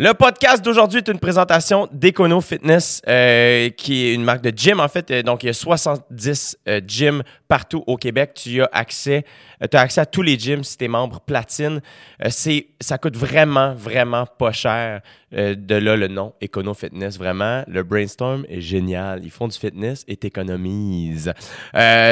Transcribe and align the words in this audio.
Le 0.00 0.14
podcast 0.14 0.64
d'aujourd'hui 0.64 0.98
est 0.98 1.08
une 1.08 1.18
présentation 1.18 1.88
d'Econo 1.90 2.40
Fitness, 2.40 3.02
euh, 3.08 3.68
qui 3.70 4.06
est 4.06 4.14
une 4.14 4.22
marque 4.22 4.42
de 4.42 4.56
gym. 4.56 4.78
En 4.78 4.86
fait, 4.86 5.10
Euh, 5.10 5.24
donc 5.24 5.42
il 5.42 5.46
y 5.46 5.50
a 5.50 5.52
70 5.52 6.56
euh, 6.68 6.80
gyms 6.86 7.24
partout 7.48 7.82
au 7.88 7.96
Québec. 7.96 8.30
Tu 8.36 8.62
as 8.62 8.68
accès, 8.70 9.24
tu 9.68 9.76
as 9.76 9.80
accès 9.80 10.00
à 10.00 10.06
tous 10.06 10.22
les 10.22 10.38
gyms 10.38 10.62
si 10.62 10.76
tu 10.76 10.84
es 10.84 10.88
membre 10.88 11.20
platine. 11.20 11.80
C'est, 12.28 12.68
ça 12.78 12.98
coûte 12.98 13.16
vraiment, 13.16 13.74
vraiment 13.74 14.24
pas 14.26 14.52
cher. 14.52 15.00
De 15.32 15.74
là 15.74 15.94
le 15.96 16.08
nom 16.08 16.32
Econo 16.42 16.74
Fitness. 16.74 17.18
Vraiment, 17.18 17.62
le 17.66 17.82
brainstorm 17.82 18.46
est 18.48 18.60
génial. 18.60 19.20
Ils 19.24 19.30
font 19.30 19.48
du 19.48 19.58
fitness 19.58 20.04
et 20.08 20.16
t'économises. 20.16 21.32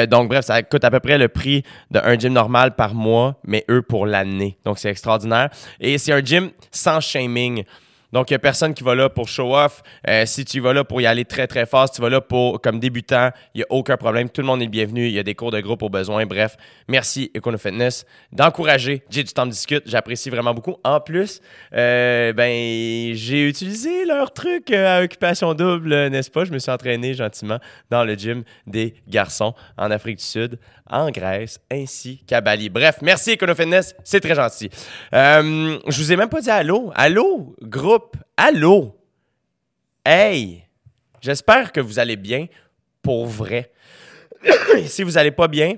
Donc 0.09 0.29
bref, 0.29 0.45
ça 0.45 0.61
coûte 0.63 0.83
à 0.83 0.91
peu 0.91 0.99
près 0.99 1.17
le 1.17 1.27
prix 1.27 1.63
d'un 1.89 2.17
gym 2.17 2.33
normal 2.33 2.75
par 2.75 2.93
mois, 2.93 3.39
mais 3.43 3.63
eux 3.69 3.81
pour 3.81 4.05
l'année. 4.07 4.57
Donc 4.65 4.77
c'est 4.79 4.89
extraordinaire. 4.89 5.49
Et 5.79 5.97
c'est 5.99 6.13
un 6.13 6.23
gym 6.23 6.49
sans 6.71 6.99
shaming. 6.99 7.63
Donc, 8.17 8.31
il 8.31 8.33
n'y 8.33 8.37
a 8.37 8.39
personne 8.39 8.73
qui 8.73 8.83
va 8.83 8.95
là 8.95 9.09
pour 9.09 9.29
show 9.29 9.55
off. 9.55 9.83
Euh, 10.07 10.25
si 10.25 10.43
tu 10.43 10.59
vas 10.59 10.73
là 10.73 10.83
pour 10.83 10.99
y 10.99 11.05
aller 11.05 11.23
très, 11.23 11.45
très 11.45 11.67
fort, 11.67 11.87
si 11.87 11.93
tu 11.93 12.01
vas 12.01 12.09
là 12.09 12.19
pour, 12.19 12.59
comme 12.59 12.79
débutant, 12.79 13.29
il 13.53 13.59
n'y 13.59 13.61
a 13.61 13.67
aucun 13.69 13.95
problème. 13.95 14.27
Tout 14.27 14.41
le 14.41 14.47
monde 14.47 14.59
est 14.63 14.67
bienvenu. 14.67 15.05
Il 15.05 15.11
y 15.11 15.19
a 15.19 15.23
des 15.23 15.35
cours 15.35 15.51
de 15.51 15.59
groupe 15.59 15.83
au 15.83 15.89
besoin. 15.89 16.25
Bref, 16.25 16.57
merci 16.87 17.29
Econo 17.37 17.59
Fitness 17.59 18.07
d'encourager. 18.31 19.03
J'ai 19.11 19.23
du 19.23 19.31
temps 19.31 19.45
de 19.45 19.51
discute. 19.51 19.83
J'apprécie 19.85 20.31
vraiment 20.31 20.55
beaucoup. 20.55 20.77
En 20.83 20.99
plus, 20.99 21.41
euh, 21.75 22.33
ben, 22.33 23.13
j'ai 23.13 23.47
utilisé 23.47 24.05
leur 24.05 24.33
truc 24.33 24.71
euh, 24.71 24.97
à 24.97 25.03
occupation 25.03 25.53
double, 25.53 26.07
n'est-ce 26.07 26.31
pas? 26.31 26.43
Je 26.43 26.51
me 26.51 26.57
suis 26.57 26.71
entraîné 26.71 27.13
gentiment 27.13 27.59
dans 27.91 28.03
le 28.03 28.15
gym 28.15 28.43
des 28.65 28.95
garçons 29.07 29.53
en 29.77 29.91
Afrique 29.91 30.17
du 30.17 30.23
Sud, 30.23 30.57
en 30.89 31.11
Grèce, 31.11 31.59
ainsi 31.71 32.23
qu'à 32.25 32.41
Bali. 32.41 32.69
Bref, 32.69 32.95
merci 33.03 33.33
Econo 33.33 33.53
Fitness. 33.53 33.93
C'est 34.03 34.21
très 34.21 34.33
gentil. 34.33 34.71
Euh, 35.13 35.77
je 35.87 36.01
vous 36.01 36.11
ai 36.11 36.15
même 36.15 36.29
pas 36.29 36.41
dit 36.41 36.49
allô. 36.49 36.91
Allô, 36.95 37.55
groupe. 37.61 38.06
Allô? 38.35 38.95
Hey. 40.05 40.63
J'espère 41.21 41.71
que 41.71 41.81
vous 41.81 41.99
allez 41.99 42.15
bien 42.15 42.47
pour 43.01 43.25
vrai. 43.25 43.71
si 44.85 45.03
vous 45.03 45.17
allez 45.17 45.31
pas 45.31 45.47
bien, 45.47 45.75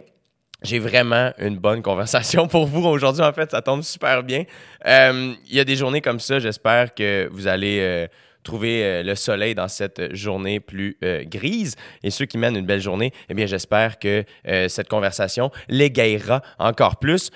j'ai 0.62 0.80
vraiment 0.80 1.32
une 1.38 1.58
bonne 1.58 1.82
conversation 1.82 2.48
pour 2.48 2.66
vous 2.66 2.84
aujourd'hui. 2.86 3.24
En 3.24 3.34
fait, 3.34 3.50
ça 3.52 3.62
tombe 3.62 3.82
super 3.82 4.24
bien. 4.24 4.44
Euh, 4.86 5.34
Il 5.48 5.56
y 5.56 5.60
a 5.60 5.64
des 5.64 5.76
journées 5.76 6.02
comme 6.02 6.20
ça. 6.20 6.40
J'espère 6.40 6.94
que 6.94 7.30
vous 7.32 7.48
allez 7.48 7.80
euh, 7.80 8.08
trouver 8.44 8.84
euh, 8.84 9.04
le 9.04 9.16
soleil 9.16 9.56
dans 9.56 9.68
cette 9.68 10.16
journée 10.16 10.60
plus 10.60 10.98
euh, 11.04 11.24
grise. 11.26 11.76
Et 12.04 12.10
ceux 12.10 12.26
qui 12.26 12.38
mènent 12.38 12.56
une 12.56 12.66
belle 12.66 12.82
journée, 12.82 13.12
eh 13.30 13.34
bien, 13.34 13.46
j'espère 13.46 14.00
que 14.00 14.24
euh, 14.48 14.68
cette 14.68 14.88
conversation 14.88 15.52
l'égayera 15.68 16.42
encore 16.58 16.98
plus. 16.98 17.32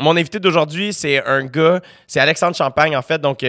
Mon 0.00 0.16
invité 0.16 0.38
d'aujourd'hui, 0.40 0.92
c'est 0.92 1.24
un 1.24 1.44
gars, 1.44 1.80
c'est 2.06 2.20
Alexandre 2.20 2.56
Champagne, 2.56 2.96
en 2.96 3.02
fait. 3.02 3.20
Donc, 3.20 3.40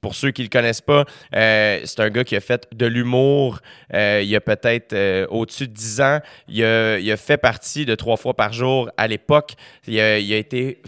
pour 0.00 0.14
ceux 0.14 0.30
qui 0.30 0.42
le 0.42 0.48
connaissent 0.48 0.80
pas, 0.80 1.04
c'est 1.32 2.00
un 2.00 2.10
gars 2.10 2.24
qui 2.24 2.36
a 2.36 2.40
fait 2.40 2.66
de 2.72 2.86
l'humour 2.86 3.60
il 3.92 4.24
y 4.24 4.36
a 4.36 4.40
peut-être 4.40 5.26
au-dessus 5.30 5.68
de 5.68 5.72
10 5.72 6.00
ans. 6.00 6.20
Il 6.48 6.64
a, 6.64 6.98
il 6.98 7.10
a 7.10 7.16
fait 7.16 7.36
partie 7.36 7.84
de 7.84 7.94
trois 7.94 8.16
fois 8.16 8.34
par 8.34 8.52
jour 8.52 8.90
à 8.96 9.06
l'époque. 9.06 9.54
Il 9.86 9.98
a, 10.00 10.18
il 10.18 10.32
a 10.32 10.36
été. 10.36 10.82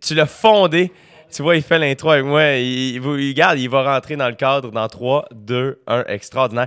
Tu 0.00 0.14
l'as 0.14 0.26
fondé. 0.26 0.92
Tu 1.32 1.42
vois, 1.42 1.56
il 1.56 1.62
fait 1.62 1.78
l'intro 1.78 2.10
avec 2.10 2.24
moi. 2.24 2.52
Il, 2.54 2.62
il, 2.62 2.94
il- 2.96 3.28
regarde, 3.30 3.58
il 3.58 3.68
va 3.70 3.82
rentrer 3.94 4.16
dans 4.16 4.28
le 4.28 4.34
cadre 4.34 4.70
dans 4.70 4.88
3, 4.88 5.26
2, 5.32 5.80
1. 5.86 6.04
Extraordinaire. 6.08 6.66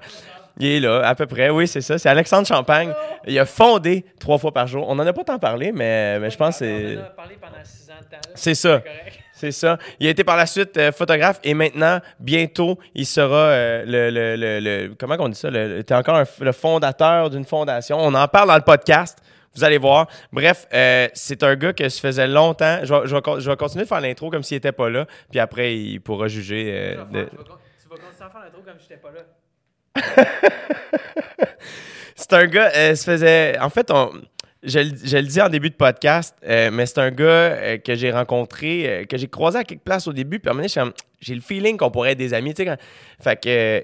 Il 0.59 0.67
est 0.67 0.79
là, 0.79 1.01
à 1.07 1.15
peu 1.15 1.25
près. 1.25 1.49
Oui, 1.49 1.67
c'est 1.67 1.81
ça. 1.81 1.97
C'est 1.97 2.09
Alexandre 2.09 2.47
Champagne. 2.47 2.93
Il 3.25 3.37
a 3.39 3.45
fondé 3.45 4.05
trois 4.19 4.37
fois 4.37 4.51
par 4.51 4.67
jour. 4.67 4.85
On 4.87 4.93
n'en 4.95 5.05
a 5.07 5.11
pas 5.13 5.23
tant 5.23 5.39
parlé, 5.39 5.71
mais, 5.71 6.19
mais 6.19 6.29
je 6.29 6.37
pense 6.37 6.59
que 6.59 6.65
c'est. 6.65 6.95
On 6.97 7.01
en 7.01 7.03
a 7.05 7.09
parlé 7.09 7.35
pendant 7.41 7.63
six 7.63 7.89
ans 7.89 7.93
de 7.99 8.15
temps. 8.15 8.21
C'est 8.35 8.55
ça. 8.55 8.81
C'est 9.35 9.51
ça. 9.51 9.77
Il 9.99 10.07
a 10.07 10.11
été 10.11 10.23
par 10.23 10.37
la 10.37 10.45
suite 10.45 10.77
euh, 10.77 10.91
photographe 10.93 11.39
et 11.43 11.53
maintenant, 11.53 11.99
bientôt, 12.17 12.79
il 12.95 13.05
sera 13.05 13.35
euh, 13.35 13.83
le, 13.85 14.09
le, 14.09 14.35
le, 14.37 14.59
le- 14.87 14.93
Comment 14.97 15.15
on 15.19 15.27
dit 15.27 15.37
ça? 15.37 15.49
Le- 15.49 15.83
t'es 15.83 15.93
encore 15.95 16.15
un 16.15 16.23
le 16.39 16.51
fondateur 16.53 17.29
d'une 17.29 17.43
fondation. 17.43 17.97
On 17.99 18.13
en 18.13 18.27
parle 18.29 18.47
dans 18.47 18.55
le 18.55 18.61
podcast. 18.61 19.17
Vous 19.55 19.63
allez 19.63 19.77
voir. 19.77 20.07
Bref, 20.31 20.67
euh, 20.73 21.07
c'est 21.13 21.43
un 21.43 21.55
gars 21.55 21.73
que 21.73 21.83
je 21.87 21.97
faisais 21.99 22.27
longtemps. 22.27 22.79
Je 22.83 22.93
vais, 22.93 23.01
je 23.07 23.15
vais 23.15 23.21
con- 23.21 23.39
je 23.39 23.49
vais 23.49 23.55
continuer 23.55 23.83
de 23.83 23.87
faire 23.89 24.01
l'intro 24.01 24.29
comme 24.31 24.41
s'il 24.43 24.55
n'était 24.57 24.71
pas 24.71 24.89
là. 24.89 25.05
Puis 25.29 25.39
après, 25.39 25.75
il 25.77 25.99
pourra 25.99 26.27
juger. 26.27 26.71
euh, 26.73 26.91
Tu 26.91 26.97
vas 26.97 27.03
de- 27.05 27.11
faire- 27.19 27.29
tu 27.29 27.35
vas 27.37 27.43
con- 27.43 27.57
tu 27.83 27.89
vas 27.89 27.95
continuer 27.95 28.25
à 28.25 28.29
faire 28.29 28.41
l'intro 28.41 28.61
comme 28.65 28.79
si 28.79 28.87
j'étais 28.89 29.01
pas 29.01 29.11
là. 29.11 29.21
C'est 32.15 32.33
un 32.33 32.45
gars, 32.45 32.71
euh, 32.75 32.95
se 32.95 33.03
faisait. 33.03 33.57
En 33.59 33.69
fait, 33.69 33.89
on- 33.91 34.11
je, 34.65 34.79
le- 35.17 35.21
dis 35.27 35.41
en 35.41 35.49
début 35.49 35.69
de 35.69 35.75
podcast, 35.75 36.35
euh, 36.47 36.69
mais 36.71 36.85
c'est 36.85 36.99
un 36.99 37.11
gars 37.11 37.25
euh, 37.25 37.77
que 37.77 37.95
j'ai 37.95 38.11
rencontré, 38.11 38.87
euh, 38.87 39.05
que 39.05 39.17
j'ai 39.17 39.27
croisé 39.27 39.59
à 39.59 39.63
quelques 39.63 39.81
places 39.81 40.07
au 40.07 40.13
début. 40.13 40.39
Puis 40.39 40.49
à 40.49 40.51
un 40.51 40.55
moment 40.55 40.67
donné, 40.73 40.93
j'ai 41.21 41.35
le 41.35 41.41
feeling 41.41 41.77
qu'on 41.77 41.91
pourrait 41.91 42.11
être 42.11 42.17
des 42.17 42.33
amis. 42.33 42.53
Tu 42.53 42.63
sais, 42.65 42.77
Fait 43.21 43.41
que. 43.41 43.83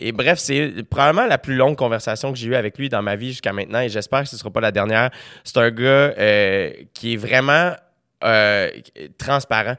et, 0.00 0.12
bref, 0.12 0.38
c'est 0.38 0.72
probablement 0.88 1.26
la 1.26 1.38
plus 1.38 1.54
longue 1.56 1.76
conversation 1.76 2.32
que 2.32 2.38
j'ai 2.38 2.48
eue 2.48 2.54
avec 2.54 2.78
lui 2.78 2.88
dans 2.88 3.02
ma 3.02 3.16
vie 3.16 3.28
jusqu'à 3.28 3.52
maintenant. 3.52 3.80
Et 3.80 3.88
j'espère 3.88 4.22
que 4.22 4.28
ce 4.28 4.36
ne 4.36 4.38
sera 4.38 4.50
pas 4.50 4.60
la 4.60 4.72
dernière. 4.72 5.10
C'est 5.44 5.56
un 5.58 5.70
gars 5.70 6.12
qui 6.94 7.14
est 7.14 7.16
vraiment 7.16 7.72
transparent, 9.18 9.76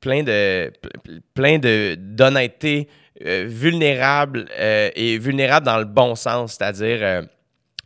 plein 0.00 0.22
de, 0.22 0.70
ple- 0.82 1.20
plein 1.34 1.58
de, 1.58 1.94
d'honnêteté, 1.98 2.88
vulnérable 3.20 4.46
et 4.58 5.18
vulnérable 5.18 5.66
dans 5.66 5.78
le 5.78 5.84
bon 5.84 6.14
sens, 6.14 6.54
c'est-à-dire 6.58 7.24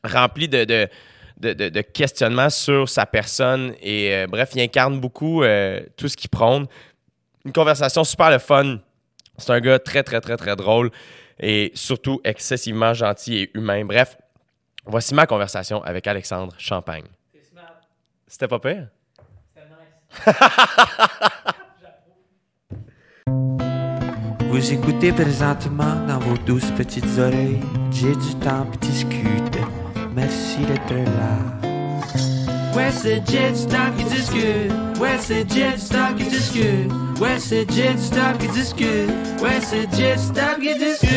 rempli 0.05 0.49
de, 0.49 0.89
de, 1.37 1.53
de- 1.53 1.69
de 1.69 1.81
questionnements 1.83 2.51
sur 2.51 2.89
sa 2.89 3.05
personne. 3.07 3.75
Et 3.83 4.15
euh, 4.15 4.27
bref, 4.27 4.51
il 4.55 4.61
incarne 4.63 5.01
beaucoup 5.01 5.43
euh, 5.43 5.81
tout 5.97 6.09
ce 6.09 6.17
qu'il 6.17 6.31
prône. 6.31 6.67
Une 7.45 7.53
conversation 7.53 8.05
super 8.05 8.31
le 8.31 8.39
fun. 8.39 8.79
C'est 9.39 9.53
un 9.53 9.61
gars 9.61 9.79
très, 9.79 10.03
très, 10.03 10.21
très, 10.21 10.37
très 10.37 10.57
drôle 10.57 10.91
et 11.39 11.71
surtout 11.75 12.21
excessivement 12.25 12.95
gentil 12.95 13.37
et 13.37 13.51
humain. 13.55 13.85
Bref, 13.85 14.17
voici 14.87 15.15
ma 15.15 15.27
conversation 15.27 15.83
avec 15.83 16.07
Alexandre 16.07 16.55
Champagne. 16.59 17.05
C'était 18.27 18.49
pas 18.49 18.59
pire? 18.59 18.89
C'était 19.55 19.67
nice. 19.69 20.37
Vous 24.51 24.73
écoutez 24.73 25.13
présentement 25.13 25.95
dans 26.09 26.19
vos 26.19 26.37
douces 26.39 26.71
petites 26.73 27.19
oreilles. 27.19 27.61
J'ai 27.91 28.17
du 28.17 28.35
temps 28.41 28.65
pour 28.65 28.79
discuter. 28.79 29.46
Merci 30.17 30.59
d'être 30.65 30.95
là. 30.95 31.39
Ouais, 32.75 32.91
c'est 32.91 33.23
Jet 33.31 33.55
Stop 33.55 33.97
qui 33.99 34.05
discute. 34.05 34.73
Ouais, 35.01 35.17
c'est 35.21 35.51
Jet 35.51 35.79
Stop 35.79 36.17
qui 36.17 36.25
discute. 36.25 36.91
Ouais, 37.21 37.39
c'est 37.39 37.71
Jet 37.71 37.99
Stop 37.99 38.39
qui 38.39 38.49
discute. 38.49 39.11
Ouais, 39.43 39.61
c'est 39.63 39.91
Jet 39.95 40.19
Stop 40.19 40.59
qui 40.61 40.75
discute. 40.79 41.11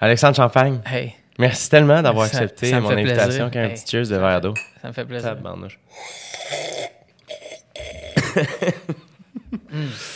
Alexandre 0.00 0.36
Champagne, 0.36 0.80
Hey, 0.86 1.14
merci 1.38 1.70
tellement 1.70 2.02
d'avoir 2.02 2.26
Ça- 2.28 2.38
accepté 2.38 2.70
ça 2.70 2.80
mon 2.80 2.90
invitation. 2.90 3.24
plaisir. 3.24 3.42
avec 3.44 3.56
un 3.56 3.64
Hey, 3.64 3.74
petit 3.74 3.90
cheers 3.90 4.00
de 4.02 4.04
ça 4.06 4.14
me 4.16 4.20
verre 4.20 4.34
fait- 4.34 4.40
d'eau. 4.42 4.54
ça 4.82 4.88
me 4.88 4.92
fait 4.92 5.04
plaisir. 5.04 5.30
Tabarnouche. 5.30 5.78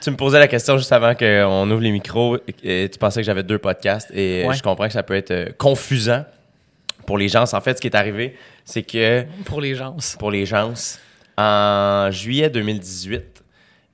Tu, 0.00 0.10
me 0.10 0.16
posais 0.16 0.38
la 0.38 0.48
question 0.48 0.76
juste 0.78 0.92
avant 0.92 1.14
qu'on 1.14 1.70
ouvre 1.70 1.80
les 1.82 1.90
micros. 1.92 2.38
et 2.62 2.88
tu 2.92 2.98
pensais 2.98 3.20
que 3.20 3.26
j'avais 3.26 3.42
deux 3.42 3.58
podcasts 3.58 4.10
et 4.12 4.44
Ouais. 4.46 4.54
je 4.54 4.62
comprends 4.62 4.86
que 4.86 4.92
ça 4.92 5.02
peut 5.02 5.14
être 5.16 5.30
euh, 5.30 5.48
confusant 5.58 6.24
pour 7.06 7.18
les 7.18 7.28
gens. 7.28 7.44
En 7.52 7.60
fait, 7.60 7.76
ce 7.76 7.80
qui 7.80 7.86
est 7.88 7.96
arrivé, 7.96 8.36
c'est 8.64 8.82
que 8.82 9.24
Pour 9.44 9.60
les 9.60 9.74
gens. 9.74 9.96
pour 10.18 10.30
les 10.30 10.46
gens, 10.46 10.72
en 11.36 12.08
juillet 12.10 12.48
2018, 12.50 13.42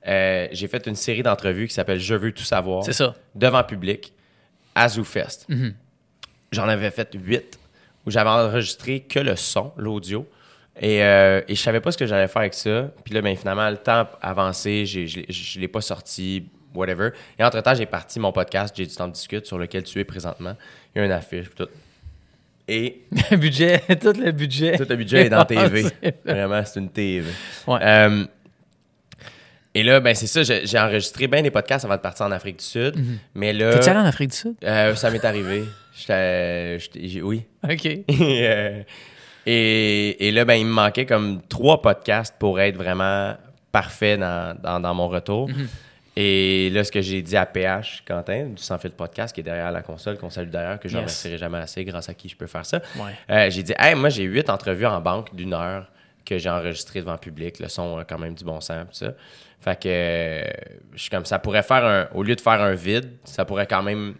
euh, 0.07 0.47
j'ai 0.51 0.67
fait 0.67 0.87
une 0.87 0.95
série 0.95 1.21
d'entrevues 1.23 1.67
qui 1.67 1.73
s'appelle 1.73 1.99
Je 1.99 2.15
veux 2.15 2.31
tout 2.31 2.43
savoir 2.43 2.83
C'est 2.83 2.93
ça. 2.93 3.13
devant 3.35 3.63
public 3.63 4.13
à 4.75 4.87
ZooFest. 4.89 5.45
Mhm. 5.49 5.73
J'en 6.51 6.67
avais 6.67 6.89
fait 6.91 7.09
huit 7.13 7.59
où 8.05 8.11
j'avais 8.11 8.29
enregistré 8.29 9.01
que 9.01 9.19
le 9.19 9.35
son, 9.35 9.71
l'audio. 9.77 10.25
Et, 10.79 11.03
euh, 11.03 11.41
et 11.47 11.55
je 11.55 11.61
savais 11.61 11.81
pas 11.81 11.91
ce 11.91 11.97
que 11.97 12.05
j'allais 12.05 12.27
faire 12.27 12.41
avec 12.41 12.53
ça. 12.53 12.91
Puis 13.03 13.13
là, 13.13 13.21
ben, 13.21 13.35
finalement, 13.35 13.69
le 13.69 13.77
temps 13.77 14.07
avancé, 14.21 14.85
je 14.85 14.99
ne 15.19 15.59
l'ai 15.61 15.67
pas 15.67 15.81
sorti, 15.81 16.45
whatever. 16.73 17.09
Et 17.37 17.43
entre-temps, 17.43 17.73
j'ai 17.75 17.85
parti 17.85 18.19
mon 18.19 18.31
podcast, 18.31 18.73
J'ai 18.75 18.85
du 18.85 18.95
temps 18.95 19.07
de 19.07 19.13
discute, 19.13 19.45
sur 19.45 19.57
lequel 19.57 19.83
tu 19.83 19.99
es 19.99 20.03
présentement. 20.05 20.55
Il 20.95 20.99
y 20.99 21.01
a 21.01 21.05
une 21.05 21.11
affiche, 21.11 21.49
puis 21.49 21.65
tout. 21.65 21.69
Et 22.67 23.01
Le 23.31 23.37
budget, 23.37 23.79
tout 24.01 24.13
le 24.17 24.31
budget. 24.31 24.77
tout 24.77 24.85
le 24.89 24.95
budget 24.95 25.25
est 25.25 25.29
dans 25.29 25.45
TV. 25.45 25.85
Vraiment, 26.25 26.63
c'est 26.63 26.79
une 26.79 26.89
TV. 26.89 27.29
Ouais. 27.67 27.79
Euh, 27.81 28.23
et 29.73 29.83
là, 29.83 29.99
ben 30.01 30.13
c'est 30.15 30.27
ça, 30.27 30.41
j'ai 30.43 30.79
enregistré 30.79 31.27
bien 31.27 31.41
des 31.41 31.51
podcasts 31.51 31.85
avant 31.85 31.95
de 31.95 32.01
partir 32.01 32.25
en 32.25 32.31
Afrique 32.31 32.59
du 32.59 32.65
Sud. 32.65 32.93
Mais 33.33 33.53
là, 33.53 33.73
T'es-tu 33.73 33.89
allé 33.89 33.99
en 33.99 34.05
Afrique 34.05 34.31
du 34.31 34.35
Sud? 34.37 34.55
euh, 34.63 34.95
ça 34.95 35.09
m'est 35.09 35.23
arrivé. 35.23 35.63
J'étais- 35.97 36.77
oui. 37.21 37.43
OK. 37.63 37.85
et, 37.85 38.03
euh, 38.09 38.81
et, 39.45 40.27
et 40.27 40.31
là, 40.31 40.45
ben, 40.45 40.55
il 40.55 40.65
me 40.65 40.71
manquait 40.73 41.05
comme 41.05 41.41
trois 41.47 41.81
podcasts 41.81 42.35
pour 42.37 42.59
être 42.59 42.75
vraiment 42.75 43.35
parfait 43.71 44.17
dans, 44.17 44.55
dans, 44.61 44.79
dans 44.79 44.93
mon 44.93 45.07
retour. 45.07 45.49
Et 46.17 46.69
là, 46.71 46.83
ce 46.83 46.91
que 46.91 46.99
j'ai 47.01 47.21
dit 47.21 47.37
à 47.37 47.45
PH, 47.45 48.03
Quentin, 48.05 48.47
du 48.47 48.61
Sans 48.61 48.77
Fil 48.77 48.91
Podcast, 48.91 49.33
qui 49.33 49.39
est 49.39 49.43
derrière 49.43 49.71
la 49.71 49.81
console, 49.81 50.17
qu'on 50.17 50.29
salue 50.29 50.49
d'ailleurs, 50.49 50.77
que 50.79 50.89
je 50.89 50.95
ne 50.95 50.99
Yes. 51.01 51.05
remercierai 51.09 51.37
jamais 51.37 51.57
assez, 51.59 51.85
grâce 51.85 52.09
à 52.09 52.13
qui 52.13 52.27
je 52.27 52.35
peux 52.35 52.47
faire 52.47 52.65
ça. 52.65 52.81
Ouais. 52.97 53.13
Euh, 53.29 53.49
j'ai 53.49 53.63
dit, 53.63 53.73
hey, 53.79 53.95
moi, 53.95 54.09
j'ai 54.09 54.23
huit 54.23 54.49
entrevues 54.49 54.85
en 54.85 54.99
banque 54.99 55.33
d'une 55.33 55.53
heure 55.53 55.89
que 56.25 56.37
j'ai 56.37 56.49
enregistrées 56.49 56.99
devant 56.99 57.13
le 57.13 57.17
public. 57.17 57.59
Le 57.59 57.69
son 57.69 57.97
a 57.97 58.03
quand 58.03 58.19
même 58.19 58.33
du 58.35 58.43
bon 58.43 58.59
sens, 58.59 58.85
tout 58.91 59.05
ça. 59.05 59.13
Fait 59.61 59.79
que 59.81 59.87
euh, 59.89 60.43
je 60.95 61.01
suis 61.01 61.09
comme, 61.09 61.25
ça 61.25 61.39
pourrait 61.39 61.63
faire 61.63 61.85
un. 61.85 62.07
Au 62.13 62.23
lieu 62.23 62.35
de 62.35 62.41
faire 62.41 62.61
un 62.61 62.73
vide, 62.73 63.09
ça 63.23 63.45
pourrait 63.45 63.67
quand 63.67 63.81
même. 63.83 64.15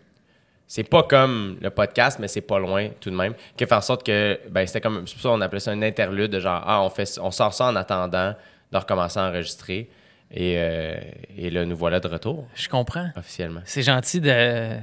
C'est 0.73 0.85
pas 0.85 1.03
comme 1.03 1.57
le 1.59 1.69
podcast, 1.69 2.17
mais 2.17 2.29
c'est 2.29 2.39
pas 2.39 2.57
loin 2.57 2.87
tout 3.01 3.09
de 3.09 3.15
même. 3.17 3.33
Qui 3.57 3.65
fait 3.65 3.73
en 3.75 3.81
sorte 3.81 4.05
que, 4.05 4.39
ben, 4.49 4.65
c'était 4.65 4.79
comme. 4.79 5.05
C'est 5.05 5.15
pour 5.15 5.23
ça 5.23 5.27
qu'on 5.29 5.41
appelait 5.41 5.59
ça 5.59 5.71
un 5.71 5.81
interlude 5.81 6.31
de 6.31 6.39
genre, 6.39 6.63
ah, 6.65 6.81
on, 6.81 6.89
fait, 6.89 7.19
on 7.21 7.29
sort 7.29 7.53
ça 7.53 7.65
en 7.65 7.75
attendant 7.75 8.33
de 8.71 8.77
recommencer 8.77 9.19
à 9.19 9.23
enregistrer. 9.27 9.89
Et, 10.33 10.53
euh, 10.57 10.95
et 11.37 11.49
là, 11.49 11.65
nous 11.65 11.75
voilà 11.75 11.99
de 11.99 12.07
retour, 12.07 12.47
Je 12.55 12.69
comprends. 12.69 13.09
officiellement. 13.17 13.59
C'est 13.65 13.81
gentil 13.83 14.21
de 14.21 14.77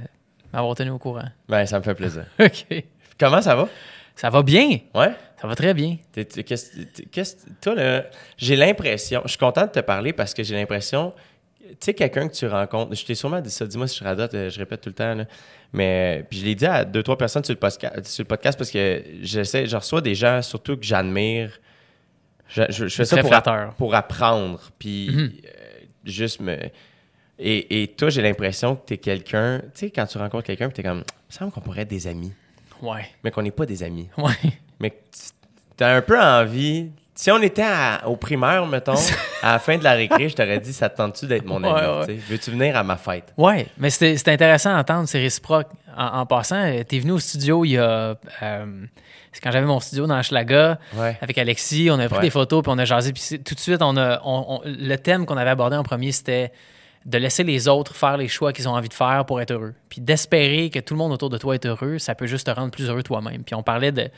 m'avoir 0.53 0.75
tenu 0.75 0.91
au 0.91 0.99
courant. 0.99 1.25
Ben, 1.47 1.65
ça 1.65 1.79
me 1.79 1.83
fait 1.83 1.95
plaisir. 1.95 2.25
OK. 2.39 2.83
Comment 3.19 3.41
ça 3.41 3.55
va? 3.55 3.67
Ça 4.15 4.29
va 4.29 4.43
bien. 4.43 4.77
Ouais? 4.93 5.11
Ça 5.41 5.47
va 5.47 5.55
très 5.55 5.73
bien. 5.73 5.97
T'es- 6.11 6.25
t'es- 6.25 6.43
qu'est-ce- 6.43 6.77
t'es- 6.83 7.05
qu'est-ce- 7.05 7.37
toi, 7.63 7.73
là, 7.73 8.03
j'ai 8.37 8.55
l'impression, 8.55 9.21
je 9.23 9.29
suis 9.29 9.37
content 9.39 9.65
de 9.65 9.71
te 9.71 9.79
parler 9.79 10.13
parce 10.13 10.35
que 10.35 10.43
j'ai 10.43 10.53
l'impression, 10.55 11.13
tu 11.71 11.75
sais, 11.81 11.93
quelqu'un 11.93 12.27
que 12.27 12.33
tu 12.33 12.47
rencontres, 12.47 12.95
je 12.95 13.05
t'ai 13.05 13.15
sûrement 13.15 13.41
dit 13.41 13.49
ça, 13.49 13.65
dis-moi 13.65 13.87
si 13.87 13.97
je 13.99 14.03
radote, 14.03 14.33
euh, 14.33 14.49
je 14.49 14.59
répète 14.59 14.81
tout 14.81 14.89
le 14.89 14.95
temps, 14.95 15.13
là, 15.15 15.25
mais 15.73 16.25
puis 16.29 16.39
je 16.39 16.45
l'ai 16.45 16.55
dit 16.55 16.65
à 16.65 16.85
deux, 16.85 17.03
trois 17.03 17.17
personnes 17.17 17.43
sur 17.43 17.53
le, 17.53 17.59
podcast, 17.59 18.05
sur 18.07 18.23
le 18.23 18.27
podcast 18.27 18.57
parce 18.57 18.71
que 18.71 19.03
j'essaie, 19.21 19.65
je 19.67 19.75
reçois 19.77 20.01
des 20.01 20.15
gens 20.15 20.41
surtout 20.41 20.75
que 20.77 20.83
j'admire. 20.85 21.59
Je, 22.47 22.63
je- 22.69 22.87
je 22.87 22.95
fais 22.95 23.05
ça 23.05 23.21
pour, 23.77 23.93
apprendre, 23.95 24.59
puis 24.79 25.09
Mhm. 25.11 25.31
euh, 25.45 25.79
juste 26.05 26.39
me. 26.41 26.57
Et, 27.37 27.83
et 27.83 27.87
toi, 27.87 28.09
j'ai 28.09 28.21
l'impression 28.21 28.75
que 28.75 28.87
tu 28.87 28.93
es 28.95 28.97
quelqu'un, 28.97 29.59
tu 29.59 29.65
sais, 29.75 29.91
quand 29.91 30.05
tu 30.07 30.17
rencontres 30.17 30.45
quelqu'un, 30.47 30.69
tu 30.69 30.81
es 30.81 30.83
comme, 30.83 30.97
il 30.97 31.29
me 31.29 31.33
semble 31.33 31.51
qu'on 31.51 31.61
pourrait 31.61 31.81
être 31.83 31.87
des 31.89 32.07
amis, 32.07 32.33
Ouais. 32.81 33.05
mais 33.23 33.31
qu'on 33.31 33.43
n'est 33.43 33.51
pas 33.51 33.65
des 33.65 33.83
amis. 33.83 34.09
Ouais. 34.17 34.33
Mais 34.79 34.99
tu 35.77 35.83
as 35.83 35.95
un 35.95 36.01
peu 36.01 36.19
envie. 36.19 36.89
Si 37.21 37.29
on 37.31 37.41
était 37.41 37.63
à- 37.63 38.07
au 38.07 38.15
primaire, 38.15 38.65
mettons, 38.65 38.93
à 39.43 39.51
la 39.53 39.59
fin 39.59 39.77
de 39.77 39.83
la 39.83 39.91
récré, 39.91 40.29
je 40.29 40.35
t'aurais 40.37 40.59
dit, 40.61 40.71
ça 40.71 40.87
te 40.87 40.95
tente-tu 40.95 41.27
d'être 41.27 41.43
mon 41.43 41.61
ami? 41.61 41.73
Ouais, 41.73 42.05
ouais. 42.07 42.19
Veux-tu 42.29 42.51
venir 42.51 42.77
à 42.77 42.83
ma 42.85 42.95
fête? 42.95 43.33
Ouais, 43.37 43.67
mais 43.77 43.89
c'était 43.89 44.15
c'était 44.15 44.31
intéressant 44.31 44.73
à 44.73 44.79
entendre, 44.79 45.05
c'est 45.09 45.19
réciproque. 45.19 45.67
En, 45.97 46.19
en 46.21 46.25
passant, 46.25 46.55
euh, 46.63 46.81
t'es 46.87 46.97
venu 46.97 47.11
au 47.11 47.19
studio 47.19 47.65
il 47.65 47.71
y 47.71 47.77
a. 47.77 48.15
euh, 48.41 48.65
c'est 49.33 49.41
quand 49.43 49.51
j'avais 49.51 49.65
mon 49.65 49.81
studio 49.81 50.07
dans 50.07 50.21
Schlaga 50.23 50.79
Ouais. 50.95 51.17
avec 51.21 51.37
Alexis, 51.37 51.89
on 51.91 51.99
a 51.99 52.07
pris 52.07 52.21
des 52.21 52.29
photos 52.29 52.63
puis 52.63 52.71
on 52.73 52.77
a 52.77 52.85
jasé. 52.85 53.11
Puis 53.11 53.21
c'est- 53.21 53.39
tout 53.39 53.53
de 53.53 53.59
suite, 53.59 53.81
on 53.81 53.97
a, 53.97 54.21
on- 54.23 54.45
on- 54.47 54.61
le 54.63 54.95
thème 54.95 55.25
qu'on 55.25 55.35
avait 55.35 55.49
abordé 55.49 55.75
en 55.75 55.83
premier, 55.83 56.13
c'était 56.13 56.53
de 57.05 57.17
laisser 57.17 57.43
les 57.43 57.67
autres 57.67 57.97
faire 57.97 58.15
les 58.15 58.29
choix 58.29 58.53
qu'ils 58.53 58.69
ont 58.69 58.73
envie 58.75 58.87
de 58.87 58.93
faire 58.93 59.25
pour 59.25 59.41
être 59.41 59.51
heureux. 59.51 59.73
Puis 59.89 59.99
d'espérer 59.99 60.69
que 60.69 60.79
tout 60.79 60.93
le 60.93 60.99
monde 60.99 61.11
autour 61.11 61.29
de 61.29 61.37
toi 61.37 61.53
est 61.55 61.65
heureux, 61.65 61.99
ça 61.99 62.15
peut 62.15 62.27
juste 62.27 62.47
te 62.47 62.51
rendre 62.51 62.71
plus 62.71 62.87
heureux 62.89 63.03
toi-même. 63.03 63.43
Puis 63.43 63.55
on 63.55 63.63
parlait 63.63 63.91
de, 63.91 64.09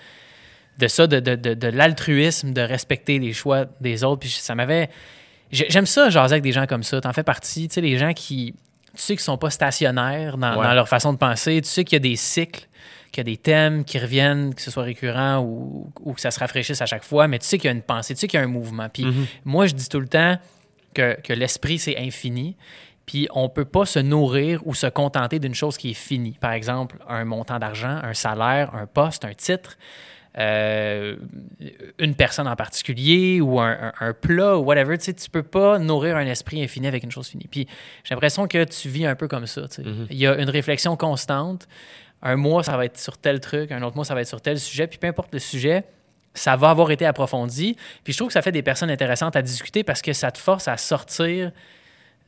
de 0.81 0.88
ça, 0.88 1.07
de, 1.07 1.19
de, 1.19 1.36
de, 1.36 1.54
de 1.54 1.68
l'altruisme, 1.68 2.51
de 2.54 2.62
respecter 2.62 3.19
les 3.19 3.33
choix 3.33 3.66
des 3.80 4.04
autres. 4.04 4.19
Puis 4.22 4.30
ça 4.30 4.56
m'avait. 4.56 4.89
j'ai- 5.51 5.68
J'aime 5.69 5.86
ça, 5.86 6.10
jaser 6.10 6.33
avec 6.33 6.44
des 6.44 6.51
gens 6.51 6.66
comme 6.66 6.83
ça. 6.83 7.00
T'en 7.01 7.13
fais 7.13 7.24
partie. 7.24 7.68
Tu 7.68 7.75
sais, 7.75 7.81
les 7.81 7.98
gens 7.98 8.13
qui. 8.13 8.54
Tu 8.95 9.01
sais 9.01 9.13
qu'ils 9.13 9.22
sont 9.24 9.38
pas 9.38 9.50
stationnaires 9.50 10.38
dans, 10.38 10.57
Ouais. 10.57 10.66
dans 10.68 10.74
leur 10.74 10.89
façon 10.89 11.13
de 11.13 11.18
penser. 11.18 11.62
Tu 11.62 11.69
sais 11.69 11.83
qu'il 11.86 11.95
y 11.95 11.98
a 11.98 12.00
des 12.00 12.18
cycles, 12.18 12.68
qu'il 13.13 13.19
y 13.19 13.22
a 13.22 13.31
des 13.31 13.38
thèmes 13.38 13.86
qui 13.86 13.98
reviennent, 14.00 14.54
que 14.54 14.62
ce 14.62 14.69
soit 14.69 14.83
récurrent 14.83 15.39
ou, 15.39 15.89
ou 16.01 16.13
que 16.13 16.19
ça 16.19 16.30
se 16.31 16.39
rafraîchisse 16.39 16.81
à 16.81 16.86
chaque 16.86 17.04
fois. 17.06 17.27
Mais 17.30 17.39
tu 17.39 17.45
sais 17.48 17.57
qu'il 17.57 17.69
y 17.69 17.74
a 17.74 17.75
une 17.75 17.81
pensée, 17.84 18.13
tu 18.16 18.19
sais 18.19 18.27
qu'il 18.27 18.38
y 18.38 18.42
a 18.42 18.45
un 18.45 18.50
mouvement. 18.50 18.89
Puis 18.89 19.06
moi, 19.45 19.66
je 19.68 19.74
dis 19.75 19.88
tout 19.88 20.00
le 20.01 20.07
temps 20.10 20.38
que, 20.94 21.18
que 21.22 21.31
l'esprit, 21.31 21.80
c'est 21.80 21.98
infini. 21.98 22.57
Puis 23.06 23.27
on 23.34 23.48
peut 23.50 23.66
pas 23.66 23.86
se 23.86 24.00
nourrir 24.00 24.62
ou 24.66 24.74
se 24.75 24.88
contenter 24.88 25.39
d'une 25.39 25.56
chose 25.56 25.77
qui 25.77 25.92
est 25.92 25.95
finie. 25.95 26.38
Par 26.39 26.51
exemple, 26.51 26.98
un 27.07 27.24
montant 27.25 27.60
d'argent, 27.60 28.00
un 28.04 28.13
salaire, 28.13 28.75
un 28.75 28.88
poste, 28.88 29.24
un 29.25 29.34
titre, 29.34 29.77
euh, 30.38 31.18
une 32.00 32.16
personne 32.16 32.48
en 32.48 32.56
particulier 32.56 33.42
ou 33.42 33.60
un, 33.60 33.72
un- 34.00 34.07
un 34.07 34.13
plat 34.13 34.57
ou 34.57 34.62
whatever. 34.63 34.98
Tu 34.98 35.06
sais, 35.06 35.13
tu 35.13 35.30
peux 35.30 35.44
pas 35.44 35.78
nourrir 35.80 36.16
un 36.18 36.25
esprit 36.25 36.63
infini 36.63 36.88
avec 36.88 37.04
une 37.04 37.12
chose 37.12 37.28
finie. 37.28 37.48
Puis 37.50 37.68
j'ai 38.04 38.16
l'impression 38.16 38.48
que 38.48 38.63
tu 38.63 38.89
vis 38.89 39.06
un 39.06 39.16
peu 39.16 39.28
comme 39.28 39.45
ça. 39.48 39.68
tu 39.68 39.83
sais. 39.83 39.89
Il 40.10 40.18
y 40.18 40.28
a 40.28 40.36
une 40.36 40.50
réflexion 40.50 40.95
constante. 40.95 41.68
Un 42.24 42.36
mois, 42.36 42.63
ça 42.63 42.78
va 42.78 42.86
être 42.86 42.98
sur 43.00 43.18
tel 43.18 43.39
truc, 43.39 43.72
un 43.72 43.81
autre 43.81 43.95
mois, 43.95 44.06
ça 44.06 44.13
va 44.13 44.22
être 44.22 44.28
sur 44.28 44.42
tel 44.42 44.60
sujet. 44.60 44.86
Puis 44.88 45.00
peu 45.00 45.07
importe 45.07 45.33
le 45.33 45.39
sujet, 45.39 45.83
ça 46.34 46.56
va 46.56 46.69
avoir 46.69 46.92
été 46.92 47.06
approfondi. 47.06 47.75
Puis 48.04 48.13
je 48.13 48.18
trouve 48.18 48.27
que 48.27 48.34
ça 48.34 48.42
fait 48.44 48.51
des 48.51 48.62
personnes 48.62 48.92
intéressantes 48.92 49.36
à 49.36 49.42
discuter 49.42 49.84
parce 49.84 50.01
que 50.01 50.13
ça 50.13 50.31
te 50.31 50.38
force 50.38 50.68
à 50.68 50.77
sortir 50.77 51.51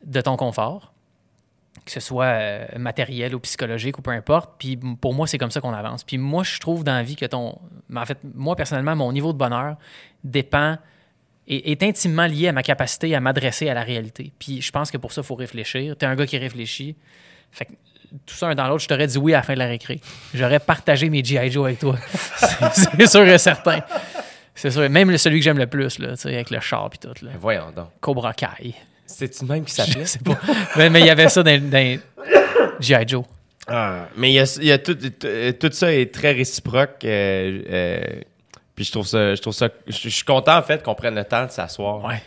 de 0.06 0.20
ton 0.22 0.36
confort, 0.36 0.93
que 1.86 1.92
ce 1.92 2.00
soit 2.00 2.26
euh, 2.26 2.66
matériel 2.78 3.36
ou 3.36 3.40
psychologique 3.40 3.98
ou 3.98 4.02
peu 4.02 4.12
importe. 4.12 4.52
Puis 4.58 4.78
pour 5.02 5.14
moi, 5.14 5.28
c'est 5.28 5.38
comme 5.38 5.52
ça 5.52 5.60
qu'on 5.62 5.74
avance. 5.74 6.04
Puis 6.04 6.18
moi, 6.18 6.44
je 6.44 6.60
trouve 6.60 6.84
dans 6.84 6.94
la 6.94 7.04
vie 7.04 7.16
que 7.16 7.26
ton. 7.26 7.58
En 7.96 8.06
fait, 8.06 8.18
moi, 8.36 8.56
personnellement, 8.56 8.96
mon 8.96 9.12
niveau 9.12 9.34
de 9.34 9.38
bonheur 9.38 9.78
dépend. 10.24 10.78
Est, 11.46 11.72
est 11.72 11.84
intimement 11.84 12.26
lié 12.26 12.48
à 12.48 12.52
ma 12.54 12.64
capacité 12.64 13.14
à 13.16 13.20
m'adresser 13.20 13.68
à 13.68 13.74
la 13.74 13.84
réalité. 13.84 14.32
Puis 14.40 14.62
je 14.62 14.72
pense 14.72 14.90
que 14.92 14.98
pour 14.98 15.12
ça, 15.12 15.20
il 15.20 15.26
faut 15.28 15.36
réfléchir. 15.36 15.98
Tu 15.98 16.06
es 16.06 16.08
un 16.08 16.16
gars 16.16 16.26
qui 16.26 16.38
réfléchit. 16.38 16.96
Fait 17.52 17.66
que 17.66 17.72
tout 18.26 18.34
ça 18.34 18.48
un 18.48 18.56
dans 18.56 18.66
l'autre, 18.70 18.84
je 18.84 18.88
t'aurais 18.88 19.08
dit 19.08 19.18
oui 19.18 19.34
à 19.34 19.38
la 19.38 19.44
fin 19.44 19.54
de 19.54 19.60
la 19.60 19.68
récré. 19.68 20.00
J'aurais 20.34 20.62
partagé 20.62 21.10
mes 21.10 21.22
G.I. 21.22 21.52
Joe 21.52 21.66
avec 21.66 21.80
toi. 21.80 21.98
C'est- 22.72 23.08
sûr 23.08 23.28
et 23.28 23.38
certain. 23.38 23.82
C'est 24.56 24.72
sûr. 24.72 24.90
Même 24.90 25.18
celui 25.18 25.40
que 25.40 25.44
j'aime 25.44 25.58
le 25.58 25.68
plus, 25.68 26.00
là, 26.00 26.12
tu 26.12 26.22
sais, 26.22 26.34
avec 26.34 26.50
le 26.50 26.62
char 26.62 26.90
et 26.94 26.98
tout. 26.98 27.26
Là. 27.26 27.32
Voyons 27.38 27.72
donc. 27.76 27.90
Cobra 28.00 28.34
Kai. 28.34 28.74
C'est-tu 29.06 29.46
même 29.46 29.64
qui 29.66 29.72
Je 29.72 29.76
s'appelait? 29.84 30.06
sais 30.06 30.20
pas. 30.20 30.40
mais 30.78 30.90
mais 30.90 31.00
il 31.02 31.06
y 31.06 31.10
avait 31.10 31.30
ça 31.30 31.44
dans, 31.44 31.70
dans 31.70 32.00
G.I. 32.80 33.08
Joe. 33.08 33.24
Ah, 33.68 34.08
mais 34.18 34.32
il 34.32 34.34
y 34.34 34.40
a, 34.40 34.58
il 34.62 34.66
y 34.68 34.72
a 34.72 34.78
tout, 34.78 34.96
tout- 34.96 35.28
tout 35.60 35.72
ça 35.72 35.94
est 35.94 36.14
très 36.14 36.32
réciproque. 36.34 37.04
euh, 37.06 37.62
euh, 37.70 38.04
puis 38.76 38.84
je 38.86 38.92
trouve 38.92 39.08
ça, 39.08 39.36
je 39.36 39.42
trouve 39.42 39.54
ça, 39.54 39.70
je, 39.88 39.94
je 39.98 40.10
suis 40.10 40.24
content 40.26 40.58
en 40.58 40.64
fait 40.64 40.82
qu'on 40.84 40.96
prenne 40.96 41.16
le 41.16 41.24
temps 41.24 41.46
de 41.46 41.52
s'asseoir 41.52 42.04
Ouais. 42.04 42.22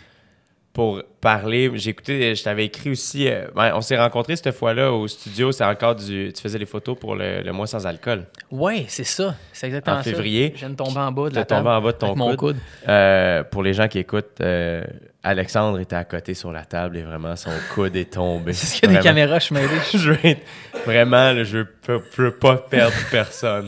Pour 0.77 1.03
parler. 1.23 1.71
J'ai 1.77 1.89
écouté, 1.91 2.35
je 2.35 2.43
t'avais 2.45 2.67
écrit 2.67 2.91
aussi. 2.91 3.29
euh, 3.29 3.47
on 3.57 3.81
s'est 3.81 3.97
rencontrés 3.97 4.37
cette 4.37 4.55
fois-là 4.55 4.93
au 4.93 5.09
studio. 5.09 5.51
C'est 5.51 5.65
encore 5.65 5.95
du, 5.97 6.31
tu 6.35 6.43
faisais 6.43 6.59
les 6.59 6.67
photos 6.67 6.99
pour 6.99 7.17
le, 7.17 7.41
le 7.41 7.53
mois 7.53 7.67
sans 7.67 7.87
alcool. 7.87 8.27
Ouais, 8.51 8.85
c'est 8.87 9.03
ça. 9.05 9.35
C'est 9.55 9.69
exactement 9.69 9.97
En 9.97 10.03
ça. 10.03 10.11
février. 10.11 10.53
Je 10.55 10.59
viens 10.61 10.69
de 10.71 10.75
tomber 10.77 10.99
en 11.01 11.13
bas 11.13 11.31
de 11.31 11.35
la 11.35 11.47
tombé 11.47 11.63
table. 11.65 11.69
en 11.69 11.81
bas 11.81 11.93
de 11.93 11.97
ton 11.97 12.07
avec 12.09 12.19
mon 12.19 12.29
coude. 12.37 12.39
coude. 12.39 12.57
Euh, 12.89 13.43
pour 13.45 13.63
les 13.63 13.73
gens 13.73 13.89
qui 13.89 13.99
écoutent, 14.01 14.39
euh, 14.43 14.85
Alexandre 15.23 15.81
était 15.81 15.97
à 15.97 16.05
côté 16.05 16.35
sur 16.35 16.53
la 16.53 16.67
table 16.67 16.99
et 16.99 17.03
vraiment 17.03 17.35
son 17.37 17.51
coude 17.75 17.97
est 17.97 18.13
tombé. 18.13 18.53
C'est 18.53 18.67
ce 18.67 18.81
qu'il 18.81 18.91
y 18.91 18.95
a 18.95 18.99
des 18.99 19.03
caméras, 19.03 19.39
je 19.39 19.55
m'aide. 19.55 19.71
je 19.95 20.13
veux 20.13 20.19
être- 20.27 20.45
vraiment, 20.85 21.33
là, 21.33 21.43
je 21.43 21.61
peux, 21.63 22.01
peux 22.15 22.33
pas 22.33 22.59
perdre 22.59 22.95
personne. 23.11 23.67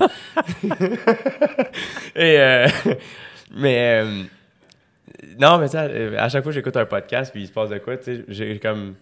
Et 2.15 2.39
euh, 2.39 2.69
mais 3.57 4.03
euh, 4.05 4.23
non, 5.41 5.59
mais 5.59 5.67
tu 5.67 5.73
sais, 5.73 5.79
euh, 5.79 6.17
à 6.19 6.29
chaque 6.29 6.43
fois 6.43 6.51
que 6.53 6.55
j'écoute 6.57 6.77
un 6.77 6.87
podcast 6.87 7.33
puis 7.33 7.43
il 7.43 7.47
se 7.47 7.53
passe 7.53 7.71
de 7.71 7.79
quoi, 7.79 7.97
tu 7.97 8.05
sais, 8.05 8.25
j'ai 8.29 8.59
comme 8.59 8.95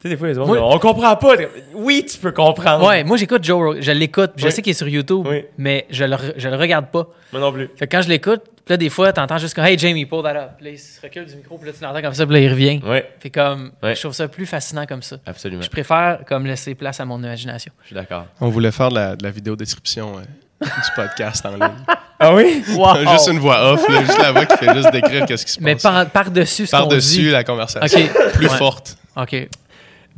tu 0.00 0.02
sais 0.02 0.08
des 0.08 0.16
fois 0.16 0.28
les 0.28 0.36
autres, 0.38 0.48
Moi- 0.48 0.60
on 0.74 0.78
comprend 0.78 1.16
pas. 1.16 1.34
Oui, 1.74 2.04
tu 2.10 2.18
peux 2.18 2.32
comprendre. 2.32 2.86
Ouais, 2.86 3.04
moi 3.04 3.16
j'écoute 3.16 3.42
Joe 3.44 3.56
Rogan. 3.56 3.82
Je 3.82 3.92
l'écoute. 3.92 4.32
Je 4.36 4.46
Oui. 4.46 4.52
sais 4.52 4.60
qu'il 4.60 4.72
est 4.72 4.74
sur 4.74 4.88
YouTube, 4.88 5.26
Oui. 5.26 5.44
mais 5.56 5.86
je 5.90 6.04
le, 6.04 6.16
je 6.36 6.48
le 6.48 6.56
regarde 6.56 6.90
pas. 6.90 7.06
Moi 7.32 7.40
non 7.40 7.52
plus. 7.52 7.70
Fait 7.76 7.86
que 7.86 7.96
quand 7.96 8.02
je 8.02 8.08
l'écoute, 8.10 8.42
là, 8.68 8.76
des 8.76 8.90
fois, 8.90 9.12
t'entends 9.14 9.38
juste 9.38 9.54
comme 9.54 9.64
Hey 9.64 9.78
Jamie, 9.78 10.04
pull 10.04 10.22
that 10.22 10.36
up. 10.36 10.50
Puis 10.56 10.66
là, 10.66 10.70
il 10.72 10.78
se 10.78 11.00
recule 11.00 11.24
du 11.26 11.36
micro, 11.36 11.56
puis 11.56 11.68
là, 11.68 11.72
tu 11.78 11.82
l'entends 11.84 12.02
comme 12.02 12.12
ça, 12.14 12.26
puis 12.26 12.34
là, 12.34 12.40
il 12.40 12.50
revient. 12.50 12.80
Ouais, 12.84 13.08
Fait 13.20 13.30
comme, 13.30 13.72
je 13.82 13.98
trouve 14.00 14.12
ça 14.12 14.28
plus 14.28 14.46
fascinant 14.46 14.84
comme 14.84 15.02
ça. 15.02 15.16
absolument. 15.24 15.62
Je 15.62 15.70
préfère 15.70 16.20
comme 16.26 16.44
laisser 16.46 16.74
place 16.74 17.00
à 17.00 17.04
mon 17.06 17.18
imagination. 17.18 17.72
Je 17.82 17.86
suis 17.86 17.94
d'accord. 17.94 18.26
On 18.40 18.48
voulait 18.48 18.72
faire 18.72 18.90
de 18.90 18.94
la, 18.96 19.16
de 19.16 19.22
la 19.22 19.30
vidéo 19.30 19.54
description 19.56 20.18
euh, 20.18 20.22
du 20.60 20.68
podcast 20.96 21.44
en 21.46 21.50
ligne. 21.56 21.74
Ah 22.18 22.34
oui? 22.34 22.62
juste 22.66 23.28
une 23.28 23.38
voix 23.38 23.72
off, 23.72 23.88
là, 23.88 24.02
juste 24.04 24.18
la 24.20 24.32
voix 24.32 24.46
qui 24.46 24.56
fait 24.56 24.74
juste 24.74 24.90
décrire 24.92 25.26
qu'est-ce 25.26 25.44
qui 25.44 25.52
se 25.52 25.60
Mais 25.62 25.74
passe. 25.74 25.82
par- 25.82 26.06
par-dessus 26.10 26.66
ce 26.66 26.70
qu'on 26.70 26.78
Par-dessus 26.78 27.20
dit. 27.22 27.30
la 27.30 27.44
conversation. 27.44 28.00
Plus 28.34 28.48
Ouais. 28.48 28.56
forte. 28.56 28.96
OK. 29.16 29.48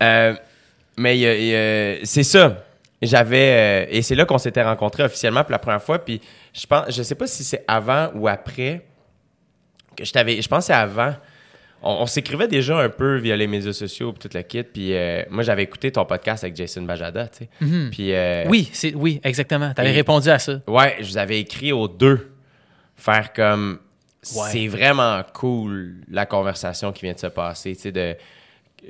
Euh, 0.02 0.34
mais 0.98 1.18
y 1.18 1.26
a- 1.26 2.04
c'est 2.04 2.22
ça. 2.22 2.62
J'avais 3.02 3.86
euh, 3.88 3.90
et 3.90 4.02
c'est 4.02 4.14
là 4.14 4.24
qu'on 4.24 4.38
s'était 4.38 4.62
rencontrés 4.62 5.02
officiellement 5.02 5.42
pour 5.42 5.52
la 5.52 5.58
première 5.58 5.82
fois. 5.82 5.98
Puis 5.98 6.20
je 6.54 6.66
pense, 6.66 6.84
je 6.88 7.02
sais 7.02 7.14
pas 7.14 7.26
si 7.26 7.44
c'est 7.44 7.62
avant 7.68 8.10
ou 8.14 8.26
après 8.28 8.86
que 9.96 10.04
je 10.04 10.12
t'avais. 10.12 10.40
Je 10.40 10.48
pense 10.48 10.60
que 10.60 10.66
c'est 10.66 10.72
avant. 10.72 11.14
On, 11.82 11.90
on 12.02 12.06
s'écrivait 12.06 12.48
déjà 12.48 12.78
un 12.78 12.88
peu 12.88 13.16
via 13.18 13.36
les 13.36 13.46
médias 13.46 13.72
sociaux 13.72 14.12
puis 14.12 14.28
tout 14.28 14.36
le 14.36 14.42
kit. 14.42 14.62
Puis 14.62 14.94
euh, 14.94 15.22
moi 15.30 15.42
j'avais 15.42 15.62
écouté 15.62 15.92
ton 15.92 16.04
podcast 16.04 16.42
avec 16.44 16.56
Jason 16.56 16.82
Bajada, 16.82 17.28
tu 17.28 17.38
sais. 17.44 17.48
Mhm. 17.60 17.90
Puis 17.90 18.12
euh, 18.14 18.44
Oui, 18.48 18.68
c'est, 18.72 18.94
oui, 18.94 19.20
exactement. 19.22 19.72
T'avais 19.74 19.92
répondu 19.92 20.28
à 20.30 20.38
ça. 20.38 20.60
Ouais, 20.66 20.96
je 21.00 21.04
vous 21.06 21.18
avais 21.18 21.40
écrit 21.40 21.72
aux 21.72 21.88
deux. 21.88 22.32
Faire 22.96 23.32
comme. 23.32 23.78
Ouais. 24.34 24.48
C'est 24.50 24.66
vraiment 24.68 25.22
cool 25.34 25.96
la 26.10 26.26
conversation 26.26 26.90
qui 26.92 27.02
vient 27.04 27.12
de 27.12 27.18
se 27.18 27.26
passer. 27.28 27.76
Tu 27.76 27.82
sais, 27.82 27.92
de. 27.92 28.16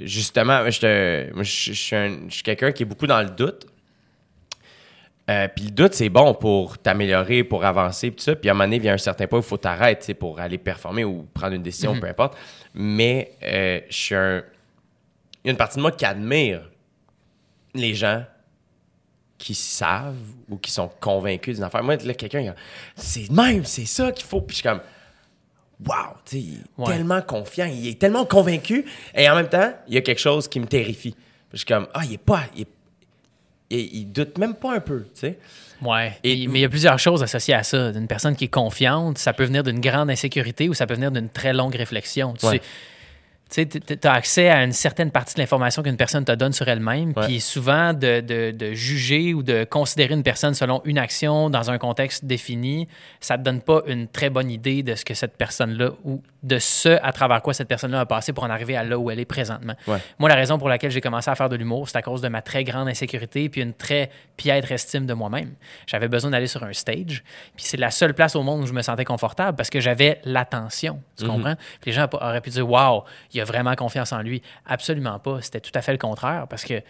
Justement, 0.00 0.60
moi, 0.60 0.70
je, 0.70 0.80
te- 0.80 1.32
moi, 1.34 1.42
je- 1.42 1.72
je 1.72 1.80
suis 1.80 1.96
un- 1.96 2.20
je 2.28 2.34
suis 2.34 2.42
quelqu'un 2.42 2.70
qui 2.72 2.82
est 2.82 2.86
beaucoup 2.86 3.06
dans 3.06 3.20
le 3.22 3.30
doute. 3.30 3.66
Euh, 5.28 5.48
puis 5.48 5.64
le 5.66 5.70
doute, 5.72 5.94
c'est 5.94 6.08
bon 6.08 6.34
pour 6.34 6.78
t'améliorer, 6.78 7.42
pour 7.42 7.64
avancer, 7.64 8.10
puis 8.10 8.16
tout 8.18 8.22
ça. 8.22 8.36
Puis 8.36 8.48
à 8.48 8.52
un 8.52 8.54
moment 8.54 8.64
donné, 8.64 8.76
il 8.76 8.84
y 8.84 8.88
a 8.88 8.92
un 8.92 8.98
certain 8.98 9.26
point 9.26 9.40
où 9.40 9.42
il 9.42 9.46
faut 9.46 9.56
t'arrêter 9.56 10.14
pour 10.14 10.38
aller 10.38 10.56
performer 10.58 11.04
ou 11.04 11.26
prendre 11.34 11.54
une 11.54 11.62
décision, 11.62 11.98
peu 11.98 12.06
importe. 12.06 12.36
Mais 12.74 13.32
euh, 13.42 13.80
je 13.88 13.96
suis 13.96 14.14
un. 14.14 14.38
il 15.44 15.46
y 15.46 15.48
a 15.48 15.50
une 15.50 15.56
partie 15.56 15.76
de 15.76 15.82
moi 15.82 15.90
qui 15.90 16.04
admire 16.04 16.70
les 17.74 17.94
gens 17.94 18.24
qui 19.38 19.54
savent 19.54 20.14
ou 20.48 20.56
qui 20.56 20.70
sont 20.70 20.90
convaincus 21.00 21.56
d'une 21.56 21.64
affaire. 21.64 21.82
Moi, 21.82 21.96
là, 21.96 22.14
quelqu'un, 22.14 22.54
c'est 22.94 23.30
même, 23.30 23.64
c'est 23.64 23.84
ça 23.84 24.12
qu'il 24.12 24.24
faut. 24.26 24.40
Puis 24.40 24.56
je 24.56 24.60
suis 24.60 24.68
comme, 24.68 24.80
wow, 25.86 26.14
tu 26.24 26.36
sais, 26.36 26.38
il 26.40 26.54
est 26.54 26.60
Ouais. 26.78 26.86
tellement 26.94 27.20
confiant, 27.20 27.66
il 27.66 27.88
est 27.88 27.98
tellement 28.00 28.24
convaincu. 28.24 28.86
Et 29.14 29.28
en 29.28 29.34
même 29.34 29.48
temps, 29.48 29.74
il 29.88 29.94
y 29.94 29.98
a 29.98 30.00
quelque 30.02 30.20
chose 30.20 30.46
qui 30.48 30.60
me 30.60 30.66
terrifie. 30.66 31.12
Puis 31.12 31.18
je 31.52 31.56
suis 31.58 31.66
comme, 31.66 31.86
ah, 31.92 32.02
il 32.04 32.14
est 32.14 32.18
pas. 32.18 32.44
Il, 32.54 32.62
est- 32.62 32.68
il- 33.70 33.94
il 33.96 34.04
doute 34.12 34.38
même 34.38 34.54
pas 34.54 34.74
un 34.74 34.80
peu, 34.80 35.02
tu 35.14 35.20
sais. 35.20 35.38
Ouais. 35.82 36.16
Et- 36.24 36.44
Et- 36.44 36.46
mais 36.48 36.60
il 36.60 36.62
y 36.62 36.64
a 36.64 36.68
plusieurs 36.68 36.98
choses 36.98 37.22
associées 37.22 37.54
à 37.54 37.62
ça. 37.62 37.90
Une 37.90 38.06
personne 38.06 38.34
qui 38.36 38.44
est 38.44 38.48
confiante, 38.48 39.18
ça 39.18 39.32
peut 39.32 39.44
venir 39.44 39.62
d'une 39.62 39.80
grande 39.80 40.10
insécurité 40.10 40.68
ou 40.68 40.74
ça 40.74 40.86
peut 40.86 40.94
venir 40.94 41.10
d'une 41.10 41.28
très 41.28 41.52
longue 41.52 41.74
réflexion. 41.74 42.32
Tu 42.38 42.46
Ouais. 42.46 42.52
sais, 42.56 42.62
tu 43.48 43.68
as 44.04 44.12
accès 44.12 44.48
à 44.48 44.64
une 44.64 44.72
certaine 44.72 45.10
partie 45.10 45.34
de 45.34 45.40
l'information 45.40 45.82
qu'une 45.82 45.96
personne 45.96 46.24
te 46.24 46.32
donne 46.32 46.52
sur 46.52 46.66
elle-même. 46.68 47.14
Puis 47.26 47.40
souvent, 47.40 47.92
de, 47.92 48.20
de- 48.20 48.50
de 48.50 48.72
juger 48.72 49.34
ou 49.34 49.42
de 49.42 49.64
considérer 49.64 50.14
une 50.14 50.22
personne 50.24 50.54
selon 50.54 50.82
une 50.84 50.98
action 50.98 51.48
dans 51.48 51.70
un 51.70 51.78
contexte 51.78 52.24
défini, 52.24 52.88
ça 53.20 53.38
te 53.38 53.42
donne 53.42 53.60
pas 53.60 53.82
une 53.86 54.08
très 54.08 54.30
bonne 54.30 54.50
idée 54.50 54.82
de 54.82 54.94
ce 54.94 55.04
que 55.04 55.14
cette 55.14 55.36
personne-là 55.36 55.90
ou 56.04 56.22
de 56.42 56.58
ce 56.58 56.98
à 57.02 57.12
travers 57.12 57.40
quoi 57.42 57.54
cette 57.54 57.68
personne-là 57.68 58.00
a 58.00 58.06
passé 58.06 58.32
pour 58.32 58.44
en 58.44 58.50
arriver 58.50 58.76
à 58.76 58.84
là 58.84 58.98
où 58.98 59.10
elle 59.10 59.18
est 59.20 59.24
présentement. 59.24 59.74
Ouais. 59.86 59.98
Moi, 60.18 60.28
la 60.28 60.34
raison 60.36 60.58
pour 60.58 60.68
laquelle 60.68 60.90
j'ai 60.90 61.00
commencé 61.00 61.30
à 61.30 61.34
faire 61.34 61.48
de 61.48 61.56
l'humour, 61.56 61.88
c'est 61.88 61.96
à 61.98 62.02
cause 62.02 62.20
de 62.20 62.28
ma 62.28 62.42
très 62.42 62.64
grande 62.64 62.88
insécurité 62.88 63.48
puis 63.48 63.60
une 63.62 63.74
très 63.74 64.10
piètre 64.36 64.70
estime 64.72 65.06
de 65.06 65.14
moi-même. 65.14 65.54
J'avais 65.86 66.08
besoin 66.08 66.30
d'aller 66.32 66.46
sur 66.46 66.62
un 66.64 66.72
stage, 66.72 67.22
puis 67.56 67.64
c'est 67.66 67.76
la 67.76 67.90
seule 67.90 68.14
place 68.14 68.36
au 68.36 68.42
monde 68.42 68.62
où 68.62 68.66
je 68.66 68.72
me 68.72 68.82
sentais 68.82 69.04
confortable 69.04 69.56
parce 69.56 69.70
que 69.70 69.80
j'avais 69.80 70.20
l'attention. 70.24 71.00
Tu 71.16 71.26
comprends? 71.26 71.54
Puis 71.80 71.90
les 71.90 71.92
gens 71.92 72.06
auraient 72.12 72.40
pu 72.40 72.50
dire 72.50 72.68
Waouh, 72.68 73.02
il 73.36 73.40
a 73.40 73.44
vraiment 73.44 73.74
confiance 73.74 74.12
en 74.12 74.22
lui. 74.22 74.42
Absolument 74.66 75.18
pas. 75.18 75.40
C'était 75.42 75.60
tout 75.60 75.72
à 75.74 75.82
fait 75.82 75.92
le 75.92 75.98
contraire 75.98 76.46
parce 76.48 76.64
que 76.64 76.82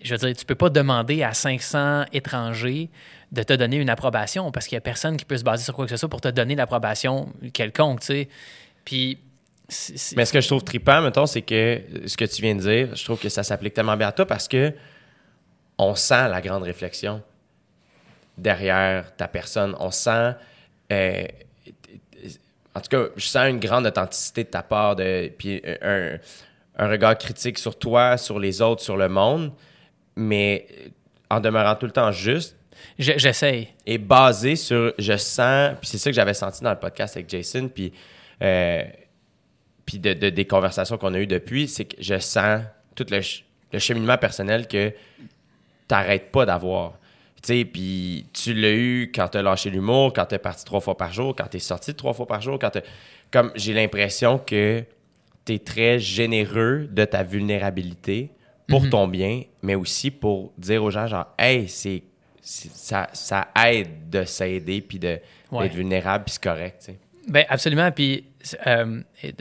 je 0.00 0.14
veux 0.14 0.18
dire, 0.18 0.36
tu 0.36 0.44
peux 0.44 0.54
pas 0.54 0.70
demander 0.70 1.22
à 1.22 1.34
500 1.34 2.04
étrangers 2.12 2.90
de 3.32 3.42
te 3.42 3.52
donner 3.52 3.76
une 3.76 3.90
approbation 3.90 4.50
parce 4.50 4.66
qu'il 4.66 4.76
y 4.76 4.78
a 4.78 4.80
personne 4.80 5.16
qui 5.16 5.24
peut 5.24 5.36
se 5.36 5.44
baser 5.44 5.64
sur 5.64 5.74
quoi 5.74 5.84
que 5.84 5.90
ce 5.90 5.96
soit 5.96 6.08
pour 6.08 6.20
te 6.20 6.28
donner 6.28 6.54
l'approbation 6.54 7.32
quelconque, 7.52 8.00
tu 8.00 8.06
sais. 8.06 8.28
Puis. 8.84 9.18
Mais 10.16 10.24
ce 10.24 10.32
que 10.32 10.40
je 10.40 10.46
trouve 10.46 10.62
trippant, 10.62 11.00
mettons, 11.00 11.26
c'est 11.26 11.42
que 11.42 11.80
ce 12.06 12.16
que 12.16 12.24
tu 12.26 12.42
viens 12.42 12.54
de 12.54 12.60
dire, 12.60 12.94
je 12.94 13.02
trouve 13.04 13.18
que 13.18 13.28
ça 13.30 13.42
s'applique 13.42 13.74
tellement 13.74 13.96
bien 13.96 14.08
à 14.08 14.12
toi 14.12 14.26
parce 14.26 14.46
que 14.46 14.74
on 15.78 15.94
sent 15.94 16.28
la 16.28 16.40
grande 16.40 16.62
réflexion 16.62 17.22
derrière 18.38 19.16
ta 19.16 19.26
personne. 19.26 19.74
On 19.80 19.90
sent. 19.90 20.34
euh, 20.92 21.24
en 22.74 22.80
tout 22.80 22.88
cas, 22.88 23.04
je 23.16 23.26
sens 23.26 23.48
une 23.48 23.60
grande 23.60 23.86
authenticité 23.86 24.44
de 24.44 24.48
ta 24.48 24.62
part, 24.62 24.96
de, 24.96 25.30
puis 25.38 25.62
un, 25.82 26.18
un 26.76 26.88
regard 26.88 27.16
critique 27.16 27.58
sur 27.58 27.78
toi, 27.78 28.16
sur 28.16 28.38
les 28.38 28.60
autres, 28.60 28.82
sur 28.82 28.96
le 28.96 29.08
monde, 29.08 29.52
mais 30.16 30.66
en 31.30 31.40
demeurant 31.40 31.74
tout 31.76 31.86
le 31.86 31.92
temps 31.92 32.10
juste 32.12 32.56
Je- 32.98 33.12
J'essaye. 33.16 33.68
est 33.86 33.98
basé 33.98 34.56
sur 34.56 34.92
je 34.98 35.16
sens 35.16 35.72
puis 35.80 35.88
c'est 35.88 35.98
ça 35.98 36.10
que 36.10 36.16
j'avais 36.16 36.34
senti 36.34 36.62
dans 36.62 36.70
le 36.70 36.78
podcast 36.78 37.16
avec 37.16 37.28
Jason 37.30 37.68
puis 37.68 37.92
euh, 38.42 38.82
puis 39.86 39.98
de, 39.98 40.12
de- 40.12 40.28
des 40.30 40.44
conversations 40.44 40.98
qu'on 40.98 41.14
a 41.14 41.18
eues 41.18 41.26
depuis 41.26 41.66
c'est 41.68 41.86
que 41.86 41.96
je 42.00 42.18
sens 42.18 42.60
tout 42.94 43.06
le, 43.10 43.20
le 43.72 43.78
cheminement 43.78 44.18
personnel 44.18 44.68
que 44.68 44.92
t'arrêtes 45.88 46.30
pas 46.30 46.44
d'avoir 46.46 46.94
sais 47.46 47.64
puis 47.64 48.26
tu 48.32 48.54
l'as 48.54 48.72
eu 48.72 49.10
quand 49.14 49.28
t'as 49.28 49.42
lâché 49.42 49.70
l'humour 49.70 50.12
quand 50.12 50.24
t'es 50.26 50.38
parti 50.38 50.64
trois 50.64 50.80
fois 50.80 50.96
par 50.96 51.12
jour 51.12 51.34
quand 51.36 51.46
t'es 51.46 51.58
sorti 51.58 51.94
trois 51.94 52.12
fois 52.14 52.26
par 52.26 52.40
jour 52.40 52.58
quand 52.58 52.78
comme 53.30 53.50
j'ai 53.56 53.72
l'impression 53.72 54.38
que 54.38 54.84
t'es 55.44 55.58
très 55.58 55.98
généreux 55.98 56.88
de 56.90 57.04
ta 57.04 57.22
vulnérabilité 57.22 58.30
pour 58.66 58.82
Mhm. 58.84 58.90
ton 58.90 59.08
bien, 59.08 59.42
mais 59.62 59.74
aussi 59.74 60.10
pour 60.10 60.52
dire 60.56 60.82
aux 60.82 60.90
gens, 60.90 61.06
genre, 61.06 61.26
hey, 61.38 61.68
c'est, 61.68 62.02
ça, 62.40 63.08
ça 63.12 63.48
aide 63.66 64.08
de 64.08 64.24
s'aider 64.24 64.80
puis 64.80 64.98
de, 64.98 65.18
Ouais. 65.52 65.64
d'être 65.64 65.74
vulnérable, 65.76 66.24
puis 66.24 66.32
c'est 66.34 66.42
correct, 66.42 66.76
tu 66.80 66.84
sais. 66.92 66.98
Ben 67.28 67.44
absolument. 67.48 67.90
Puis 67.90 68.24
euh, 68.66 69.00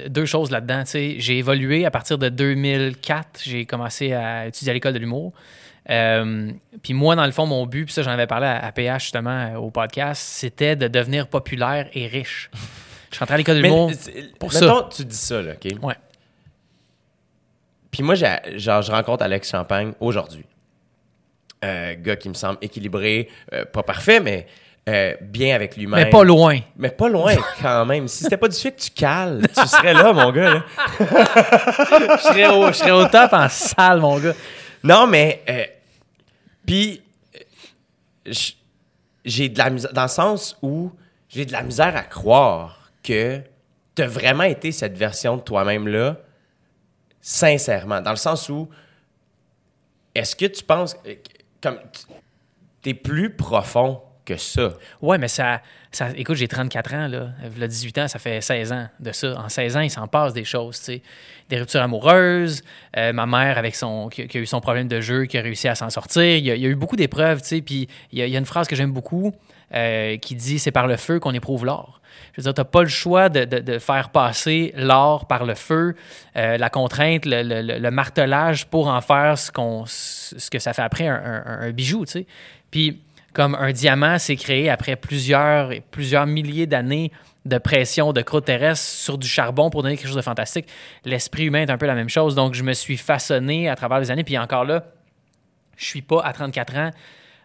deux 0.09 0.25
choses 0.25 0.51
là-dedans. 0.51 0.83
J'ai 0.85 1.37
évolué 1.37 1.85
à 1.85 1.91
partir 1.91 2.17
de 2.17 2.29
2004. 2.29 3.41
J'ai 3.43 3.65
commencé 3.65 4.13
à 4.13 4.47
étudier 4.47 4.71
à 4.71 4.73
l'école 4.73 4.93
de 4.93 4.99
l'humour. 4.99 5.33
Euh, 5.89 6.51
puis 6.81 6.93
moi, 6.93 7.15
dans 7.15 7.25
le 7.25 7.31
fond, 7.31 7.45
mon 7.45 7.65
but, 7.65 7.85
puis 7.85 7.93
ça, 7.93 8.03
j'en 8.03 8.11
avais 8.11 8.27
parlé 8.27 8.47
à, 8.47 8.65
à 8.65 8.71
PH 8.71 9.03
justement 9.03 9.53
euh, 9.53 9.57
au 9.57 9.69
podcast, 9.69 10.21
c'était 10.21 10.75
de 10.75 10.87
devenir 10.87 11.27
populaire 11.27 11.87
et 11.93 12.07
riche. 12.07 12.49
Je 13.09 13.17
suis 13.17 13.19
rentré 13.19 13.35
à 13.35 13.37
l'école 13.37 13.57
de 13.57 13.61
l'humour. 13.61 13.91
pour 14.39 14.51
mettons, 14.51 14.89
tu 14.89 15.05
dis 15.05 15.15
ça, 15.15 15.39
là, 15.39 15.51
OK? 15.53 15.71
Ouais. 15.83 15.93
Puis 17.91 18.01
moi, 18.01 18.15
genre, 18.15 18.81
je 18.81 18.91
rencontre 18.91 19.23
Alex 19.23 19.51
Champagne 19.51 19.93
aujourd'hui. 19.99 20.45
Euh, 21.63 21.93
gars 21.97 22.15
qui 22.15 22.27
me 22.27 22.33
semble 22.33 22.57
équilibré, 22.61 23.29
euh, 23.53 23.65
pas 23.65 23.83
parfait, 23.83 24.19
mais 24.19 24.47
euh, 24.89 25.13
bien 25.21 25.53
avec 25.53 25.77
lui-même. 25.77 26.03
Mais 26.03 26.09
pas 26.09 26.23
loin. 26.23 26.57
Mais 26.75 26.89
pas 26.89 27.07
loin, 27.07 27.35
quand 27.61 27.85
même. 27.85 28.07
Si 28.07 28.23
c'était 28.23 28.35
pas 28.35 28.47
du 28.47 28.57
fait 28.57 28.71
que 28.71 28.81
tu 28.81 28.89
cales, 28.89 29.43
tu 29.55 29.67
serais 29.67 29.93
là, 29.93 30.11
mon 30.11 30.31
gars, 30.31 30.55
là. 30.55 30.63
Je 30.99 32.23
serais 32.23 32.47
au, 32.47 32.67
je 32.67 32.73
serais 32.73 32.91
au 32.91 33.05
top 33.05 33.31
en 33.31 33.47
salle, 33.47 33.99
mon 33.99 34.17
gars. 34.17 34.33
Non, 34.83 35.05
mais. 35.05 35.43
Puis. 36.65 37.01
euh, 38.27 38.33
J'ai 39.25 39.49
de 39.49 39.57
la 39.57 39.69
misère. 39.69 39.93
Dans 39.93 40.03
le 40.03 40.07
sens 40.09 40.57
où 40.61 40.91
j'ai 41.29 41.45
de 41.45 41.51
la 41.51 41.63
misère 41.63 41.95
à 41.95 42.03
croire 42.03 42.91
que 43.03 43.41
t'as 43.95 44.07
vraiment 44.07 44.43
été 44.43 44.71
cette 44.71 44.97
version 44.97 45.37
de 45.37 45.41
toi-même-là, 45.41 46.17
sincèrement. 47.21 48.01
Dans 48.01 48.11
le 48.11 48.17
sens 48.17 48.49
où. 48.49 48.69
Est-ce 50.15 50.35
que 50.35 50.45
tu 50.45 50.63
penses. 50.63 50.95
euh, 51.07 51.15
Comme. 51.61 51.79
T'es 52.81 52.93
plus 52.93 53.33
profond 53.33 54.01
que 54.25 54.37
ça. 54.37 54.73
Ouais, 55.01 55.17
mais 55.17 55.27
ça, 55.27 55.61
écoute, 56.15 56.35
j'ai 56.35 56.47
34 56.47 56.93
ans, 56.93 57.07
là. 57.07 57.29
Il 57.43 57.67
18 57.67 57.97
ans, 57.99 58.07
ça 58.07 58.19
fait 58.19 58.41
16 58.41 58.71
ans 58.71 58.87
de 58.99 59.11
ça. 59.11 59.39
En 59.39 59.49
16 59.49 59.77
ans, 59.77 59.81
il 59.81 59.89
s'en 59.89 60.07
passe 60.07 60.33
des 60.33 60.43
choses, 60.45 60.79
tu 60.79 60.85
sais. 60.85 61.01
Des 61.49 61.59
ruptures 61.59 61.81
amoureuses, 61.81 62.61
euh, 62.97 63.13
ma 63.13 63.25
mère 63.25 63.57
avec 63.57 63.75
son, 63.75 64.09
qui, 64.09 64.21
a 64.21 64.39
eu 64.39 64.45
son 64.45 64.61
problème 64.61 64.87
de 64.87 65.01
jeu, 65.01 65.25
qui 65.25 65.37
a 65.37 65.41
réussi 65.41 65.67
à 65.67 65.75
s'en 65.75 65.89
sortir. 65.89 66.23
Il 66.23 66.45
y 66.45 66.51
a, 66.51 66.55
eu 66.55 66.75
beaucoup 66.75 66.95
d'épreuves, 66.95 67.41
tu 67.41 67.47
sais. 67.47 67.61
Puis 67.61 67.87
il 68.11 68.19
y, 68.19 68.35
a, 68.35 68.39
une 68.39 68.45
phrase 68.45 68.67
que 68.67 68.75
j'aime 68.75 68.91
beaucoup 68.91 69.33
euh, 69.73 70.17
qui 70.17 70.35
dit 70.35 70.59
C'est 70.59 70.71
par 70.71 70.87
le 70.87 70.97
feu 70.97 71.19
qu'on 71.19 71.33
éprouve 71.33 71.65
l'or. 71.65 71.99
Je 72.33 72.41
veux 72.41 72.43
dire, 72.43 72.53
tu 72.53 72.61
n'as 72.61 72.65
pas 72.65 72.81
le 72.83 72.89
choix 72.89 73.29
de, 73.29 73.43
de- 73.43 73.79
faire 73.79 74.09
passer 74.09 74.71
l'or 74.75 75.27
par 75.27 75.45
le 75.45 75.55
feu, 75.55 75.95
euh, 76.35 76.57
la 76.57 76.69
contrainte, 76.69 77.25
le, 77.25 77.41
le- 77.43 77.79
le- 77.79 77.91
martelage 77.91 78.67
pour 78.67 78.87
en 78.87 79.01
faire 79.01 79.37
ce, 79.37 79.51
qu'on, 79.51 79.83
ce 79.87 80.49
que 80.49 80.59
ça 80.59 80.73
fait 80.73 80.83
après 80.83 81.07
un, 81.07 81.43
un- 81.45 81.59
un 81.61 81.71
bijou, 81.71 82.05
tu 82.05 82.11
sais. 82.11 82.27
Puis, 82.71 83.01
comme 83.33 83.55
un 83.55 83.71
diamant 83.71 84.19
s'est 84.19 84.35
créé 84.35 84.69
après 84.69 84.95
plusieurs, 84.95 85.71
plusieurs 85.91 86.25
milliers 86.25 86.67
d'années 86.67 87.11
de 87.45 87.57
pression 87.57 88.13
de 88.13 88.21
croûte 88.21 88.45
terrestre 88.45 88.85
sur 88.85 89.17
du 89.17 89.27
charbon 89.27 89.69
pour 89.69 89.83
donner 89.83 89.97
quelque 89.97 90.07
chose 90.07 90.15
de 90.15 90.21
fantastique, 90.21 90.67
l'esprit 91.03 91.45
humain 91.45 91.63
est 91.63 91.69
un 91.69 91.77
peu 91.77 91.87
la 91.87 91.95
même 91.95 92.09
chose. 92.09 92.35
Donc, 92.35 92.53
je 92.53 92.63
me 92.63 92.73
suis 92.73 92.97
façonné 92.97 93.67
à 93.67 93.75
travers 93.75 93.99
les 93.99 94.11
années. 94.11 94.23
Puis 94.23 94.37
encore 94.37 94.63
là, 94.63 94.85
je 95.75 95.85
suis 95.85 96.01
pas 96.01 96.21
à 96.23 96.31
34 96.31 96.77
ans 96.77 96.91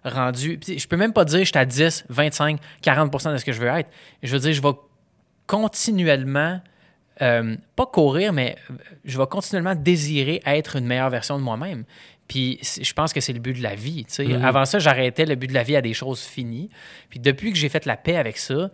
rendu. 0.05 0.61
Je 0.67 0.87
peux 0.87 0.97
même 0.97 1.13
pas 1.13 1.25
dire 1.25 1.41
que 1.41 1.45
je 1.45 1.51
suis 1.51 1.59
à 1.59 1.65
10, 1.65 2.05
25, 2.09 2.61
40% 2.83 3.33
de 3.33 3.39
ce 3.39 3.45
que 3.45 3.53
je 3.53 3.61
veux 3.61 3.69
être. 3.69 3.91
Je 4.23 4.33
veux 4.33 4.39
dire, 4.39 4.53
je 4.53 4.63
vais 4.63 4.75
continuellement, 5.47 6.61
euh, 7.23 7.57
pas 7.75 7.87
courir, 7.87 8.33
mais 8.33 8.57
je 9.05 9.19
vais 9.19 9.27
continuellement 9.27 9.75
désirer 9.75 10.41
être 10.47 10.77
une 10.77 10.87
meilleure 10.87 11.11
version 11.11 11.39
de 11.39 11.43
moi-même. 11.43 11.85
Puis 12.29 12.61
je 12.63 12.93
pense 12.93 13.13
que 13.15 13.21
c'est 13.21 13.33
le 13.33 13.41
but 13.41 13.55
de 13.57 13.63
la 13.63 13.75
vie. 13.75 14.05
tu 14.05 14.13
sais. 14.15 14.35
Avant 14.45 14.65
ça, 14.67 14.79
j'arrêtais 14.79 15.25
le 15.27 15.35
but 15.35 15.47
de 15.49 15.55
la 15.55 15.63
vie 15.63 15.77
à 15.77 15.81
des 15.81 15.95
choses 15.95 16.21
finies. 16.23 16.69
Puis 17.09 17.19
depuis 17.19 17.51
que 17.53 17.59
j'ai 17.59 17.69
fait 17.71 17.87
la 17.87 17.97
paix 17.97 18.17
avec 18.17 18.37
ça, 18.37 18.71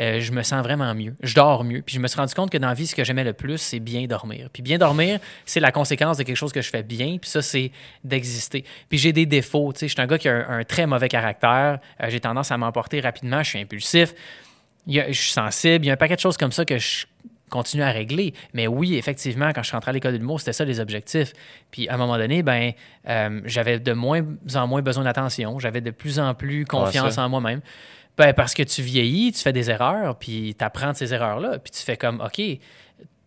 euh, 0.00 0.20
je 0.20 0.30
me 0.32 0.42
sens 0.42 0.62
vraiment 0.62 0.94
mieux. 0.94 1.14
Je 1.22 1.34
dors 1.34 1.64
mieux. 1.64 1.80
Puis 1.80 1.94
je 1.94 2.00
me 2.00 2.06
suis 2.06 2.18
rendu 2.20 2.34
compte 2.34 2.50
que 2.50 2.58
dans 2.58 2.68
la 2.68 2.74
vie, 2.74 2.86
ce 2.86 2.94
que 2.94 3.04
j'aimais 3.04 3.24
le 3.24 3.32
plus, 3.32 3.56
c'est 3.56 3.80
bien 3.80 4.06
dormir. 4.06 4.50
Puis 4.52 4.62
bien 4.62 4.76
dormir, 4.76 5.18
c'est 5.46 5.60
la 5.60 5.72
conséquence 5.72 6.18
de 6.18 6.24
quelque 6.24 6.36
chose 6.36 6.52
que 6.52 6.60
je 6.60 6.68
fais 6.68 6.82
bien. 6.82 7.16
Puis 7.18 7.30
ça, 7.30 7.40
c'est 7.40 7.72
d'exister. 8.04 8.64
Puis 8.90 8.98
j'ai 8.98 9.14
des 9.14 9.24
défauts. 9.24 9.72
Tu 9.72 9.80
sais, 9.80 9.88
je 9.88 9.94
suis 9.94 10.02
un 10.02 10.06
gars 10.06 10.18
qui 10.18 10.28
a 10.28 10.34
un, 10.50 10.58
un 10.58 10.64
très 10.64 10.86
mauvais 10.86 11.08
caractère. 11.08 11.78
Euh, 12.02 12.10
j'ai 12.10 12.20
tendance 12.20 12.52
à 12.52 12.58
m'emporter 12.58 13.00
rapidement. 13.00 13.42
Je 13.42 13.48
suis 13.48 13.58
impulsif. 13.60 14.12
Il 14.86 14.94
y 14.94 15.00
a- 15.00 15.10
je 15.10 15.18
suis 15.18 15.32
sensible. 15.32 15.86
Il 15.86 15.88
y 15.88 15.90
a 15.90 15.94
un 15.94 15.96
paquet 15.96 16.16
de 16.16 16.20
choses 16.20 16.36
comme 16.36 16.52
ça 16.52 16.66
que 16.66 16.76
je 16.78 17.06
continue 17.48 17.82
à 17.82 17.90
régler. 17.90 18.34
Mais 18.54 18.66
oui, 18.66 18.96
effectivement, 18.96 19.50
quand 19.52 19.62
je 19.62 19.68
suis 19.68 19.76
rentré 19.76 19.90
à 19.90 19.92
l'école 19.92 20.12
de 20.12 20.18
l'humour, 20.18 20.40
c'était 20.40 20.52
ça 20.52 20.64
les 20.64 20.80
objectifs. 20.80 21.32
Puis 21.70 21.88
à 21.88 21.94
un 21.94 21.96
moment 21.96 22.16
donné, 22.16 22.42
ben, 22.42 22.72
euh, 23.08 23.40
j'avais 23.44 23.78
de 23.78 23.92
moins 23.92 24.22
en 24.54 24.66
moins 24.66 24.82
besoin 24.82 25.04
d'attention. 25.04 25.58
J'avais 25.58 25.80
de 25.80 25.90
plus 25.90 26.18
en 26.18 26.34
plus 26.34 26.64
confiance 26.64 27.18
en 27.18 27.28
moi-même. 27.28 27.60
Ben, 28.16 28.32
parce 28.32 28.54
que 28.54 28.64
tu 28.64 28.82
vieillis, 28.82 29.32
tu 29.32 29.40
fais 29.40 29.52
des 29.52 29.70
erreurs, 29.70 30.18
puis 30.18 30.56
tu 30.58 30.64
apprends 30.64 30.90
de 30.90 30.96
ces 30.96 31.14
erreurs-là, 31.14 31.58
puis 31.60 31.70
tu 31.70 31.80
fais 31.80 31.96
comme, 31.96 32.20
OK, 32.20 32.42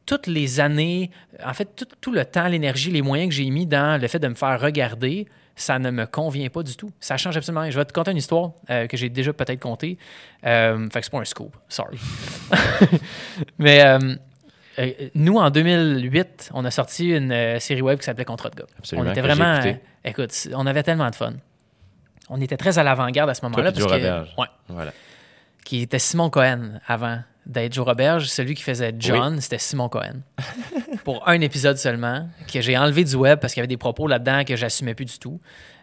toutes 0.05 0.27
les 0.27 0.59
années, 0.59 1.11
en 1.45 1.53
fait, 1.53 1.75
tout, 1.75 1.87
tout 2.01 2.11
le 2.11 2.25
temps, 2.25 2.47
l'énergie, 2.47 2.91
les 2.91 3.01
moyens 3.01 3.29
que 3.29 3.35
j'ai 3.35 3.49
mis 3.49 3.65
dans 3.65 3.99
le 4.01 4.07
fait 4.09 4.19
de 4.19 4.27
me 4.27 4.35
faire 4.35 4.59
regarder, 4.59 5.27
ça 5.61 5.79
ne 5.79 5.91
me 5.91 6.05
convient 6.05 6.49
pas 6.49 6.63
du 6.63 6.75
tout. 6.75 6.91
Ça 6.99 7.17
change 7.17 7.37
absolument 7.37 7.61
rien. 7.61 7.69
Je 7.71 7.77
vais 7.77 7.85
te 7.85 7.93
conter 7.93 8.11
une 8.11 8.17
histoire 8.17 8.51
euh, 8.69 8.87
que 8.87 8.97
j'ai 8.97 9.09
déjà 9.09 9.31
peut-être 9.33 9.59
contée. 9.59 9.97
Euh, 10.45 10.89
fait 10.89 10.99
que 10.99 11.05
c'est 11.05 11.11
pas 11.11 11.19
un 11.19 11.25
scoop, 11.25 11.55
sorry. 11.69 11.97
Mais 13.59 13.83
euh, 13.85 14.15
euh, 14.79 14.91
nous, 15.15 15.37
en 15.37 15.49
2008, 15.49 16.51
on 16.53 16.65
a 16.65 16.71
sorti 16.71 17.09
une 17.09 17.59
série 17.59 17.81
web 17.81 17.99
qui 17.99 18.05
s'appelait 18.05 18.25
Contrat 18.25 18.49
de 18.49 18.55
gars. 18.55 18.65
Absolument, 18.77 19.07
On 19.07 19.11
était 19.11 19.21
vraiment. 19.21 19.61
écoute, 20.03 20.47
on 20.53 20.65
avait 20.67 20.83
tellement 20.83 21.09
de 21.09 21.15
fun. 21.15 21.33
On 22.29 22.39
était 22.39 22.57
très 22.57 22.77
à 22.79 22.83
l'avant-garde 22.83 23.29
à 23.29 23.33
ce 23.33 23.43
moment-là. 23.45 23.71
parce 23.71 23.85
que- 23.85 24.39
ouais, 24.41 24.47
Voilà. 24.69 24.91
qui 25.65 25.81
était 25.81 25.99
Simon 25.99 26.29
Cohen 26.29 26.79
avant 26.87 27.19
d'être 27.45 27.73
Joe 27.73 27.85
Roberge. 27.85 28.25
Celui 28.27 28.53
qui 28.55 28.63
faisait 28.63 28.93
John, 28.97 29.39
c'était 29.41 29.57
Simon 29.57 29.89
Cohen. 29.89 30.21
Pour 31.03 31.27
un 31.27 31.41
épisode 31.41 31.77
seulement, 31.77 32.27
que 32.51 32.61
j'ai 32.61 32.77
enlevé 32.77 33.03
du 33.03 33.15
web 33.15 33.39
parce 33.39 33.53
qu'il 33.53 33.61
y 33.61 33.63
avait 33.63 33.67
des 33.67 33.77
propos 33.77 34.07
là-dedans 34.07 34.43
que 34.45 34.55
j'assumais 34.55 34.93
plus 34.93 35.05
du 35.05 35.17
tout. 35.19 35.39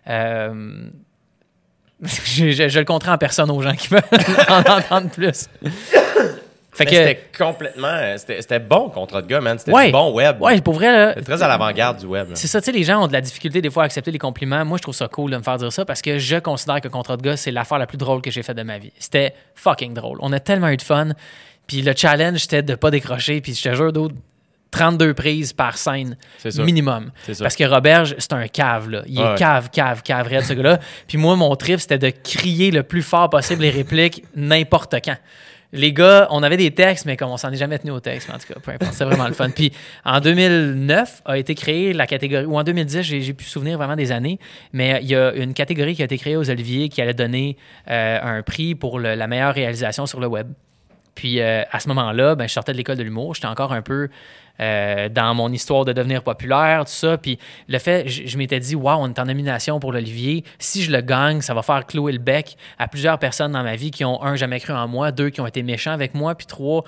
Euh, 0.08 0.88
je, 2.02 2.50
je- 2.50 2.68
je 2.68 2.78
le 2.78 2.84
compterai 2.84 3.10
en 3.12 3.18
personne 3.18 3.50
aux 3.50 3.60
gens 3.60 3.74
qui 3.74 3.88
veulent 3.88 4.02
en 4.48 4.60
entendre 4.60 5.10
plus. 5.10 5.48
Fait 6.70 6.84
Mais 6.84 6.90
que, 6.92 6.96
C'était 6.96 7.20
complètement. 7.36 7.88
euh, 7.88 8.14
C'était 8.18 8.40
c'était 8.40 8.60
bon, 8.60 8.88
contrat 8.88 9.20
de 9.20 9.26
gars, 9.26 9.40
man. 9.40 9.58
C'était 9.58 9.72
Ouais. 9.72 9.90
bon 9.90 10.12
web. 10.12 10.40
ouais, 10.40 10.60
pour 10.60 10.74
vrai, 10.74 11.14
C'était 11.16 11.32
très 11.32 11.42
à 11.42 11.48
l'avant-garde 11.48 11.98
du 11.98 12.06
web. 12.06 12.28
C'est 12.34 12.46
ça, 12.46 12.60
tu 12.60 12.66
sais, 12.66 12.72
les 12.72 12.84
gens 12.84 13.02
ont 13.02 13.08
de 13.08 13.12
la 13.12 13.20
difficulté 13.20 13.60
des 13.60 13.68
fois 13.70 13.82
à 13.82 13.86
accepter 13.86 14.12
les 14.12 14.18
compliments. 14.20 14.64
Moi, 14.64 14.76
je 14.78 14.82
trouve 14.82 14.94
ça 14.94 15.08
cool 15.08 15.32
de 15.32 15.36
me 15.38 15.42
faire 15.42 15.56
dire 15.56 15.72
ça 15.72 15.84
parce 15.84 16.00
que 16.02 16.18
je 16.18 16.36
considère 16.36 16.80
que 16.80 16.86
Contrat 16.86 17.16
de 17.16 17.22
gars, 17.22 17.36
c'est 17.36 17.50
l'affaire 17.50 17.78
la 17.80 17.88
plus 17.88 17.98
drôle 17.98 18.22
que 18.22 18.30
j'ai 18.30 18.44
faite 18.44 18.56
de 18.56 18.62
ma 18.62 18.78
vie. 18.78 18.92
C'était 19.00 19.34
fucking 19.56 19.92
drôle. 19.92 20.18
On 20.20 20.32
a 20.32 20.38
tellement 20.38 20.68
eu 20.68 20.76
de 20.76 20.82
fun. 20.82 21.08
Puis 21.68 21.82
le 21.82 21.92
challenge, 21.96 22.38
c'était 22.40 22.62
de 22.64 22.74
pas 22.74 22.90
décrocher. 22.90 23.40
Puis 23.40 23.54
je 23.54 23.62
te 23.70 23.74
jure, 23.76 23.92
d'autres 23.92 24.16
32 24.72 25.14
prises 25.14 25.52
par 25.54 25.78
scène 25.78 26.16
minimum. 26.64 27.10
Parce 27.38 27.56
que 27.56 27.64
Roberge, 27.64 28.14
c'est 28.18 28.32
un 28.34 28.48
cave, 28.48 28.90
là. 28.90 29.02
Il 29.06 29.18
est 29.18 29.22
Ouais. 29.22 29.34
cave, 29.38 29.70
cave, 29.70 30.02
cave, 30.02 30.26
raide, 30.26 30.42
ce 30.44 30.52
gars-là. 30.54 30.78
Puis 31.06 31.16
moi, 31.16 31.36
mon 31.36 31.54
trip, 31.56 31.78
c'était 31.80 31.96
de 31.98 32.10
crier 32.10 32.70
le 32.70 32.82
plus 32.82 33.00
fort 33.02 33.30
possible 33.30 33.62
les 33.62 33.70
répliques 33.70 34.24
n'importe 34.36 34.96
quand. 35.04 35.16
Les 35.72 35.92
gars, 35.92 36.26
on 36.30 36.42
avait 36.42 36.56
des 36.56 36.70
textes, 36.70 37.04
mais 37.04 37.16
comme 37.18 37.30
on 37.30 37.36
s'en 37.36 37.50
est 37.52 37.56
jamais 37.56 37.78
tenu 37.78 37.90
au 37.92 38.00
texte, 38.00 38.28
mais 38.28 38.34
en 38.34 38.38
tout 38.38 38.46
cas, 38.52 38.58
peu 38.58 38.70
importe, 38.72 38.94
c'est 38.94 39.04
vraiment 39.04 39.28
le 39.28 39.34
fun. 39.34 39.50
Puis 39.50 39.70
en 40.04 40.18
2009 40.20 41.22
a 41.26 41.36
été 41.38 41.54
créée 41.54 41.92
la 41.92 42.06
catégorie, 42.06 42.46
ou 42.46 42.58
en 42.58 42.62
2010, 42.64 43.02
j'ai 43.02 43.32
pu 43.34 43.44
souvenir 43.44 43.76
vraiment 43.76 43.96
des 43.96 44.10
années, 44.12 44.38
mais 44.72 44.98
il 45.02 45.08
y 45.08 45.14
a 45.16 45.32
une 45.34 45.52
catégorie 45.54 45.94
qui 45.94 46.00
a 46.02 46.06
été 46.06 46.16
créée 46.16 46.36
aux 46.36 46.48
Oliviers 46.50 46.88
qui 46.88 47.02
allait 47.02 47.12
donner 47.14 47.56
euh, 47.90 48.18
un 48.38 48.42
prix 48.42 48.74
pour 48.74 48.98
le- 48.98 49.14
la 49.14 49.26
meilleure 49.26 49.54
réalisation 49.54 50.06
sur 50.06 50.20
le 50.20 50.26
web. 50.26 50.48
Puis 51.18 51.40
euh, 51.40 51.64
à 51.72 51.80
ce 51.80 51.88
moment-là, 51.88 52.36
ben, 52.36 52.46
je 52.46 52.52
sortais 52.52 52.70
de 52.70 52.76
l'école 52.76 52.96
de 52.96 53.02
l'humour. 53.02 53.34
J'étais 53.34 53.48
encore 53.48 53.72
un 53.72 53.82
peu 53.82 54.08
euh, 54.60 55.08
dans 55.08 55.34
mon 55.34 55.52
histoire 55.52 55.84
de 55.84 55.92
devenir 55.92 56.22
populaire, 56.22 56.84
tout 56.84 56.92
ça. 56.92 57.18
Puis 57.18 57.40
le 57.66 57.80
fait, 57.80 58.06
je, 58.06 58.38
m'étais 58.38 58.60
dit, 58.60 58.76
waouh, 58.76 59.00
on 59.00 59.08
est 59.08 59.18
en 59.18 59.24
nomination 59.24 59.80
pour 59.80 59.92
l'Olivier. 59.92 60.44
Si 60.60 60.84
je 60.84 60.92
le 60.92 61.00
gagne, 61.00 61.40
ça 61.40 61.54
va 61.54 61.62
faire 61.62 61.86
clouer 61.86 62.12
le 62.12 62.20
bec 62.20 62.56
à 62.78 62.86
plusieurs 62.86 63.18
personnes 63.18 63.50
dans 63.50 63.64
ma 63.64 63.74
vie 63.74 63.90
qui 63.90 64.04
ont, 64.04 64.22
un, 64.22 64.36
jamais 64.36 64.60
cru 64.60 64.72
en 64.72 64.86
moi, 64.86 65.10
deux, 65.10 65.30
qui 65.30 65.40
ont 65.40 65.46
été 65.48 65.64
méchants 65.64 65.90
avec 65.90 66.14
moi, 66.14 66.36
puis 66.36 66.46
trois, 66.46 66.84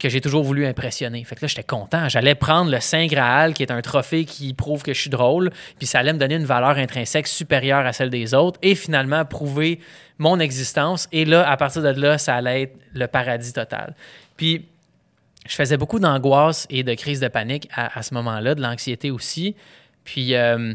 que 0.00 0.08
j'ai 0.08 0.22
toujours 0.22 0.44
voulu 0.44 0.64
impressionner. 0.64 1.22
Fait 1.24 1.36
que 1.36 1.42
là, 1.42 1.48
j'étais 1.48 1.62
content. 1.62 2.08
J'allais 2.08 2.34
prendre 2.34 2.70
le 2.70 2.80
Saint 2.80 3.06
Graal, 3.06 3.52
qui 3.52 3.62
est 3.62 3.70
un 3.70 3.82
trophée 3.82 4.24
qui 4.24 4.54
prouve 4.54 4.82
que 4.82 4.94
je 4.94 5.00
suis 5.02 5.10
drôle, 5.10 5.50
puis 5.76 5.86
ça 5.86 5.98
allait 5.98 6.14
me 6.14 6.18
donner 6.18 6.36
une 6.36 6.46
valeur 6.46 6.78
intrinsèque 6.78 7.26
supérieure 7.26 7.84
à 7.84 7.92
celle 7.92 8.08
des 8.08 8.32
autres, 8.32 8.58
et 8.62 8.74
finalement 8.74 9.26
prouver 9.26 9.78
mon 10.18 10.38
existence. 10.40 11.08
Et 11.12 11.24
là, 11.24 11.48
à 11.48 11.56
partir 11.56 11.82
de 11.82 11.88
là, 11.88 12.18
ça 12.18 12.36
allait 12.36 12.62
être 12.62 12.76
le 12.92 13.06
paradis 13.06 13.52
total. 13.52 13.94
Puis, 14.36 14.66
je 15.46 15.54
faisais 15.54 15.76
beaucoup 15.76 15.98
d'angoisse 15.98 16.66
et 16.70 16.82
de 16.82 16.94
crise 16.94 17.20
de 17.20 17.28
panique 17.28 17.68
à, 17.74 17.98
à 17.98 18.02
ce 18.02 18.14
moment-là, 18.14 18.54
de 18.54 18.62
l'anxiété 18.62 19.10
aussi. 19.10 19.54
Puis, 20.04 20.34
euh, 20.34 20.74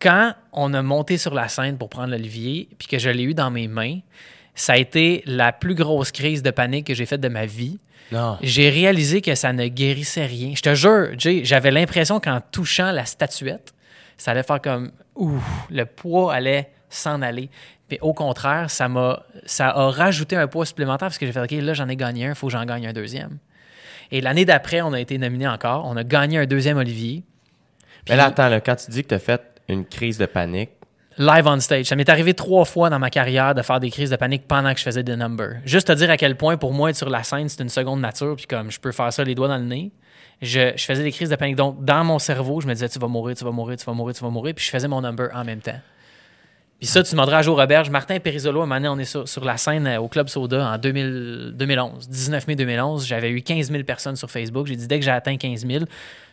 quand 0.00 0.34
on 0.52 0.74
a 0.74 0.82
monté 0.82 1.18
sur 1.18 1.34
la 1.34 1.48
scène 1.48 1.78
pour 1.78 1.88
prendre 1.88 2.10
l'Olivier, 2.10 2.68
puis 2.78 2.88
que 2.88 2.98
je 2.98 3.10
l'ai 3.10 3.22
eu 3.22 3.34
dans 3.34 3.50
mes 3.50 3.68
mains, 3.68 3.98
ça 4.54 4.74
a 4.74 4.76
été 4.76 5.22
la 5.26 5.52
plus 5.52 5.74
grosse 5.74 6.10
crise 6.10 6.42
de 6.42 6.50
panique 6.50 6.86
que 6.86 6.94
j'ai 6.94 7.06
faite 7.06 7.20
de 7.20 7.28
ma 7.28 7.46
vie. 7.46 7.78
J'ai 8.42 8.70
réalisé 8.70 9.20
que 9.20 9.34
ça 9.34 9.52
ne 9.52 9.68
guérissait 9.68 10.26
rien. 10.26 10.52
Je 10.56 10.62
te 10.62 10.74
jure, 10.74 11.10
Jay, 11.16 11.42
j'avais 11.44 11.70
l'impression 11.70 12.18
qu'en 12.18 12.40
touchant 12.40 12.90
la 12.90 13.04
statuette, 13.04 13.72
ça 14.18 14.32
allait 14.32 14.42
faire 14.42 14.60
comme 14.60 14.90
ouh, 15.14 15.40
le 15.70 15.84
poids 15.84 16.34
allait 16.34 16.70
s'en 16.90 17.22
aller. 17.22 17.48
Mais 17.90 17.98
au 18.02 18.12
contraire, 18.12 18.70
ça 18.70 18.88
m'a 18.88 19.22
ça 19.46 19.68
a 19.68 19.90
rajouté 19.90 20.36
un 20.36 20.46
poids 20.46 20.66
supplémentaire 20.66 21.08
parce 21.08 21.18
que 21.18 21.26
j'ai 21.26 21.32
fait 21.32 21.40
OK, 21.40 21.50
là 21.50 21.74
j'en 21.74 21.88
ai 21.88 21.96
gagné 21.96 22.26
un, 22.26 22.28
il 22.30 22.34
faut 22.34 22.48
que 22.48 22.52
j'en 22.52 22.64
gagne 22.64 22.86
un 22.86 22.92
deuxième. 22.92 23.38
Et 24.12 24.20
l'année 24.20 24.44
d'après, 24.44 24.82
on 24.82 24.92
a 24.92 25.00
été 25.00 25.18
nominé 25.18 25.48
encore, 25.48 25.86
on 25.86 25.96
a 25.96 26.04
gagné 26.04 26.38
un 26.38 26.46
deuxième 26.46 26.76
Olivier. 26.76 27.22
Mais 28.08 28.16
là, 28.16 28.26
attends, 28.26 28.48
là, 28.48 28.60
quand 28.60 28.76
tu 28.76 28.90
dis 28.90 29.02
que 29.02 29.08
tu 29.08 29.14
as 29.14 29.20
fait 29.20 29.40
une 29.68 29.84
crise 29.84 30.18
de 30.18 30.26
panique, 30.26 30.70
Live 31.18 31.46
on 31.46 31.60
stage. 31.60 31.84
Ça 31.84 31.96
m'est 31.96 32.08
arrivé 32.08 32.32
trois 32.32 32.64
fois 32.64 32.88
dans 32.88 32.98
ma 32.98 33.10
carrière 33.10 33.54
de 33.54 33.60
faire 33.60 33.78
des 33.78 33.90
crises 33.90 34.08
de 34.08 34.16
panique 34.16 34.48
pendant 34.48 34.72
que 34.72 34.78
je 34.78 34.84
faisais 34.84 35.02
des 35.02 35.16
numbers. 35.16 35.56
Juste 35.66 35.88
te 35.88 35.92
dire 35.92 36.08
à 36.08 36.16
quel 36.16 36.34
point, 36.34 36.56
pour 36.56 36.72
moi, 36.72 36.88
être 36.88 36.96
sur 36.96 37.10
la 37.10 37.22
scène, 37.24 37.46
c'est 37.50 37.62
une 37.62 37.68
seconde 37.68 38.00
nature, 38.00 38.36
puis 38.36 38.46
comme 38.46 38.70
je 38.70 38.80
peux 38.80 38.90
faire 38.90 39.12
ça 39.12 39.22
les 39.22 39.34
doigts 39.34 39.48
dans 39.48 39.58
le 39.58 39.64
nez. 39.64 39.92
Je, 40.40 40.72
je 40.74 40.84
faisais 40.86 41.02
des 41.02 41.12
crises 41.12 41.28
de 41.28 41.36
panique. 41.36 41.56
Donc, 41.56 41.84
dans 41.84 42.04
mon 42.04 42.18
cerveau, 42.18 42.62
je 42.62 42.66
me 42.66 42.72
disais, 42.72 42.88
tu 42.88 42.98
vas 42.98 43.08
mourir, 43.08 43.36
tu 43.36 43.44
vas 43.44 43.50
mourir, 43.50 43.76
tu 43.76 43.84
vas 43.84 43.92
mourir, 43.92 44.14
tu 44.14 44.22
vas 44.22 44.30
mourir, 44.30 44.54
puis 44.54 44.64
je 44.64 44.70
faisais 44.70 44.88
mon 44.88 45.02
number 45.02 45.28
en 45.34 45.44
même 45.44 45.60
temps. 45.60 45.78
Puis 46.80 46.86
ça, 46.88 47.02
tu 47.02 47.10
demanderas 47.10 47.38
à 47.38 47.42
Joe 47.42 47.54
Roberge. 47.54 47.90
Martin 47.90 48.18
Perisolo, 48.20 48.62
un 48.62 48.66
moment 48.66 48.76
donné, 48.76 48.88
on 48.88 48.98
est 48.98 49.26
sur, 49.26 49.44
la 49.44 49.58
scène 49.58 49.86
euh, 49.86 50.00
au 50.00 50.08
Club 50.08 50.28
Soda 50.28 50.66
en 50.66 50.78
2000 50.78 51.52
2011. 51.54 52.08
19 52.08 52.48
mai 52.48 52.56
2011, 52.56 53.06
j'avais 53.06 53.30
eu 53.30 53.42
15 53.42 53.70
000 53.70 53.84
personnes 53.84 54.16
sur 54.16 54.30
Facebook. 54.30 54.66
J'ai 54.66 54.76
dit, 54.76 54.86
dès 54.86 54.98
que 54.98 55.04
j'ai 55.04 55.10
atteint 55.10 55.36
15 55.36 55.66
000, 55.66 55.84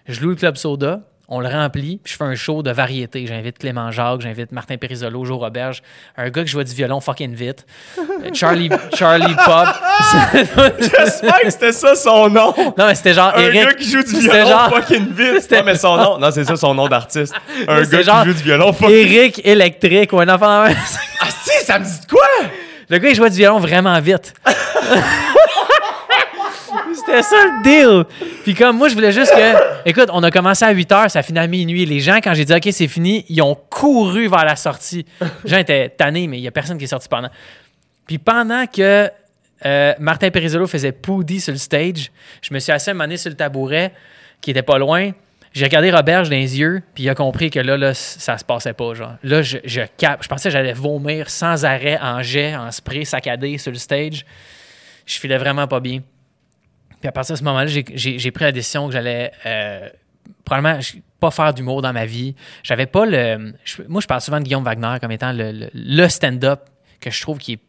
je 0.07 0.21
loue 0.21 0.29
le 0.29 0.35
Club 0.35 0.55
Soda, 0.55 1.01
on 1.29 1.39
le 1.41 1.49
remplit, 1.49 1.99
puis 2.03 2.13
je 2.13 2.17
fais 2.17 2.23
un 2.23 2.35
show 2.35 2.63
de 2.63 2.71
variété. 2.71 3.25
J'invite 3.27 3.57
Clément 3.59 3.91
Jacques, 3.91 4.21
j'invite 4.21 4.51
Martin 4.53 4.77
Perisolo, 4.77 5.25
Joe 5.25 5.37
Roberge, 5.39 5.83
un 6.17 6.29
gars 6.29 6.43
qui 6.43 6.47
joue 6.51 6.63
du 6.63 6.73
violon 6.73 7.01
fucking 7.01 7.33
vite, 7.35 7.65
euh, 7.99 8.01
Charlie, 8.33 8.69
Charlie 8.95 9.35
Pop. 9.35 9.67
J'espère 10.79 11.41
que 11.41 11.49
c'était 11.49 11.71
ça 11.73 11.95
son 11.95 12.29
nom. 12.29 12.53
non, 12.77 12.87
mais 12.87 12.95
c'était 12.95 13.13
genre 13.13 13.33
Un 13.35 13.41
Eric. 13.41 13.61
gars 13.65 13.73
qui 13.73 13.89
joue 13.91 14.03
du 14.03 14.19
violon 14.21 14.47
genre- 14.47 14.69
fucking 14.75 15.07
vite. 15.13 15.41
C'était- 15.41 15.57
Ouais, 15.57 15.63
mais 15.63 15.75
son 15.75 15.97
nom. 15.97 16.17
Non, 16.17 16.31
c'est 16.31 16.45
ça 16.45 16.55
son 16.55 16.73
nom 16.73 16.87
d'artiste. 16.87 17.33
Un 17.67 17.81
gars 17.83 18.01
genre- 18.01 18.21
qui 18.23 18.27
joue 18.29 18.33
du 18.35 18.43
violon 18.43 18.71
fucking 18.73 18.95
Eric 18.95 19.41
électrique 19.45 20.13
ou 20.13 20.19
un 20.19 20.29
enfant. 20.29 20.65
Ah, 21.19 21.25
si, 21.43 21.65
ça 21.65 21.77
me 21.79 21.83
dit 21.85 21.99
de 22.05 22.09
quoi? 22.09 22.27
Le 22.89 22.97
gars, 22.99 23.09
il 23.09 23.15
jouait 23.15 23.29
du 23.29 23.35
violon 23.37 23.59
vraiment 23.59 23.99
vite. 23.99 24.33
C'était 27.07 27.23
ça 27.23 27.35
le 27.45 27.63
deal. 27.63 28.03
Puis 28.43 28.53
comme 28.53 28.77
moi, 28.77 28.89
je 28.89 28.93
voulais 28.93 29.13
juste 29.13 29.31
que... 29.31 29.87
Écoute, 29.89 30.09
on 30.11 30.21
a 30.23 30.29
commencé 30.29 30.65
à 30.65 30.71
8 30.71 30.91
heures, 30.91 31.09
ça 31.09 31.23
finit 31.23 31.39
à 31.39 31.47
minuit. 31.47 31.85
Les 31.85 32.01
gens, 32.01 32.17
quand 32.17 32.33
j'ai 32.33 32.43
dit 32.43 32.53
«OK, 32.53 32.67
c'est 32.71 32.89
fini», 32.89 33.23
ils 33.29 33.41
ont 33.41 33.55
couru 33.55 34.27
vers 34.27 34.43
la 34.43 34.57
sortie. 34.57 35.05
Les 35.45 35.49
gens 35.49 35.57
étaient 35.57 35.87
tannés, 35.87 36.27
mais 36.27 36.37
il 36.37 36.41
n'y 36.41 36.49
a 36.49 36.51
personne 36.51 36.77
qui 36.77 36.83
est 36.83 36.87
sorti 36.87 37.07
pendant. 37.07 37.29
Puis 38.05 38.17
pendant 38.17 38.65
que 38.67 39.09
euh, 39.65 39.93
Martin 39.99 40.29
Perisolo 40.31 40.67
faisait 40.67 40.91
Poudy 40.91 41.39
sur 41.39 41.53
le 41.53 41.57
stage, 41.57 42.11
je 42.41 42.53
me 42.53 42.59
suis 42.59 42.73
assis 42.73 42.89
un 42.89 43.17
sur 43.17 43.29
le 43.29 43.37
tabouret, 43.37 43.93
qui 44.41 44.51
était 44.51 44.61
pas 44.61 44.77
loin. 44.77 45.11
J'ai 45.53 45.63
regardé 45.63 45.89
Roberge 45.89 46.29
dans 46.29 46.35
les 46.35 46.59
yeux, 46.59 46.83
puis 46.93 47.05
il 47.05 47.09
a 47.09 47.15
compris 47.15 47.49
que 47.49 47.59
là, 47.59 47.77
là 47.77 47.93
ça 47.93 48.37
se 48.37 48.43
passait 48.43 48.73
pas. 48.73 48.93
Genre. 48.93 49.13
Là, 49.23 49.41
je, 49.41 49.59
je, 49.63 49.81
cap- 49.97 50.19
je 50.21 50.27
pensais 50.27 50.49
que 50.49 50.53
j'allais 50.53 50.73
vomir 50.73 51.29
sans 51.29 51.63
arrêt, 51.63 51.97
en 52.01 52.21
jet, 52.21 52.53
en 52.55 52.69
spray, 52.69 53.05
saccadé 53.05 53.57
sur 53.57 53.71
le 53.71 53.77
stage. 53.77 54.25
Je 55.05 55.17
filais 55.17 55.37
vraiment 55.37 55.67
pas 55.67 55.79
bien. 55.79 56.01
Puis 56.99 57.07
à 57.07 57.11
partir 57.11 57.33
de 57.33 57.39
ce 57.39 57.43
moment-là, 57.43 57.67
j'ai- 57.67 58.31
pris 58.31 58.43
la 58.43 58.51
décision 58.51 58.87
que 58.87 58.93
j'allais 58.93 59.31
euh, 59.45 59.89
probablement 60.43 60.79
pas 61.19 61.31
faire 61.31 61.53
d'humour 61.53 61.81
dans 61.81 61.93
ma 61.93 62.05
vie. 62.05 62.35
J'avais 62.63 62.85
pas 62.85 63.05
le. 63.05 63.53
moi, 63.87 64.01
je 64.01 64.07
parle 64.07 64.21
souvent 64.21 64.39
de 64.39 64.43
Guillaume 64.43 64.63
Wagner 64.63 64.97
comme 64.99 65.11
étant 65.11 65.31
le, 65.33 66.07
stand-up 66.07 66.61
que 66.99 67.11
je 67.11 67.21
trouve 67.21 67.37
qui 67.37 67.53
est 67.53 67.59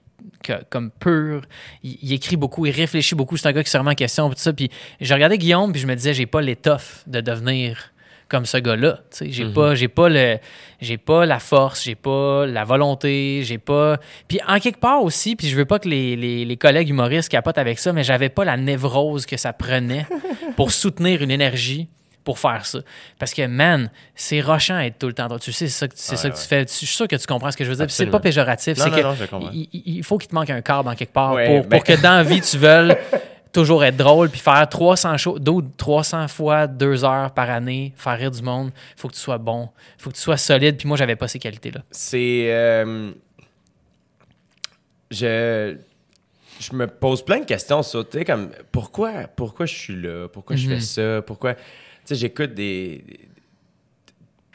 comme 0.71 0.91
pur. 0.91 1.43
Il, 1.83 2.13
écrit 2.13 2.37
beaucoup, 2.37 2.67
il 2.67 2.73
réfléchit 2.73 3.15
beaucoup. 3.15 3.37
C'est 3.37 3.49
un 3.49 3.53
gars 3.53 3.63
qui 3.63 3.71
se 3.71 3.79
remet 3.79 3.91
en 3.91 3.95
question. 3.95 4.29
Tout 4.31 4.37
ça. 4.39 4.53
Puis 4.53 4.71
je 5.01 5.13
regardais 5.13 5.39
Guillaume, 5.39 5.73
puis 5.73 5.81
je 5.81 5.87
me 5.87 5.95
disais, 5.95 6.15
j'ai 6.15 6.27
pas 6.27 6.41
l'étoffe 6.41 7.05
de 7.07 7.21
devenir 7.21 7.93
comme 8.29 8.45
ce 8.47 8.59
gars-là. 8.59 9.01
J'ai 9.21 9.45
pas, 9.47 9.75
j'ai 9.75 9.89
pas 9.89 10.09
le, 10.09 10.39
j'ai 10.81 10.99
pas 10.99 11.25
la 11.27 11.39
force, 11.39 11.83
j'ai 11.85 11.95
pas 11.95 12.47
la 12.47 12.65
volonté, 12.65 13.41
j'ai 13.45 13.59
pas. 13.59 13.99
Puis 14.29 14.39
en 14.47 14.59
quelque 14.61 14.81
part 14.81 15.03
aussi, 15.03 15.35
puis 15.37 15.49
je 15.49 15.57
veux 15.57 15.65
pas 15.65 15.79
que 15.79 15.89
les, 15.89 16.15
les, 16.17 16.45
les 16.45 16.57
collègues 16.57 16.91
humoristes 16.91 17.29
capotent 17.31 17.59
avec 17.59 17.79
ça, 17.79 17.93
mais 17.93 18.05
j'avais 18.05 18.29
pas 18.29 18.45
la 18.45 18.57
névrose 18.57 19.25
que 19.27 19.37
ça 19.37 19.53
prenait 19.53 20.07
pour 20.57 20.73
soutenir 20.73 21.23
une 21.23 21.31
énergie 21.31 21.89
pour 22.25 22.39
faire 22.39 22.67
ça. 22.67 22.81
Parce 23.19 23.33
que, 23.33 23.47
man, 23.47 23.91
c'est 24.15 24.43
rochant 24.43 24.79
être 24.79 24.99
tout 24.99 25.07
le 25.07 25.15
temps. 25.15 25.29
Tu 25.39 25.51
sais, 25.51 25.67
c'est 25.67 25.73
ça 25.73 25.89
que, 25.89 25.95
c'est 25.97 26.17
ça 26.17 26.29
que 26.29 26.37
tu 26.37 26.43
fais. 26.47 26.67
Je 26.69 26.73
suis 26.75 26.87
sûr 26.87 27.09
que 27.09 27.17
tu 27.17 27.27
comprends 27.27 27.51
ce 27.51 27.57
que 27.57 27.65
je 27.65 27.71
veux 27.71 27.77
dire. 27.77 27.87
Puis 27.87 27.95
C'est 27.95 28.05
pas 28.11 28.21
péjoratif. 28.21 28.77
Non, 28.77 28.85
C'est 28.85 28.91
que 28.91 29.01
il, 29.55 29.69
il- 29.73 29.97
il 29.97 30.05
faut 30.05 30.19
qu'il 30.19 30.29
te 30.29 30.35
manque 30.35 30.51
un 30.51 30.61
câble 30.61 30.91
en 30.91 30.95
quelque 30.95 31.15
part 31.15 31.33
Ouais, 31.33 31.47
pour, 31.47 31.65
ben- 31.65 31.79
pour 31.79 31.85
que 31.85 31.95
dans 32.03 32.17
la 32.17 32.23
vie, 32.25 32.43
tu 32.43 32.59
veuilles 32.59 32.95
toujours 33.53 33.85
être 33.85 33.97
drôle 33.97 34.29
puis 34.31 34.41
faire 34.41 34.69
300 34.69 35.17
shows, 35.17 35.39
d'autres 35.39 35.69
300 35.77 36.29
fois 36.29 36.67
deux 36.67 37.05
heures 37.05 37.33
par 37.33 37.51
année, 37.51 37.93
faire 37.97 38.17
rire 38.19 38.31
du 38.31 38.43
monde. 38.43 38.71
Il 38.97 39.01
faut 39.01 39.09
que 39.09 39.15
tu 39.15 39.21
sois 39.21 39.39
bon. 39.39 39.69
Il 39.99 40.03
faut 40.03 40.11
que 40.11 40.17
tu 40.17 40.21
sois 40.23 40.37
solide. 40.37 40.77
Puis 40.77 40.87
moi, 40.89 40.97
j'avais 40.97 41.17
pas 41.17 41.29
ces 41.29 41.39
qualités-là. 41.39 41.81
C'est. 41.91 42.47
euh, 42.53 43.13
je. 45.11 45.77
Je 46.61 46.73
me 46.75 46.89
pose 46.89 47.25
plein 47.25 47.39
de 47.39 47.45
questions 47.45 47.85
sur, 47.85 48.09
tu 48.09 48.19
sais, 48.19 48.25
comme, 48.25 48.51
pourquoi, 48.73 49.29
pourquoi 49.37 49.65
je 49.65 49.75
suis 49.77 49.95
là? 49.95 50.27
Pourquoi 50.27 50.57
je 50.57 50.67
fais 50.69 50.81
ça? 50.81 51.23
Pourquoi? 51.23 51.55
Tu 51.55 51.61
sais, 52.07 52.15
j'écoute 52.17 52.53
des, 52.53 53.05
des- 53.07 53.21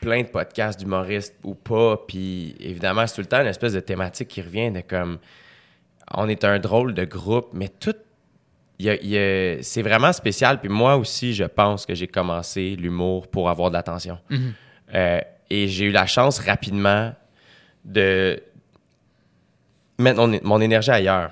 plein 0.01 0.21
de 0.23 0.27
podcasts 0.27 0.77
d'humoristes 0.77 1.33
ou 1.45 1.55
pas, 1.55 1.95
puis 2.05 2.57
évidemment, 2.59 3.07
c'est 3.07 3.15
tout 3.15 3.21
le 3.21 3.27
temps 3.27 3.39
une 3.39 3.47
espèce 3.47 3.71
de 3.71 3.79
thématique 3.79 4.27
qui 4.27 4.41
revient 4.41 4.69
de 4.69 4.81
comme. 4.81 5.17
On 6.13 6.27
est 6.27 6.43
un 6.43 6.59
drôle 6.59 6.93
de 6.93 7.05
groupe, 7.05 7.51
mais 7.53 7.69
tout. 7.69 7.95
C'est 9.61 9.81
vraiment 9.81 10.13
spécial. 10.13 10.59
Puis 10.59 10.69
moi 10.69 10.95
aussi, 10.97 11.33
je 11.33 11.43
pense 11.45 11.85
que 11.85 11.93
j'ai 11.95 12.07
commencé 12.07 12.75
l'humour 12.75 13.27
pour 13.27 13.49
avoir 13.49 13.69
de 13.69 13.75
l'attention. 13.75 14.17
Euh, 14.93 15.19
et 15.49 15.67
j'ai 15.67 15.85
eu 15.85 15.91
la 15.91 16.05
chance 16.05 16.39
rapidement 16.39 17.13
de 17.85 18.41
mettre 19.99 20.25
mon, 20.25 20.39
mon 20.43 20.61
énergie 20.61 20.91
ailleurs. 20.91 21.31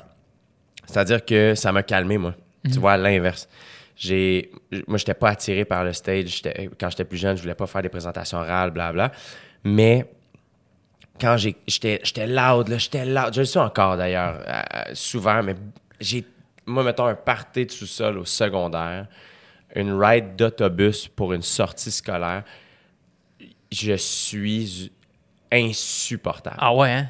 C'est-à-dire 0.86 1.24
que 1.26 1.56
ça 1.56 1.72
m'a 1.72 1.84
calmé, 1.84 2.18
moi. 2.18 2.36
Tu 2.72 2.78
vois, 2.80 2.94
à 2.94 2.98
l'inverse. 2.98 3.48
J'ai, 3.96 4.52
moi, 4.88 4.98
j'étais 4.98 5.14
pas 5.14 5.30
attiré 5.30 5.66
par 5.66 5.84
le 5.84 5.94
stage. 5.94 6.26
J'étais- 6.28 6.70
Quand 6.80 6.90
j'étais 6.90 7.06
plus 7.06 7.18
jeune, 7.18 7.38
je 7.38 7.42
voulais 7.42 7.56
pas 7.56 7.68
faire 7.68 7.82
des 7.82 7.90
présentations 7.90 8.38
orales, 8.40 8.72
blabla. 8.72 9.12
Mais 9.64 10.06
quand 11.20 11.38
j'ai, 11.38 11.56
j'étais, 11.68 12.00
loud, 12.28 12.68
là, 12.68 12.78
j'étais 12.78 13.06
loud. 13.06 13.34
Je 13.34 13.40
le 13.42 13.46
suis 13.46 13.60
encore, 13.60 13.98
d'ailleurs, 13.98 14.42
euh, 14.48 14.62
souvent, 14.94 15.42
mais 15.44 15.56
j'ai, 16.00 16.26
moi, 16.66 16.84
mettons, 16.84 17.06
un 17.06 17.16
party 17.16 17.66
de 17.66 17.72
sous-sol 17.72 18.18
au 18.18 18.26
secondaire, 18.26 19.08
une 19.76 19.94
ride 19.94 20.36
d'autobus 20.36 21.08
pour 21.08 21.34
une 21.34 21.42
sortie 21.42 21.92
scolaire. 21.92 22.44
Je 23.72 23.96
suis 23.96 24.92
insupportable. 25.52 26.58
Ah 26.60 26.74
ouais, 26.74 26.92
hein? 26.92 27.10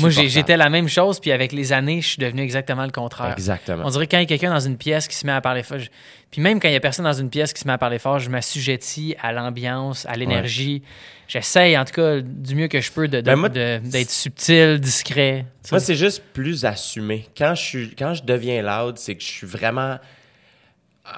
Moi, 0.00 0.10
j'étais 0.10 0.56
la 0.56 0.68
même 0.70 0.88
chose, 0.88 1.20
puis 1.20 1.30
avec 1.32 1.52
les 1.52 1.72
années, 1.72 2.00
je 2.02 2.08
suis 2.08 2.18
devenu 2.18 2.42
exactement 2.42 2.84
le 2.84 2.90
contraire. 2.90 3.32
Exactement. 3.32 3.84
On 3.86 3.90
dirait 3.90 4.06
que 4.06 4.10
quand 4.12 4.18
il 4.18 4.22
y 4.22 4.24
a 4.24 4.26
quelqu'un 4.26 4.52
dans 4.52 4.60
une 4.60 4.76
pièce 4.76 5.06
qui 5.06 5.16
se 5.16 5.24
met 5.26 5.32
à 5.32 5.40
parler 5.40 5.62
fort, 5.62 5.78
je- 5.78 5.88
puis 6.30 6.40
même 6.40 6.58
quand 6.58 6.68
il 6.68 6.72
y 6.74 6.76
a 6.76 6.80
personne 6.80 7.04
dans 7.04 7.12
une 7.12 7.30
pièce 7.30 7.52
qui 7.52 7.60
se 7.60 7.66
met 7.68 7.72
à 7.72 7.78
parler 7.78 7.98
fort, 8.00 8.18
je 8.18 8.28
m'assujettis 8.28 9.14
à 9.22 9.32
l'ambiance, 9.32 10.04
à 10.06 10.16
l'énergie. 10.16 10.82
J'essaye, 11.28 11.78
en 11.78 11.84
tout 11.84 11.92
cas, 11.94 12.20
du 12.20 12.54
mieux 12.56 12.68
que 12.68 12.80
je 12.80 12.90
peux 12.92 13.06
de- 13.08 13.20
de- 13.20 13.34
Ben, 13.34 13.48
de- 13.48 13.80
d'être 13.88 14.10
subtil, 14.10 14.78
discret. 14.80 15.46
Moi, 15.70 15.80
c'est 15.80 15.94
juste 15.94 16.22
plus 16.32 16.64
assumé. 16.64 17.26
Quand 17.38 17.54
je, 17.54 17.62
suis, 17.62 17.94
quand 17.96 18.14
je 18.14 18.22
deviens 18.24 18.62
loud, 18.62 18.98
c'est 18.98 19.14
que 19.14 19.22
je 19.22 19.28
suis 19.28 19.46
vraiment. 19.46 19.98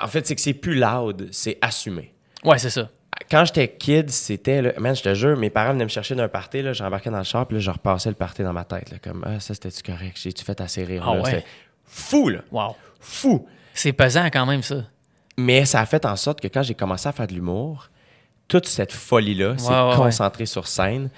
En 0.02 0.07
fait, 0.09 0.26
c'est 0.26 0.35
que 0.35 0.40
c'est 0.40 0.52
plus 0.54 0.74
loud, 0.76 1.28
c'est 1.33 1.59
assumé. 1.61 2.12
Ouais, 2.44 2.59
c'est 2.59 2.70
ça. 2.70 2.88
Quand 3.35 3.44
j'étais 3.44 3.66
kid, 3.66 4.11
c'était. 4.11 4.62
là, 4.62 4.73
Man, 4.79 4.94
je 4.94 5.03
te 5.03 5.12
jure, 5.12 5.37
mes 5.37 5.51
parents 5.51 5.73
venaient 5.73 5.83
me 5.83 5.88
chercher 5.88 6.14
d'un 6.14 6.29
party, 6.29 6.62
là, 6.62 6.73
j'embarquais 6.73 7.11
dans 7.11 7.18
le 7.18 7.25
char, 7.25 7.49
puis 7.49 7.57
là, 7.57 7.61
je 7.61 7.70
repassais 7.73 8.09
le 8.09 8.14
party 8.14 8.44
dans 8.44 8.53
ma 8.53 8.64
tête. 8.64 8.92
Là, 8.92 8.99
comme, 9.03 9.25
ah, 9.27 9.40
ça, 9.40 9.55
c'était-tu 9.55 9.83
correct? 9.83 10.16
J'ai-tu 10.23 10.44
fait 10.44 10.61
assez 10.61 10.85
rire? 10.85 11.05
Ah 11.05 11.16
là? 11.16 11.23
ouais? 11.23 11.44
Fou, 11.85 12.29
là. 12.29 12.42
Wow. 12.53 12.77
Fou. 13.01 13.44
C'est 13.73 13.92
pesant 13.92 14.27
quand 14.27 14.47
même, 14.47 14.62
ça. 14.62 14.85
Mais 15.37 15.64
ça 15.64 15.81
a 15.81 15.87
fait 15.87 16.07
en 16.07 16.14
sorte 16.14 16.40
que 16.40 16.47
quand 16.47 16.62
j'ai 16.62 16.77
commencé 16.77 17.09
à 17.09 17.12
faire 17.12 17.27
de 17.27 17.35
l'humour, 17.35 17.90
toute 18.47 18.66
cette 18.66 18.92
folie-là, 18.92 19.59
s'est 19.59 19.68
Ouais, 19.68 19.88
ouais, 19.90 19.97
concentrée 19.97 20.47
sur 20.47 20.68
scène. 20.68 21.11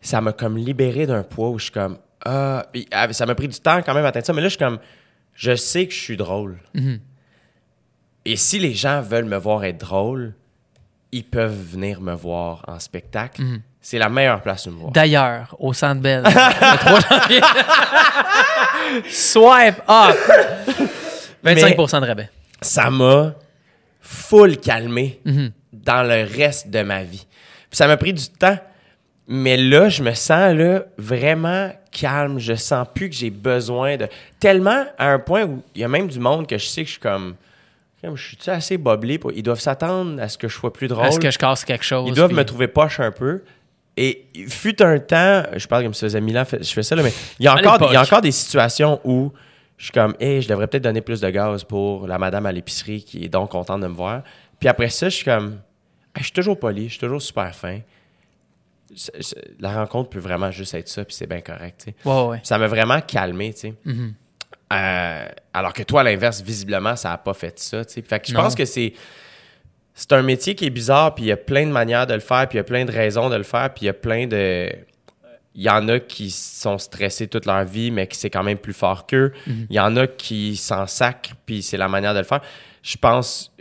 Ça 0.00 0.20
m'a 0.20 0.32
comme 0.32 0.56
libéré 0.56 1.04
d'un 1.08 1.24
poids 1.24 1.50
où 1.50 1.58
je 1.58 1.64
suis 1.64 1.72
comme 1.72 1.98
ah, 2.24 2.64
Puis, 2.72 2.86
ah, 2.92 3.12
ça 3.12 3.26
m'a 3.26 3.34
pris 3.34 3.48
du 3.48 3.58
temps 3.58 3.82
quand 3.82 3.92
même 3.92 4.04
à 4.04 4.08
atteindre 4.08 4.26
ça, 4.26 4.32
mais 4.32 4.40
là 4.40 4.46
je 4.46 4.54
suis 4.54 4.64
comme 4.64 4.78
je 5.34 5.56
sais 5.56 5.88
que 5.88 5.92
je 5.92 5.98
suis 5.98 6.16
drôle. 6.16 6.60
Mhm. 6.74 7.00
Et 8.24 8.36
si 8.36 8.60
les 8.60 8.72
gens 8.72 9.02
veulent 9.02 9.24
me 9.24 9.36
voir 9.36 9.64
être 9.64 9.78
drôle, 9.78 10.34
ils 11.16 11.24
peuvent 11.24 11.56
venir 11.72 12.00
me 12.00 12.14
voir 12.14 12.64
en 12.68 12.78
spectacle. 12.78 13.42
Mhm. 13.42 13.60
C'est 13.80 13.98
la 13.98 14.08
meilleure 14.08 14.40
place 14.42 14.66
où 14.66 14.70
me 14.72 14.78
voir. 14.80 14.92
D'ailleurs, 14.92 15.54
au 15.58 15.72
Centre 15.72 16.00
Bell, 16.00 16.22
le 16.24 16.78
3 16.78 17.00
janvier. 17.20 17.40
Swipe 19.08 19.80
up! 19.88 20.16
25% 21.44 22.00
de 22.00 22.06
rabais. 22.06 22.30
ça 22.60 22.90
m'a 22.90 23.34
full 24.00 24.56
calmé 24.58 25.20
Mhm. 25.24 25.52
dans 25.72 26.02
le 26.02 26.24
reste 26.24 26.70
de 26.70 26.82
ma 26.82 27.02
vie. 27.04 27.26
Puis 27.70 27.76
ça 27.76 27.86
m'a 27.86 27.96
pris 27.96 28.12
du 28.12 28.28
temps, 28.28 28.58
mais 29.28 29.56
là, 29.56 29.88
je 29.88 30.02
me 30.02 30.14
sens 30.14 30.54
là 30.54 30.84
vraiment 30.98 31.72
calme. 31.92 32.38
Je 32.38 32.54
sens 32.54 32.86
plus 32.94 33.08
que 33.10 33.14
j'ai 33.16 33.30
besoin 33.30 33.96
de. 33.96 34.08
Tellement 34.40 34.84
à 34.98 35.08
un 35.10 35.18
point 35.18 35.44
où 35.44 35.62
il 35.74 35.80
y 35.80 35.84
a 35.84 35.88
même 35.88 36.08
du 36.08 36.18
monde 36.20 36.46
que 36.46 36.58
je 36.58 36.66
sais 36.66 36.82
que 36.82 36.86
je 36.88 36.92
suis 36.92 37.00
comme. 37.00 37.34
Comme, 38.02 38.16
Je 38.16 38.36
suis 38.36 38.50
assez 38.50 38.76
boblé 38.78 39.18
pour. 39.18 39.32
Ils 39.32 39.42
doivent 39.42 39.60
s'attendre 39.60 40.20
à 40.20 40.28
ce 40.28 40.36
que 40.38 40.48
je 40.48 40.54
sois 40.54 40.72
plus 40.72 40.88
drôle. 40.88 41.06
Est-ce 41.06 41.18
que 41.20 41.30
je 41.30 41.38
casse 41.38 41.64
quelque 41.64 41.84
chose? 41.84 42.08
Ils 42.08 42.14
doivent 42.14 42.28
puis- 42.28 42.36
me 42.36 42.44
trouver 42.44 42.68
poche 42.68 43.00
un 43.00 43.10
peu. 43.10 43.42
Et 43.96 44.26
fut 44.48 44.82
un 44.82 44.98
temps, 44.98 45.42
je 45.56 45.66
parle 45.66 45.84
comme 45.84 45.94
ça 45.94 46.06
faisait 46.06 46.20
mille 46.20 46.36
ans, 46.36 46.44
je 46.46 46.70
fais 46.70 46.82
ça, 46.82 46.94
là, 46.94 47.02
mais 47.02 47.12
il 47.40 47.44
y, 47.44 47.48
a 47.48 47.52
À 47.54 47.58
encore, 47.58 47.90
il 47.90 47.94
y 47.94 47.96
a 47.96 48.02
encore 48.02 48.20
des 48.20 48.30
situations 48.30 49.00
où 49.04 49.32
je 49.78 49.84
suis 49.84 49.92
comme, 49.92 50.14
hey, 50.20 50.42
je 50.42 50.48
devrais 50.48 50.66
peut-être 50.66 50.84
donner 50.84 51.00
plus 51.00 51.22
de 51.22 51.30
gaz 51.30 51.64
pour 51.64 52.06
la 52.06 52.18
madame 52.18 52.44
à 52.44 52.52
l'épicerie 52.52 53.02
qui 53.02 53.24
est 53.24 53.28
donc 53.30 53.50
contente 53.52 53.80
de 53.80 53.86
me 53.86 53.94
voir. 53.94 54.22
Puis 54.60 54.68
après 54.68 54.90
ça, 54.90 55.08
je 55.08 55.14
suis 55.16 55.24
comme, 55.24 55.60
Hey, 56.14 56.20
je 56.20 56.24
suis 56.24 56.32
toujours 56.32 56.58
poli, 56.58 56.84
je 56.84 56.90
suis 56.90 57.00
toujours 57.00 57.22
super 57.22 57.54
fin. 57.54 57.80
La 59.60 59.74
rencontre 59.74 60.10
peut 60.10 60.18
vraiment 60.18 60.50
juste 60.50 60.74
être 60.74 60.88
ça, 60.88 61.04
puis 61.04 61.14
c'est 61.14 61.26
bien 61.26 61.40
correct, 61.40 61.84
tu 61.86 61.92
sais. 62.04 62.08
Ouais. 62.08 62.40
Ça 62.42 62.56
m'a 62.58 62.66
vraiment 62.68 63.00
calmé, 63.00 63.52
tu 63.52 63.60
sais. 63.60 63.74
Mhm. 63.84 64.14
Euh, 64.72 65.28
alors 65.52 65.72
que 65.72 65.82
toi, 65.82 66.00
à 66.00 66.04
l'inverse, 66.04 66.42
visiblement, 66.42 66.96
ça 66.96 67.10
n'a 67.10 67.18
pas 67.18 67.34
fait 67.34 67.58
ça. 67.58 67.82
Fait 67.84 68.02
que 68.20 68.26
je 68.28 68.34
Non. 68.34 68.42
pense 68.42 68.54
que 68.54 68.64
c'est. 68.64 68.92
C'est 69.98 70.12
un 70.12 70.22
métier 70.22 70.54
qui 70.54 70.66
est 70.66 70.70
bizarre, 70.70 71.14
puis 71.14 71.24
il 71.24 71.28
y 71.28 71.32
a 71.32 71.38
plein 71.38 71.64
de 71.66 71.70
manières 71.72 72.06
de 72.06 72.12
le 72.12 72.20
faire, 72.20 72.46
puis 72.48 72.56
il 72.56 72.58
y 72.58 72.60
a 72.60 72.64
plein 72.64 72.84
de 72.84 72.92
raisons 72.92 73.30
de 73.30 73.36
le 73.36 73.44
faire, 73.44 73.72
puis 73.72 73.84
il 73.84 73.86
y 73.86 73.88
a 73.88 73.94
plein 73.94 74.26
de. 74.26 74.70
Il 75.54 75.62
y 75.62 75.70
en 75.70 75.88
a 75.88 75.98
qui 76.00 76.30
sont 76.30 76.76
stressés 76.76 77.28
toute 77.28 77.46
leur 77.46 77.64
vie, 77.64 77.90
mais 77.90 78.06
qui 78.06 78.18
c'est 78.18 78.28
quand 78.28 78.42
même 78.42 78.58
plus 78.58 78.74
fort 78.74 79.06
qu'eux. 79.06 79.32
Mhm. 79.46 79.66
Il 79.70 79.76
y 79.76 79.80
en 79.80 79.96
a 79.96 80.06
qui 80.06 80.54
s'en 80.56 80.86
sacrent, 80.86 81.30
puis 81.46 81.62
c'est 81.62 81.78
la 81.78 81.88
manière 81.88 82.12
de 82.12 82.18
le 82.18 82.24
faire. 82.26 82.42
Je 82.82 82.96
pense. 82.98 83.52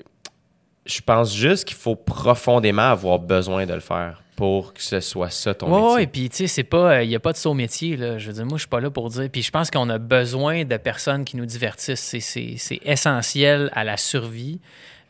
Je 0.86 1.02
pense 1.02 1.36
juste 1.36 1.66
qu'il 1.66 1.78
faut 1.78 1.96
profondément 1.96 2.90
avoir 2.92 3.20
besoin 3.20 3.66
de 3.66 3.74
le 3.74 3.80
faire 3.80 4.22
pour 4.36 4.74
que 4.74 4.82
ce 4.84 5.00
soit 5.00 5.30
ça 5.30 5.54
ton 5.54 5.68
Ouais, 5.68 5.82
métier. 5.82 5.96
ouais, 5.96 6.08
puis 6.08 6.30
tu 6.30 6.36
sais, 6.38 6.48
c'est 6.48 6.64
pas, 6.64 7.02
il 7.04 7.10
n'y 7.10 7.16
a 7.16 7.20
pas 7.20 7.32
de 7.32 7.38
saut 7.38 7.54
métier, 7.54 7.96
là. 7.98 8.18
Je 8.18 8.28
veux 8.28 8.34
dire, 8.34 8.46
moi, 8.46 8.58
je 8.58 8.64
suis 8.64 8.70
pas 8.70 8.80
là 8.82 8.92
pour 8.92 9.10
dire. 9.10 9.30
Puis 9.32 9.42
je 9.42 9.50
pense 9.52 9.72
qu'on 9.72 9.90
a 9.90 9.98
besoin 9.98 10.64
de 10.66 10.78
personnes 10.78 11.24
qui 11.26 11.38
nous 11.38 11.46
divertissent. 11.46 12.00
C'est- 12.02 12.20
C'est 12.20 12.56
c'est 12.58 12.80
essentiel 12.84 13.70
à 13.74 13.84
la 13.84 13.98
survie. 13.98 14.60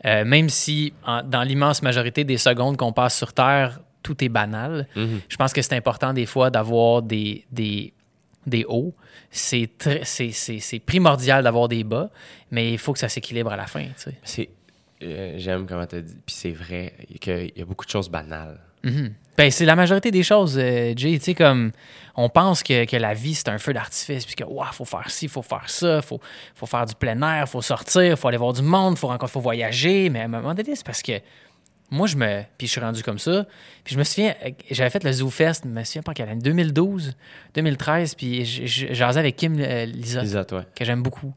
Euh, 0.05 0.23
même 0.23 0.49
si, 0.49 0.93
en- 1.05 1.23
dans 1.23 1.41
l'immense 1.41 1.81
majorité 1.81 2.23
des 2.23 2.38
secondes 2.38 2.77
qu'on 2.77 2.93
passe 2.93 3.17
sur 3.17 3.33
Terre, 3.33 3.79
tout 4.03 4.23
est 4.23 4.29
banal. 4.29 4.88
Mhm. 4.95 5.21
Je 5.27 5.35
pense 5.35 5.51
que 5.51 5.61
c'est 5.63 5.73
important, 5.75 6.13
des 6.13 6.27
fois, 6.27 6.51
d'avoir 6.51 7.01
des, 7.01 7.43
des, 7.51 7.91
des 8.45 8.63
hauts. 8.69 8.93
C'est 9.31 9.67
très- 9.79 10.01
c'est- 10.05 10.31
c'est- 10.31 10.59
c'est 10.59 10.79
primordial 10.79 11.43
d'avoir 11.43 11.67
des 11.67 11.83
bas, 11.83 12.11
mais 12.51 12.71
il 12.73 12.77
faut 12.77 12.93
que 12.93 12.99
ça 12.99 13.09
s'équilibre 13.09 13.51
à 13.51 13.57
la 13.57 13.65
fin, 13.65 13.85
tu 13.85 13.93
sais. 13.97 14.13
C'est. 14.23 14.49
Euh, 15.05 15.33
J'aime 15.37 15.65
comment 15.67 15.85
tu 15.85 16.01
dit. 16.01 16.15
Puis 16.25 16.35
c'est 16.35 16.51
vrai 16.51 16.93
qu'il 17.19 17.51
y 17.55 17.61
a 17.61 17.65
beaucoup 17.65 17.85
de 17.85 17.89
choses 17.89 18.09
banales. 18.09 18.59
Mhm. 18.83 19.13
Ben, 19.37 19.51
c'est 19.51 19.65
la 19.65 19.75
majorité 19.75 20.11
des 20.11 20.23
choses, 20.23 20.57
euh, 20.57 20.93
Jay. 20.95 21.17
Tu 21.17 21.25
sais, 21.25 21.33
comme 21.33 21.71
on 22.15 22.29
pense 22.29 22.63
que, 22.63 22.85
que 22.85 22.95
la 22.95 23.13
vie, 23.13 23.35
c'est 23.35 23.49
un 23.49 23.57
feu 23.57 23.73
d'artifice, 23.73 24.25
puis 24.25 24.35
que, 24.35 24.43
ouah, 24.45 24.71
faut 24.71 24.85
faire 24.85 25.09
ci, 25.09 25.27
faut 25.27 25.41
faire 25.41 25.69
ça, 25.69 26.01
faut, 26.01 26.21
faut 26.53 26.65
faire 26.65 26.85
du 26.85 26.95
plein 26.95 27.21
air, 27.21 27.49
faut 27.49 27.61
sortir, 27.61 28.17
faut 28.17 28.27
aller 28.29 28.37
voir 28.37 28.53
du 28.53 28.61
monde, 28.61 28.97
faut 28.97 29.09
encore 29.09 29.29
faut 29.29 29.41
voyager. 29.41 30.09
Mais 30.09 30.21
à 30.21 30.25
un 30.25 30.27
moment 30.29 30.53
donné, 30.53 30.75
c'est 30.75 30.85
parce 30.85 31.01
que 31.01 31.19
moi, 31.91 32.07
je 32.07 32.15
me. 32.15 32.43
Puis 32.57 32.67
je 32.67 32.71
suis 32.71 32.81
rendu 32.81 33.03
comme 33.03 33.19
ça. 33.19 33.45
Puis 33.83 33.93
je 33.93 33.99
me 33.99 34.03
souviens, 34.03 34.35
euh, 34.45 34.51
j'avais 34.71 34.89
fait 34.89 35.03
le 35.03 35.11
Zoo 35.11 35.29
Fest, 35.29 35.63
je 35.65 35.69
me 35.69 35.83
souviens 35.83 36.01
pas 36.01 36.13
quelle 36.13 36.29
année, 36.29 36.41
2012, 36.41 37.15
2013, 37.55 38.15
puis 38.15 38.45
jasais 38.45 39.19
avec 39.19 39.35
Kim 39.35 39.57
euh, 39.59 39.85
Lisa 39.85 40.21
Lisa, 40.21 40.45
toi. 40.45 40.65
que 40.75 40.85
j'aime 40.85 41.03
beaucoup. 41.03 41.33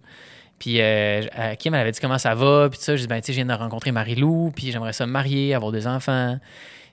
Puis 0.58 0.80
euh, 0.80 1.22
euh, 1.38 1.54
Kim, 1.54 1.74
elle 1.74 1.80
avait 1.82 1.92
dit 1.92 2.00
comment 2.00 2.18
ça 2.18 2.34
va, 2.34 2.68
puis 2.68 2.78
tout 2.78 2.84
ça. 2.84 2.96
Je 2.96 3.02
dis, 3.02 3.06
ben, 3.06 3.20
tu 3.20 3.26
sais, 3.26 3.32
je 3.32 3.36
viens 3.44 3.46
de 3.46 3.52
rencontrer 3.60 3.92
Marie-Lou, 3.92 4.52
puis 4.56 4.72
j'aimerais 4.72 4.92
ça 4.92 5.06
me 5.06 5.12
marier, 5.12 5.54
avoir 5.54 5.70
des 5.72 5.86
enfants. 5.86 6.38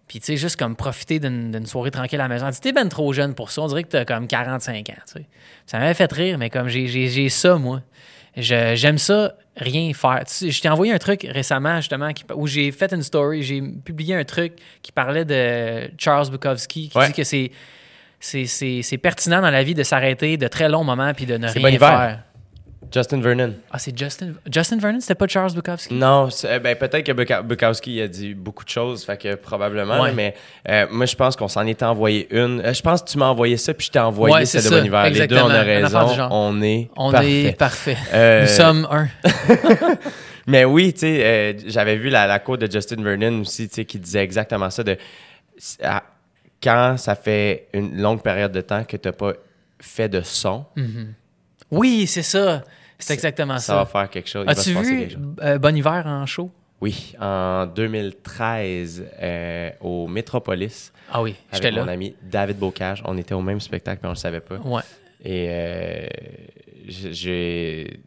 Puis, 0.07 0.19
tu 0.19 0.27
sais, 0.27 0.37
juste 0.37 0.55
comme 0.57 0.75
profiter 0.75 1.19
d'une 1.19 1.65
soirée 1.65 1.89
tranquille 1.89 2.19
à 2.19 2.23
la 2.27 2.29
maison. 2.29 2.45
Elle 2.45 2.53
dit, 2.53 2.61
t'es 2.61 2.73
ben 2.73 2.87
trop 2.89 3.11
jeune 3.11 3.33
pour 3.33 3.49
ça. 3.49 3.63
On 3.63 3.67
dirait 3.67 3.81
que 3.81 3.87
t'as 3.89 4.05
comme 4.05 4.27
45 4.27 4.87
ans, 4.91 4.93
tu 5.07 5.13
sais. 5.13 5.25
Ça 5.65 5.79
m'avait 5.79 5.95
fait 5.95 6.11
rire, 6.11 6.37
mais 6.37 6.51
comme 6.51 6.67
j'ai- 6.67 7.29
ça, 7.29 7.55
moi. 7.57 7.81
J'aime 8.37 8.97
ça, 8.99 9.33
rien 9.57 9.91
faire. 9.93 10.19
Tu 10.27 10.33
sais, 10.33 10.51
je 10.51 10.61
t'ai 10.61 10.69
envoyé 10.69 10.93
un 10.93 10.97
truc 10.99 11.25
récemment, 11.31 11.77
justement, 11.77 12.11
qui- 12.13 12.23
où 12.35 12.45
j'ai 12.45 12.71
fait 12.71 12.93
une 12.93 13.01
story, 13.01 13.41
j'ai 13.41 13.61
publié 13.61 14.13
un 14.13 14.25
truc 14.25 14.53
qui 14.83 14.91
parlait 14.91 15.25
de 15.25 15.89
Charles 15.97 16.29
Bukowski, 16.29 16.89
qui 16.89 16.97
Ouais. 16.99 17.07
dit 17.07 17.13
que 17.13 17.23
c'est 18.83 18.97
pertinent 18.97 19.41
dans 19.41 19.49
la 19.49 19.63
vie 19.63 19.73
de 19.73 19.83
s'arrêter 19.83 20.37
de 20.37 20.47
très 20.47 20.69
longs 20.69 20.83
moments 20.83 21.13
puis 21.15 21.25
de 21.25 21.37
ne 21.37 21.47
rien 21.47 21.61
Bon 21.61 21.67
Hiver. 21.69 21.89
faire. 21.89 22.19
Justin 22.91 23.19
Vernon. 23.21 23.53
Ah, 23.71 23.79
c'est 23.79 23.97
Justin. 23.97 24.33
Justin 24.51 24.77
Vernon, 24.77 24.99
c'était 24.99 25.15
pas 25.15 25.27
Charles 25.27 25.53
Bukowski? 25.53 25.93
Non, 25.93 26.29
c'est- 26.29 26.59
ben, 26.59 26.75
peut-être 26.75 27.05
que 27.05 27.11
Buka- 27.11 27.41
Bukowski 27.43 28.01
a 28.01 28.07
dit 28.07 28.33
beaucoup 28.33 28.63
de 28.63 28.69
choses, 28.69 29.03
fait 29.03 29.17
que 29.21 29.35
probablement, 29.35 30.01
Ouais. 30.01 30.13
mais 30.13 30.33
euh, 30.69 30.85
moi 30.91 31.05
je 31.05 31.15
pense 31.15 31.35
qu'on 31.35 31.47
s'en 31.47 31.65
était 31.67 31.85
envoyé 31.85 32.27
une. 32.31 32.61
Euh, 32.61 32.73
je 32.73 32.81
pense 32.81 33.01
que 33.01 33.09
tu 33.09 33.17
m'as 33.17 33.27
envoyé 33.27 33.57
ça, 33.57 33.73
puis 33.73 33.87
je 33.87 33.91
t'ai 33.91 33.99
envoyé 33.99 34.33
Ouais, 34.35 34.45
celle 34.45 34.63
de 34.63 34.69
Bon 34.69 34.85
Hiver. 34.85 35.09
Les 35.09 35.27
deux, 35.27 35.37
on 35.37 35.49
a 35.49 35.61
raison. 35.61 36.27
On 36.31 36.61
est 36.61 36.89
On 36.95 37.11
parfait. 37.11 37.43
est 37.43 37.57
parfait. 37.57 37.97
Euh, 38.13 38.41
Nous 38.43 38.47
sommes 38.47 38.87
un. 38.91 39.07
Mais 40.47 40.63
oui, 40.63 40.93
tu 40.93 40.99
sais, 40.99 41.21
euh, 41.25 41.53
j'avais 41.65 41.95
vu 41.95 42.09
la, 42.09 42.27
la 42.27 42.37
quote 42.39 42.61
de 42.61 42.71
Justin 42.71 43.01
Vernon 43.01 43.41
aussi, 43.41 43.67
tu 43.67 43.75
sais, 43.75 43.85
qui 43.85 43.97
disait 43.97 44.23
exactement 44.23 44.69
ça 44.69 44.83
de 44.83 44.95
à- 45.81 46.03
quand 46.61 46.95
ça 46.97 47.15
fait 47.15 47.67
une 47.73 47.99
longue 48.01 48.21
période 48.21 48.51
de 48.51 48.61
temps 48.61 48.83
que 48.83 48.95
tu 48.97 49.07
n'as 49.07 49.11
pas 49.11 49.33
fait 49.79 50.07
de 50.09 50.21
son, 50.21 50.65
Oui, 51.71 52.07
c'est 52.07 52.21
ça. 52.23 52.63
C'est 52.97 53.13
exactement 53.13 53.57
ça 53.59 53.75
va 53.75 53.85
ça. 53.85 53.91
faire 53.91 54.09
quelque 54.09 54.29
chose. 54.29 54.45
va 54.45 54.51
As-tu 54.51 54.73
vu 54.73 55.17
euh, 55.41 55.57
Bon 55.57 55.75
Hiver 55.75 56.03
en 56.05 56.25
show? 56.25 56.49
Oui, 56.81 57.13
en 57.19 57.65
2013, 57.67 59.05
euh, 59.21 59.69
au 59.81 60.07
Métropolis, 60.07 60.91
Ah 61.11 61.21
oui, 61.21 61.35
j'étais 61.51 61.67
avec 61.67 61.79
mon 61.79 61.85
là. 61.85 61.91
ami 61.93 62.15
David 62.21 62.57
Bocage. 62.57 63.01
On 63.05 63.17
était 63.17 63.33
au 63.33 63.41
même 63.41 63.59
spectacle, 63.59 64.01
mais 64.03 64.09
on 64.09 64.11
le 64.13 64.17
savait 64.17 64.41
pas. 64.41 64.55
Ouais. 64.57 64.81
Et 65.23 65.47
euh, 65.49 66.07
j'ai-. 66.87 67.99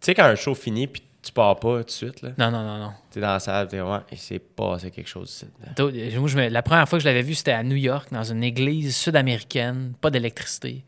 Tu 0.00 0.06
sais, 0.06 0.14
quand 0.14 0.24
un 0.24 0.34
show 0.34 0.54
finit, 0.54 0.86
puis 0.86 1.02
tu 1.22 1.32
pars 1.32 1.58
pas 1.58 1.78
tout 1.80 1.84
de 1.84 1.90
suite, 1.90 2.22
là? 2.22 2.30
Non, 2.38 2.50
non, 2.50 2.62
non, 2.64 2.78
non. 2.78 2.90
T'es 3.10 3.20
dans 3.20 3.32
la 3.32 3.40
salle, 3.40 3.68
t'es 3.68 3.78
vraiment, 3.78 4.02
il 4.12 4.18
s'est 4.18 4.38
passé 4.38 4.90
quelque 4.90 5.08
chose 5.08 5.30
ici. 5.30 5.46
D'autres- 5.76 6.18
moi, 6.18 6.28
je 6.28 6.36
me- 6.36 6.48
la 6.48 6.62
première 6.62 6.88
fois 6.88 6.98
que 6.98 7.02
je 7.02 7.08
l'avais 7.08 7.22
vu, 7.22 7.34
c'était 7.34 7.52
à 7.52 7.62
New 7.62 7.76
York, 7.76 8.08
dans 8.12 8.22
une 8.24 8.44
église 8.44 8.94
sud-américaine, 8.96 9.92
pas 10.00 10.10
d'électricité, 10.10 10.84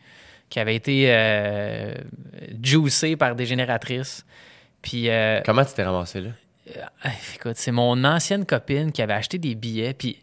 qui 0.48 0.60
avait 0.60 0.74
été 0.74 1.06
euh, 1.12 1.94
juicée 2.62 3.16
par 3.16 3.34
des 3.34 3.46
génératrices. 3.46 4.24
Puis, 4.82 5.08
euh, 5.10 5.40
Comment 5.44 5.64
tu 5.64 5.74
t'es 5.74 5.82
ramassé 5.82 6.20
là? 6.20 6.30
Ah, 7.02 7.10
Écoute, 7.34 7.56
c'est 7.56 7.72
mon 7.72 8.04
ancienne 8.04 8.44
copine 8.44 8.92
qui 8.92 9.02
avait 9.02 9.14
acheté 9.14 9.38
des 9.38 9.54
billets, 9.54 9.94
puis. 9.94 10.22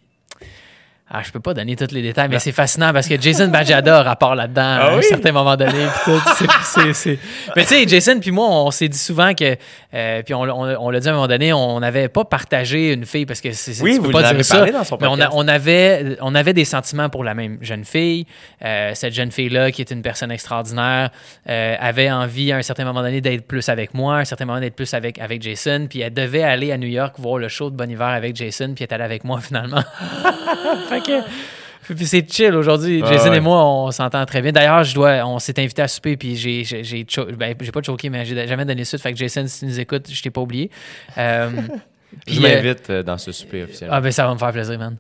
Ah, 1.08 1.22
je 1.24 1.32
peux 1.32 1.40
pas 1.40 1.54
donner 1.54 1.76
tous 1.76 1.92
les 1.92 2.02
détails, 2.02 2.28
mais 2.30 2.40
c'est 2.40 2.52
fascinant 2.52 2.92
parce 2.92 3.08
que 3.08 3.22
Jason 3.22 3.48
Bajada 3.50 4.02
rapport 4.02 4.34
là-dedans 4.34 4.62
à 4.64 4.90
un 4.92 4.98
oui? 4.98 5.04
certain 5.04 5.32
moment 5.32 5.56
donné. 5.56 5.86
Mais 7.56 7.62
tu 7.62 7.68
sais, 7.68 7.88
Jason 7.88 8.20
puis 8.20 8.32
moi, 8.32 8.48
on 8.50 8.72
s'est 8.72 8.88
dit 8.90 8.98
souvent 8.98 9.34
que, 9.36 9.56
euh, 9.94 10.24
puis 10.24 10.34
on, 10.34 10.44
l'a- 10.46 10.56
on, 10.56 10.64
on 10.88 10.90
l'a 10.90 11.00
dit 11.00 11.08
à 11.08 11.12
un 11.12 11.14
moment 11.14 11.28
donné, 11.28 11.54
on 11.54 11.80
n'avait 11.80 12.08
pas 12.10 12.26
partagé 12.26 12.92
une 12.94 13.06
fille 13.06 13.28
parce 13.28 13.40
que 13.40 13.52
c'est, 13.52 13.80
Oui, 13.84 13.94
tu 13.96 14.00
peux 14.02 14.08
vous 14.08 14.12
pas 14.14 14.34
dire 14.34 14.44
ça. 14.44 14.66
dans 14.72 14.84
son 14.84 14.98
mais 15.00 15.06
on, 15.08 15.20
a- 15.20 15.30
on 15.34 15.48
avait, 15.48 16.18
on 16.22 16.34
avait 16.34 16.54
des 16.54 16.66
sentiments 16.66 17.10
pour 17.10 17.24
la 17.24 17.36
même 17.36 17.60
jeune 17.62 17.86
fille. 17.86 18.26
Euh, 18.64 18.92
cette 18.96 19.14
jeune 19.14 19.32
fille-là, 19.32 19.72
qui 19.72 19.82
est 19.82 19.92
une 19.92 20.02
personne 20.02 20.32
extraordinaire, 20.32 21.12
euh, 21.48 21.76
avait 21.80 22.10
envie 22.12 22.52
à 22.52 22.58
un 22.58 22.62
certain 22.64 22.84
moment 22.84 23.04
donné 23.04 23.22
d'être 23.22 23.46
plus 23.48 23.70
avec 23.70 23.94
moi, 23.94 24.18
à 24.18 24.20
un 24.22 24.26
certain 24.26 24.46
moment 24.46 24.60
d'être 24.60 24.76
plus 24.76 24.94
avec, 24.96 25.20
avec 25.20 25.42
Jason. 25.44 25.86
Puis 25.88 26.02
elle 26.02 26.14
devait 26.16 26.44
aller 26.44 26.72
à 26.72 26.78
New 26.78 26.88
York 26.88 27.16
voir 27.20 27.38
le 27.38 27.48
show 27.48 27.70
de 27.70 27.76
Bon 27.76 27.90
Hiver 27.90 28.08
avec 28.08 28.36
Jason, 28.36 28.74
puis 28.76 28.84
elle 28.84 28.90
est 28.90 28.94
allée 28.96 29.04
avec 29.04 29.24
moi 29.24 29.40
finalement. 29.42 29.84
fait 31.02 31.12
que. 31.12 31.94
Puis 31.94 32.08
c'est 32.08 32.28
chill 32.32 32.56
aujourd'hui. 32.56 33.02
Ah 33.06 33.12
Jason 33.14 33.30
ouais. 33.30 33.38
et 33.38 33.40
moi, 33.42 33.64
on 33.64 33.92
s'entend 33.92 34.26
très 34.26 34.42
bien. 34.42 34.52
D'ailleurs, 34.52 34.84
je 34.84 34.96
dois, 34.96 35.24
on 35.26 35.38
s'est 35.38 35.60
invité 35.60 35.84
à 35.84 35.88
souper, 35.88 36.18
puis 36.18 36.36
j'ai, 36.36 36.64
j'ai, 36.64 36.84
j'ai, 36.84 37.06
cho- 37.08 37.26
ben, 37.26 37.56
j'ai 37.62 37.72
pas 37.72 37.82
choqué, 37.84 38.10
mais 38.10 38.26
j'ai 38.26 38.48
jamais 38.48 38.66
donné 38.66 38.84
suite. 38.86 39.02
Fait 39.02 39.12
que 39.14 39.18
Jason, 39.20 39.46
si 39.48 39.60
tu 39.60 39.66
nous 39.66 39.80
écoutes, 39.80 40.08
je 40.12 40.20
t'ai 40.22 40.32
pas 40.32 40.42
oublié. 40.42 40.72
Euh, 41.18 41.50
puis, 42.26 42.38
euh, 42.38 42.42
m'invite 42.42 42.90
euh, 42.90 43.04
dans 43.04 43.18
ce 43.18 43.32
souper 43.32 43.64
officiel. 43.64 43.90
ah 43.92 44.02
ben 44.02 44.12
ça 44.12 44.26
va 44.28 44.34
me 44.34 44.40
faire 44.40 44.52
plaisir, 44.52 44.78
man. 44.80 44.98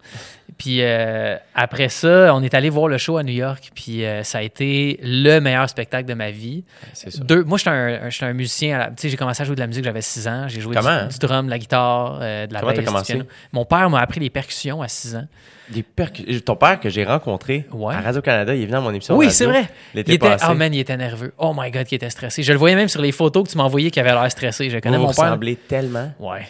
Puis 0.57 0.77
euh, 0.81 1.35
après 1.53 1.89
ça, 1.89 2.33
on 2.33 2.41
est 2.41 2.53
allé 2.53 2.69
voir 2.69 2.87
le 2.87 2.97
show 2.97 3.17
à 3.17 3.23
New 3.23 3.33
York, 3.33 3.71
puis 3.75 4.05
euh, 4.05 4.23
ça 4.23 4.37
a 4.37 4.41
été 4.41 4.99
le 5.03 5.39
meilleur 5.39 5.67
spectacle 5.69 6.07
de 6.07 6.13
ma 6.13 6.31
vie. 6.31 6.63
c'est 6.93 7.11
ça. 7.11 7.23
Deux, 7.23 7.43
moi, 7.43 7.57
j'étais 7.57 7.71
un, 7.71 8.09
un 8.21 8.33
musicien. 8.33 8.87
Tu 8.95 9.01
sais, 9.01 9.09
j'ai 9.09 9.17
commencé 9.17 9.41
à 9.41 9.45
jouer 9.45 9.55
de 9.55 9.59
la 9.61 9.67
musique, 9.67 9.83
j'avais 9.83 10.01
6 10.01 10.27
ans. 10.27 10.45
J'ai 10.47 10.61
joué 10.61 10.75
Comment? 10.75 11.07
du, 11.07 11.13
du 11.13 11.19
drum, 11.19 11.45
de 11.47 11.51
la 11.51 11.59
guitare, 11.59 12.19
de 12.19 12.53
la 12.53 12.59
Comment 12.59 13.01
du 13.01 13.05
piano. 13.05 13.23
Mon 13.51 13.65
père 13.65 13.89
m'a 13.89 13.99
appris 13.99 14.19
les 14.19 14.29
percussions 14.29 14.81
à 14.81 14.87
6 14.87 15.15
ans. 15.17 15.27
Des 15.67 15.81
percu- 15.81 16.41
Ton 16.41 16.55
père 16.55 16.79
que 16.79 16.89
j'ai 16.89 17.03
rencontré 17.03 17.65
Ouais. 17.73 17.95
à 17.95 17.99
Radio-Canada, 18.01 18.53
il 18.53 18.61
est 18.61 18.65
venu 18.67 18.77
à 18.77 18.81
mon 18.81 18.91
émission. 18.91 19.17
oui, 19.17 19.31
c'est 19.31 19.45
vrai. 19.47 19.67
Il 19.95 20.01
était, 20.01 20.19
passé. 20.19 20.45
oh 20.47 20.53
man, 20.53 20.71
il 20.71 20.79
était 20.79 20.95
nerveux. 20.95 21.33
Oh 21.39 21.53
my 21.57 21.71
god, 21.71 21.87
il 21.91 21.95
était 21.95 22.11
stressé. 22.11 22.43
Je 22.43 22.51
le 22.53 22.59
voyais 22.59 22.75
même 22.75 22.87
sur 22.87 23.01
les 23.01 23.11
photos 23.11 23.45
que 23.45 23.49
tu 23.51 23.57
m'as 23.57 23.63
envoyées 23.63 23.89
qu'il 23.89 23.99
avait 23.99 24.11
l'air 24.13 24.29
stressé. 24.31 24.69
Je 24.69 24.77
connais 24.77 24.97
Vous 24.97 25.07
mon 25.07 25.11
père. 25.13 25.25
ressemblez 25.25 25.55
tellement. 25.55 26.11
Ouais. 26.19 26.45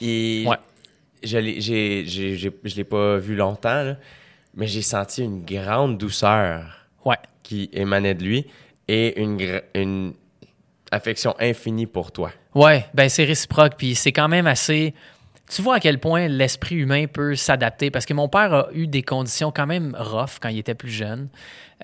Et 0.00 0.44
Ouais. 0.46 0.56
je 1.22 1.38
je 1.38 2.76
l'ai 2.76 2.84
pas 2.84 3.16
vu 3.18 3.34
longtemps, 3.36 3.82
là, 3.82 3.96
mais 4.54 4.66
j'ai 4.66 4.82
senti 4.82 5.22
une 5.24 5.44
grande 5.44 5.98
douceur 5.98 6.86
Ouais. 7.04 7.16
qui 7.42 7.68
émanait 7.72 8.14
de 8.14 8.24
lui 8.24 8.46
et 8.88 9.20
une, 9.20 9.60
une 9.74 10.14
affection 10.90 11.34
infinie 11.38 11.86
pour 11.86 12.12
toi. 12.12 12.30
Ouais, 12.54 12.86
ben 12.94 13.08
c'est 13.08 13.24
réciproque, 13.24 13.74
puis 13.76 13.94
c'est 13.94 14.12
quand 14.12 14.28
même 14.28 14.46
assez. 14.46 14.94
Tu 15.48 15.62
vois 15.62 15.76
à 15.76 15.80
quel 15.80 16.00
point 16.00 16.26
l'esprit 16.26 16.74
humain 16.76 17.06
peut 17.06 17.36
s'adapter, 17.36 17.90
parce 17.90 18.04
que 18.06 18.14
mon 18.14 18.28
père 18.28 18.52
a 18.52 18.68
eu 18.72 18.86
des 18.88 19.02
conditions 19.02 19.52
quand 19.54 19.66
même 19.66 19.94
rough 19.98 20.38
quand 20.40 20.48
il 20.48 20.58
était 20.58 20.74
plus 20.74 20.90
jeune. 20.90 21.28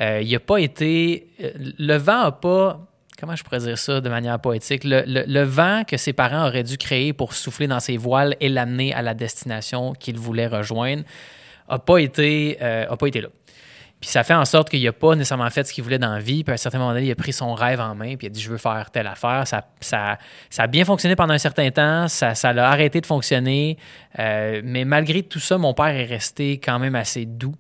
Euh, 0.00 0.20
il 0.22 0.32
n'a 0.32 0.40
pas 0.40 0.58
été. 0.58 1.28
euh, 1.42 1.50
Le 1.78 1.96
vent 1.96 2.24
n'a 2.24 2.32
pas. 2.32 2.88
Comment 3.22 3.36
je 3.36 3.44
pourrais 3.44 3.60
dire 3.60 3.78
ça 3.78 4.00
de 4.00 4.08
manière 4.08 4.40
poétique? 4.40 4.82
Le, 4.84 5.42
vent 5.44 5.84
que 5.86 5.96
ses 5.96 6.12
parents 6.12 6.44
auraient 6.44 6.64
dû 6.64 6.76
créer 6.76 7.12
pour 7.12 7.34
souffler 7.34 7.68
dans 7.68 7.78
ses 7.78 7.96
voiles 7.96 8.34
et 8.40 8.48
l'amener 8.48 8.92
à 8.92 9.00
la 9.00 9.14
destination 9.14 9.92
qu'il 9.92 10.18
voulait 10.18 10.48
rejoindre 10.48 11.04
n'a 11.70 11.78
pas, 11.78 11.98
été, 11.98 12.58
euh, 12.60 12.96
pas 12.96 13.06
été 13.06 13.20
là. 13.20 13.28
Puis 14.00 14.10
ça 14.10 14.24
fait 14.24 14.34
en 14.34 14.44
sorte 14.44 14.70
qu'il 14.70 14.82
n'a 14.82 14.92
pas 14.92 15.14
nécessairement 15.14 15.48
fait 15.50 15.64
ce 15.64 15.72
qu'il 15.72 15.84
voulait 15.84 16.00
dans 16.00 16.12
la 16.12 16.18
vie. 16.18 16.42
Puis 16.42 16.50
à 16.50 16.54
un 16.54 16.56
certain 16.56 16.78
moment 16.78 16.94
donné, 16.94 17.06
il 17.06 17.12
a 17.12 17.14
pris 17.14 17.32
son 17.32 17.54
rêve 17.54 17.78
en 17.78 17.94
main, 17.94 18.16
puis 18.16 18.26
il 18.26 18.26
a 18.26 18.30
dit 18.30 18.40
Je 18.40 18.50
veux 18.50 18.58
faire 18.58 18.90
telle 18.90 19.06
affaire. 19.06 19.46
Ça, 19.46 19.68
ça, 19.78 20.18
ça 20.50 20.64
a 20.64 20.66
bien 20.66 20.84
fonctionné 20.84 21.14
pendant 21.14 21.34
un 21.34 21.38
certain 21.38 21.70
temps, 21.70 22.08
ça, 22.08 22.34
ça 22.34 22.52
l'a 22.52 22.68
arrêté 22.68 23.00
de 23.00 23.06
fonctionner. 23.06 23.78
Euh, 24.18 24.62
mais 24.64 24.84
malgré 24.84 25.22
tout 25.22 25.38
ça, 25.38 25.58
mon 25.58 25.74
père 25.74 25.86
est 25.86 26.06
resté 26.06 26.58
quand 26.58 26.80
même 26.80 26.96
assez 26.96 27.24
doux. 27.24 27.54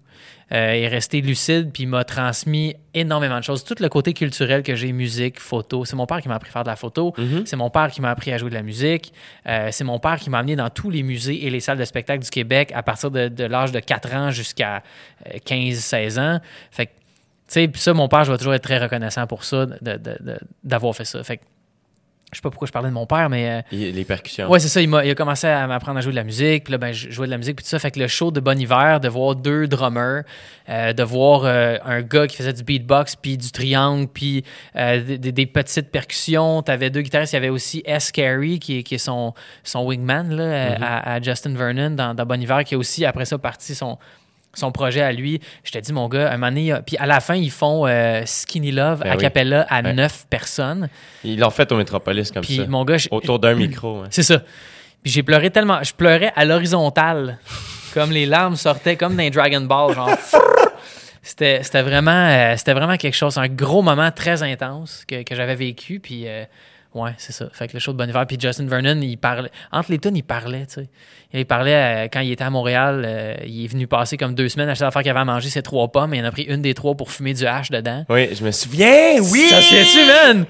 Euh, 0.52 0.76
il 0.76 0.84
est 0.84 0.88
resté 0.88 1.20
lucide, 1.20 1.70
puis 1.72 1.84
il 1.84 1.88
m'a 1.88 2.04
transmis 2.04 2.76
énormément 2.94 3.38
de 3.38 3.44
choses. 3.44 3.64
Tout 3.64 3.76
le 3.80 3.88
côté 3.88 4.12
culturel 4.12 4.62
que 4.62 4.74
j'ai, 4.74 4.92
musique, 4.92 5.40
photo. 5.40 5.84
C'est 5.84 5.96
mon 5.96 6.06
père 6.06 6.20
qui 6.20 6.28
m'a 6.28 6.34
appris 6.34 6.50
à 6.50 6.52
faire 6.52 6.64
de 6.64 6.68
la 6.68 6.76
photo. 6.76 7.14
C'est 7.46 7.56
mon 7.56 7.70
père 7.70 7.90
qui 7.90 8.00
m'a 8.00 8.10
appris 8.10 8.32
à 8.32 8.38
jouer 8.38 8.50
de 8.50 8.54
la 8.54 8.62
musique. 8.62 9.12
Euh, 9.46 9.68
c'est 9.70 9.84
mon 9.84 9.98
père 9.98 10.16
qui 10.18 10.28
m'a 10.28 10.38
amené 10.38 10.56
dans 10.56 10.68
tous 10.68 10.90
les 10.90 11.02
musées 11.02 11.46
et 11.46 11.50
les 11.50 11.60
salles 11.60 11.78
de 11.78 11.84
spectacle 11.84 12.22
du 12.22 12.30
Québec 12.30 12.70
à 12.74 12.82
partir 12.82 13.10
de, 13.10 13.28
de 13.28 13.44
l'âge 13.44 13.72
de 13.72 13.80
4 13.80 14.14
ans 14.14 14.30
jusqu'à 14.30 14.82
euh, 15.26 15.38
15-16 15.38 16.20
ans. 16.20 16.40
Fait 16.70 16.86
que, 16.86 16.90
tu 16.90 17.54
sais, 17.54 17.70
ça, 17.74 17.94
mon 17.94 18.08
père, 18.08 18.24
je 18.24 18.32
vais 18.32 18.38
toujours 18.38 18.54
être 18.54 18.62
très 18.62 18.78
reconnaissant 18.78 19.26
pour 19.26 19.44
ça, 19.44 19.66
d'avoir 20.62 20.94
fait 20.94 21.04
ça. 21.04 21.22
Fait 21.22 21.38
que, 21.38 21.42
je 22.32 22.38
sais 22.38 22.42
pas 22.42 22.48
pourquoi 22.50 22.66
je 22.66 22.72
parlais 22.72 22.88
de 22.88 22.94
mon 22.94 23.04
père, 23.06 23.28
mais... 23.28 23.62
euh, 23.72 23.90
les 23.92 24.04
percussions. 24.04 24.50
Ouais, 24.50 24.58
c'est 24.58 24.68
ça. 24.68 24.80
Il, 24.80 24.94
a 24.94 25.14
commencé 25.14 25.46
à 25.46 25.66
m'apprendre 25.66 25.98
à 25.98 26.00
jouer 26.00 26.12
de 26.12 26.16
la 26.16 26.24
musique. 26.24 26.64
Puis 26.64 26.72
là, 26.72 26.78
ben, 26.78 26.92
je 26.92 27.10
jouais 27.10 27.26
de 27.26 27.30
la 27.30 27.36
musique. 27.36 27.56
Puis 27.56 27.64
tout 27.64 27.68
ça. 27.68 27.78
Fait 27.78 27.90
que 27.90 28.00
le 28.00 28.08
show 28.08 28.30
de 28.30 28.40
Bon 28.40 28.58
Hiver, 28.58 29.00
de 29.00 29.08
voir 29.08 29.36
deux 29.36 29.66
drummers, 29.68 30.22
euh, 30.70 30.92
de 30.94 31.02
voir 31.02 31.42
euh, 31.44 31.76
un 31.84 32.00
gars 32.00 32.26
qui 32.26 32.36
faisait 32.38 32.54
du 32.54 32.64
beatbox, 32.64 33.16
puis 33.16 33.36
du 33.36 33.50
triangle, 33.50 34.08
puis 34.08 34.44
des, 34.74 35.46
petites 35.46 35.90
percussions. 35.90 36.62
T'avais 36.62 36.88
deux 36.88 37.02
guitaristes. 37.02 37.34
Il 37.34 37.36
y 37.36 37.38
avait 37.38 37.50
aussi 37.50 37.82
S. 37.84 38.10
Carey, 38.10 38.58
qui, 38.58 38.78
est- 38.78 38.82
qui 38.82 38.94
est 38.94 38.98
son, 38.98 39.34
son 39.62 39.84
wingman 39.84 40.34
là, 40.34 40.42
euh, 40.42 40.74
à, 40.80 41.12
à 41.14 41.20
Justin 41.20 41.54
Vernon 41.54 41.90
dans, 41.90 42.14
dans 42.14 42.24
Bon 42.24 42.40
Hiver, 42.40 42.64
qui 42.64 42.74
a 42.74 42.78
aussi, 42.78 43.04
après 43.04 43.26
ça, 43.26 43.36
parti 43.36 43.74
son, 43.74 43.98
son 44.54 44.72
projet 44.72 45.00
à 45.02 45.12
lui. 45.12 45.40
Je 45.64 45.70
te 45.72 45.78
dis, 45.78 45.92
mon 45.92 46.08
gars, 46.08 46.28
un 46.30 46.36
moment 46.36 46.48
donné, 46.48 46.74
puis 46.86 46.96
à 46.98 47.06
la 47.06 47.20
fin, 47.20 47.34
ils 47.34 47.50
font 47.50 47.86
euh, 47.86 48.22
Skinny 48.26 48.70
Love 48.72 49.00
Ben 49.02 49.12
a 49.12 49.16
oui. 49.16 49.20
cappella 49.22 49.66
à 49.68 49.80
Ouais. 49.82 49.92
neuf 49.92 50.26
personnes. 50.28 50.88
Ils 51.24 51.38
l'ont 51.38 51.50
fait 51.50 51.70
au 51.72 51.76
Métropolis 51.76 52.30
comme 52.30 52.42
Puis 52.42 52.56
ça. 52.56 52.66
mon 52.66 52.84
gars, 52.84 52.96
Autour 53.10 53.38
d'un 53.38 53.54
micro. 53.56 54.00
hein. 54.02 54.08
c'est 54.10 54.22
ça. 54.22 54.38
Puis 55.02 55.10
j'ai 55.12 55.22
pleuré 55.22 55.50
tellement. 55.50 55.82
Je 55.82 55.92
pleurais 55.92 56.32
à 56.36 56.44
l'horizontale. 56.44 57.38
comme 57.94 58.10
les 58.12 58.24
larmes 58.26 58.56
sortaient 58.56 58.96
comme 58.96 59.16
dans 59.16 59.28
Dragon 59.30 59.60
Ball. 59.62 59.94
Genre. 59.94 60.10
C'était 61.24 61.62
c'était 61.62 61.82
vraiment, 61.82 62.10
euh, 62.30 62.54
c'était 62.56 62.72
vraiment 62.72 62.96
quelque 62.96 63.14
chose. 63.14 63.38
Un 63.38 63.46
gros 63.48 63.80
moment 63.82 64.10
très 64.10 64.42
intense 64.42 65.04
que, 65.06 65.22
que 65.22 65.34
j'avais 65.36 65.54
vécu. 65.54 66.00
Puis 66.00 66.24
euh, 66.26 66.44
ouais, 66.94 67.12
c'est 67.18 67.32
ça. 67.32 67.46
Fait 67.52 67.68
que 67.68 67.74
le 67.74 67.78
show 67.78 67.92
de 67.92 67.98
Bon 67.98 68.08
Hiver. 68.08 68.26
Puis 68.26 68.38
Justin 68.40 68.66
Vernon, 68.66 69.00
il 69.00 69.16
parlait. 69.16 69.50
Entre 69.70 69.90
les 69.90 69.98
tunes, 69.98 70.16
il 70.16 70.22
parlait, 70.22 70.66
tu 70.66 70.74
sais. 70.74 70.88
Il 71.32 71.46
parlait 71.46 71.74
euh, 71.74 72.08
quand 72.12 72.20
il 72.20 72.30
était 72.32 72.44
à 72.44 72.50
Montréal. 72.50 73.02
euh, 73.06 73.34
il 73.46 73.64
est 73.64 73.68
venu 73.68 73.86
passer 73.86 74.16
comme 74.16 74.34
deux 74.34 74.48
semaines 74.48 74.68
à 74.68 74.74
chaque 74.74 74.92
fois 74.92 75.02
qu'il 75.02 75.10
avait 75.10 75.20
à 75.20 75.24
manger 75.24 75.48
ses 75.50 75.62
trois 75.62 75.88
pommes. 75.88 76.12
Et 76.14 76.18
il 76.18 76.22
en 76.24 76.28
a 76.28 76.30
pris 76.32 76.42
une 76.42 76.62
des 76.62 76.74
trois 76.74 76.94
pour 76.94 77.10
fumer 77.10 77.34
du 77.34 77.46
hash 77.46 77.70
dedans. 77.70 78.04
Oui, 78.08 78.28
je 78.34 78.44
me 78.44 78.50
souviens, 78.50 79.16
oui! 79.20 79.46
Ça 79.50 79.60
se 79.62 79.74
fait-tu, 79.74 80.06
man? 80.06 80.44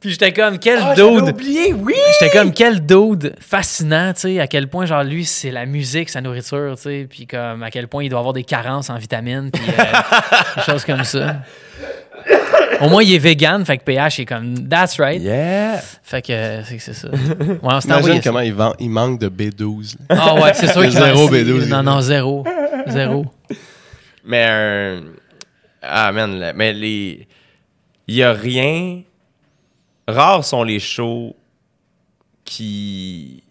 Puis 0.00 0.10
j'étais 0.10 0.32
comme, 0.34 0.58
quel 0.58 0.80
Ah, 0.82 0.94
dude! 0.94 1.30
oublié, 1.30 1.72
oui! 1.72 1.94
J'étais 2.20 2.30
comme 2.36 2.52
quel 2.52 2.84
dude 2.84 3.34
fascinant, 3.40 4.12
tu 4.12 4.20
sais, 4.20 4.38
à 4.40 4.46
quel 4.46 4.68
point 4.68 4.84
genre 4.84 5.02
lui 5.02 5.24
c'est 5.24 5.50
la 5.50 5.64
musique, 5.64 6.10
sa 6.10 6.20
nourriture, 6.20 6.74
tu 6.76 6.82
sais, 6.82 7.06
puis 7.08 7.26
comme 7.26 7.62
à 7.62 7.70
quel 7.70 7.88
point 7.88 8.04
il 8.04 8.10
doit 8.10 8.18
avoir 8.18 8.34
des 8.34 8.44
carences 8.44 8.90
en 8.90 8.98
vitamines, 8.98 9.50
puis 9.50 9.62
euh, 9.66 9.82
des 10.56 10.62
choses 10.62 10.84
comme 10.84 11.04
ça. 11.04 11.36
Au 12.80 12.88
moins 12.88 13.02
il 13.02 13.14
est 13.14 13.18
vegan, 13.18 13.64
fait 13.64 13.78
que 13.78 13.84
PH 13.84 14.20
est 14.20 14.24
comme 14.26 14.68
that's 14.68 14.98
right. 14.98 15.22
Yeah! 15.22 15.80
Fait 16.02 16.22
que 16.22 16.32
euh, 16.32 16.62
c'est 16.64 16.78
ça. 16.92 17.08
Ouais, 17.08 17.58
on 17.62 17.80
Imagine 17.80 18.14
ça. 18.16 18.20
comment 18.24 18.40
il, 18.40 18.52
vend- 18.52 18.74
il 18.80 18.90
manque 18.90 19.20
de 19.20 19.28
B12. 19.28 19.96
là. 20.10 20.16
Ah 20.20 20.34
ouais, 20.34 20.52
c'est 20.54 20.66
sûr 20.72 20.82
qu'il 20.82 20.90
Zéro 20.90 21.28
va- 21.28 21.38
B12. 21.38 21.68
Non 21.68 21.82
non, 21.82 22.00
zéro. 22.00 22.44
Zéro. 22.88 23.26
Mais 24.24 24.44
un. 24.48 25.02
Ah, 25.82 26.10
man, 26.12 26.38
là, 26.38 26.52
mais 26.52 26.72
les. 26.72 27.28
Il 28.08 28.14
y 28.16 28.22
a 28.22 28.32
rien. 28.32 29.02
Rares 30.08 30.44
sont 30.44 30.64
les 30.64 30.80
shows 30.80 31.34
qui. 32.44 33.42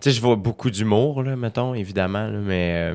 Tu 0.00 0.10
sais, 0.10 0.16
je 0.16 0.20
vois 0.20 0.36
beaucoup 0.36 0.70
d'humour, 0.70 1.22
là, 1.22 1.36
mettons, 1.36 1.74
évidemment, 1.74 2.26
là, 2.26 2.38
mais. 2.38 2.92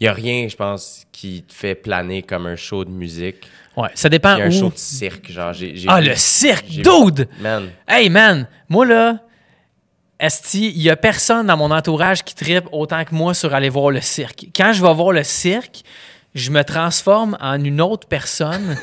Il 0.00 0.04
y 0.06 0.08
a 0.08 0.12
rien, 0.14 0.48
je 0.48 0.56
pense, 0.56 1.04
qui 1.12 1.42
te 1.42 1.52
fait 1.52 1.74
planer 1.74 2.22
comme 2.22 2.46
un 2.46 2.56
show 2.56 2.84
de 2.84 2.90
musique. 2.90 3.46
Ouais, 3.76 3.90
ça 3.94 4.08
dépend 4.08 4.34
Il 4.36 4.38
y 4.38 4.42
a 4.42 4.44
un 4.46 4.48
où. 4.48 4.52
show 4.58 4.70
de 4.70 4.76
cirque, 4.78 5.30
genre. 5.30 5.52
Ah 5.88 6.00
vu- 6.00 6.08
le 6.08 6.16
cirque, 6.16 6.66
dude. 6.68 7.28
Man. 7.38 7.68
Hey 7.86 8.08
man, 8.08 8.46
moi 8.68 8.86
là, 8.86 9.18
Esti, 10.18 10.70
il 10.74 10.82
y 10.82 10.90
a 10.90 10.96
personne 10.96 11.46
dans 11.46 11.56
mon 11.56 11.70
entourage 11.70 12.22
qui 12.24 12.34
tripe 12.34 12.66
autant 12.72 13.04
que 13.04 13.14
moi 13.14 13.34
sur 13.34 13.54
aller 13.54 13.68
voir 13.68 13.90
le 13.90 14.00
cirque. 14.00 14.46
Quand 14.56 14.72
je 14.72 14.82
vais 14.82 14.92
voir 14.94 15.12
le 15.12 15.22
cirque, 15.22 15.82
je 16.34 16.50
me 16.50 16.62
transforme 16.64 17.36
en 17.40 17.62
une 17.62 17.80
autre 17.80 18.08
personne. 18.08 18.76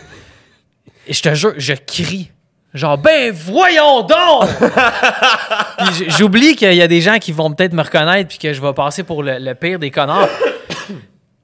Et 1.08 1.14
je 1.14 1.22
te 1.22 1.34
jure, 1.34 1.54
je 1.58 1.74
crie. 1.74 2.32
Genre, 2.74 2.98
ben 2.98 3.32
voyons 3.34 4.02
donc! 4.04 4.50
J'oublie 6.18 6.56
qu'il 6.56 6.74
y 6.74 6.82
a 6.82 6.88
des 6.88 7.02
gens 7.02 7.18
qui 7.18 7.32
vont 7.32 7.52
peut-être 7.52 7.74
me 7.74 7.82
reconnaître 7.82 8.28
puis 8.30 8.38
que 8.38 8.54
je 8.54 8.62
vais 8.62 8.74
passer 8.74 9.04
pour 9.04 9.24
le, 9.24 9.38
le 9.40 9.56
pire 9.56 9.80
des 9.80 9.90
connards. 9.90 10.30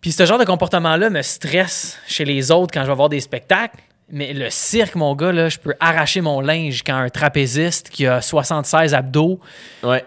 Puis 0.04 0.12
ce 0.12 0.26
genre 0.26 0.38
de 0.38 0.44
comportement-là 0.46 1.10
me 1.10 1.24
stresse 1.24 1.98
chez 2.08 2.26
les 2.26 2.52
autres 2.52 2.72
quand 2.72 2.84
je 2.84 2.90
vais 2.90 2.96
voir 2.96 3.10
des 3.10 3.22
spectacles. 3.22 3.78
Mais 4.12 4.34
le 4.34 4.50
cirque, 4.52 4.94
mon 4.96 5.16
gars, 5.16 5.32
là, 5.32 5.50
je 5.50 5.58
peux 5.58 5.74
arracher 5.80 6.22
mon 6.22 6.42
linge 6.42 6.84
quand 6.86 6.94
un 6.96 7.10
trapéziste 7.10 7.90
qui 7.90 8.06
a 8.06 8.22
76 8.22 8.94
abdos. 8.94 9.40
Ouais. 9.82 10.04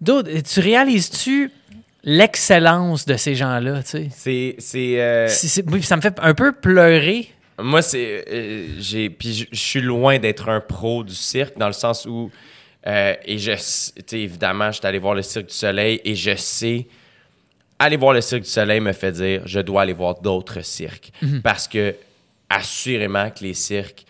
Dude, 0.00 0.42
tu 0.44 0.60
réalises-tu 0.60 1.50
l'excellence 2.04 3.06
de 3.06 3.16
ces 3.16 3.34
gens-là, 3.34 3.82
tu 3.82 3.88
sais? 3.88 4.08
C'est. 4.14 4.54
c'est, 4.58 5.00
euh, 5.00 5.28
oui, 5.72 5.82
ça 5.82 5.96
me 5.96 6.02
fait 6.02 6.18
un 6.20 6.34
peu 6.34 6.52
pleurer. 6.52 7.30
Moi, 7.58 7.82
c'est. 7.82 8.24
euh, 8.30 8.66
j'ai, 8.78 9.10
puis 9.10 9.48
je 9.50 9.58
suis 9.58 9.80
loin 9.80 10.18
d'être 10.18 10.48
un 10.48 10.60
pro 10.60 11.02
du 11.02 11.14
cirque 11.14 11.56
dans 11.58 11.66
le 11.66 11.72
sens 11.72 12.06
où. 12.06 12.30
euh, 12.86 13.14
et 13.24 13.38
je. 13.38 13.52
Tu 13.52 13.58
sais, 13.58 14.20
évidemment, 14.20 14.70
je 14.70 14.78
suis 14.78 14.86
allé 14.86 14.98
voir 14.98 15.14
le 15.14 15.22
Cirque 15.22 15.46
du 15.46 15.54
Soleil 15.54 16.00
et 16.04 16.14
je 16.14 16.36
sais. 16.36 16.86
Aller 17.80 17.96
voir 17.96 18.12
le 18.12 18.20
Cirque 18.20 18.42
du 18.42 18.48
Soleil 18.48 18.78
me 18.80 18.92
fait 18.92 19.10
dire 19.12 19.42
je 19.46 19.58
dois 19.58 19.82
aller 19.82 19.92
voir 19.92 20.20
d'autres 20.20 20.60
cirques. 20.60 21.10
Parce 21.42 21.66
que, 21.66 21.96
assurément, 22.48 23.28
que 23.30 23.42
les 23.42 23.54
cirques 23.54 24.04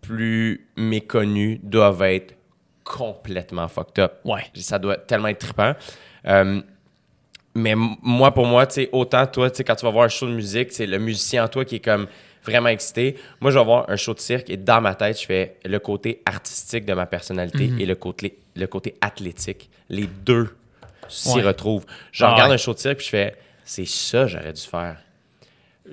plus 0.00 0.66
méconnus 0.76 1.60
doivent 1.62 2.02
être 2.02 2.34
complètement 2.82 3.68
fucked 3.68 3.98
up. 4.02 4.12
Ouais. 4.24 4.42
Ça 4.54 4.78
doit 4.78 4.96
tellement 4.96 5.28
être 5.28 5.38
trippant. 5.38 5.74
Euh, 6.26 6.60
mais 7.54 7.74
moi, 7.76 8.32
pour 8.34 8.46
moi, 8.46 8.66
tu 8.66 8.74
sais, 8.74 8.88
autant 8.92 9.26
toi, 9.26 9.50
tu 9.50 9.58
sais, 9.58 9.64
quand 9.64 9.76
tu 9.76 9.84
vas 9.84 9.90
voir 9.92 10.04
un 10.04 10.08
show 10.08 10.26
de 10.26 10.32
musique, 10.34 10.72
c'est 10.72 10.86
le 10.86 10.98
musicien 10.98 11.44
en 11.44 11.48
toi 11.48 11.64
qui 11.64 11.76
est 11.76 11.84
comme 11.84 12.06
vraiment 12.44 12.68
excité. 12.68 13.16
Moi, 13.40 13.50
je 13.50 13.58
vais 13.58 13.64
voir 13.64 13.88
un 13.88 13.96
show 13.96 14.12
de 14.12 14.18
cirque 14.18 14.50
et 14.50 14.56
dans 14.56 14.80
ma 14.80 14.94
tête, 14.94 15.20
je 15.20 15.26
fais 15.26 15.56
le 15.64 15.78
côté 15.78 16.20
artistique 16.26 16.84
de 16.84 16.92
ma 16.92 17.06
personnalité 17.06 17.68
Mhm. 17.68 17.80
et 17.80 17.86
le 17.86 17.94
côté, 17.94 18.38
le 18.56 18.66
côté 18.66 18.96
athlétique. 19.00 19.70
Les 19.88 20.06
deux 20.06 20.50
s'y 21.08 21.36
Ouais. 21.36 21.42
retrouvent. 21.42 21.84
Je 22.12 22.24
Ah 22.24 22.32
regarde 22.32 22.50
ouais. 22.50 22.54
un 22.54 22.58
show 22.58 22.74
de 22.74 22.78
cirque 22.78 22.96
puis 22.98 23.06
je 23.06 23.10
fais, 23.10 23.36
c'est 23.64 23.86
ça, 23.86 24.26
j'aurais 24.26 24.52
dû 24.52 24.60
faire. 24.62 24.96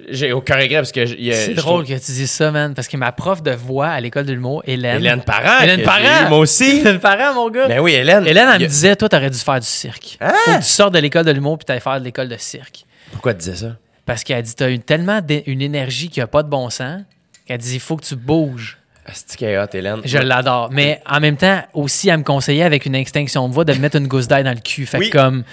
J'ai 0.09 0.31
aucun 0.31 0.55
regret 0.55 0.75
parce 0.77 0.93
que. 0.93 1.05
C'est 1.05 1.53
drôle 1.53 1.83
trouve- 1.83 1.97
que 1.99 2.05
tu 2.05 2.11
dises 2.13 2.31
ça, 2.31 2.49
man, 2.49 2.73
parce 2.73 2.87
que 2.87 2.95
ma 2.95 3.11
prof 3.11 3.43
de 3.43 3.51
voix 3.51 3.89
à 3.89 3.99
l'école 3.99 4.25
de 4.25 4.31
l'humour, 4.31 4.63
Hélène. 4.65 4.97
Hélène 5.01 5.21
Parent. 5.21 5.61
Hélène 5.61 5.83
Parent. 5.83 6.25
eu, 6.27 6.29
Moi 6.29 6.37
aussi. 6.37 6.79
Hélène 6.79 6.99
Parent, 6.99 7.33
mon 7.33 7.49
gars. 7.49 7.67
Ben 7.67 7.79
oui, 7.79 7.91
Hélène. 7.93 8.25
Hélène, 8.25 8.47
elle 8.53 8.61
me 8.61 8.67
disait, 8.67 8.95
toi, 8.95 9.09
t'aurais 9.09 9.29
dû 9.29 9.37
faire 9.37 9.59
du 9.59 9.65
cirque. 9.67 10.17
Hein? 10.21 10.31
Faut 10.45 10.51
que 10.51 10.57
tu 10.57 10.63
sortes 10.63 10.93
de 10.93 10.99
l'école 10.99 11.25
de 11.25 11.31
l'humour 11.31 11.57
puis 11.57 11.65
t'ailles 11.65 11.81
faire 11.81 11.99
de 11.99 12.05
l'école 12.05 12.29
de 12.29 12.37
cirque. 12.37 12.85
Pourquoi 13.11 13.33
tu 13.33 13.39
disais 13.39 13.55
ça? 13.67 13.75
Parce 14.05 14.23
qu'elle 14.23 14.41
dit, 14.43 14.55
t'as 14.55 14.69
une, 14.69 14.81
tellement 14.81 15.19
une 15.45 15.61
énergie 15.61 16.07
qui 16.07 16.21
a 16.21 16.27
pas 16.27 16.43
de 16.43 16.49
bon 16.49 16.69
sens 16.69 17.01
qu'elle 17.45 17.57
dit, 17.57 17.73
il 17.75 17.79
faut 17.81 17.97
que 17.97 18.05
tu 18.05 18.15
bouges. 18.15 18.77
C'est 19.13 19.57
hot, 19.57 19.65
Hélène. 19.73 20.01
Je 20.05 20.17
l'adore. 20.17 20.69
Mais 20.71 21.01
en 21.09 21.19
même 21.19 21.37
temps, 21.37 21.61
aussi, 21.73 22.09
elle 22.09 22.19
me 22.19 22.23
conseillait 22.23 22.63
avec 22.63 22.85
une 22.85 22.95
extinction 22.95 23.47
de 23.47 23.53
voix 23.53 23.65
de 23.65 23.73
me 23.73 23.79
mettre 23.79 23.97
une 23.97 24.07
gousse 24.07 24.27
d'ail 24.27 24.43
dans 24.43 24.53
le 24.53 24.59
cul. 24.59 24.85
Fait 24.85 24.97
Oui. 24.97 25.09
comme, 25.09 25.43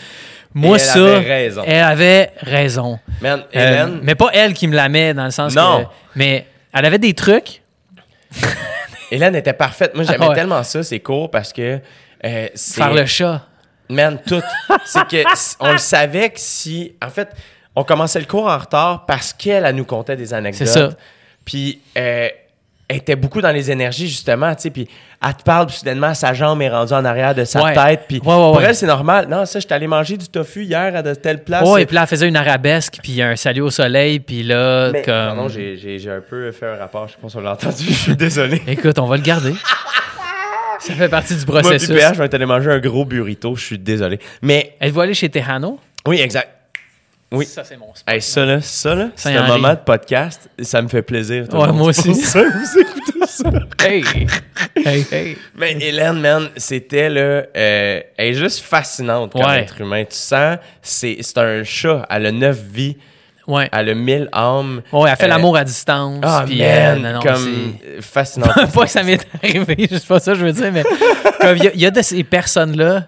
moi, 0.55 0.77
elle 0.77 0.81
ça. 0.81 0.99
avait 1.17 1.19
raison. 1.27 1.63
Elle 1.67 1.83
avait 1.85 2.31
raison. 2.41 2.99
Man, 3.21 3.45
Euh, 3.55 3.99
mais 4.03 4.15
pas 4.15 4.31
elle 4.33 4.55
qui 4.55 4.67
me 4.69 4.75
la 4.77 4.89
met 4.89 5.15
dans 5.15 5.25
le 5.25 5.31
sens 5.31 5.55
Non. 5.55 5.85
que. 5.85 5.89
Mais 6.17 6.47
elle 6.73 6.85
avait 6.85 6.99
des 6.99 7.15
trucs. 7.15 7.63
Hélène 9.11 9.35
était 9.37 9.53
parfaite. 9.53 9.95
Moi, 9.95 10.05
j'aimais 10.05 10.19
Ah 10.21 10.29
ouais. 10.29 10.35
tellement 10.35 10.63
ça, 10.63 10.83
ces 10.83 11.01
cours, 11.01 11.31
parce 11.31 11.53
que. 11.53 11.81
euh, 12.25 12.49
c'est- 12.55 12.75
Faire 12.81 12.93
le 12.93 13.07
chat. 13.07 13.43
Man, 13.89 14.19
tout. 14.27 14.43
c'est 14.85 15.07
que 15.09 15.23
on 15.61 15.73
le 15.73 15.79
savait 15.79 16.29
que 16.31 16.39
si. 16.41 16.93
En 17.03 17.09
fait, 17.09 17.29
on 17.75 17.85
commençait 17.85 18.21
le 18.21 18.27
cours 18.27 18.47
en 18.47 18.59
retard 18.59 19.07
parce 19.07 19.33
qu'elle, 19.33 19.65
elle 19.65 19.75
nous 19.77 19.85
contait 19.87 20.17
des 20.17 20.35
anecdotes. 20.35 20.59
C'est 20.59 20.73
ça. 20.73 20.91
Puis, 21.45 21.81
euh, 21.97 22.29
elle 22.89 22.97
était 22.97 23.17
beaucoup 23.17 23.41
dans 23.43 23.53
les 23.53 23.71
énergies, 23.71 24.09
justement, 24.09 24.55
tu 24.55 24.63
sais. 24.63 24.71
Puis, 24.71 24.89
elle 25.23 25.35
te 25.35 25.43
parle, 25.43 25.67
puis 25.67 25.77
soudainement, 25.77 26.15
sa 26.15 26.33
jambe 26.33 26.63
est 26.63 26.71
rendue 26.71 26.95
en 26.95 27.05
arrière 27.05 27.35
de 27.35 27.45
sa 27.45 27.63
Ouais. 27.63 27.75
tête. 27.75 28.05
Puis, 28.09 28.17
Ouais, 28.21 28.27
ouais, 28.29 28.33
pour 28.35 28.57
ouais. 28.57 28.65
elle, 28.65 28.75
c'est 28.75 28.87
normal. 28.87 29.27
Non, 29.29 29.45
ça, 29.45 29.61
j'étais 29.61 29.75
allé 29.75 29.87
manger 29.87 30.17
du 30.17 30.27
tofu 30.29 30.65
hier 30.65 30.97
à 30.97 31.03
de 31.03 31.13
telle 31.15 31.45
place. 31.45 31.65
Oh, 31.67 31.77
et 31.77 31.85
puis 31.87 31.95
là, 31.97 32.03
elle 32.03 32.07
faisait 32.09 32.27
une 32.29 32.37
arabesque, 32.37 32.99
puis 33.03 33.21
un 33.21 33.37
salut 33.37 33.61
au 33.61 33.71
soleil, 33.71 34.21
puis 34.21 34.43
là, 34.43 34.91
Mais- 34.93 35.03
comme. 35.03 35.15
Pardon, 35.15 35.49
j'ai 35.49 36.11
un 36.11 36.21
peu 36.21 36.51
fait 36.53 36.67
un 36.67 36.77
rapport. 36.77 37.09
Je 37.09 37.13
sais 37.13 37.19
pas 37.21 37.29
si 37.29 37.37
on 37.37 37.41
l'a 37.41 37.53
entendu. 37.53 37.85
Je 37.89 37.93
suis 37.93 38.17
désolé. 38.17 38.63
Écoute, 38.67 38.99
on 38.99 39.07
va 39.07 39.17
le 39.17 39.23
garder. 39.23 39.53
Ça 40.81 40.95
fait 40.95 41.09
partie 41.09 41.35
du 41.35 41.45
Moi, 41.45 41.61
processus. 41.61 41.89
PH, 41.89 42.15
je 42.15 42.23
vais 42.23 42.35
aller 42.35 42.47
manger 42.47 42.71
un 42.71 42.79
gros 42.79 43.05
burrito. 43.05 43.55
Je 43.57 43.65
suis 43.65 43.79
désolé. 43.79 44.21
Mais, 44.43 44.77
Êtes-vous 44.81 45.01
allé 45.01 45.13
chez 45.13 45.29
Tejano? 45.29 45.79
oui, 46.07 46.21
exact. 46.21 46.49
Oui. 47.31 47.45
Ça, 47.45 47.63
c'est 47.63 47.77
mon 47.77 47.95
spot. 47.95 48.05
Hey, 48.15 48.23
ça, 48.23 48.45
là, 48.47 48.61
ça, 48.63 48.95
là, 48.95 49.09
c'est 49.15 49.37
un 49.37 49.45
en 49.45 49.49
moment 49.49 49.75
de 49.75 49.81
podcast. 49.81 50.49
Ça 50.63 50.81
me 50.81 50.89
fait 50.89 51.03
plaisir. 51.03 51.45
Ouais, 51.53 51.67
monde. 51.67 51.77
moi 51.77 51.89
aussi. 51.89 52.15
ça 52.15 52.43
vous 52.43 52.79
écoutez 52.81 53.27
ça. 53.27 53.51
Hey! 53.85 54.03
hey, 54.77 55.07
hey. 55.13 55.39
Mais 55.55 55.73
Hélène, 55.79 56.21
man, 56.21 56.49
c'était 56.57 57.11
là. 57.11 57.21
euh, 57.21 57.45
elle 57.55 58.03
est 58.29 58.33
juste 58.35 58.61
fascinante 58.61 59.33
comme 59.33 59.43
Ouais. 59.45 59.61
être 59.61 59.79
humain. 59.81 60.05
Tu 60.05 60.17
sens, 60.17 60.57
c'est 60.81 61.19
c'est 61.21 61.37
un 61.39 61.63
chat. 61.65 62.07
Elle 62.09 62.27
a 62.27 62.33
neuf 62.33 62.59
vies. 62.63 62.97
Ouais. 63.47 63.69
Elle 63.73 63.91
a 63.91 63.95
mille 63.95 64.29
âmes. 64.33 64.81
Ouais, 64.93 65.11
elle 65.11 65.17
fait 65.17 65.25
Euh, 65.25 65.29
l'amour 65.29 65.57
à 65.57 65.65
distance. 65.65 66.21
Ah, 66.23 66.45
puis, 66.47 66.59
man, 66.61 67.05
euh, 67.05 67.13
non, 67.15 67.21
comme 67.21 67.37
c'est- 67.37 68.01
fascinant. 68.03 68.47
pas 68.75 68.85
que 68.85 68.91
ça 68.91 69.03
m'est 69.03 69.27
arrivé, 69.43 69.87
sais 69.91 70.01
pas 70.07 70.19
ça 70.21 70.33
que 70.33 70.39
je 70.39 70.45
veux 70.47 70.53
dire, 70.53 70.71
mais 70.73 70.83
comme 71.41 71.57
il 71.59 71.71
y 71.75 71.81
y, 71.83 71.87
a 71.87 71.91
de 71.91 72.03
ces 72.03 72.25
personnes-là 72.25 73.07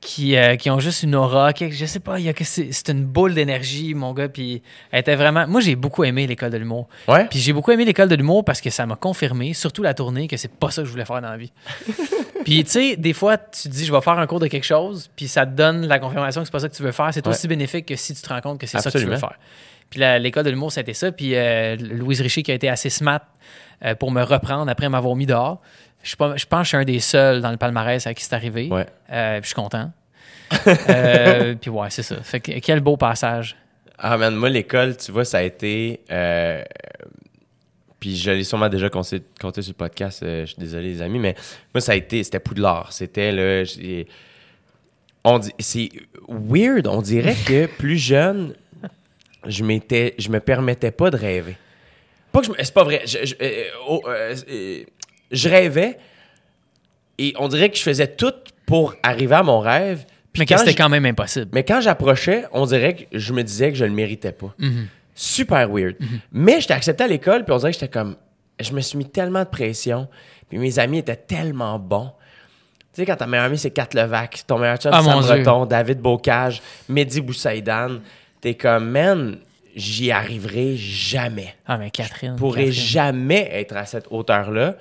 qui, 0.00 0.34
euh, 0.36 0.56
qui 0.56 0.70
ont 0.70 0.80
juste 0.80 1.02
une 1.02 1.14
aura, 1.14 1.52
quelque- 1.52 1.74
je 1.74 1.84
sais 1.84 2.00
pas, 2.00 2.18
il 2.18 2.24
y 2.24 2.28
a 2.30 2.32
que 2.32 2.42
c'est 2.44 2.72
c'est 2.72 2.88
une 2.88 3.04
boule 3.04 3.34
d'énergie, 3.34 3.92
mon 3.92 4.14
gars, 4.14 4.28
puis 4.30 4.62
elle 4.92 5.00
était 5.00 5.14
vraiment... 5.14 5.46
Moi, 5.46 5.60
j'ai 5.60 5.76
beaucoup 5.76 6.04
aimé 6.04 6.26
l'école 6.26 6.50
de 6.50 6.56
l'humour. 6.56 6.88
Ouais. 7.06 7.26
Puis 7.28 7.38
j'ai 7.38 7.52
beaucoup 7.52 7.70
aimé 7.70 7.84
l'école 7.84 8.08
de 8.08 8.14
l'humour 8.14 8.42
parce 8.44 8.62
que 8.62 8.70
ça 8.70 8.86
m'a 8.86 8.96
confirmé, 8.96 9.52
surtout 9.52 9.82
la 9.82 9.92
tournée, 9.92 10.26
que 10.26 10.38
c'est 10.38 10.50
pas 10.52 10.70
ça 10.70 10.80
que 10.82 10.86
je 10.86 10.92
voulais 10.92 11.04
faire 11.04 11.20
dans 11.20 11.28
la 11.30 11.36
vie. 11.36 11.52
puis 12.44 12.64
tu 12.64 12.70
sais, 12.70 12.96
des 12.96 13.12
fois, 13.12 13.36
tu 13.36 13.64
te 13.64 13.68
dis, 13.68 13.84
je 13.84 13.92
vais 13.92 14.00
faire 14.00 14.18
un 14.18 14.26
cours 14.26 14.40
de 14.40 14.46
quelque 14.46 14.64
chose, 14.64 15.10
puis 15.16 15.28
ça 15.28 15.44
te 15.44 15.52
donne 15.52 15.86
la 15.86 15.98
confirmation 15.98 16.40
que 16.40 16.46
c'est 16.46 16.52
pas 16.52 16.60
ça 16.60 16.68
que 16.70 16.74
tu 16.76 16.82
veux 16.82 16.92
faire. 16.92 17.10
C'est 17.12 17.26
Ouais. 17.26 17.32
aussi 17.34 17.46
bénéfique 17.48 17.84
que 17.86 17.96
si 17.96 18.14
tu 18.14 18.22
te 18.22 18.28
rends 18.30 18.40
compte 18.40 18.58
que 18.58 18.66
c'est 18.66 18.78
ça 18.80 18.90
que 18.90 18.96
tu 18.98 19.04
veux 19.04 19.16
faire. 19.16 19.38
Puis 19.90 20.00
l'école 20.20 20.44
de 20.44 20.50
l'humour, 20.50 20.72
c'était 20.72 20.94
ça. 20.94 21.12
Puis 21.12 21.32
euh, 21.34 21.76
Louise 21.76 22.20
Richer 22.22 22.42
qui 22.42 22.52
a 22.52 22.54
été 22.54 22.68
assez 22.68 22.88
smart 22.90 23.20
euh, 23.84 23.94
pour 23.96 24.12
me 24.12 24.22
reprendre 24.22 24.70
après 24.70 24.88
m'avoir 24.88 25.14
mis 25.16 25.26
dehors. 25.26 25.60
Je, 26.02 26.08
suis 26.08 26.16
pas- 26.16 26.36
je 26.36 26.46
pense 26.46 26.60
que 26.60 26.64
je 26.64 26.68
suis 26.68 26.76
un 26.78 26.84
des 26.84 27.00
seuls 27.00 27.40
dans 27.40 27.50
le 27.50 27.56
palmarès 27.56 28.06
à 28.06 28.14
qui 28.14 28.24
c'est 28.24 28.34
arrivé. 28.34 28.68
Ouais. 28.70 28.86
Euh, 29.12 29.34
puis 29.40 29.42
je 29.42 29.46
suis 29.48 29.54
content. 29.54 29.90
Euh, 30.88 31.54
puis 31.60 31.70
ouais, 31.70 31.90
c'est 31.90 32.02
ça. 32.02 32.16
Fait 32.22 32.40
que 32.40 32.58
quel 32.58 32.80
beau 32.80 32.96
passage. 32.96 33.56
Ah, 33.98 34.16
man, 34.16 34.34
moi, 34.34 34.48
l'école, 34.48 34.96
tu 34.96 35.12
vois, 35.12 35.24
ça 35.24 35.38
a 35.38 35.42
été. 35.42 36.00
euh, 36.10 36.62
puis 38.00 38.16
je 38.16 38.30
l'ai 38.30 38.44
sûrement 38.44 38.68
déjà 38.68 38.88
compté, 38.88 39.22
compté 39.40 39.60
sur 39.62 39.70
le 39.72 39.76
podcast, 39.76 40.20
je 40.22 40.46
suis 40.46 40.56
désolé, 40.58 40.88
les 40.88 41.02
amis, 41.02 41.18
mais 41.18 41.34
moi, 41.74 41.80
ça 41.80 41.92
a 41.92 41.94
été. 41.94 42.24
C'était 42.24 42.40
Poudlard. 42.40 42.92
C'était, 42.92 43.30
là. 43.30 43.62
j'ai- 43.64 44.06
On 45.22 45.38
dit, 45.38 45.52
c'est 45.58 45.90
weird. 46.28 46.86
On 46.86 47.02
dirait 47.02 47.36
que 47.46 47.66
plus 47.78 47.98
jeune, 47.98 48.54
je 49.46 49.62
m'étais. 49.62 50.14
Je 50.18 50.30
me 50.30 50.40
permettais 50.40 50.90
pas 50.92 51.10
de 51.10 51.16
rêver. 51.16 51.56
Pas 52.32 52.40
que 52.40 52.46
je 52.46 52.52
C'est 52.64 52.72
pas 52.74 52.84
vrai. 52.84 53.02
Je, 53.04 53.18
je- 53.24 53.34
euh, 53.40 53.64
oh, 53.86 54.02
euh, 54.08 54.34
je 55.30 55.48
rêvais 55.48 55.98
et 57.18 57.34
on 57.38 57.48
dirait 57.48 57.68
que 57.70 57.76
je 57.76 57.82
faisais 57.82 58.06
tout 58.08 58.32
pour 58.66 58.94
arriver 59.02 59.34
à 59.34 59.42
mon 59.42 59.60
rêve. 59.60 60.04
Puis 60.32 60.40
Mais 60.40 60.46
que 60.46 60.54
quand 60.54 60.58
c'était 60.60 60.74
quand 60.74 60.88
même 60.88 61.04
impossible. 61.06 61.48
mais 61.52 61.64
quand 61.64 61.80
j'approchais, 61.80 62.44
on 62.52 62.64
dirait 62.66 62.94
que 62.94 63.04
je 63.18 63.32
me 63.32 63.42
disais 63.42 63.70
que 63.70 63.76
je 63.76 63.84
le 63.84 63.90
méritais 63.92 64.32
pas. 64.32 64.54
Mhm. 64.58 64.86
Super 65.14 65.68
weird. 65.70 65.96
Mais 66.32 66.60
j'étais 66.60 66.74
accepté 66.74 67.04
à 67.04 67.08
l'école, 67.08 67.44
puis 67.44 67.52
on 67.52 67.58
dirait 67.58 67.72
que 67.72 67.78
j'étais 67.80 67.90
comme. 67.92 68.16
Je 68.60 68.72
me 68.72 68.80
suis 68.80 68.96
mis 68.96 69.08
tellement 69.08 69.40
de 69.40 69.48
pression, 69.48 70.08
puis 70.48 70.58
mes 70.58 70.78
amis 70.78 70.98
étaient 70.98 71.16
tellement 71.16 71.78
bons. 71.78 72.10
Tu 72.94 73.02
sais, 73.02 73.06
quand 73.06 73.16
ta 73.16 73.26
meilleure 73.26 73.46
amie, 73.46 73.58
c'est 73.58 73.70
Kat 73.70 73.88
Levac, 73.94 74.42
ton 74.46 74.58
meilleur 74.58 74.76
chum, 74.78 74.92
Ah, 74.94 75.02
Sam. 75.02 75.20
Breton, 75.20 75.66
David 75.66 75.98
Bocage, 76.00 76.62
Mehdi 76.88 77.20
Boussaïdan, 77.20 77.98
t'es 78.40 78.54
comme, 78.54 78.88
man, 78.90 79.38
j'y 79.76 80.10
arriverai 80.10 80.76
jamais. 80.76 81.54
Ah, 81.66 81.76
mais 81.78 81.90
Catherine. 81.90 82.32
Je 82.34 82.38
pourrais 82.38 82.64
Catherine. 82.66 82.82
jamais 82.84 83.48
être 83.52 83.76
à 83.76 83.84
cette 83.86 84.06
hauteur-là. 84.10 84.74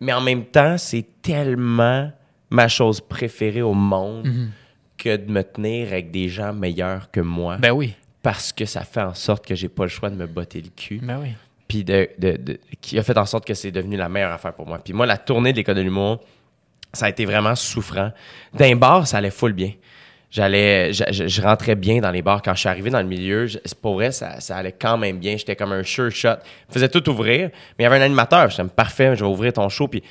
Mais 0.00 0.12
en 0.12 0.20
même 0.20 0.44
temps, 0.46 0.78
c'est 0.78 1.06
tellement 1.22 2.10
ma 2.50 2.68
chose 2.68 3.00
préférée 3.00 3.62
au 3.62 3.74
monde 3.74 4.26
Mhm. 4.26 4.50
que 4.96 5.16
de 5.16 5.30
me 5.30 5.42
tenir 5.42 5.88
avec 5.88 6.10
des 6.10 6.28
gens 6.28 6.52
meilleurs 6.52 7.10
que 7.10 7.20
moi. 7.20 7.56
Ben 7.58 7.70
oui. 7.72 7.94
parce 8.22 8.52
que 8.52 8.66
ça 8.66 8.82
fait 8.82 9.00
en 9.00 9.14
sorte 9.14 9.46
que 9.46 9.54
j'ai 9.54 9.68
pas 9.70 9.84
le 9.84 9.88
choix 9.88 10.10
de 10.10 10.14
me 10.16 10.26
botter 10.26 10.60
le 10.60 10.68
cul. 10.68 11.00
Ben 11.02 11.18
oui. 11.22 11.28
Puis 11.68 11.84
de, 11.84 12.08
de- 12.18 12.36
de- 12.36 12.60
qui 12.82 12.98
a 12.98 13.02
fait 13.02 13.16
en 13.16 13.24
sorte 13.24 13.46
que 13.46 13.54
c'est 13.54 13.70
devenu 13.70 13.96
la 13.96 14.08
meilleure 14.10 14.32
affaire 14.32 14.52
pour 14.52 14.66
moi. 14.66 14.78
Puis 14.78 14.92
moi, 14.92 15.06
la 15.06 15.16
tournée 15.16 15.52
de 15.52 15.56
l'école 15.56 15.76
de 15.76 15.80
l'humour, 15.80 16.20
ça 16.92 17.06
a 17.06 17.08
été 17.08 17.24
vraiment 17.24 17.54
souffrant. 17.54 18.10
D'un 18.52 18.76
bar, 18.76 19.06
ça 19.06 19.18
allait 19.18 19.30
full 19.30 19.52
bien. 19.54 19.72
J'allais, 20.30 20.92
je, 20.92 21.02
je- 21.10 21.26
je 21.26 21.42
rentrais 21.42 21.74
bien 21.74 22.00
dans 22.00 22.12
les 22.12 22.22
bars. 22.22 22.40
Quand 22.40 22.54
je 22.54 22.60
suis 22.60 22.68
arrivé 22.68 22.88
dans 22.90 23.00
le 23.00 23.06
milieu, 23.08 23.46
je- 23.46 23.58
pour 23.82 23.94
vrai, 23.94 24.12
ça, 24.12 24.40
ça 24.40 24.56
allait 24.56 24.70
quand 24.72 24.96
même 24.96 25.18
bien. 25.18 25.36
J'étais 25.36 25.56
comme 25.56 25.72
un 25.72 25.82
sure 25.82 26.10
shot. 26.12 26.36
Je 26.68 26.74
faisais 26.74 26.88
tout 26.88 27.08
ouvrir, 27.10 27.50
mais 27.76 27.80
il 27.80 27.82
y 27.82 27.86
avait 27.86 27.96
un 27.98 28.02
animateur. 28.02 28.48
J'étais 28.48 28.68
parfait, 28.68 29.16
je 29.16 29.24
vais 29.24 29.30
ouvrir 29.30 29.52
ton 29.52 29.68
show. 29.68 29.88
Puis, 29.88 30.02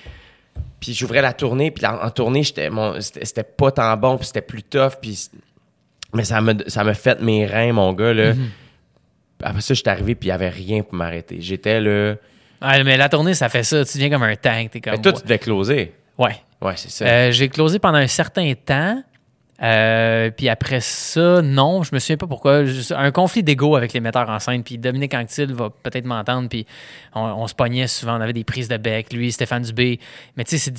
puis 0.81 0.93
j'ouvrais 0.93 1.21
la 1.21 1.31
tournée. 1.31 1.71
Puis 1.71 1.85
en, 1.85 1.95
en 2.03 2.09
tournée, 2.09 2.43
j'étais, 2.43 2.69
mon, 2.69 2.99
c'était, 2.99 3.23
c'était 3.23 3.43
pas 3.43 3.71
tant 3.71 3.95
bon. 3.95 4.17
Puis 4.17 4.27
c'était 4.27 4.41
plus 4.41 4.61
tough. 4.63 4.93
Puis, 5.01 5.29
mais 6.13 6.25
ça 6.25 6.41
me, 6.41 6.53
ça 6.67 6.83
me 6.83 6.91
fait 6.93 7.21
mes 7.21 7.45
reins, 7.45 7.71
mon 7.71 7.93
gars. 7.93 8.13
Là. 8.13 8.33
Après 9.41 9.61
ça, 9.61 9.73
j'étais 9.73 9.89
arrivé. 9.89 10.15
Puis 10.15 10.27
il 10.27 10.31
y 10.31 10.33
avait 10.33 10.49
rien 10.49 10.83
pour 10.83 10.95
m'arrêter. 10.95 11.37
J'étais 11.39 11.79
là. 11.79 12.15
Ah, 12.59 12.83
mais 12.83 12.97
la 12.97 13.07
tournée, 13.07 13.33
ça 13.33 13.47
fait 13.47 13.63
ça. 13.63 13.85
Tu 13.85 13.93
deviens 13.97 14.09
comme 14.09 14.23
un 14.23 14.35
tank. 14.35 14.71
T'es 14.71 14.81
comme. 14.81 14.91
Mais 14.93 15.01
toi, 15.01 15.13
tu 15.13 15.23
devais 15.23 15.39
closer. 15.39 15.93
Ouais. 16.17 16.35
Ouais, 16.61 16.73
c'est 16.75 16.91
ça. 16.91 17.05
Euh, 17.05 17.31
j'ai 17.31 17.47
closé 17.47 17.79
pendant 17.79 17.99
un 17.99 18.07
certain 18.07 18.51
temps. 18.53 19.01
Euh, 19.61 20.31
puis 20.31 20.47
après 20.47 20.79
ça, 20.79 21.41
non, 21.41 21.83
je 21.83 21.93
me 21.93 21.99
souviens 21.99 22.15
pas 22.17 22.27
pourquoi. 22.27 22.63
Un 22.91 23.11
conflit 23.11 23.43
d'ego 23.43 23.75
avec 23.75 23.91
les 23.93 23.99
metteurs 23.99 24.29
en 24.29 24.39
scène. 24.39 24.63
Puis 24.63 24.77
Dominique 24.77 25.13
Anctil 25.13 25.53
va 25.53 25.69
peut-être 25.69 26.05
m'entendre. 26.05 26.47
Puis 26.47 26.65
on, 27.13 27.21
on 27.21 27.47
se 27.47 27.53
pognait 27.55 27.87
souvent. 27.87 28.17
On 28.17 28.21
avait 28.21 28.33
des 28.33 28.43
prises 28.45 28.69
de 28.69 28.77
bec. 28.77 29.11
Lui, 29.11 29.31
Stéphane 29.31 29.63
Dubé. 29.63 29.99
Mais 30.37 30.43
tu 30.45 30.57
sais, 30.57 30.71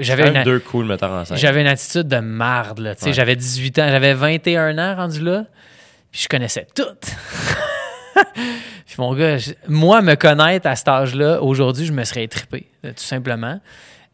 j'avais 0.00 0.28
une, 0.28 0.42
deux 0.42 0.58
cool 0.58 0.86
metteurs 0.86 1.12
en 1.12 1.24
scène. 1.24 1.36
j'avais 1.36 1.60
une 1.60 1.66
attitude 1.68 2.08
de 2.08 2.18
marde. 2.18 2.80
Là, 2.80 2.94
tu 2.94 3.02
sais. 3.02 3.06
Ouais. 3.08 3.12
J'avais 3.12 3.36
18 3.36 3.78
ans. 3.78 3.88
J'avais 3.88 4.14
21 4.14 4.78
ans 4.78 4.96
rendu 4.96 5.20
là. 5.20 5.44
Puis 6.10 6.22
je 6.22 6.28
connaissais 6.28 6.66
tout. 6.74 6.82
puis 8.86 8.94
mon 8.98 9.14
gars, 9.14 9.38
je- 9.38 9.52
moi, 9.68 10.02
me 10.02 10.14
connaître 10.14 10.66
à 10.66 10.76
cet 10.76 10.88
âge-là, 10.88 11.42
aujourd'hui, 11.42 11.86
je 11.86 11.92
me 11.92 12.04
serais 12.04 12.26
trippé, 12.28 12.66
tout 12.82 12.92
simplement. 12.96 13.60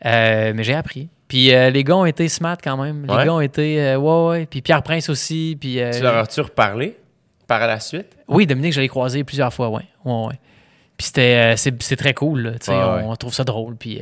Euh, 0.04 0.52
mais 0.54 0.64
j'ai 0.64 0.74
appris. 0.74 1.08
Puis 1.32 1.54
euh, 1.54 1.70
les 1.70 1.82
gars 1.82 1.96
ont 1.96 2.04
été 2.04 2.28
smart 2.28 2.58
quand 2.62 2.76
même. 2.76 3.06
Les 3.06 3.14
Ouais. 3.14 3.24
gars 3.24 3.32
ont 3.32 3.40
été. 3.40 3.80
euh, 3.82 3.96
ouais, 3.96 4.28
ouais. 4.40 4.44
Puis 4.46 4.60
Pierre 4.60 4.82
Prince 4.82 5.08
aussi. 5.08 5.56
Puis, 5.58 5.80
euh, 5.80 5.90
Tu 5.90 6.02
leur 6.02 6.14
as-tu 6.18 6.42
reparlé 6.42 6.98
par 7.46 7.66
la 7.66 7.80
suite? 7.80 8.18
Oui, 8.28 8.44
Dominique, 8.46 8.74
je 8.74 8.82
l'ai 8.82 8.88
croisé 8.88 9.24
plusieurs 9.24 9.50
fois, 9.50 9.70
ouais. 9.70 9.84
ouais, 10.04 10.26
ouais. 10.26 10.38
Puis 10.98 11.06
c'était, 11.06 11.56
c'est, 11.56 11.96
très 11.96 12.12
cool, 12.12 12.40
là, 12.42 12.50
tu 12.52 12.66
sais, 12.66 12.72
Ouais, 12.72 13.02
on, 13.06 13.16
trouve 13.16 13.32
ça 13.32 13.44
drôle, 13.44 13.76
puis 13.76 13.98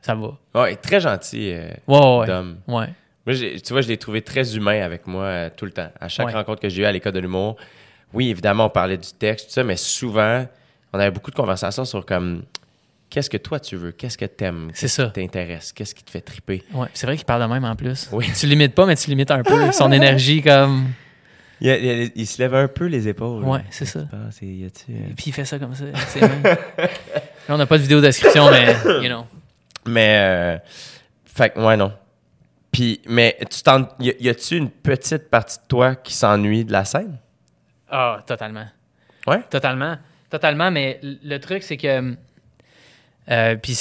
ça 0.00 0.16
va. 0.16 0.32
Ouais, 0.60 0.74
très 0.74 0.98
gentil, 0.98 1.52
euh, 1.52 1.68
Ouais. 1.86 2.26
Dom. 2.26 2.56
ouais. 2.66 2.88
Moi, 3.26 3.36
tu 3.36 3.72
vois, 3.72 3.82
je 3.82 3.86
l'ai 3.86 3.96
trouvé 3.96 4.20
très 4.20 4.56
humain 4.56 4.82
avec 4.82 5.06
moi 5.06 5.50
tout 5.50 5.66
le 5.66 5.70
temps. 5.70 5.90
À 6.00 6.08
chaque 6.08 6.30
rencontre 6.32 6.60
que 6.62 6.68
j'ai 6.68 6.82
eue 6.82 6.86
à 6.86 6.90
l'école 6.90 7.12
de 7.12 7.20
l'humour, 7.20 7.54
oui, 8.12 8.28
évidemment, 8.28 8.64
on 8.66 8.70
parlait 8.70 8.98
du 8.98 9.12
texte, 9.16 9.46
tout 9.46 9.52
ça, 9.52 9.62
mais 9.62 9.76
souvent, 9.76 10.44
on 10.92 10.98
avait 10.98 11.12
beaucoup 11.12 11.30
de 11.30 11.36
conversations 11.36 11.84
sur 11.84 12.04
comme 12.04 12.42
qu'est-ce 13.12 13.28
que 13.30 13.36
toi 13.36 13.60
tu 13.60 13.76
veux, 13.76 13.92
qu'est-ce 13.92 14.16
que 14.16 14.24
t'aimes, 14.24 14.70
C'est 14.72 14.82
qu'est-ce 14.86 14.94
ça. 15.02 15.06
qui 15.08 15.12
t'intéresse, 15.20 15.72
qu'est-ce 15.72 15.94
qui 15.94 16.02
te 16.02 16.10
fait 16.10 16.22
triper? 16.22 16.62
Ouais, 16.72 16.88
c'est 16.94 17.06
vrai 17.06 17.16
qu'il 17.16 17.26
parle 17.26 17.42
de 17.42 17.46
même 17.46 17.64
en 17.64 17.76
plus. 17.76 18.08
Oui. 18.10 18.26
Tu 18.38 18.46
limites 18.46 18.74
pas, 18.74 18.86
mais 18.86 18.96
tu 18.96 19.10
limites 19.10 19.30
un 19.30 19.42
peu. 19.42 19.70
Son 19.72 19.92
énergie, 19.92 20.40
comme. 20.42 20.86
Il, 21.60 21.68
il- 21.70 22.12
il 22.16 22.26
se 22.26 22.42
lève 22.42 22.54
un 22.54 22.66
peu 22.68 22.86
les 22.86 23.06
épaules. 23.06 23.44
Ouais, 23.44 23.60
c'est 23.70 23.84
ça. 23.84 24.00
Y 24.40 24.64
a-tu, 24.64 24.92
euh, 24.92 25.10
Et 25.10 25.14
puis 25.14 25.26
il 25.26 25.32
fait 25.32 25.44
ça 25.44 25.58
comme 25.58 25.74
ça. 25.74 25.84
Là, 25.84 26.56
on 27.50 27.56
n'a 27.58 27.66
pas 27.66 27.76
de 27.76 27.82
vidéo 27.82 28.00
description, 28.00 28.50
mais, 28.50 28.74
you 29.02 29.08
know. 29.08 29.26
Mais, 29.86 30.16
euh, 30.18 30.58
fait 31.24 31.50
que, 31.50 31.60
ouais, 31.60 31.76
non. 31.76 31.92
Puis, 32.70 33.00
mais 33.06 33.36
tu 33.50 33.62
t'en, 33.62 33.86
y, 34.00 34.28
a-tu 34.28 34.56
une 34.56 34.70
petite 34.70 35.28
partie 35.28 35.58
de 35.58 35.64
toi 35.68 35.94
qui 35.94 36.14
s'ennuie 36.14 36.64
de 36.64 36.72
la 36.72 36.84
scène? 36.86 37.18
Ah, 37.90 38.20
totalement. 38.26 38.66
Ouais? 39.26 39.42
Totalement. 39.50 39.96
Totalement, 40.30 40.70
mais 40.70 40.98
le 41.02 41.36
truc, 41.38 41.62
c'est 41.62 41.76
que. 41.76 42.14
Euh, 43.30 43.56
puis 43.56 43.76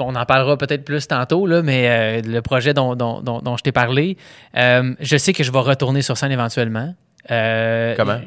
on 0.00 0.14
en 0.16 0.24
parlera 0.26 0.56
peut-être 0.58 0.84
plus 0.84 1.06
tantôt, 1.06 1.46
là, 1.46 1.62
mais 1.62 1.88
euh, 1.88 2.22
le 2.28 2.42
projet 2.42 2.74
dont, 2.74 2.96
dont- 2.96 3.20
dont- 3.20 3.40
dont 3.40 3.56
je 3.56 3.62
t'ai 3.62 3.72
parlé, 3.72 4.16
euh, 4.56 4.94
je 5.00 5.16
sais 5.16 5.32
que 5.32 5.44
je 5.44 5.52
vais 5.52 5.58
retourner 5.60 6.02
sur 6.02 6.16
scène 6.18 6.32
éventuellement. 6.32 6.94
Comment? 7.28 8.20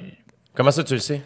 Comment 0.55 0.71
ça, 0.71 0.83
tu 0.83 0.93
le 0.93 0.99
sais? 0.99 1.21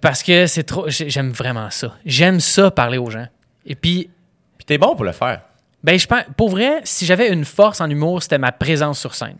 Parce 0.00 0.22
que 0.22 0.46
c'est 0.46 0.64
trop. 0.64 0.88
j'ai- 0.88 1.08
J'aime 1.10 1.30
vraiment 1.30 1.70
ça. 1.70 1.94
J'aime 2.04 2.40
ça 2.40 2.70
parler 2.70 2.98
aux 2.98 3.10
gens. 3.10 3.26
Et 3.66 3.74
puis, 3.74 4.10
Puis 4.56 4.64
t'es 4.66 4.78
bon 4.78 4.94
pour 4.96 5.04
le 5.04 5.12
faire. 5.12 5.42
ben, 5.82 5.98
je 5.98 6.06
pense, 6.06 6.22
pour 6.36 6.50
vrai, 6.50 6.80
si 6.84 7.06
j'avais 7.06 7.28
une 7.32 7.44
force 7.44 7.80
en 7.80 7.88
humour, 7.88 8.22
c'était 8.22 8.38
ma 8.38 8.52
présence 8.52 8.98
sur 8.98 9.14
scène. 9.14 9.36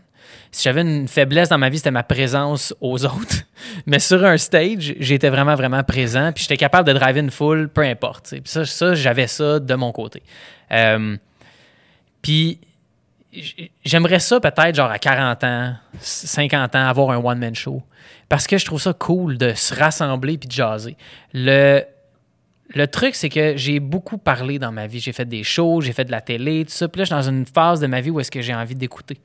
Si 0.51 0.63
j'avais 0.63 0.81
une 0.81 1.07
faiblesse 1.07 1.49
dans 1.49 1.57
ma 1.57 1.69
vie, 1.69 1.77
c'était 1.77 1.91
ma 1.91 2.03
présence 2.03 2.73
aux 2.81 3.05
autres. 3.05 3.43
Mais 3.85 3.99
sur 3.99 4.25
un 4.25 4.37
stage, 4.37 4.95
j'étais 4.99 5.29
vraiment, 5.29 5.55
vraiment 5.55 5.83
présent. 5.83 6.31
Puis 6.33 6.43
j'étais 6.43 6.57
capable 6.57 6.87
de 6.87 6.93
driver 6.93 7.21
une 7.21 7.29
foule, 7.29 7.69
peu 7.69 7.81
importe. 7.81 8.29
Puis 8.29 8.65
ça, 8.65 8.95
j'avais 8.95 9.27
ça 9.27 9.59
de 9.59 9.75
mon 9.75 9.91
côté. 9.91 10.23
Euh, 10.71 11.17
puis 12.21 12.59
j'aimerais 13.85 14.19
ça 14.19 14.39
peut-être, 14.39 14.75
genre 14.75 14.89
à 14.89 14.97
40 14.97 15.43
ans, 15.43 15.75
50 15.99 16.75
ans, 16.75 16.87
avoir 16.87 17.11
un 17.11 17.17
one-man 17.17 17.55
show. 17.55 17.83
Parce 18.27 18.47
que 18.47 18.57
je 18.57 18.65
trouve 18.65 18.81
ça 18.81 18.93
cool 18.93 19.37
de 19.37 19.53
se 19.53 19.73
rassembler 19.73 20.37
puis 20.37 20.47
de 20.47 20.53
jaser. 20.53 20.97
Le, 21.33 21.83
le 22.69 22.87
truc, 22.87 23.15
c'est 23.15 23.29
que 23.29 23.55
j'ai 23.55 23.79
beaucoup 23.79 24.17
parlé 24.17 24.59
dans 24.59 24.71
ma 24.71 24.87
vie. 24.87 24.99
J'ai 24.99 25.13
fait 25.13 25.25
des 25.25 25.43
shows, 25.43 25.81
j'ai 25.81 25.93
fait 25.93 26.05
de 26.05 26.11
la 26.11 26.21
télé, 26.21 26.65
tout 26.65 26.71
ça. 26.71 26.87
Puis 26.87 26.99
là, 26.99 27.05
je 27.05 27.13
suis 27.13 27.15
dans 27.15 27.29
une 27.29 27.45
phase 27.45 27.79
de 27.79 27.87
ma 27.87 28.01
vie 28.01 28.09
où 28.09 28.19
est-ce 28.19 28.31
que 28.31 28.41
j'ai 28.41 28.53
envie 28.53 28.75
d'écouter. 28.75 29.19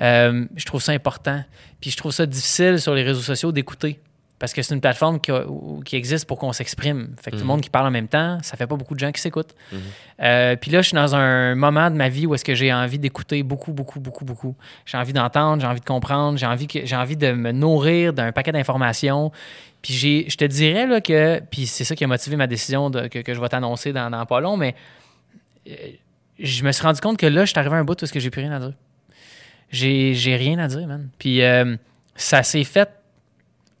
Euh, 0.00 0.44
je 0.56 0.64
trouve 0.64 0.82
ça 0.82 0.92
important. 0.92 1.42
Puis 1.80 1.90
je 1.90 1.96
trouve 1.96 2.12
ça 2.12 2.26
difficile 2.26 2.80
sur 2.80 2.94
les 2.94 3.02
réseaux 3.02 3.20
sociaux 3.22 3.52
d'écouter. 3.52 4.00
Parce 4.40 4.52
que 4.52 4.60
c'est 4.62 4.74
une 4.74 4.80
plateforme 4.80 5.20
qui, 5.20 5.30
a- 5.30 5.46
où- 5.48 5.80
qui 5.84 5.94
existe 5.96 6.26
pour 6.26 6.38
qu'on 6.38 6.52
s'exprime. 6.52 7.14
Fait 7.22 7.30
que 7.30 7.36
tout 7.36 7.42
le 7.42 7.46
monde 7.46 7.60
qui 7.60 7.70
parle 7.70 7.86
en 7.86 7.90
même 7.90 8.08
temps, 8.08 8.38
ça 8.42 8.56
fait 8.56 8.66
pas 8.66 8.74
beaucoup 8.76 8.94
de 8.94 8.98
gens 8.98 9.12
qui 9.12 9.20
s'écoutent. 9.20 9.54
Euh, 10.20 10.56
puis 10.56 10.70
là, 10.72 10.82
je 10.82 10.88
suis 10.88 10.94
dans 10.96 11.14
un 11.14 11.54
moment 11.54 11.88
de 11.90 11.94
ma 11.96 12.08
vie 12.08 12.26
où 12.26 12.34
est-ce 12.34 12.44
que 12.44 12.54
j'ai 12.54 12.72
envie 12.72 12.98
d'écouter 12.98 13.42
beaucoup, 13.44 13.72
beaucoup, 13.72 14.00
beaucoup, 14.00 14.24
beaucoup. 14.24 14.56
J'ai 14.86 14.98
envie 14.98 15.12
d'entendre, 15.12 15.62
j'ai 15.62 15.68
envie 15.68 15.80
de 15.80 15.84
comprendre, 15.84 16.36
j'ai 16.36 16.46
envie, 16.46 16.66
que, 16.66 16.84
j'ai 16.84 16.96
envie 16.96 17.16
de 17.16 17.30
me 17.32 17.52
nourrir 17.52 18.12
d'un 18.12 18.32
paquet 18.32 18.52
d'informations. 18.52 19.30
Puis 19.82 19.94
j'ai, 19.94 20.26
je 20.28 20.36
te 20.36 20.44
dirais 20.44 20.86
là, 20.88 21.00
que, 21.00 21.40
puis 21.50 21.66
c'est 21.66 21.84
ça 21.84 21.94
qui 21.94 22.02
a 22.04 22.06
motivé 22.08 22.34
ma 22.36 22.48
décision 22.48 22.90
de, 22.90 23.06
que, 23.06 23.20
que 23.20 23.34
je 23.34 23.40
vais 23.40 23.48
t'annoncer 23.48 23.92
dans, 23.92 24.10
dans 24.10 24.26
pas 24.26 24.40
long, 24.40 24.56
mais 24.56 24.74
euh, 25.68 25.72
je 26.38 26.64
me 26.64 26.72
suis 26.72 26.82
rendu 26.82 27.00
compte 27.00 27.18
que 27.18 27.26
là, 27.26 27.44
je 27.44 27.50
suis 27.50 27.58
arrivé 27.58 27.76
à 27.76 27.78
un 27.78 27.84
bout 27.84 28.00
où 28.00 28.04
est-ce 28.04 28.12
que 28.12 28.20
j'ai 28.20 28.30
plus 28.30 28.42
rien 28.42 28.52
à 28.52 28.58
dire. 28.58 28.72
J'ai, 29.74 30.36
rien 30.36 30.58
à 30.58 30.68
dire, 30.68 30.86
man. 30.86 31.08
Puis 31.18 31.42
euh, 31.42 31.76
ça 32.14 32.42
s'est 32.42 32.64
fait 32.64 32.88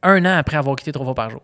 un 0.02 0.24
an 0.24 0.36
après 0.36 0.56
avoir 0.56 0.76
quitté 0.76 0.92
trois 0.92 1.06
fois 1.06 1.14
par 1.14 1.30
jour. 1.30 1.42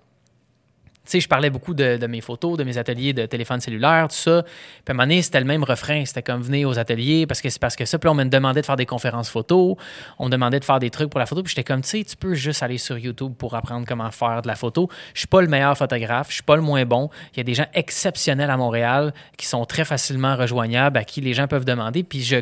Tu 1.04 1.12
sais, 1.12 1.20
je 1.20 1.28
parlais 1.28 1.50
beaucoup 1.50 1.72
de, 1.72 1.96
de 1.96 2.06
mes 2.06 2.20
photos, 2.20 2.58
de 2.58 2.62
mes 2.62 2.76
ateliers 2.78 3.12
de 3.12 3.26
téléphone 3.26 3.60
cellulaire, 3.60 4.08
tout 4.08 4.16
ça. 4.16 4.42
Puis 4.42 4.52
à 4.86 4.90
un 4.90 4.94
moment 4.94 5.04
donné, 5.04 5.22
c'était 5.22 5.40
le 5.40 5.46
même 5.46 5.64
refrain. 5.64 6.04
C'était 6.04 6.22
comme 6.22 6.42
venez 6.42 6.64
aux 6.64 6.78
ateliers 6.78 7.26
parce 7.26 7.40
que 7.40 7.48
c'est 7.48 7.60
parce 7.60 7.74
que 7.74 7.84
ça. 7.84 7.98
Puis 7.98 8.06
là, 8.06 8.12
on 8.12 8.14
me 8.14 8.24
demandait 8.24 8.60
de 8.60 8.66
faire 8.66 8.76
des 8.76 8.86
conférences 8.86 9.30
photos. 9.30 9.76
On 10.18 10.26
me 10.26 10.30
demandait 10.30 10.60
de 10.60 10.64
faire 10.64 10.78
des 10.78 10.90
trucs 10.90 11.10
pour 11.10 11.18
la 11.18 11.26
photo. 11.26 11.42
Puis 11.42 11.50
j'étais 11.50 11.64
comme, 11.64 11.82
tu 11.82 11.88
sais, 11.88 12.04
tu 12.04 12.16
peux 12.16 12.34
juste 12.34 12.62
aller 12.62 12.78
sur 12.78 12.98
YouTube 12.98 13.34
pour 13.36 13.54
apprendre 13.54 13.86
comment 13.88 14.10
faire 14.10 14.42
de 14.42 14.48
la 14.48 14.56
photo. 14.56 14.88
Je 15.14 15.20
suis 15.20 15.28
pas 15.28 15.40
le 15.40 15.48
meilleur 15.48 15.76
photographe. 15.76 16.28
Je 16.28 16.34
suis 16.34 16.42
pas 16.42 16.56
le 16.56 16.62
moins 16.62 16.84
bon. 16.84 17.08
Il 17.34 17.38
y 17.38 17.40
a 17.40 17.44
des 17.44 17.54
gens 17.54 17.66
exceptionnels 17.72 18.50
à 18.50 18.56
Montréal 18.56 19.14
qui 19.36 19.46
sont 19.46 19.64
très 19.64 19.84
facilement 19.84 20.36
rejoignables, 20.36 20.98
à 20.98 21.04
qui 21.04 21.20
les 21.20 21.34
gens 21.34 21.48
peuvent 21.48 21.64
demander. 21.64 22.02
Puis 22.02 22.22
je, 22.22 22.36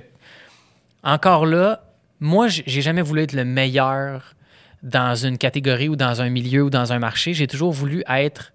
encore 1.02 1.46
là, 1.46 1.88
moi, 2.21 2.49
j'ai 2.49 2.83
jamais 2.83 3.03
voulu 3.03 3.23
être 3.23 3.33
le 3.33 3.45
meilleur 3.45 4.35
dans 4.83 5.14
une 5.14 5.39
catégorie 5.39 5.89
ou 5.89 5.97
dans 5.97 6.21
un 6.23 6.29
milieu 6.29 6.64
ou 6.64 6.71
dans 6.71 6.93
un 6.93 6.99
marché. 6.99 7.35
J'ai 7.35 7.47
toujours 7.47 7.73
voulu 7.73 8.03
être 8.09 8.53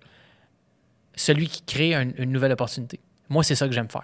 celui 1.15 1.47
qui 1.47 1.61
crée 1.63 1.93
un- 1.95 2.11
une 2.17 2.31
nouvelle 2.31 2.51
opportunité. 2.51 2.99
Moi, 3.29 3.43
c'est 3.43 3.55
ça 3.55 3.67
que 3.67 3.73
j'aime 3.73 3.89
faire. 3.89 4.03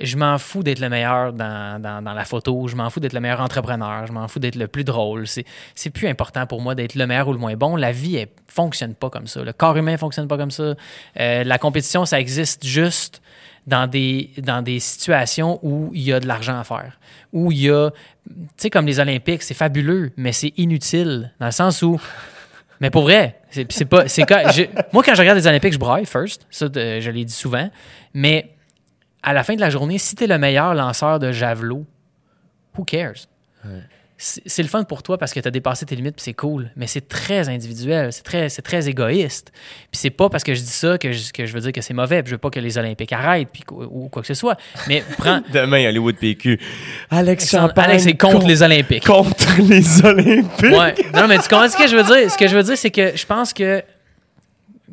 Je 0.00 0.16
m'en 0.16 0.38
fous 0.38 0.62
d'être 0.64 0.80
le 0.80 0.88
meilleur 0.88 1.32
dans, 1.32 1.80
dans- 1.80 2.12
la 2.14 2.24
photo, 2.24 2.66
je 2.66 2.74
m'en 2.74 2.90
fous 2.90 2.98
d'être 3.00 3.12
le 3.12 3.20
meilleur 3.20 3.40
entrepreneur, 3.40 4.06
je 4.06 4.12
m'en 4.12 4.26
fous 4.26 4.40
d'être 4.40 4.56
le 4.56 4.66
plus 4.66 4.82
drôle. 4.84 5.26
C'est, 5.26 5.44
plus 5.90 6.08
important 6.08 6.46
pour 6.46 6.60
moi 6.60 6.74
d'être 6.74 6.96
le 6.96 7.06
meilleur 7.06 7.28
ou 7.28 7.32
le 7.32 7.38
moins 7.38 7.54
bon. 7.54 7.76
La 7.76 7.92
vie, 7.92 8.16
elle 8.16 8.28
fonctionne 8.48 8.94
pas 8.94 9.10
comme 9.10 9.26
ça. 9.28 9.42
Le 9.44 9.52
corps 9.52 9.76
humain 9.76 9.96
fonctionne 9.96 10.26
pas 10.26 10.36
comme 10.36 10.50
ça. 10.50 10.74
Euh, 11.20 11.44
la 11.44 11.58
compétition, 11.58 12.04
ça 12.04 12.18
existe 12.20 12.64
juste 12.66 13.22
dans 13.66 13.86
des, 13.86 14.30
dans 14.38 14.62
des 14.62 14.78
situations 14.78 15.58
où 15.62 15.90
il 15.94 16.02
y 16.02 16.12
a 16.12 16.20
de 16.20 16.26
l'argent 16.26 16.58
à 16.58 16.64
faire. 16.64 16.98
Où 17.32 17.50
il 17.50 17.62
y 17.62 17.70
a, 17.70 17.90
tu 17.90 18.34
sais, 18.56 18.70
comme 18.70 18.86
les 18.86 19.00
Olympiques, 19.00 19.42
c'est 19.42 19.54
fabuleux, 19.54 20.12
mais 20.16 20.32
c'est 20.32 20.52
inutile. 20.56 21.32
Dans 21.40 21.46
le 21.46 21.52
sens 21.52 21.82
où 21.82 22.00
mais 22.80 22.90
pour 22.90 23.02
vrai, 23.02 23.40
c'est 23.50 23.84
pas. 23.84 24.08
c'est 24.08 24.28
moi, 24.92 25.02
quand 25.02 25.14
je 25.14 25.20
regarde 25.20 25.38
les 25.38 25.46
Olympiques, 25.46 25.72
je 25.72 25.78
braille 25.78 26.06
first. 26.06 26.46
Ça, 26.50 26.66
je 26.74 27.10
l'ai 27.10 27.24
dit 27.24 27.32
souvent. 27.32 27.70
Mais 28.12 28.50
à 29.22 29.32
la 29.32 29.42
fin 29.42 29.54
de 29.54 29.60
la 29.60 29.70
journée, 29.70 29.98
si 29.98 30.14
tu 30.14 30.24
es 30.24 30.26
le 30.26 30.38
meilleur 30.38 30.74
lanceur 30.74 31.18
de 31.18 31.32
javelot, 31.32 31.86
who 32.76 32.84
cares? 32.84 33.26
C'est 34.16 34.62
le 34.62 34.68
fun 34.68 34.84
pour 34.84 35.02
toi 35.02 35.18
parce 35.18 35.32
que 35.32 35.40
tu 35.40 35.48
as 35.48 35.50
dépassé 35.50 35.84
tes 35.86 35.96
limites 35.96 36.14
puis 36.14 36.22
c'est 36.22 36.34
cool. 36.34 36.70
Mais 36.76 36.86
c'est 36.86 37.08
très 37.08 37.48
individuel, 37.48 38.12
c'est 38.12 38.22
très, 38.22 38.48
très 38.48 38.88
égoïste. 38.88 39.50
Puis 39.90 39.98
c'est 40.00 40.10
pas 40.10 40.28
parce 40.28 40.44
que 40.44 40.54
je 40.54 40.60
dis 40.60 40.66
ça 40.66 40.98
que 40.98 41.10
je, 41.12 41.32
que 41.32 41.46
je 41.46 41.52
veux 41.52 41.60
dire 41.60 41.72
que 41.72 41.80
c'est 41.80 41.94
mauvais. 41.94 42.22
Puis 42.22 42.30
je 42.30 42.34
veux 42.36 42.38
pas 42.40 42.50
que 42.50 42.60
les 42.60 42.78
Olympiques 42.78 43.12
arrêtent 43.12 43.48
puis 43.52 43.62
quoi- 43.62 43.86
ou 43.90 44.08
quoi 44.08 44.22
que 44.22 44.28
ce 44.28 44.34
soit. 44.34 44.56
Mais 44.88 45.02
prends. 45.18 45.40
Demain, 45.52 45.88
Hollywood 45.88 46.16
PQ. 46.16 46.60
Alex 47.10 47.50
Champagne. 47.50 47.84
Alex 47.90 48.06
est 48.06 48.16
contre 48.16 48.46
les 48.46 48.62
Olympiques. 48.62 49.04
Contre 49.06 49.60
les 49.60 50.04
Olympiques. 50.04 50.62
Ouais. 50.70 50.94
Non, 51.14 51.26
mais 51.26 51.38
tu 51.38 51.48
comprends 51.48 51.68
ce 51.68 51.76
que 51.76 51.88
je 51.88 51.96
veux 51.96 52.04
dire? 52.04 52.30
Ce 52.30 52.38
que 52.38 52.46
je 52.48 52.56
veux 52.56 52.62
dire, 52.62 52.78
c'est 52.78 52.90
que 52.90 53.16
je 53.16 53.26
pense 53.26 53.52
que. 53.52 53.82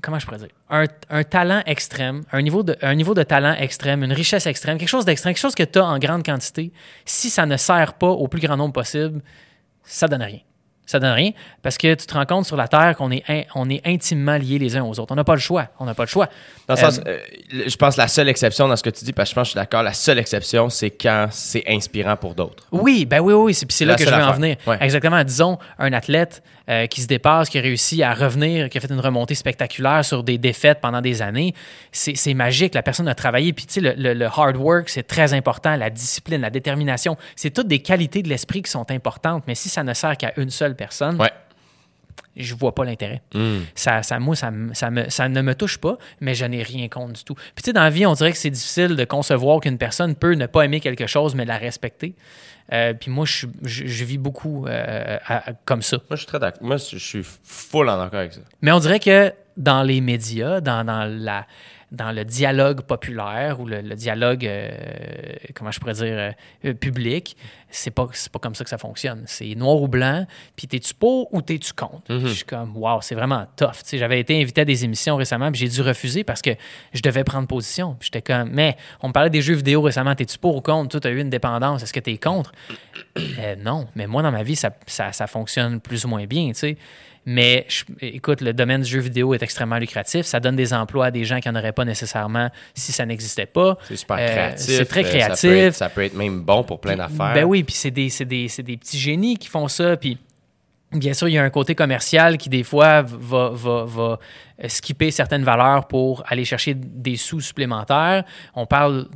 Comment 0.01 0.17
je 0.19 0.25
pourrais 0.25 0.39
dire? 0.39 0.47
Un, 0.69 0.85
un 1.09 1.23
talent 1.23 1.61
extrême, 1.65 2.23
un 2.31 2.41
niveau, 2.41 2.63
de, 2.63 2.75
un 2.81 2.95
niveau 2.95 3.13
de 3.13 3.23
talent 3.23 3.53
extrême, 3.53 4.03
une 4.03 4.13
richesse 4.13 4.47
extrême, 4.47 4.77
quelque 4.77 4.89
chose 4.89 5.05
d'extrême, 5.05 5.33
quelque 5.33 5.41
chose 5.41 5.55
que 5.55 5.63
tu 5.63 5.79
as 5.79 5.85
en 5.85 5.99
grande 5.99 6.23
quantité, 6.25 6.71
si 7.05 7.29
ça 7.29 7.45
ne 7.45 7.57
sert 7.57 7.93
pas 7.93 8.07
au 8.09 8.27
plus 8.27 8.41
grand 8.41 8.57
nombre 8.57 8.73
possible, 8.73 9.21
ça 9.83 10.07
donne 10.07 10.23
rien. 10.23 10.39
Ça 10.87 10.99
donne 10.99 11.13
rien 11.13 11.31
parce 11.61 11.77
que 11.77 11.93
tu 11.93 12.05
te 12.05 12.13
rends 12.13 12.25
compte 12.25 12.45
sur 12.45 12.57
la 12.57 12.67
Terre 12.67 12.95
qu'on 12.97 13.11
est, 13.11 13.23
in- 13.29 13.43
on 13.55 13.69
est 13.69 13.79
intimement 13.87 14.35
liés 14.35 14.59
les 14.59 14.75
uns 14.75 14.83
aux 14.83 14.99
autres. 14.99 15.11
On 15.11 15.15
n'a 15.15 15.23
pas 15.23 15.35
le 15.35 15.39
choix. 15.39 15.67
On 15.79 15.85
n'a 15.85 15.93
pas 15.93 16.03
le 16.03 16.09
choix. 16.09 16.27
Dans 16.67 16.73
le 16.73 16.79
Euh, 16.79 16.83
sens, 16.83 16.99
euh, 17.07 17.17
je 17.65 17.75
pense 17.77 17.95
que 17.95 18.01
la 18.01 18.09
seule 18.09 18.27
exception 18.27 18.67
dans 18.67 18.75
ce 18.75 18.83
que 18.83 18.89
tu 18.89 19.05
dis, 19.05 19.13
parce 19.13 19.29
que 19.29 19.31
je 19.31 19.35
pense 19.35 19.43
que 19.43 19.47
je 19.47 19.51
suis 19.51 19.55
d'accord, 19.59 19.83
la 19.83 19.93
seule 19.93 20.19
exception, 20.19 20.69
c'est 20.69 20.89
quand 20.89 21.27
c'est 21.31 21.63
inspirant 21.69 22.17
pour 22.17 22.35
d'autres. 22.35 22.65
Oui, 22.73 23.05
ben 23.05 23.19
oui, 23.21 23.33
oui, 23.33 23.53
c'est, 23.53 23.85
là 23.85 23.95
que 23.95 24.03
je 24.03 24.09
veux 24.09 24.15
en 24.23 24.33
venir. 24.33 24.57
Ouais. 24.67 24.77
Exactement. 24.81 25.23
Disons, 25.23 25.59
un 25.79 25.93
athlète 25.93 26.43
euh, 26.69 26.85
qui 26.87 27.01
se 27.01 27.07
dépasse, 27.07 27.49
qui 27.49 27.57
a 27.57 27.61
réussi 27.61 28.03
à 28.03 28.13
revenir, 28.13 28.69
qui 28.69 28.77
a 28.77 28.81
fait 28.81 28.89
une 28.91 28.99
remontée 28.99 29.35
spectaculaire 29.35 30.05
sur 30.05 30.23
des 30.23 30.37
défaites 30.37 30.79
pendant 30.81 31.01
des 31.01 31.21
années, 31.21 31.53
c'est 31.91 32.33
magique. 32.33 32.73
La 32.75 32.83
personne 32.83 33.07
a 33.07 33.15
travaillé. 33.15 33.51
Puis, 33.53 33.65
tu 33.65 33.73
sais, 33.73 33.81
le, 33.81 33.93
le- 33.97 34.13
le 34.13 34.25
hard 34.25 34.55
work, 34.57 34.89
c'est 34.89 35.03
très 35.03 35.33
important. 35.33 35.75
La 35.75 35.89
discipline, 35.89 36.41
la 36.41 36.49
détermination, 36.49 37.17
c'est 37.35 37.49
toutes 37.51 37.67
des 37.67 37.79
qualités 37.79 38.21
de 38.21 38.29
l'esprit 38.29 38.61
qui 38.61 38.69
sont 38.71 38.89
importantes. 38.91 39.43
Mais 39.47 39.55
si 39.55 39.69
ça 39.69 39.83
ne 39.83 39.93
sert 39.93 40.15
qu'à 40.17 40.33
une 40.37 40.49
seule 40.49 40.75
personne, 40.75 41.19
Ouais. 41.19 41.31
je 42.37 42.53
vois 42.55 42.73
pas 42.75 42.85
l'intérêt. 42.85 43.21
Hmm. 43.33 43.59
Ça, 43.75 44.03
ça, 44.03 44.19
moi, 44.19 44.35
ça, 44.35 44.51
ça, 44.73 44.89
me- 44.89 45.09
ça 45.09 45.27
ne 45.29 45.41
me 45.41 45.55
touche 45.55 45.77
pas, 45.77 45.97
mais 46.19 46.33
je 46.35 46.45
n'ai 46.45 46.63
rien 46.63 46.87
contre 46.87 47.13
du 47.13 47.23
tout. 47.23 47.33
Puis, 47.35 47.43
tu 47.57 47.63
sais, 47.65 47.73
dans 47.73 47.83
la 47.83 47.89
vie, 47.89 48.05
on 48.05 48.13
dirait 48.13 48.31
que 48.31 48.37
c'est 48.37 48.49
difficile 48.49 48.95
de 48.95 49.03
concevoir 49.03 49.59
qu'une 49.59 49.77
personne 49.77 50.15
peut 50.15 50.33
ne 50.35 50.45
pas 50.45 50.63
aimer 50.63 50.79
quelque 50.79 51.07
chose, 51.07 51.35
mais 51.35 51.45
la 51.45 51.57
respecter. 51.57 52.13
Euh, 52.73 52.93
puis 52.93 53.11
moi, 53.11 53.25
je, 53.25 53.33
suis- 53.33 53.49
je, 53.63 53.85
je 53.87 54.03
vis 54.05 54.17
beaucoup 54.17 54.65
euh, 54.67 55.17
à- 55.25 55.49
à- 55.49 55.53
comme 55.65 55.81
ça. 55.81 55.97
Moi, 55.97 56.03
je 56.11 56.15
suis 56.17 56.27
très 56.27 56.39
d'accord. 56.39 56.63
Moi, 56.63 56.77
je 56.77 56.97
je 56.97 57.05
suis 57.05 57.23
full 57.43 57.89
en 57.89 57.99
accord 58.01 58.19
avec 58.19 58.33
ça. 58.33 58.41
Mais 58.61 58.71
on 58.71 58.79
dirait 58.79 58.99
que 58.99 59.33
dans 59.57 59.83
les 59.83 59.99
médias, 60.01 60.61
dans, 60.61 60.85
dans 60.85 61.05
la, 61.05 61.45
dans 61.91 62.13
le 62.13 62.23
dialogue 62.23 62.81
populaire 62.81 63.59
ou 63.59 63.65
le, 63.65 63.81
le 63.81 63.95
dialogue, 63.95 64.45
euh, 64.45 64.71
comment 65.53 65.71
je 65.71 65.79
pourrais 65.79 65.93
dire, 65.93 66.05
euh, 66.07 66.31
euh, 66.65 66.73
public, 66.73 67.35
c'est 67.69 67.91
pas, 67.91 68.07
pas 68.31 68.39
comme 68.39 68.55
ça 68.55 68.63
que 68.63 68.69
ça 68.69 68.77
fonctionne. 68.77 69.23
C'est 69.27 69.53
noir 69.55 69.81
ou 69.81 69.89
blanc, 69.89 70.25
puis 70.55 70.67
t'es-tu 70.67 70.93
pour 70.93 71.33
ou 71.33 71.41
t'es-tu 71.41 71.73
contre? 71.73 72.03
Puis 72.05 72.19
Je 72.21 72.27
suis 72.27 72.45
comme, 72.45 72.77
wow, 72.77 73.01
c'est 73.01 73.15
vraiment 73.15 73.45
tough. 73.57 73.83
J'avais 73.91 74.21
été 74.21 74.41
invité 74.41 74.61
à 74.61 74.65
des 74.65 74.85
émissions 74.85 75.17
récemment, 75.17 75.51
puis 75.51 75.59
j'ai 75.59 75.67
dû 75.67 75.81
refuser 75.81 76.23
parce 76.23 76.41
que 76.41 76.51
je 76.93 77.01
devais 77.01 77.25
prendre 77.25 77.47
position. 77.47 77.97
J'étais 77.99 78.21
comme, 78.21 78.49
mais 78.51 78.77
on 79.01 79.09
me 79.09 79.13
parlait 79.13 79.29
des 79.29 79.41
jeux 79.41 79.55
vidéo 79.55 79.81
récemment, 79.81 80.15
t'es-tu 80.15 80.37
pour 80.37 80.55
ou 80.55 80.61
contre? 80.61 80.89
Toi, 80.89 81.01
t'as 81.01 81.11
eu 81.11 81.19
une 81.19 81.29
dépendance, 81.29 81.83
est-ce 81.83 81.93
que 81.93 81.99
t'es 81.99 82.17
contre? 82.17 82.51
Euh, 83.39 83.55
non, 83.57 83.87
mais 83.95 84.07
moi, 84.07 84.21
dans 84.21 84.31
ma 84.31 84.43
vie, 84.43 84.55
ça, 84.55 84.71
ça, 84.85 85.11
ça 85.11 85.27
fonctionne 85.27 85.81
plus 85.81 86.05
ou 86.05 86.07
moins 86.07 86.25
bien, 86.25 86.49
tu 86.49 86.59
sais. 86.59 86.77
Mais 87.25 87.65
je- 87.69 87.83
écoute, 88.01 88.41
le 88.41 88.51
domaine 88.51 88.81
du 88.81 88.89
jeu 88.89 88.99
vidéo 88.99 89.33
est 89.35 89.43
extrêmement 89.43 89.77
lucratif. 89.77 90.25
Ça 90.25 90.39
donne 90.39 90.55
des 90.55 90.73
emplois 90.73 91.05
à 91.07 91.11
des 91.11 91.23
gens 91.23 91.39
qui 91.39 91.47
n'en 91.49 91.59
auraient 91.59 91.71
pas 91.71 91.85
nécessairement 91.85 92.49
si 92.73 92.91
ça 92.91 93.05
n'existait 93.05 93.45
pas. 93.45 93.77
C'est 93.87 93.95
super 93.95 94.17
Euh, 94.19 94.27
créatif. 94.27 94.75
c'est 94.77 94.85
très 94.85 95.01
euh, 95.01 95.03
Ça 95.03 95.09
créatif. 95.09 95.49
peut, 95.49 95.55
être, 95.57 95.73
ça 95.75 95.89
peut 95.89 96.03
être 96.03 96.15
même 96.15 96.41
bon 96.41 96.63
pour 96.63 96.81
plein 96.81 96.95
d'affaires. 96.95 97.33
Ben 97.35 97.43
oui, 97.43 97.63
puis 97.63 97.75
c'est 97.75 97.91
des, 97.91 98.09
des, 98.25 98.47
des 98.47 98.77
petits 98.77 98.97
génies 98.97 99.37
qui 99.37 99.49
font 99.49 99.67
ça. 99.67 99.97
Puis 99.97 100.17
bien 100.93 101.13
sûr, 101.13 101.27
il 101.27 101.33
y 101.33 101.37
a 101.37 101.43
un 101.43 101.49
côté 101.51 101.75
commercial 101.75 102.37
qui, 102.39 102.49
des 102.49 102.63
fois, 102.63 103.03
va, 103.03 103.49
va, 103.53 103.85
va 103.85 104.19
euh, 104.63 104.67
skipper 104.67 105.11
certaines 105.11 105.43
valeurs 105.43 105.87
pour 105.87 106.23
aller 106.27 106.43
chercher 106.43 106.73
des 106.75 107.17
sous 107.17 107.39
supplémentaires. 107.39 108.23
On 108.55 108.65
parle, 108.65 109.07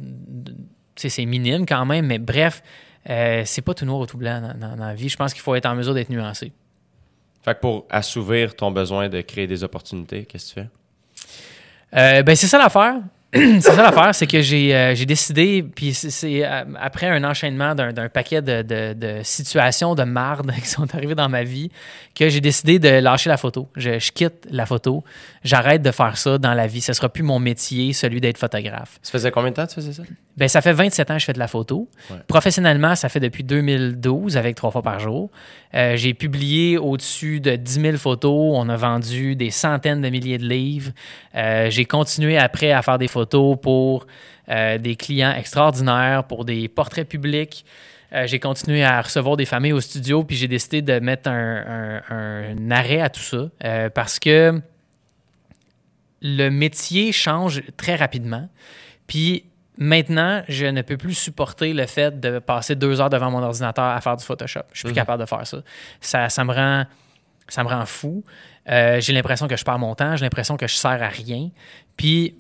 c'est 0.95 1.26
minime 1.26 1.66
quand 1.66 1.86
même, 1.86 2.06
mais 2.06 2.20
bref, 2.20 2.62
euh, 3.10 3.41
c'est 3.45 3.62
pas 3.62 3.74
tout 3.74 3.86
noir 3.86 3.99
ou 4.01 4.06
tout 4.06 4.18
blanc 4.18 4.41
dans, 4.41 4.70
dans- 4.70 4.76
dans 4.76 4.86
la 4.86 4.93
vie. 4.95 5.10
Je 5.10 5.18
pense 5.18 5.34
qu'il 5.34 5.41
faut 5.41 5.56
être 5.56 5.66
en 5.66 5.76
mesure 5.76 5.93
d'être 5.95 6.10
nuancé. 6.10 6.53
Fait 7.46 7.54
que 7.54 7.60
pour 7.60 7.86
assouvir 7.91 8.56
ton 8.56 8.72
besoin 8.72 9.08
de 9.08 9.22
créer 9.22 9.46
des 9.46 9.64
opportunités, 9.64 10.26
qu'est-ce 10.26 10.56
que 10.56 10.62
tu 10.62 10.68
fais? 11.93 12.00
Euh, 12.20 12.24
ben, 12.24 12.36
c'est 12.36 12.48
ça 12.48 12.58
l'affaire. 12.58 12.96
c'est 13.60 13.62
ça 13.62 13.76
l'affaire, 13.76 14.16
c'est 14.16 14.28
que 14.28 14.42
j'ai 14.42 14.74
euh, 14.76 14.96
j'ai 14.96 15.06
décidé, 15.06 15.62
puis 15.64 15.94
c'est- 15.94 16.46
euh, 16.46 16.64
après 16.80 17.08
un 17.08 17.24
enchaînement 17.24 17.76
d'un 17.76 17.92
d'un 17.92 18.08
paquet 18.10 18.42
de, 18.42 18.62
de- 18.62 18.94
de 18.94 19.20
situations 19.24 19.94
de 19.96 20.04
marde 20.04 20.52
qui 20.64 20.68
sont 20.68 20.88
arrivées 20.96 21.16
dans 21.16 21.30
ma 21.30 21.44
vie, 21.44 21.70
que 22.16 22.30
j'ai 22.30 22.40
décidé 22.42 22.80
de 22.80 22.88
lâcher 22.90 23.30
la 23.30 23.38
photo. 23.38 23.68
Je, 23.76 24.00
je 24.00 24.12
quitte 24.12 24.48
la 24.50 24.66
photo. 24.66 25.04
J'arrête 25.44 25.82
de 25.82 25.92
faire 25.92 26.18
ça 26.18 26.38
dans 26.38 26.54
la 26.54 26.66
vie. 26.68 26.82
Ce 26.82 26.94
sera 26.94 27.10
plus 27.10 27.24
mon 27.24 27.40
métier, 27.40 27.92
celui 27.94 28.22
d'être 28.22 28.38
photographe. 28.38 29.00
Ça 29.04 29.12
faisait 29.12 29.32
combien 29.32 29.52
de 29.52 29.56
temps 29.56 29.66
que 29.66 29.70
tu 29.72 29.76
faisais 29.76 29.94
ça? 29.94 30.04
Ben, 30.38 30.48
ça 30.48 30.62
fait 30.62 30.74
27 30.74 31.12
ans 31.12 31.14
que 31.16 31.20
je 31.22 31.26
fais 31.26 31.34
de 31.34 31.40
la 31.40 31.48
photo. 31.48 31.90
Ouais. 32.10 32.18
Professionnellement, 32.28 32.96
ça 32.96 33.08
fait 33.10 33.20
depuis 33.22 33.44
2012 33.44 34.38
avec 34.38 34.56
trois 34.56 34.72
fois 34.72 34.82
par 34.82 35.00
jour. 35.00 35.30
Euh, 35.74 35.96
j'ai 35.98 36.14
publié 36.14 36.78
au-dessus 36.78 37.40
de 37.42 37.56
10 37.56 37.82
000 37.82 37.98
photos. 37.98 38.54
On 38.56 38.68
a 38.70 38.76
vendu 38.76 39.36
des 39.36 39.50
centaines 39.52 40.02
de 40.02 40.10
milliers 40.10 40.38
de 40.38 40.48
livres. 40.48 40.92
J'ai 41.34 41.86
continué 41.86 42.38
après 42.38 42.72
à 42.72 42.82
faire 42.82 42.98
des 42.98 43.08
photos 43.10 43.24
pour 43.26 44.07
euh, 44.49 44.78
des 44.78 44.95
clients 44.95 45.34
extraordinaires, 45.34 46.23
pour 46.26 46.45
des 46.45 46.67
portraits 46.67 47.07
publics. 47.07 47.65
Euh, 48.13 48.28
j'ai 48.28 48.39
continué 48.39 48.84
à 48.84 49.01
recevoir 49.01 49.36
des 49.38 49.45
familles 49.45 49.73
au 49.73 49.82
studio, 49.82 50.23
puis 50.23 50.36
j'ai 50.36 50.47
décidé 50.47 50.82
de 50.82 50.99
mettre 50.99 51.30
un, 51.30 52.01
un- 52.09 52.51
un 52.57 52.71
arrêt 52.71 53.01
à 53.01 53.09
tout 53.09 53.19
ça 53.21 53.49
euh, 53.63 53.89
parce 53.89 54.19
que 54.19 54.61
le 56.21 56.49
métier 56.49 57.11
change 57.11 57.61
très 57.78 57.95
rapidement. 57.95 58.47
Puis 59.07 59.45
maintenant, 59.78 60.43
je 60.47 60.65
ne 60.65 60.82
peux 60.82 60.97
plus 60.97 61.13
supporter 61.13 61.73
le 61.73 61.86
fait 61.86 62.19
de 62.19 62.39
passer 62.39 62.76
deux 62.76 63.01
heures 63.01 63.09
devant 63.09 63.30
mon 63.32 63.43
ordinateur 63.43 63.86
à 63.86 63.99
faire 64.01 64.15
du 64.17 64.23
Photoshop. 64.23 64.61
Je 64.71 64.80
suis 64.80 64.86
plus 64.88 64.93
capable 64.95 65.21
de 65.21 65.28
faire 65.28 65.45
ça. 65.45 65.57
Ça, 65.99 66.30
ça 66.30 66.43
me 66.43 66.53
rend, 66.53 66.86
ça 67.47 67.63
me 67.63 67.69
rend 67.69 67.86
fou. 67.86 68.23
Euh, 68.69 68.99
j'ai 69.01 69.13
l'impression 69.13 69.47
que 69.47 69.55
je 69.57 69.63
perds 69.63 69.78
mon 69.80 69.93
temps. 69.93 70.15
J'ai 70.15 70.26
l'impression 70.26 70.57
que 70.57 70.67
je 70.67 70.76
sers 70.76 71.03
à 71.03 71.07
rien. 71.09 71.49
Puis 71.97 72.36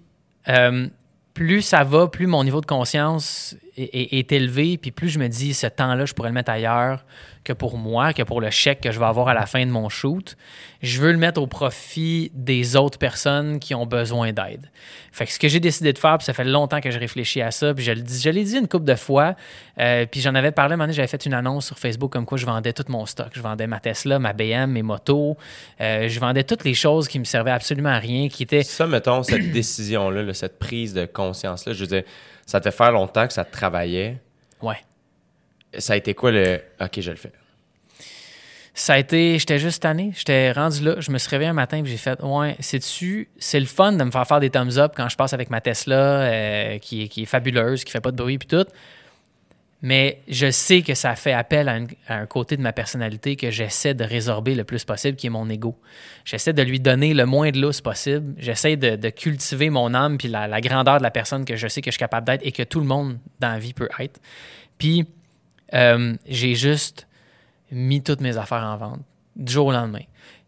euh, 0.49 0.87
plus 1.33 1.61
ça 1.61 1.83
va, 1.83 2.07
plus 2.07 2.27
mon 2.27 2.43
niveau 2.43 2.61
de 2.61 2.65
conscience 2.65 3.55
est, 3.77 4.31
élevé, 4.31 4.77
puis 4.77 4.91
plus 4.91 5.09
je 5.09 5.19
me 5.19 5.27
dis, 5.27 5.53
ce 5.53 5.67
temps-là, 5.67 6.05
je 6.05 6.13
pourrais 6.13 6.29
le 6.29 6.35
mettre 6.35 6.51
ailleurs 6.51 7.05
que 7.43 7.53
pour 7.53 7.77
moi, 7.77 8.11
que 8.13 8.23
pour 8.23 8.41
le 8.41 8.49
chèque 8.49 8.81
que 8.81 8.91
je 8.91 8.99
vais 8.99 9.05
avoir 9.05 9.27
à 9.27 9.33
la 9.33 9.45
fin 9.45 9.65
de 9.65 9.71
mon 9.71 9.87
shoot. 9.87 10.35
Je 10.81 10.99
veux 10.99 11.11
le 11.11 11.17
mettre 11.17 11.39
au 11.39 11.47
profit 11.47 12.31
des 12.33 12.75
autres 12.75 12.97
personnes 12.97 13.59
qui 13.59 13.75
ont 13.75 13.85
besoin 13.85 14.33
d'aide. 14.33 14.71
Fait 15.11 15.25
que 15.25 15.31
ce 15.31 15.39
que 15.39 15.47
j'ai 15.47 15.59
décidé 15.59 15.93
de 15.93 15.97
faire, 15.97 16.17
puis 16.17 16.25
ça 16.25 16.33
fait 16.33 16.43
longtemps 16.43 16.81
que 16.81 16.89
je 16.89 16.97
réfléchis 16.97 17.41
à 17.41 17.51
ça, 17.51 17.73
puis 17.73 17.83
je, 17.83 17.93
je 17.93 18.29
l'ai 18.29 18.43
dit 18.43 18.57
une 18.57 18.67
couple 18.67 18.85
de 18.85 18.95
fois, 18.95 19.35
euh, 19.79 20.05
puis 20.09 20.21
j'en 20.21 20.33
avais 20.35 20.51
parlé, 20.51 20.73
un 20.73 20.77
moment 20.77 20.91
j'avais 20.91 21.07
fait 21.07 21.25
une 21.25 21.33
annonce 21.33 21.67
sur 21.67 21.77
Facebook 21.77 22.11
comme 22.11 22.25
quoi 22.25 22.37
je 22.37 22.45
vendais 22.45 22.73
tout 22.73 22.85
mon 22.89 23.05
stock. 23.05 23.29
Je 23.33 23.41
vendais 23.41 23.67
ma 23.67 23.79
Tesla, 23.79 24.17
ma 24.17 24.33
BM, 24.33 24.71
mes 24.71 24.81
motos, 24.81 25.37
euh, 25.81 26.07
je 26.07 26.19
vendais 26.19 26.43
toutes 26.43 26.63
les 26.63 26.73
choses 26.73 27.07
qui 27.07 27.19
me 27.19 27.25
servaient 27.25 27.51
absolument 27.51 27.89
à 27.89 27.99
rien, 27.99 28.27
qui 28.27 28.43
étaient 28.43 28.63
Ça, 28.63 28.87
mettons, 28.87 29.21
cette 29.21 29.51
décision-là, 29.51 30.23
là, 30.23 30.33
cette 30.33 30.57
prise 30.57 30.93
de 30.93 31.05
conscience-là, 31.05 31.73
je 31.73 31.79
veux 31.81 31.87
dire, 31.87 32.03
ça 32.45 32.59
te 32.59 32.69
fait 32.69 32.75
faire 32.75 32.91
longtemps 32.91 33.27
que 33.27 33.33
ça 33.33 33.43
te 33.45 33.51
travaillait. 33.51 34.21
Ouais. 34.61 34.77
Ça 35.77 35.93
a 35.93 35.95
été 35.97 36.13
quoi 36.13 36.31
le 36.31 36.61
OK, 36.79 36.99
je 37.01 37.09
le 37.11 37.17
fais? 37.17 37.31
Ça 38.77 38.93
a 38.95 38.97
été, 38.97 39.39
j'étais 39.39 39.57
juste 39.57 39.83
tanné, 39.83 40.11
j'étais 40.17 40.51
rendu 40.51 40.83
là, 40.83 40.95
je 40.99 41.09
me 41.09 41.17
suis 41.17 41.29
réveillé 41.29 41.49
un 41.49 41.53
matin 41.53 41.77
et 41.77 41.85
j'ai 41.85 41.95
fait, 41.95 42.21
ouais, 42.21 42.57
c'est-tu, 42.59 43.29
c'est 43.37 43.59
le 43.61 43.65
fun 43.65 43.93
de 43.93 44.03
me 44.03 44.11
faire 44.11 44.27
faire 44.27 44.41
des 44.41 44.49
thumbs 44.49 44.77
up 44.77 44.91
quand 44.97 45.07
je 45.07 45.15
passe 45.15 45.31
avec 45.31 45.49
ma 45.49 45.61
Tesla, 45.61 45.95
euh, 45.95 46.77
qui, 46.79 47.03
est- 47.03 47.07
qui 47.07 47.21
est 47.23 47.25
fabuleuse, 47.25 47.85
qui 47.85 47.91
fait 47.93 48.01
pas 48.01 48.11
de 48.11 48.17
bruit 48.17 48.37
puis 48.37 48.49
tout. 48.49 48.65
Mais 49.85 50.23
je 50.27 50.49
sais 50.49 50.81
que 50.81 50.95
ça 50.95 51.15
fait 51.15 51.31
appel 51.31 51.69
à, 51.69 51.77
un 52.11 52.25
côté 52.25 52.57
de 52.57 52.63
ma 52.63 52.73
personnalité 52.73 53.35
que 53.35 53.51
j'essaie 53.51 53.93
de 53.93 54.03
résorber 54.03 54.55
le 54.55 54.63
plus 54.63 54.83
possible, 54.83 55.15
qui 55.15 55.27
est 55.27 55.29
mon 55.29 55.47
ego. 55.47 55.79
J'essaie 56.23 56.53
de 56.53 56.63
lui 56.63 56.79
donner 56.79 57.13
le 57.13 57.27
moins 57.27 57.51
de 57.51 57.61
lousse 57.61 57.81
possible. 57.81 58.33
J'essaie 58.39 58.77
de, 58.77 59.09
cultiver 59.11 59.69
mon 59.69 59.93
âme 59.93 60.17
puis 60.17 60.27
la, 60.27 60.47
la 60.47 60.59
grandeur 60.59 60.97
de 60.97 61.03
la 61.03 61.11
personne 61.11 61.45
que 61.45 61.55
je 61.55 61.67
sais 61.67 61.81
que 61.81 61.91
je 61.91 61.97
suis 61.97 61.99
capable 61.99 62.25
d'être 62.25 62.43
et 62.43 62.51
que 62.51 62.63
tout 62.63 62.79
le 62.79 62.87
monde 62.87 63.19
dans 63.39 63.49
la 63.49 63.59
vie 63.59 63.73
peut 63.73 63.89
être. 63.99 64.19
Puis, 64.79 65.05
euh, 65.75 66.15
j'ai 66.25 66.55
juste 66.55 67.07
mis 67.69 68.01
toutes 68.01 68.21
mes 68.21 68.37
affaires 68.37 68.63
en 68.63 68.77
vente 68.77 69.01
du 69.35 69.53
jour 69.53 69.67
au 69.67 69.71
lendemain. 69.71 70.01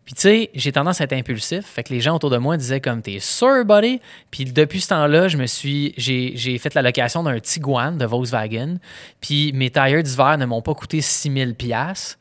Puis 0.07 0.15
tu 0.15 0.21
sais, 0.21 0.49
j'ai 0.53 0.71
tendance 0.71 1.01
à 1.01 1.03
être 1.03 1.11
impulsif, 1.11 1.65
fait 1.65 1.83
que 1.83 1.93
les 1.93 1.99
gens 1.99 2.15
autour 2.15 2.29
de 2.29 2.37
moi 2.37 2.55
disaient 2.55 2.79
comme 2.79 3.01
t'es 3.01 3.19
sûr, 3.19 3.65
buddy? 3.65 3.99
Puis 4.31 4.45
depuis 4.45 4.79
ce 4.79 4.87
temps-là, 4.87 5.27
je 5.27 5.35
me 5.35 5.45
suis, 5.47 5.93
j'ai, 5.97 6.57
fait 6.59 6.73
la 6.75 6.81
location 6.81 7.23
d'un 7.23 7.41
Tiguan 7.41 7.97
de 7.97 8.05
Volkswagen. 8.05 8.77
Puis 9.19 9.51
mes 9.51 9.69
tailleurs 9.69 10.03
d'hiver 10.03 10.37
ne 10.37 10.45
m'ont 10.45 10.61
pas 10.61 10.73
coûté 10.75 11.01
6000 11.01 11.55
pièces. 11.55 12.17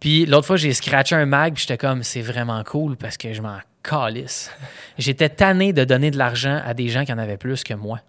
Puis 0.00 0.26
l'autre 0.26 0.48
fois, 0.48 0.56
j'ai 0.56 0.72
scratché 0.72 1.14
un 1.14 1.24
mag, 1.24 1.54
puis 1.54 1.60
j'étais 1.60 1.78
comme 1.78 2.02
c'est 2.02 2.20
vraiment 2.20 2.64
cool 2.64 2.96
parce 2.96 3.16
que 3.16 3.32
je 3.32 3.40
m'en 3.40 3.58
calisse. 3.84 4.50
J'étais 4.98 5.28
tanné 5.28 5.72
de 5.72 5.84
donner 5.84 6.10
de 6.10 6.18
l'argent 6.18 6.60
à 6.64 6.74
des 6.74 6.88
gens 6.88 7.04
qui 7.04 7.12
en 7.12 7.18
avaient 7.18 7.36
plus 7.36 7.62
que 7.62 7.74
moi. 7.74 8.00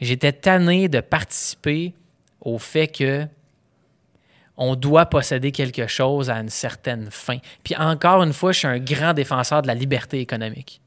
J'étais 0.00 0.32
tanné 0.32 0.88
de 0.88 1.00
participer 1.00 1.92
au 2.40 2.56
fait 2.56 2.88
que 2.88 3.26
on 4.56 4.76
doit 4.76 5.06
posséder 5.06 5.52
quelque 5.52 5.86
chose 5.86 6.30
à 6.30 6.36
une 6.36 6.48
certaine 6.48 7.08
fin. 7.10 7.38
Puis 7.62 7.76
encore 7.76 8.22
une 8.22 8.32
fois, 8.32 8.52
je 8.52 8.58
suis 8.60 8.68
un 8.68 8.78
grand 8.78 9.12
défenseur 9.12 9.62
de 9.62 9.66
la 9.66 9.74
liberté 9.74 10.20
économique. 10.20 10.80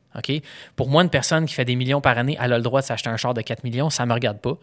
Pour 0.76 0.90
moi, 0.90 1.04
une 1.04 1.10
personne 1.10 1.46
qui 1.46 1.54
fait 1.54 1.66
des 1.66 1.76
millions 1.76 2.02
par 2.02 2.18
année, 2.18 2.38
elle 2.42 2.54
a 2.54 2.58
le 2.58 2.64
droit 2.64 2.82
de 2.82 2.86
s'acheter 2.86 3.10
un 3.10 3.18
char 3.18 3.34
de 3.34 3.42
4 3.42 3.64
millions, 3.64 3.90
ça 3.90 4.04
ne 4.04 4.10
me 4.10 4.14
regarde 4.14 4.40
pas. 4.40 4.58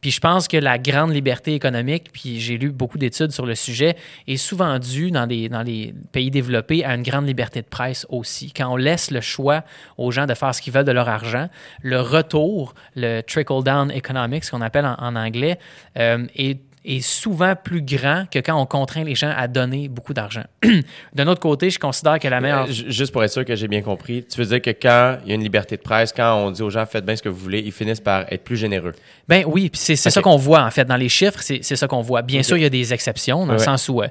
Puis 0.00 0.10
je 0.10 0.20
pense 0.20 0.48
que 0.48 0.56
la 0.56 0.78
grande 0.78 1.12
liberté 1.12 1.54
économique, 1.54 2.10
puis 2.12 2.40
j'ai 2.40 2.58
lu 2.58 2.70
beaucoup 2.70 2.98
d'études 2.98 3.32
sur 3.32 3.46
le 3.46 3.54
sujet, 3.54 3.96
est 4.26 4.36
souvent 4.36 4.78
due 4.78 5.10
dans, 5.10 5.26
les 5.26 5.94
pays 6.12 6.30
développés 6.30 6.84
à 6.84 6.94
une 6.94 7.02
grande 7.02 7.26
liberté 7.26 7.62
de 7.62 7.66
presse 7.66 8.06
aussi. 8.08 8.52
Quand 8.52 8.72
on 8.72 8.76
laisse 8.76 9.10
le 9.10 9.20
choix 9.20 9.64
aux 9.98 10.10
gens 10.10 10.26
de 10.26 10.34
faire 10.34 10.54
ce 10.54 10.62
qu'ils 10.62 10.72
veulent 10.72 10.84
de 10.84 10.92
leur 10.92 11.08
argent, 11.08 11.48
le 11.82 12.00
retour, 12.00 12.74
le 12.94 13.20
trickle-down 13.22 13.90
economics, 13.90 14.44
ce 14.44 14.52
qu'on 14.52 14.60
appelle 14.60 14.86
en, 14.86 14.94
en 14.98 15.16
anglais, 15.16 15.58
euh, 15.98 16.26
est 16.36 16.60
est 16.84 17.00
souvent 17.00 17.54
plus 17.56 17.82
grand 17.82 18.24
que 18.30 18.38
quand 18.38 18.58
on 18.60 18.64
contraint 18.64 19.04
les 19.04 19.14
gens 19.14 19.32
à 19.36 19.48
donner 19.48 19.88
beaucoup 19.88 20.14
d'argent. 20.14 20.44
D'un 21.14 21.26
autre 21.26 21.40
côté, 21.40 21.68
je 21.68 21.78
considère 21.78 22.18
que 22.18 22.26
la 22.28 22.40
meilleure... 22.40 22.64
Euh, 22.68 22.72
ju- 22.72 22.90
Juste 22.90 23.12
pour 23.12 23.22
être 23.22 23.30
sûr 23.32 23.44
que 23.44 23.54
j'ai 23.54 23.68
bien 23.68 23.82
compris, 23.82 24.24
tu 24.24 24.38
veux 24.40 24.46
dire 24.46 24.62
que 24.62 24.70
quand 24.70 25.18
il 25.24 25.28
y 25.28 25.32
a 25.32 25.34
une 25.34 25.42
liberté 25.42 25.76
de 25.76 25.82
presse, 25.82 26.12
quand 26.12 26.34
on 26.36 26.50
dit 26.50 26.62
aux 26.62 26.70
gens 26.70 26.86
faites 26.86 27.04
bien 27.04 27.16
ce 27.16 27.22
que 27.22 27.28
vous 27.28 27.36
voulez, 27.38 27.60
ils 27.60 27.72
finissent 27.72 28.00
par 28.00 28.24
être 28.32 28.44
plus 28.44 28.56
généreux. 28.56 28.94
Ben 29.28 29.44
oui, 29.46 29.68
puis 29.68 29.78
c'est 29.78 29.96
ça 29.96 30.22
qu'on 30.22 30.36
voit 30.36 30.62
en 30.64 30.70
fait 30.70 30.84
dans 30.86 30.96
les 30.96 31.08
chiffres, 31.10 31.40
c'est 31.42 31.62
ça 31.62 31.86
qu'on 31.86 32.00
voit. 32.00 32.22
Bien 32.22 32.42
sûr, 32.42 32.56
il 32.56 32.62
y 32.62 32.66
a 32.66 32.70
des 32.70 32.94
exceptions 32.94 33.46
dans 33.46 33.52
le 33.52 33.58
sens 33.58 33.88
où 33.90 34.00
euh, 34.02 34.08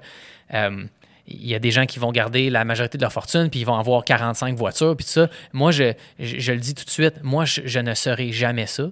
euh, 0.54 0.84
il 1.28 1.48
y 1.48 1.56
a 1.56 1.60
des 1.60 1.72
gens 1.72 1.86
qui 1.86 1.98
vont 2.00 2.12
garder 2.12 2.50
la 2.52 2.66
majorité 2.66 2.98
de 2.98 3.04
leur 3.04 3.14
fortune, 3.14 3.50
puis 3.50 3.60
ils 3.62 3.66
vont 3.66 3.78
avoir 3.78 4.04
45 4.06 4.56
voitures, 4.56 4.96
puis 4.96 5.06
tout 5.06 5.12
ça. 5.12 5.28
Moi, 5.54 5.72
je, 5.72 5.94
je, 6.20 6.40
je 6.40 6.52
le 6.52 6.60
dis 6.60 6.74
tout 6.76 6.86
de 6.86 6.90
suite, 6.90 7.16
moi, 7.24 7.46
je, 7.46 7.62
je 7.66 7.80
ne 7.80 7.94
serai 7.94 8.32
jamais 8.32 8.66
ça. 8.68 8.84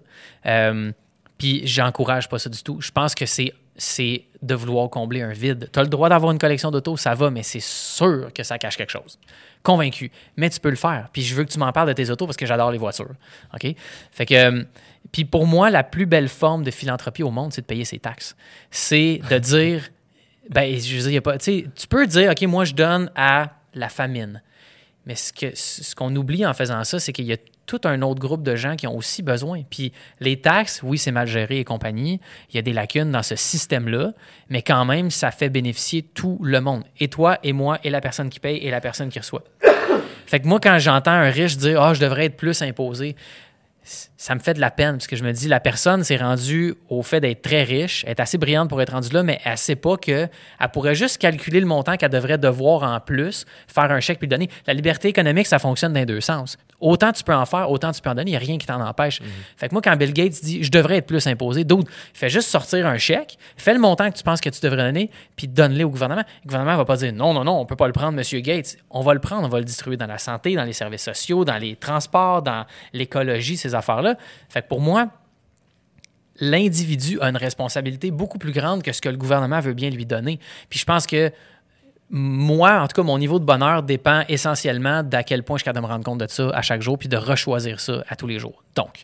Euh, 0.45 0.91
puis 1.37 1.61
j'encourage 1.65 2.29
pas 2.29 2.39
ça 2.39 2.49
du 2.49 2.61
tout. 2.63 2.79
Je 2.81 2.91
pense 2.91 3.13
que 3.15 3.25
c'est 3.25 3.53
c'est 3.77 4.25
de 4.41 4.55
vouloir 4.55 4.89
combler 4.89 5.21
un 5.21 5.31
vide. 5.33 5.69
Tu 5.71 5.79
as 5.79 5.83
le 5.83 5.89
droit 5.89 6.09
d'avoir 6.09 6.31
une 6.31 6.37
collection 6.39 6.71
d'autos, 6.71 6.97
ça 6.97 7.13
va, 7.13 7.29
mais 7.29 7.43
c'est 7.43 7.61
sûr 7.61 8.31
que 8.33 8.43
ça 8.43 8.57
cache 8.57 8.77
quelque 8.77 8.91
chose. 8.91 9.19
Convaincu. 9.63 10.11
Mais 10.35 10.49
tu 10.49 10.59
peux 10.59 10.69
le 10.69 10.75
faire. 10.75 11.09
Puis 11.13 11.21
je 11.23 11.35
veux 11.35 11.43
que 11.43 11.51
tu 11.51 11.59
m'en 11.59 11.71
parles 11.71 11.87
de 11.89 11.93
tes 11.93 12.09
autos 12.09 12.25
parce 12.25 12.37
que 12.37 12.45
j'adore 12.45 12.71
les 12.71 12.77
voitures. 12.77 13.13
OK? 13.53 13.75
Fait 14.11 14.25
que. 14.25 14.33
euh, 14.33 14.63
Puis 15.11 15.25
pour 15.25 15.45
moi, 15.47 15.69
la 15.69 15.83
plus 15.83 16.05
belle 16.05 16.29
forme 16.29 16.63
de 16.63 16.71
philanthropie 16.71 17.23
au 17.23 17.31
monde, 17.31 17.53
c'est 17.53 17.61
de 17.61 17.65
payer 17.67 17.85
ses 17.85 17.99
taxes. 17.99 18.35
C'est 18.71 19.21
de 19.29 19.37
dire. 19.39 19.89
Ben, 20.49 20.79
je 20.79 20.95
veux 20.95 21.01
dire, 21.03 21.11
y 21.11 21.17
a 21.17 21.21
pas. 21.21 21.37
Tu 21.37 21.63
peux 21.89 22.07
dire, 22.07 22.31
OK, 22.31 22.41
moi, 22.43 22.63
je 22.65 22.73
donne 22.73 23.11
à 23.15 23.51
la 23.73 23.89
famine. 23.89 24.41
Mais 25.05 25.15
ce 25.15 25.95
qu'on 25.95 26.15
oublie 26.15 26.45
en 26.45 26.53
faisant 26.53 26.83
ça, 26.83 26.99
c'est 26.99 27.11
qu'il 27.13 27.25
y 27.25 27.33
a 27.33 27.37
tout 27.67 27.81
un 27.83 28.01
autre 28.01 28.19
groupe 28.19 28.41
de 28.41 28.55
gens 28.55 28.75
qui 28.75 28.87
ont 28.87 28.95
aussi 28.95 29.21
besoin. 29.21 29.61
Puis 29.69 29.91
les 30.19 30.41
taxes, 30.41 30.81
oui, 30.83 30.97
c'est 30.97 31.11
mal 31.11 31.27
géré 31.27 31.59
et 31.59 31.63
compagnie. 31.63 32.19
Il 32.49 32.55
y 32.55 32.59
a 32.59 32.63
des 32.63 32.73
lacunes 32.73 33.11
dans 33.11 33.21
ce 33.21 33.35
système-là, 33.35 34.13
mais 34.49 34.63
quand 34.63 34.85
même, 34.85 35.11
ça 35.11 35.29
fait 35.29 35.49
bénéficier 35.49 36.01
tout 36.01 36.39
le 36.41 36.61
monde. 36.61 36.83
Et 36.99 37.09
toi, 37.09 37.37
et 37.43 37.53
moi, 37.53 37.77
et 37.83 37.91
la 37.91 38.01
personne 38.01 38.29
qui 38.29 38.39
paye, 38.39 38.57
et 38.57 38.71
la 38.71 38.81
personne 38.81 39.09
qui 39.09 39.19
reçoit. 39.19 39.43
Fait 40.25 40.39
que 40.39 40.47
moi, 40.47 40.59
quand 40.61 40.77
j'entends 40.79 41.11
un 41.11 41.29
riche 41.29 41.57
dire 41.57 41.81
Ah, 41.81 41.93
je 41.93 42.01
devrais 42.01 42.25
être 42.25 42.37
plus 42.37 42.61
imposé, 42.61 43.15
ça 44.17 44.35
me 44.35 44.39
fait 44.39 44.53
de 44.53 44.59
la 44.59 44.71
peine 44.71 44.93
parce 44.93 45.07
que 45.07 45.15
je 45.15 45.23
me 45.23 45.31
dis 45.31 45.47
la 45.47 45.59
personne 45.59 46.03
s'est 46.03 46.17
rendue 46.17 46.75
au 46.89 47.03
fait 47.03 47.21
d'être 47.21 47.41
très 47.41 47.63
riche, 47.63 48.03
elle 48.05 48.11
est 48.11 48.19
assez 48.19 48.37
brillante 48.37 48.69
pour 48.69 48.81
être 48.81 48.91
rendue 48.91 49.13
là, 49.13 49.23
mais 49.23 49.39
elle 49.45 49.57
sait 49.57 49.75
pas 49.75 49.95
que 49.97 50.27
elle 50.59 50.69
pourrait 50.73 50.95
juste 50.95 51.19
calculer 51.19 51.59
le 51.59 51.65
montant 51.65 51.95
qu'elle 51.95 52.09
devrait 52.09 52.37
devoir 52.37 52.83
en 52.83 52.99
plus, 52.99 53.45
faire 53.67 53.89
un 53.91 53.99
chèque 53.99 54.19
puis 54.19 54.27
le 54.27 54.31
donner. 54.31 54.49
La 54.65 54.73
liberté 54.73 55.07
économique, 55.07 55.47
ça 55.47 55.59
fonctionne 55.59 55.93
dans 55.93 55.99
les 55.99 56.05
deux 56.05 56.21
sens. 56.21 56.57
Autant 56.79 57.11
tu 57.11 57.23
peux 57.23 57.33
en 57.33 57.45
faire, 57.45 57.71
autant 57.71 57.91
tu 57.91 58.01
peux 58.01 58.09
en 58.09 58.15
donner, 58.15 58.31
il 58.31 58.33
n'y 58.33 58.37
a 58.37 58.39
rien 58.39 58.59
qui 58.59 58.67
t'en 58.67 58.79
empêche. 58.79 59.19
Fait 59.55 59.67
que 59.67 59.73
moi, 59.73 59.81
quand 59.81 59.95
Bill 59.95 60.13
Gates 60.13 60.43
dit 60.43 60.63
je 60.63 60.69
devrais 60.69 60.97
être 60.97 61.07
plus 61.07 61.25
imposé, 61.25 61.63
d'autres, 61.63 61.89
fait 62.13 62.29
juste 62.29 62.49
sortir 62.49 62.85
un 62.85 62.97
chèque, 62.97 63.39
fais 63.57 63.73
le 63.73 63.79
montant 63.79 64.11
que 64.11 64.17
tu 64.17 64.23
penses 64.23 64.41
que 64.41 64.49
tu 64.49 64.59
devrais 64.61 64.83
donner, 64.83 65.09
puis 65.35 65.47
donne-le 65.47 65.83
au 65.83 65.89
gouvernement. 65.89 66.23
Le 66.43 66.47
gouvernement 66.47 66.77
va 66.77 66.85
pas 66.85 66.97
dire 66.97 67.13
non, 67.13 67.33
non, 67.33 67.43
non, 67.43 67.59
on 67.59 67.65
peut 67.65 67.75
pas 67.75 67.87
le 67.87 67.93
prendre, 67.93 68.13
Monsieur 68.13 68.41
Gates. 68.41 68.77
On 68.91 69.01
va 69.01 69.15
le 69.15 69.19
prendre, 69.19 69.45
on 69.45 69.49
va 69.49 69.57
le 69.57 69.65
distribuer 69.65 69.97
dans 69.97 70.05
la 70.05 70.19
santé, 70.19 70.55
dans 70.55 70.65
les 70.65 70.73
services 70.73 71.03
sociaux, 71.03 71.45
dans 71.45 71.57
les 71.57 71.75
transports, 71.75 72.43
dans 72.43 72.65
l'écologie, 72.93 73.57
ces 73.57 73.73
affaires-là. 73.73 74.15
Fait 74.49 74.61
que 74.61 74.67
pour 74.67 74.81
moi, 74.81 75.07
l'individu 76.39 77.19
a 77.21 77.29
une 77.29 77.37
responsabilité 77.37 78.11
beaucoup 78.11 78.37
plus 78.37 78.51
grande 78.51 78.83
que 78.83 78.91
ce 78.91 79.01
que 79.01 79.09
le 79.09 79.17
gouvernement 79.17 79.59
veut 79.59 79.73
bien 79.73 79.89
lui 79.89 80.05
donner. 80.05 80.39
Puis 80.69 80.79
je 80.79 80.85
pense 80.85 81.07
que 81.07 81.31
moi, 82.09 82.81
en 82.81 82.87
tout 82.87 83.01
cas, 83.01 83.03
mon 83.03 83.17
niveau 83.17 83.39
de 83.39 83.45
bonheur 83.45 83.83
dépend 83.83 84.23
essentiellement 84.29 85.03
d'à 85.03 85.23
quel 85.23 85.43
point 85.43 85.57
je 85.57 85.61
suis 85.61 85.65
capable 85.65 85.83
de 85.83 85.87
me 85.87 85.91
rendre 85.91 86.05
compte 86.05 86.19
de 86.19 86.27
ça 86.27 86.49
à 86.53 86.61
chaque 86.61 86.81
jour, 86.81 86.97
puis 86.97 87.09
de 87.09 87.17
rechoisir 87.17 87.79
ça 87.79 88.03
à 88.07 88.15
tous 88.15 88.27
les 88.27 88.39
jours. 88.39 88.63
Donc, 88.75 89.03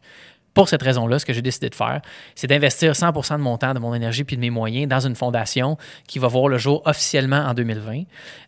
pour 0.54 0.70
cette 0.70 0.84
raison-là, 0.84 1.18
ce 1.18 1.26
que 1.26 1.34
j'ai 1.34 1.42
décidé 1.42 1.70
de 1.70 1.76
faire, 1.76 2.02
c'est 2.36 2.48
d'investir 2.48 2.94
100% 2.94 3.38
de 3.38 3.42
mon 3.42 3.58
temps, 3.58 3.74
de 3.74 3.80
mon 3.80 3.94
énergie 3.96 4.24
puis 4.24 4.36
de 4.36 4.42
mes 4.42 4.52
moyens 4.52 4.88
dans 4.88 5.00
une 5.00 5.16
fondation 5.16 5.78
qui 6.08 6.20
va 6.20 6.28
voir 6.28 6.48
le 6.48 6.60
jour 6.60 6.84
officiellement 6.86 7.40
en 7.40 7.54
2020. 7.56 8.04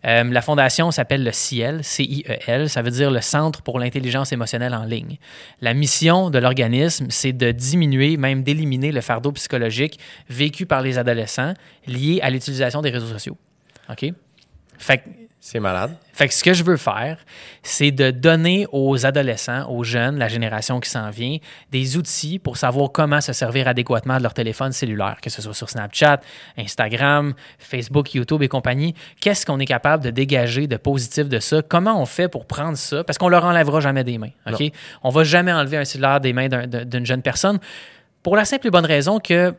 Euh, 0.05 0.23
la 0.23 0.41
fondation 0.41 0.91
s'appelle 0.91 1.23
le 1.23 1.31
CIEL, 1.31 1.83
C-I-E-L, 1.83 2.69
ça 2.69 2.81
veut 2.83 2.91
dire 2.91 3.09
le 3.09 3.21
Centre 3.21 3.63
pour 3.63 3.79
l'intelligence 3.79 4.31
émotionnelle 4.31 4.75
en 4.75 4.83
ligne. 4.83 5.17
La 5.61 5.73
mission 5.73 6.29
de 6.29 6.37
l'organisme, 6.37 7.07
c'est 7.09 7.33
de 7.33 7.51
diminuer, 7.51 8.17
même 8.17 8.43
d'éliminer 8.43 8.91
le 8.91 9.01
fardeau 9.01 9.31
psychologique 9.31 9.99
vécu 10.29 10.67
par 10.67 10.81
les 10.81 10.99
adolescents 10.99 11.55
lié 11.87 12.19
à 12.21 12.29
l'utilisation 12.29 12.83
des 12.83 12.91
réseaux 12.91 13.07
sociaux. 13.07 13.37
OK? 13.89 14.13
Fait 14.77 15.03
C'est 15.39 15.59
malade. 15.59 15.95
fait 16.11 16.27
que 16.27 16.33
ce 16.33 16.43
que 16.43 16.53
je 16.53 16.63
veux 16.63 16.77
faire, 16.77 17.17
c'est 17.61 17.91
de 17.91 18.09
donner 18.09 18.65
aux 18.71 19.05
adolescents, 19.05 19.69
aux 19.69 19.83
jeunes, 19.83 20.17
la 20.17 20.27
génération 20.27 20.79
qui 20.79 20.89
s'en 20.89 21.09
vient, 21.11 21.37
des 21.71 21.97
outils 21.97 22.39
pour 22.39 22.57
savoir 22.57 22.91
comment 22.91 23.21
se 23.21 23.31
servir 23.31 23.67
adéquatement 23.67 24.17
de 24.17 24.23
leur 24.23 24.33
téléphone 24.33 24.71
cellulaire, 24.71 25.17
que 25.21 25.29
ce 25.29 25.41
soit 25.43 25.53
sur 25.53 25.69
Snapchat, 25.69 26.19
Instagram, 26.57 27.33
Facebook, 27.59 28.13
YouTube 28.13 28.41
et 28.41 28.47
compagnie. 28.47 28.95
Qu'est-ce 29.21 29.45
qu'on 29.45 29.59
est 29.59 29.65
capable 29.65 30.03
de 30.03 30.09
dégager 30.09 30.67
de 30.67 30.77
positif 30.77 31.29
de 31.29 31.39
ça? 31.39 31.61
Comment 31.61 32.01
on 32.01 32.05
fait 32.05 32.27
pour 32.27 32.45
prendre 32.47 32.77
ça? 32.77 33.03
Parce 33.03 33.17
qu'on 33.17 33.29
leur 33.29 33.45
enlèvera 33.45 33.79
jamais 33.81 34.03
des 34.03 34.17
mains. 34.17 34.31
OK? 34.51 34.71
On 35.03 35.09
va 35.09 35.23
jamais 35.23 35.53
enlever 35.53 35.77
un 35.77 35.85
cellulaire 35.85 36.19
des 36.21 36.33
mains 36.33 36.47
d'un- 36.47 36.67
d'un- 36.67 36.85
d'une 36.85 37.05
jeune 37.05 37.21
personne 37.21 37.59
pour 38.23 38.35
la 38.35 38.45
simple 38.45 38.67
et 38.67 38.71
bonne 38.71 38.85
raison 38.85 39.19
que 39.19 39.53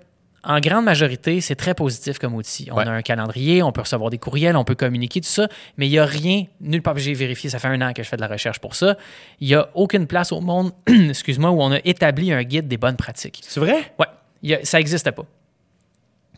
en 0.46 0.60
grande 0.60 0.84
majorité, 0.84 1.40
c'est 1.40 1.56
très 1.56 1.74
positif 1.74 2.18
comme 2.18 2.34
outil. 2.34 2.68
On 2.70 2.76
Ouais. 2.76 2.86
a 2.86 2.90
un 2.90 3.02
calendrier, 3.02 3.62
on 3.62 3.72
peut 3.72 3.80
recevoir 3.82 4.10
des 4.10 4.18
courriels, 4.18 4.56
on 4.56 4.64
peut 4.64 4.74
communiquer, 4.76 5.20
tout 5.20 5.28
ça, 5.28 5.48
mais 5.76 5.86
il 5.88 5.90
n'y 5.90 5.98
a 5.98 6.04
rien, 6.06 6.44
nulle 6.60 6.82
part, 6.82 6.96
j'ai 6.98 7.14
vérifié, 7.14 7.50
ça 7.50 7.58
fait 7.58 7.68
un 7.68 7.80
an 7.82 7.92
que 7.92 8.02
je 8.02 8.08
fais 8.08 8.16
de 8.16 8.20
la 8.22 8.28
recherche 8.28 8.60
pour 8.60 8.74
ça, 8.74 8.96
il 9.40 9.48
n'y 9.48 9.54
a 9.54 9.68
aucune 9.74 10.06
place 10.06 10.30
au 10.32 10.40
monde, 10.40 10.72
excuse-moi, 10.86 11.50
où 11.50 11.60
on 11.60 11.72
a 11.72 11.78
établi 11.84 12.32
un 12.32 12.42
guide 12.44 12.68
des 12.68 12.76
bonnes 12.76 12.96
pratiques. 12.96 13.40
C'est 13.46 13.60
vrai? 13.60 13.92
A- 13.98 14.64
ça 14.64 14.78
n'existe 14.78 15.10
pas. 15.10 15.24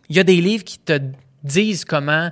Il 0.08 0.16
y 0.16 0.20
a 0.20 0.24
des 0.24 0.40
livres 0.40 0.64
qui 0.64 0.78
te 0.78 0.98
disent 1.44 1.84
comment 1.84 2.30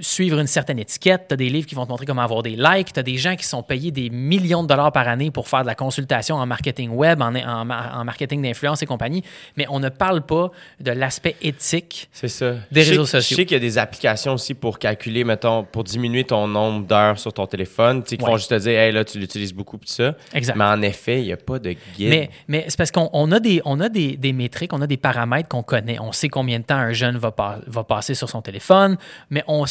suivre 0.00 0.38
une 0.40 0.46
certaine 0.46 0.78
étiquette, 0.78 1.26
tu 1.28 1.34
as 1.34 1.36
des 1.36 1.48
livres 1.48 1.66
qui 1.66 1.74
vont 1.74 1.84
te 1.84 1.90
montrer 1.90 2.06
comment 2.06 2.22
avoir 2.22 2.42
des 2.42 2.56
likes, 2.56 2.92
tu 2.92 3.00
as 3.00 3.02
des 3.02 3.16
gens 3.16 3.36
qui 3.36 3.44
sont 3.44 3.62
payés 3.62 3.90
des 3.90 4.10
millions 4.10 4.62
de 4.62 4.68
dollars 4.68 4.92
par 4.92 5.06
année 5.08 5.30
pour 5.30 5.48
faire 5.48 5.62
de 5.62 5.66
la 5.66 5.74
consultation 5.74 6.36
en 6.36 6.46
marketing 6.46 6.90
web, 6.90 7.22
en, 7.22 7.34
en- 7.34 7.70
en 7.70 8.04
marketing 8.04 8.42
d'influence 8.42 8.82
et 8.82 8.86
compagnie, 8.86 9.22
mais 9.56 9.66
on 9.70 9.80
ne 9.80 9.88
parle 9.88 10.22
pas 10.22 10.50
de 10.80 10.90
l'aspect 10.90 11.36
éthique. 11.42 12.08
Ça. 12.12 12.26
Des 12.26 12.80
Je 12.80 12.84
sais- 12.84 12.90
réseaux 12.90 13.06
sociaux. 13.06 13.34
Je 13.36 13.36
sais 13.36 13.46
qu'il 13.46 13.54
y 13.54 13.58
a 13.58 13.60
des 13.60 13.78
applications 13.78 14.34
aussi 14.34 14.54
pour 14.54 14.78
calculer, 14.78 15.24
mettons, 15.24 15.64
pour 15.64 15.84
diminuer 15.84 16.24
ton 16.24 16.46
nombre 16.48 16.86
d'heures 16.86 17.18
sur 17.18 17.32
ton 17.32 17.46
téléphone, 17.46 18.02
tu 18.02 18.10
sais, 18.10 18.16
qui 18.16 18.24
Ouais. 18.24 18.30
vont 18.30 18.36
juste 18.36 18.50
te 18.50 18.58
dire, 18.58 18.78
hey, 18.78 18.92
là, 18.92 19.04
tu 19.04 19.18
l'utilises 19.18 19.54
beaucoup, 19.54 19.76
tout 19.78 19.86
ça. 19.86 20.14
Exact. 20.34 20.56
Mais 20.56 20.64
en 20.64 20.82
effet, 20.82 21.20
il 21.20 21.26
n'y 21.26 21.32
a 21.32 21.36
pas 21.36 21.58
de 21.58 21.70
guide. 21.96 22.08
Mais, 22.10 22.30
mais 22.48 22.64
c'est 22.68 22.76
parce 22.76 22.90
qu'on 22.90 23.08
on 23.12 23.30
a, 23.32 23.38
des, 23.40 23.62
on 23.64 23.80
a 23.80 23.88
des, 23.88 24.16
des 24.16 24.32
métriques, 24.32 24.72
on 24.72 24.82
a 24.82 24.86
des 24.86 24.96
paramètres 24.96 25.48
qu'on 25.48 25.62
connaît. 25.62 25.98
On 26.00 26.12
sait 26.12 26.28
combien 26.28 26.58
de 26.58 26.64
temps 26.64 26.76
un 26.76 26.92
jeune 26.92 27.16
va, 27.16 27.32
va 27.66 27.84
passer 27.84 28.14
sur 28.14 28.28
son 28.28 28.42
téléphone, 28.42 28.96
mais 29.30 29.43
on 29.46 29.64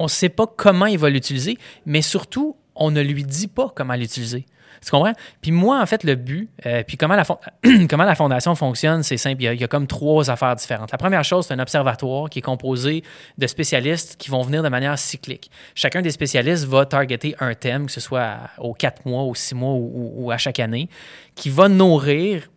ne 0.00 0.08
sait 0.08 0.28
pas 0.28 0.46
comment 0.46 0.86
il 0.86 0.98
va 0.98 1.10
l'utiliser, 1.10 1.58
mais 1.86 2.02
surtout, 2.02 2.56
on 2.74 2.90
ne 2.90 3.00
lui 3.00 3.24
dit 3.24 3.48
pas 3.48 3.72
comment 3.74 3.94
l'utiliser. 3.94 4.46
Tu 4.82 4.90
comprends? 4.90 5.12
Puis 5.42 5.52
moi, 5.52 5.78
en 5.78 5.84
fait, 5.84 6.04
le 6.04 6.14
but, 6.14 6.48
euh, 6.64 6.82
puis 6.86 6.96
comment 6.96 7.14
la, 7.14 7.24
comment 7.90 8.04
la 8.04 8.14
fondation 8.14 8.54
fonctionne, 8.54 9.02
c'est 9.02 9.18
simple. 9.18 9.42
Il 9.42 9.60
y, 9.60 9.64
a, 9.64 9.68
comme 9.68 9.86
trois 9.86 10.30
affaires 10.30 10.56
différentes. 10.56 10.90
La 10.90 10.96
première 10.96 11.22
chose, 11.22 11.46
c'est 11.46 11.52
un 11.52 11.58
observatoire 11.58 12.30
qui 12.30 12.38
est 12.38 12.42
composé 12.42 13.04
de 13.36 13.46
spécialistes 13.46 14.16
qui 14.16 14.30
vont 14.30 14.40
venir 14.40 14.62
de 14.62 14.70
manière 14.70 14.98
cyclique. 14.98 15.50
Chacun 15.74 16.00
des 16.00 16.10
spécialistes 16.10 16.64
va 16.64 16.86
targeter 16.86 17.36
un 17.40 17.54
thème, 17.54 17.86
que 17.86 17.92
ce 17.92 18.00
soit 18.00 18.38
aux 18.56 18.72
quatre 18.72 19.04
mois, 19.04 19.24
aux 19.24 19.34
six 19.34 19.54
mois 19.54 19.74
ou- 19.74 20.12
ou 20.16 20.30
à 20.30 20.38
chaque 20.38 20.60
année, 20.60 20.88
qui 21.34 21.50
va 21.50 21.68
nourrir 21.68 22.48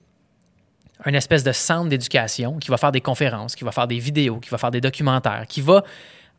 une 1.06 1.16
espèce 1.16 1.44
de 1.44 1.52
centre 1.52 1.90
d'éducation 1.90 2.58
qui 2.58 2.70
va 2.70 2.78
faire 2.78 2.94
des 2.94 3.02
conférences, 3.02 3.56
qui 3.56 3.66
va 3.66 3.74
faire 3.74 3.88
des 3.88 4.00
vidéos, 4.00 4.38
qui 4.40 4.50
va 4.50 4.58
faire 4.58 4.72
des 4.72 4.80
documentaires, 4.80 5.44
qui 5.50 5.60
va 5.60 5.84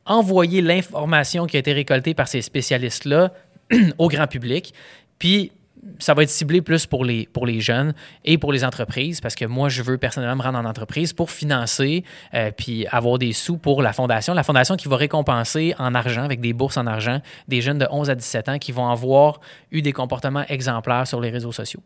envoyer 0.07 0.61
l'information 0.61 1.47
qui 1.47 1.57
a 1.57 1.61
été 1.61 1.73
récoltée 1.73 2.15
par 2.15 2.29
ces 2.29 2.43
spécialistes-là 2.43 3.33
au 3.99 4.09
grand 4.09 4.27
public. 4.27 4.75
Puis, 5.19 5.53
ça 5.99 6.15
va 6.15 6.23
être 6.23 6.31
ciblé 6.31 6.63
plus 6.63 6.87
pour 6.87 7.05
les, 7.05 7.29
pour 7.33 7.47
les 7.47 7.61
jeunes 7.61 7.95
et 8.25 8.39
pour 8.39 8.53
les 8.53 8.65
entreprises, 8.65 9.21
parce 9.21 9.35
que 9.35 9.45
moi, 9.45 9.69
je 9.69 9.83
veux 9.83 9.99
personnellement 9.99 10.37
me 10.37 10.43
rendre 10.43 10.59
en 10.59 10.65
entreprise 10.65 11.13
pour 11.13 11.31
financer 11.31 12.05
euh, 12.35 12.51
puis 12.57 12.87
avoir 12.89 13.19
des 13.19 13.33
sous 13.33 13.59
pour 13.59 13.83
la 13.83 13.93
fondation. 13.93 14.35
La 14.35 14.43
fondation 14.43 14.77
qui 14.77 14.89
va 14.89 14.97
récompenser 14.97 15.75
en 15.79 15.95
argent, 15.95 16.25
avec 16.25 16.41
des 16.41 16.53
bourses 16.53 16.77
en 16.77 16.87
argent, 16.87 17.21
des 17.49 17.61
jeunes 17.61 17.79
de 17.79 17.87
11 17.91 18.11
à 18.11 18.15
17 18.15 18.49
ans 18.49 18.59
qui 18.59 18.73
vont 18.73 18.89
avoir 18.89 19.41
eu 19.71 19.83
des 19.83 19.93
comportements 19.93 20.45
exemplaires 20.49 21.07
sur 21.07 21.21
les 21.21 21.31
réseaux 21.31 21.53
sociaux. 21.53 21.81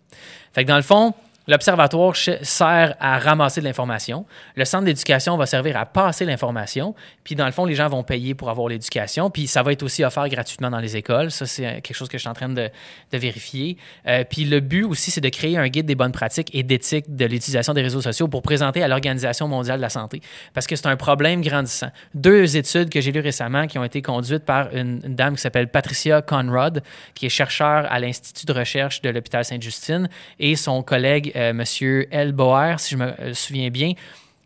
Fait 0.53 0.65
que 0.65 0.69
dans 0.69 0.77
le 0.77 0.83
fond, 0.83 1.15
L'observatoire 1.49 2.15
sert 2.15 2.95
à 3.01 3.19
ramasser 3.19 3.63
de 3.63 3.65
l'information. 3.65 4.27
Le 4.55 4.67
centre 4.67 4.85
d'éducation 4.85 5.35
va 5.39 5.47
servir 5.47 5.79
à 5.79 5.87
passer 5.87 6.27
l'information. 6.27 6.95
Puis, 7.25 7.37
dans 7.37 7.47
le 7.47 7.53
fond, 7.53 7.65
les 7.65 7.75
gens 7.75 7.89
vont 7.89 8.03
payer 8.03 8.35
pour 8.35 8.51
avoir 8.51 8.69
l'éducation. 8.69 9.31
Puis, 9.31 9.47
ça 9.47 9.63
va 9.63 9.73
être 9.73 9.83
aussi 9.83 10.05
offert 10.05 10.29
gratuitement 10.29 10.69
dans 10.69 10.79
les 10.79 10.99
écoles. 10.99 11.31
Ça, 11.31 11.47
c'est 11.47 11.67
euh, 11.67 11.73
quelque 11.81 11.95
chose 11.95 12.11
que 12.11 12.19
je 12.19 12.21
suis 12.21 12.29
en 12.29 12.35
train 12.35 12.51
de, 12.51 12.71
vérifier. 13.13 13.79
Euh, 14.07 14.25
puis, 14.29 14.45
le 14.45 14.61
but 14.61 14.85
aussi, 14.85 15.11
c'est 15.11 15.23
de 15.23 15.29
créer 15.31 15.57
un 15.57 15.69
guide 15.69 15.87
des 15.87 15.95
bonnes 15.95 16.13
pratiques 16.13 16.55
et 16.55 16.63
d'éthique 16.63 17.17
de 17.17 17.25
l'utilisation 17.25 17.73
des 17.73 17.81
réseaux 17.81 18.03
sociaux 18.03 18.29
pour 18.29 18.43
présenter 18.43 18.83
à 18.83 18.89
l'Organisation 18.89 19.49
mondiale 19.49 19.79
de 19.79 19.83
la 19.83 19.89
santé. 19.89 20.21
Parce 20.53 20.67
que 20.67 20.77
c'est 20.77 20.87
un 20.87 20.97
problème 20.97 21.41
grandissant. 21.41 21.91
Deux 22.13 22.59
études 22.59 22.91
que 22.91 23.01
j'ai 23.01 23.11
lues 23.11 23.21
récemment 23.21 23.67
qui 23.67 23.79
ont 23.79 23.85
été 23.85 24.03
conduites 24.03 24.45
par 24.45 24.75
une, 24.77 25.01
une 25.03 25.15
dame 25.15 25.37
qui 25.37 25.41
s'appelle 25.41 25.69
Patricia 25.69 26.21
Conrad, 26.21 26.83
qui 27.15 27.25
est 27.25 27.31
chercheur 27.31 27.91
à 27.91 28.01
l'Institut 28.01 28.45
de 28.45 28.53
recherche 28.53 29.01
de 29.01 29.09
l'hôpital 29.09 29.47
Sainte-Justine, 29.47 30.11
et 30.39 30.55
son 30.55 30.83
collègue, 30.83 31.33
euh, 31.39 31.53
Monsieur 31.53 32.07
El 32.11 32.33
Boer, 32.33 32.79
si 32.79 32.95
je 32.95 32.97
me 32.97 33.21
euh, 33.21 33.35
souviens 33.35 33.71
bien, 33.71 33.93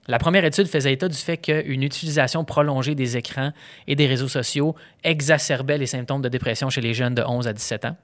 La 0.09 0.19
première 0.19 0.45
étude 0.45 0.67
faisait 0.67 0.93
état 0.93 1.09
du 1.09 1.17
fait 1.17 1.37
qu'une 1.37 1.83
utilisation 1.83 2.45
prolongée 2.45 2.97
des 2.97 3.17
écrans 3.17 3.53
et 3.87 3.95
des 3.95 4.07
réseaux 4.07 4.29
sociaux 4.29 4.75
exacerbait 5.05 5.79
les 5.79 5.87
symptômes 5.87 6.23
de 6.23 6.29
dépression 6.29 6.71
chez 6.71 6.81
les 6.81 6.93
jeunes 6.93 7.15
de 7.15 7.23
11 7.23 7.47
à 7.47 7.53
17 7.53 7.85
ans. 7.85 7.97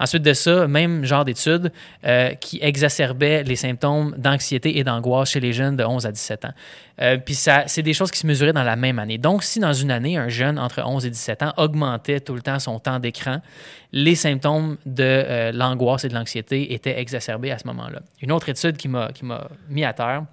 Ensuite 0.00 0.22
de 0.22 0.32
ça, 0.32 0.66
même 0.66 1.04
genre 1.04 1.24
d'étude 1.24 1.72
euh, 2.04 2.30
qui 2.34 2.58
exacerbait 2.60 3.44
les 3.44 3.54
symptômes 3.54 4.14
d'anxiété 4.18 4.78
et 4.78 4.84
d'angoisse 4.84 5.30
chez 5.30 5.40
les 5.40 5.52
jeunes 5.52 5.76
de 5.76 5.84
11 5.84 6.06
à 6.06 6.12
17 6.12 6.44
ans. 6.44 6.52
Euh, 7.00 7.18
puis 7.18 7.34
ça, 7.34 7.64
c'est 7.66 7.82
des 7.82 7.92
choses 7.92 8.10
qui 8.10 8.18
se 8.18 8.26
mesuraient 8.26 8.52
dans 8.52 8.62
la 8.64 8.76
même 8.76 8.98
année. 8.98 9.18
Donc, 9.18 9.44
si 9.44 9.60
dans 9.60 9.72
une 9.72 9.90
année, 9.90 10.16
un 10.16 10.28
jeune 10.28 10.58
entre 10.58 10.82
11 10.84 11.06
et 11.06 11.10
17 11.10 11.42
ans 11.42 11.52
augmentait 11.56 12.20
tout 12.20 12.34
le 12.34 12.42
temps 12.42 12.58
son 12.58 12.78
temps 12.80 12.98
d'écran, 12.98 13.40
les 13.92 14.16
symptômes 14.16 14.76
de 14.86 15.04
euh, 15.04 15.52
l'angoisse 15.52 16.04
et 16.04 16.08
de 16.08 16.14
l'anxiété 16.14 16.74
étaient 16.74 16.98
exacerbés 16.98 17.52
à 17.52 17.58
ce 17.58 17.66
moment-là. 17.68 18.00
Une 18.20 18.32
autre 18.32 18.48
étude 18.48 18.76
qui 18.76 18.88
m'a, 18.88 19.10
mis 19.68 19.84
à 19.84 19.92
terre, 19.92 20.24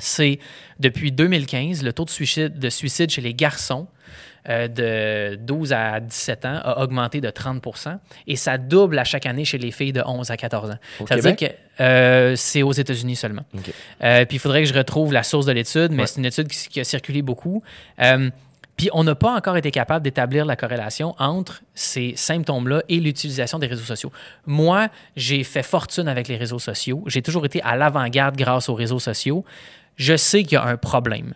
c'est 0.00 0.38
depuis 0.78 1.12
2015, 1.12 1.82
le 1.82 1.92
taux 1.92 2.04
de 2.04 2.10
suicide, 2.10 2.58
de 2.58 2.68
suicide 2.70 3.10
chez 3.10 3.20
les 3.20 3.34
garçons 3.34 3.86
euh, 4.48 4.68
de 4.68 5.36
12 5.36 5.72
à 5.74 6.00
17 6.00 6.46
ans 6.46 6.60
a 6.64 6.82
augmenté 6.82 7.20
de 7.20 7.28
30% 7.28 7.98
et 8.26 8.36
ça 8.36 8.56
double 8.56 8.98
à 8.98 9.04
chaque 9.04 9.26
année 9.26 9.44
chez 9.44 9.58
les 9.58 9.70
filles 9.70 9.92
de 9.92 10.02
11 10.04 10.30
à 10.30 10.36
14 10.38 10.70
ans. 10.70 10.78
Au 11.00 11.06
ça 11.06 11.16
veut 11.16 11.20
dire 11.22 11.36
que 11.36 11.54
euh, 11.82 12.34
c'est 12.36 12.62
aux 12.62 12.72
États-Unis 12.72 13.16
seulement. 13.16 13.42
Euh, 14.02 14.24
puis 14.24 14.36
il 14.36 14.40
faudrait 14.40 14.62
que 14.62 14.68
je 14.68 14.74
retrouve 14.74 15.12
la 15.12 15.22
source 15.22 15.44
de 15.46 15.52
l'étude, 15.52 15.92
mais 15.92 16.02
Ouais. 16.02 16.06
c'est 16.06 16.18
une 16.20 16.24
étude 16.24 16.48
qui, 16.48 16.68
qui 16.68 16.80
a 16.80 16.84
circulé 16.84 17.20
beaucoup. 17.20 17.62
Puis 18.80 18.88
on 18.94 19.04
n'a 19.04 19.14
pas 19.14 19.34
encore 19.36 19.58
été 19.58 19.70
capable 19.70 20.02
d'établir 20.02 20.46
la 20.46 20.56
corrélation 20.56 21.14
entre 21.18 21.60
ces 21.74 22.14
symptômes-là 22.16 22.82
et 22.88 22.98
l'utilisation 22.98 23.58
des 23.58 23.66
réseaux 23.66 23.84
sociaux. 23.84 24.10
Moi, 24.46 24.88
j'ai 25.16 25.44
fait 25.44 25.62
fortune 25.62 26.08
avec 26.08 26.28
les 26.28 26.38
réseaux 26.38 26.58
sociaux. 26.58 27.04
J'ai 27.06 27.20
toujours 27.20 27.44
été 27.44 27.60
à 27.60 27.76
l'avant-garde 27.76 28.36
grâce 28.36 28.70
aux 28.70 28.74
réseaux 28.74 28.98
sociaux. 28.98 29.44
Je 30.00 30.16
sais 30.16 30.42
qu'il 30.44 30.54
y 30.54 30.56
a 30.56 30.64
un 30.64 30.78
problème. 30.78 31.34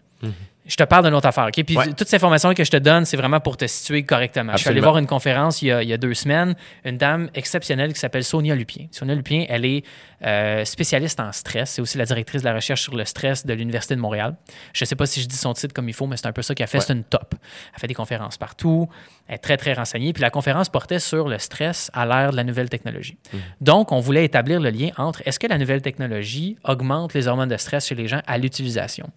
Je 0.66 0.76
te 0.76 0.82
parle 0.82 1.04
d'une 1.04 1.14
autre 1.14 1.28
affaire, 1.28 1.46
OK? 1.46 1.62
Puis. 1.64 1.76
Ouais. 1.76 1.92
toutes 1.92 2.08
ces 2.08 2.16
informations 2.16 2.54
que 2.54 2.64
je 2.64 2.70
te 2.70 2.76
donne, 2.76 3.04
c'est 3.04 3.16
vraiment 3.16 3.40
pour 3.40 3.56
te 3.56 3.66
situer 3.66 4.04
correctement. 4.04 4.52
Je 4.52 4.58
suis 4.58 4.70
allé 4.70 4.80
voir 4.80 4.96
une 4.96 5.06
conférence 5.06 5.60
il 5.60 5.68
y, 5.68 5.72
a, 5.72 5.82
il 5.82 5.88
y 5.88 5.92
a 5.92 5.98
deux 5.98 6.14
semaines, 6.14 6.54
une 6.84 6.96
dame 6.96 7.28
exceptionnelle 7.34 7.92
qui 7.92 8.00
s'appelle 8.00 8.24
Sonia 8.24 8.54
Lupien. 8.54 8.86
Sonia 8.90 9.14
Lupien, 9.14 9.44
elle 9.48 9.66
est 9.66 9.84
euh, 10.24 10.64
spécialiste 10.64 11.20
en 11.20 11.32
stress. 11.32 11.72
C'est 11.72 11.82
aussi 11.82 11.98
la 11.98 12.06
directrice 12.06 12.40
de 12.42 12.48
la 12.48 12.54
recherche 12.54 12.82
sur 12.82 12.96
le 12.96 13.04
stress 13.04 13.44
de 13.44 13.52
l'Université 13.52 13.94
de 13.94 14.00
Montréal. 14.00 14.36
Je 14.72 14.84
ne 14.84 14.86
sais 14.86 14.96
pas 14.96 15.04
si 15.04 15.20
je 15.20 15.28
dis 15.28 15.36
son 15.36 15.52
titre 15.52 15.74
comme 15.74 15.88
il 15.88 15.94
faut, 15.94 16.06
mais 16.06 16.16
c'est 16.16 16.26
un 16.26 16.32
peu 16.32 16.42
ça 16.42 16.54
qu'elle 16.54 16.66
fait. 16.66 16.78
Ouais. 16.78 16.84
C'est 16.86 16.94
une 16.94 17.04
top. 17.04 17.34
Elle 17.74 17.80
fait 17.80 17.86
des 17.86 17.94
conférences 17.94 18.38
partout. 18.38 18.88
Elle 19.28 19.34
est 19.34 19.38
très, 19.38 19.58
très 19.58 19.74
renseignée. 19.74 20.14
Puis 20.14 20.22
la 20.22 20.30
conférence 20.30 20.70
portait 20.70 20.98
sur 20.98 21.28
le 21.28 21.38
stress 21.38 21.90
à 21.92 22.06
l'ère 22.06 22.30
de 22.30 22.36
la 22.36 22.44
nouvelle 22.44 22.70
technologie. 22.70 23.18
Donc, 23.60 23.92
on 23.92 24.00
voulait 24.00 24.24
établir 24.24 24.60
le 24.60 24.70
lien 24.70 24.90
entre 24.96 25.22
est-ce 25.26 25.38
que 25.38 25.46
la 25.46 25.58
nouvelle 25.58 25.82
technologie 25.82 26.56
augmente 26.64 27.12
les 27.12 27.28
hormones 27.28 27.50
de 27.50 27.56
stress 27.58 27.86
chez 27.86 27.94
les 27.94 28.08
gens 28.08 28.20
à 28.26 28.38
l'utilisation? 28.38 29.10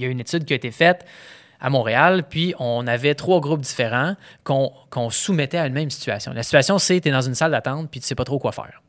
Il 0.00 0.04
y 0.04 0.06
a 0.06 0.10
une 0.10 0.20
étude 0.20 0.46
qui 0.46 0.54
a 0.54 0.56
été 0.56 0.70
faite 0.70 1.04
à 1.60 1.68
Montréal, 1.68 2.24
puis 2.28 2.54
on 2.58 2.86
avait 2.86 3.14
trois 3.14 3.38
groupes 3.38 3.60
différents 3.60 4.16
qu'on 4.44 5.10
soumettait 5.10 5.58
à 5.58 5.66
une 5.66 5.74
même 5.74 5.90
situation. 5.90 6.32
La 6.32 6.42
situation, 6.42 6.78
c'est 6.78 7.02
tu 7.02 7.10
es 7.10 7.12
dans 7.12 7.20
une 7.20 7.34
salle 7.34 7.50
d'attente, 7.50 7.90
puis 7.90 8.00
tu 8.00 8.06
sais 8.06 8.14
pas 8.14 8.24
trop 8.24 8.38
quoi 8.38 8.52
faire. 8.52 8.80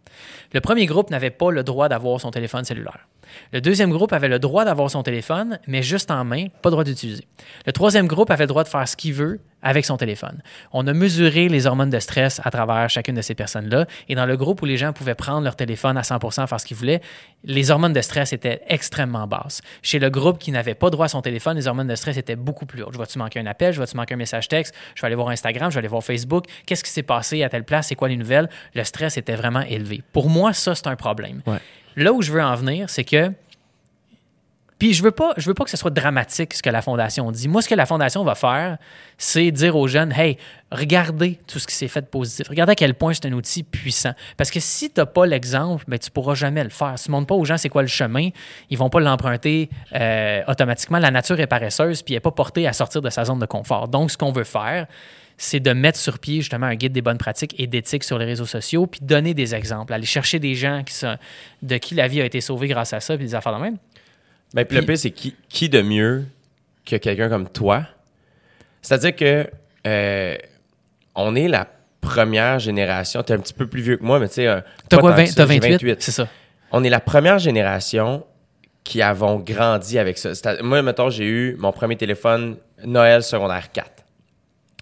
Le 0.54 0.62
premier 0.62 0.86
groupe 0.86 1.10
n'avait 1.10 1.30
pas 1.30 1.52
le 1.52 1.64
droit 1.64 1.90
d'avoir 1.90 2.22
son 2.22 2.32
téléphone 2.32 2.64
cellulaire. 2.64 3.08
Le 3.52 3.62
deuxième 3.62 3.92
groupe 3.92 4.14
avait 4.14 4.28
le 4.28 4.40
droit 4.40 4.66
d'avoir 4.66 4.90
son 4.90 5.04
téléphone, 5.04 5.60
mais 5.68 5.84
juste 5.84 6.12
en 6.12 6.24
main, 6.24 6.48
pas 6.62 6.70
le 6.70 6.72
droit 6.72 6.84
d'utiliser. 6.84 7.28
Le 7.66 7.72
troisième 7.72 8.08
groupe 8.08 8.32
avait 8.32 8.44
le 8.44 8.50
droit 8.50 8.64
de 8.64 8.70
faire 8.70 8.88
ce 8.88 8.96
qu'il 8.96 9.14
veut 9.14 9.40
avec 9.62 9.86
son 9.86 9.98
téléphone. 9.98 10.42
On 10.72 10.88
a 10.88 10.94
mesuré 10.94 11.48
les 11.48 11.68
hormones 11.68 11.90
de 11.90 12.00
stress 12.00 12.42
à 12.44 12.50
travers 12.50 12.90
chacune 12.90 13.16
de 13.16 13.22
ces 13.22 13.36
personnes-là. 13.36 13.86
Et 14.10 14.16
dans 14.16 14.26
le 14.26 14.36
groupe 14.36 14.62
où 14.62 14.66
les 14.66 14.78
gens 14.78 14.92
pouvaient 14.94 15.16
prendre 15.16 15.44
leur 15.44 15.56
téléphone 15.56 15.98
à 15.98 16.02
100% 16.02 16.48
faire 16.48 16.60
ce 16.60 16.66
qu'ils 16.66 16.78
voulaient, 16.78 17.02
les 17.44 17.70
hormones 17.72 17.94
de 17.94 18.02
stress 18.02 18.34
étaient 18.34 18.62
extrêmement 18.68 19.28
basses. 19.28 19.62
Chez 19.84 20.00
le 20.00 20.10
groupe 20.10 20.40
qui 20.40 20.52
n'avait 20.52 20.74
pas 20.74 20.90
droit 20.90 21.06
à 21.06 21.10
son 21.10 21.22
téléphone, 21.22 21.58
les 21.58 21.68
hormones 21.68 21.88
de 21.88 21.96
stress 21.96 22.18
étaient 22.18 22.36
beaucoup 22.36 22.66
plus 22.66 22.84
hautes. 22.84 22.94
Je 22.94 22.98
vais-tu 22.98 23.20
manquer 23.20 23.40
un 23.40 23.46
appel? 23.46 23.74
Je 23.74 23.80
vais-tu 23.80 23.96
manquer 23.96 24.16
un 24.16 24.18
message 24.18 24.48
texte? 24.48 24.74
Je 24.96 25.02
vais 25.02 25.08
aller 25.08 25.16
voir 25.16 25.30
Instagram? 25.30 25.70
Je 25.70 25.76
vais 25.76 25.80
aller 25.80 25.88
voir 25.88 26.04
Facebook? 26.04 26.46
Qu'est-ce 26.66 26.84
qui 26.84 26.92
s'est 26.92 27.04
passé 27.04 27.44
à 27.44 27.50
telle 27.50 27.64
place? 27.64 27.88
C'est 27.88 27.96
quoi 27.96 28.10
les 28.10 28.18
nouvelles? 28.18 28.50
Le 28.74 28.84
stress 28.84 29.18
était 29.18 29.36
vraiment 29.36 29.62
élevé. 29.62 30.02
Pour 30.12 30.30
moi, 30.30 30.54
ça, 30.54 30.74
c'est 30.76 30.88
un 30.88 30.96
problème. 30.96 31.42
Là 31.96 32.14
où 32.14 32.22
je 32.22 32.32
veux 32.32 32.42
en 32.42 32.56
venir, 32.56 32.90
c'est 32.90 33.04
que 33.04 33.32
puis 34.82 34.94
je 34.94 35.04
veux 35.04 35.12
pas, 35.12 35.34
je 35.38 35.46
veux 35.46 35.54
pas 35.54 35.64
que 35.64 35.70
ce 35.70 35.78
soit 35.78 35.92
dramatique 35.92 36.56
ce 36.56 36.64
que 36.64 36.70
la 36.72 36.82
fondation 36.82 37.32
dit. 37.32 37.48
Moi, 37.48 37.62
ce 37.62 37.70
que 37.70 37.76
la 37.76 37.86
fondation 37.86 38.24
va 38.24 38.34
faire, 38.34 38.80
c'est 39.16 39.52
dire 39.52 39.76
aux 39.76 39.88
jeunes, 39.88 40.12
hey, 40.12 40.40
regardez 40.72 41.40
tout 41.46 41.60
ce 41.60 41.68
qui 41.68 41.76
s'est 41.76 41.88
fait 41.88 42.02
de 42.02 42.08
positif. 42.08 42.48
Regardez 42.50 42.72
à 42.72 42.76
quel 42.76 42.96
point 42.96 43.14
c'est 43.14 43.28
un 43.28 43.34
outil 43.34 43.62
puissant. 43.62 44.14
Parce 44.38 44.50
que 44.50 44.60
si 44.60 44.90
tu 44.90 45.00
n'as 45.00 45.06
pas 45.06 45.28
l'exemple, 45.28 45.86
ben, 45.88 46.00
tu 46.00 46.10
pourras 46.10 46.34
jamais 46.34 46.64
le 46.64 46.72
faire. 46.72 46.98
Si 46.98 47.06
tu 47.06 47.12
montres 47.12 47.28
pas 47.28 47.36
aux 47.36 47.46
gens 47.46 47.58
c'est 47.58 47.70
quoi 47.70 47.84
le 47.84 47.88
chemin, 47.88 48.30
ils 48.72 48.78
vont 48.80 48.90
pas 48.90 49.00
l'emprunter 49.00 49.70
euh, 49.94 50.42
automatiquement. 50.48 50.98
La 50.98 51.12
nature 51.12 51.40
est 51.40 51.46
paresseuse, 51.46 52.02
puis 52.02 52.16
elle 52.16 52.18
n'est 52.18 52.22
pas 52.22 52.32
portée 52.32 52.68
à 52.68 52.74
sortir 52.74 53.04
de 53.04 53.12
sa 53.12 53.24
zone 53.26 53.38
de 53.38 53.46
confort. 53.46 53.88
Donc, 53.88 54.10
ce 54.10 54.18
qu'on 54.18 54.32
veut 54.32 54.46
faire, 54.46 54.88
c'est 55.42 55.60
de 55.60 55.74
mettre 55.74 55.98
sur 55.98 56.20
pied 56.20 56.36
justement 56.42 56.68
un 56.68 56.76
guide 56.76 56.92
des 56.94 57.02
bonnes 57.02 57.18
pratiques 57.18 57.56
et 57.60 57.66
d'éthique 57.66 58.04
sur 58.04 58.20
les 58.20 58.26
réseaux 58.26 58.46
sociaux, 58.46 58.86
puis 58.86 59.00
donner 59.02 59.34
des 59.34 59.56
exemples, 59.56 59.92
aller 59.92 60.06
chercher 60.06 60.38
des 60.38 60.54
gens 60.54 60.84
qui 60.86 60.94
sont, 60.94 61.18
de 61.64 61.78
qui 61.78 61.96
la 61.96 62.08
vie 62.08 62.22
a 62.22 62.26
été 62.26 62.42
sauvée 62.42 62.68
grâce 62.68 62.94
à 62.94 63.00
ça, 63.00 63.18
puis 63.18 63.26
des 63.26 63.34
affaires 63.34 63.58
de 63.58 63.64
même. 63.64 63.78
Ben, 64.54 64.66
puis 64.66 64.78
le 64.78 64.86
pire, 64.86 65.00
c'est 65.00 65.10
qui, 65.10 65.36
qui 65.50 65.68
de 65.68 65.82
mieux 65.82 66.26
que 66.86 66.96
quelqu'un 66.96 67.28
comme 67.28 67.50
toi? 67.50 67.88
C'est-à-dire 68.84 69.16
que 69.16 69.50
euh, 69.88 70.38
on 71.16 71.36
est 71.36 71.48
la 71.48 71.68
première 72.02 72.60
génération. 72.60 73.24
Tu 73.24 73.34
es 73.34 73.36
un 73.36 73.40
petit 73.40 73.54
peu 73.54 73.66
plus 73.66 73.82
vieux 73.82 73.98
que 73.98 74.04
moi, 74.04 74.20
mais 74.20 74.28
tu 74.28 74.36
sais. 74.36 74.48
euh, 74.48 74.62
T'as 74.90 74.98
quoi, 75.00 75.12
tant 75.12 75.18
que 75.18 75.22
20, 75.22 75.26
ça, 75.28 75.48
t'as 75.48 75.54
j'ai 75.54 75.60
28? 75.60 76.02
C'est 76.04 76.12
ça. 76.12 76.28
On 76.72 76.84
est 76.84 76.90
la 76.90 77.00
première 77.00 77.40
génération 77.40 78.24
qui 78.84 79.02
avons 79.02 79.40
grandi 79.40 79.98
avec 79.98 80.20
ça. 80.20 80.34
Moi, 80.62 80.84
mettons, 80.84 81.10
j'ai 81.10 81.26
eu 81.26 81.56
mon 81.58 81.72
premier 81.72 81.96
téléphone 81.96 82.58
Noël 82.86 83.24
secondaire 83.24 83.72
4. 83.72 84.01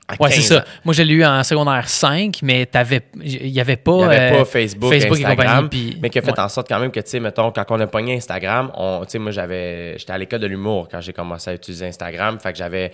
À 0.09 0.23
Ouais, 0.23 0.31
c'est 0.31 0.37
15 0.41 0.47
ça. 0.47 0.65
Moi, 0.83 0.93
j'ai 0.93 1.05
lu 1.05 1.23
en 1.23 1.43
secondaire 1.43 1.87
5, 1.87 2.39
mais 2.41 2.65
t'avais, 2.65 3.01
il 3.23 3.51
n'y 3.51 3.59
avait 3.61 3.75
pas, 3.77 3.95
n'y 3.97 4.03
avait 4.03 4.33
euh, 4.33 4.37
pas 4.39 4.45
Facebook, 4.45 4.91
Facebook 4.91 5.19
et 5.19 5.25
Instagram, 5.25 5.63
compagnie, 5.65 5.91
puis- 5.91 5.99
mais 6.01 6.09
qui 6.09 6.17
a 6.19 6.21
fait 6.23 6.31
ouais. 6.31 6.39
en 6.39 6.49
sorte 6.49 6.67
quand 6.67 6.79
même 6.79 6.91
que, 6.91 6.99
tu 6.99 7.09
sais, 7.11 7.19
mettons, 7.19 7.51
quand 7.51 7.63
on 7.69 7.79
a 7.79 7.87
pogné 7.87 8.15
Instagram, 8.15 8.71
on, 8.75 9.01
tu 9.05 9.11
sais, 9.11 9.19
moi, 9.19 9.31
j'avais, 9.31 9.97
j'étais 9.99 10.11
à 10.13 10.17
l'école 10.17 10.39
de 10.39 10.47
l'humour 10.47 10.87
quand 10.91 10.99
j'ai 10.99 11.13
commencé 11.13 11.51
à 11.51 11.53
utiliser 11.53 11.85
Instagram, 11.85 12.39
fait 12.39 12.51
que 12.51 12.57
j'avais 12.57 12.91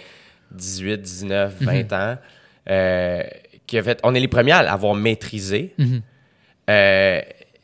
18, 0.51 1.01
19, 1.01 1.53
20 1.61 1.93
ans, 1.93 2.17
euh, 2.69 3.23
qui 3.65 3.77
a 3.77 3.83
fait, 3.83 3.99
on 4.03 4.13
est 4.13 4.19
les 4.19 4.27
premiers 4.27 4.51
à 4.51 4.61
l'avoir 4.63 4.93
maîtrisé. 4.93 5.73
Euh, 6.69 7.21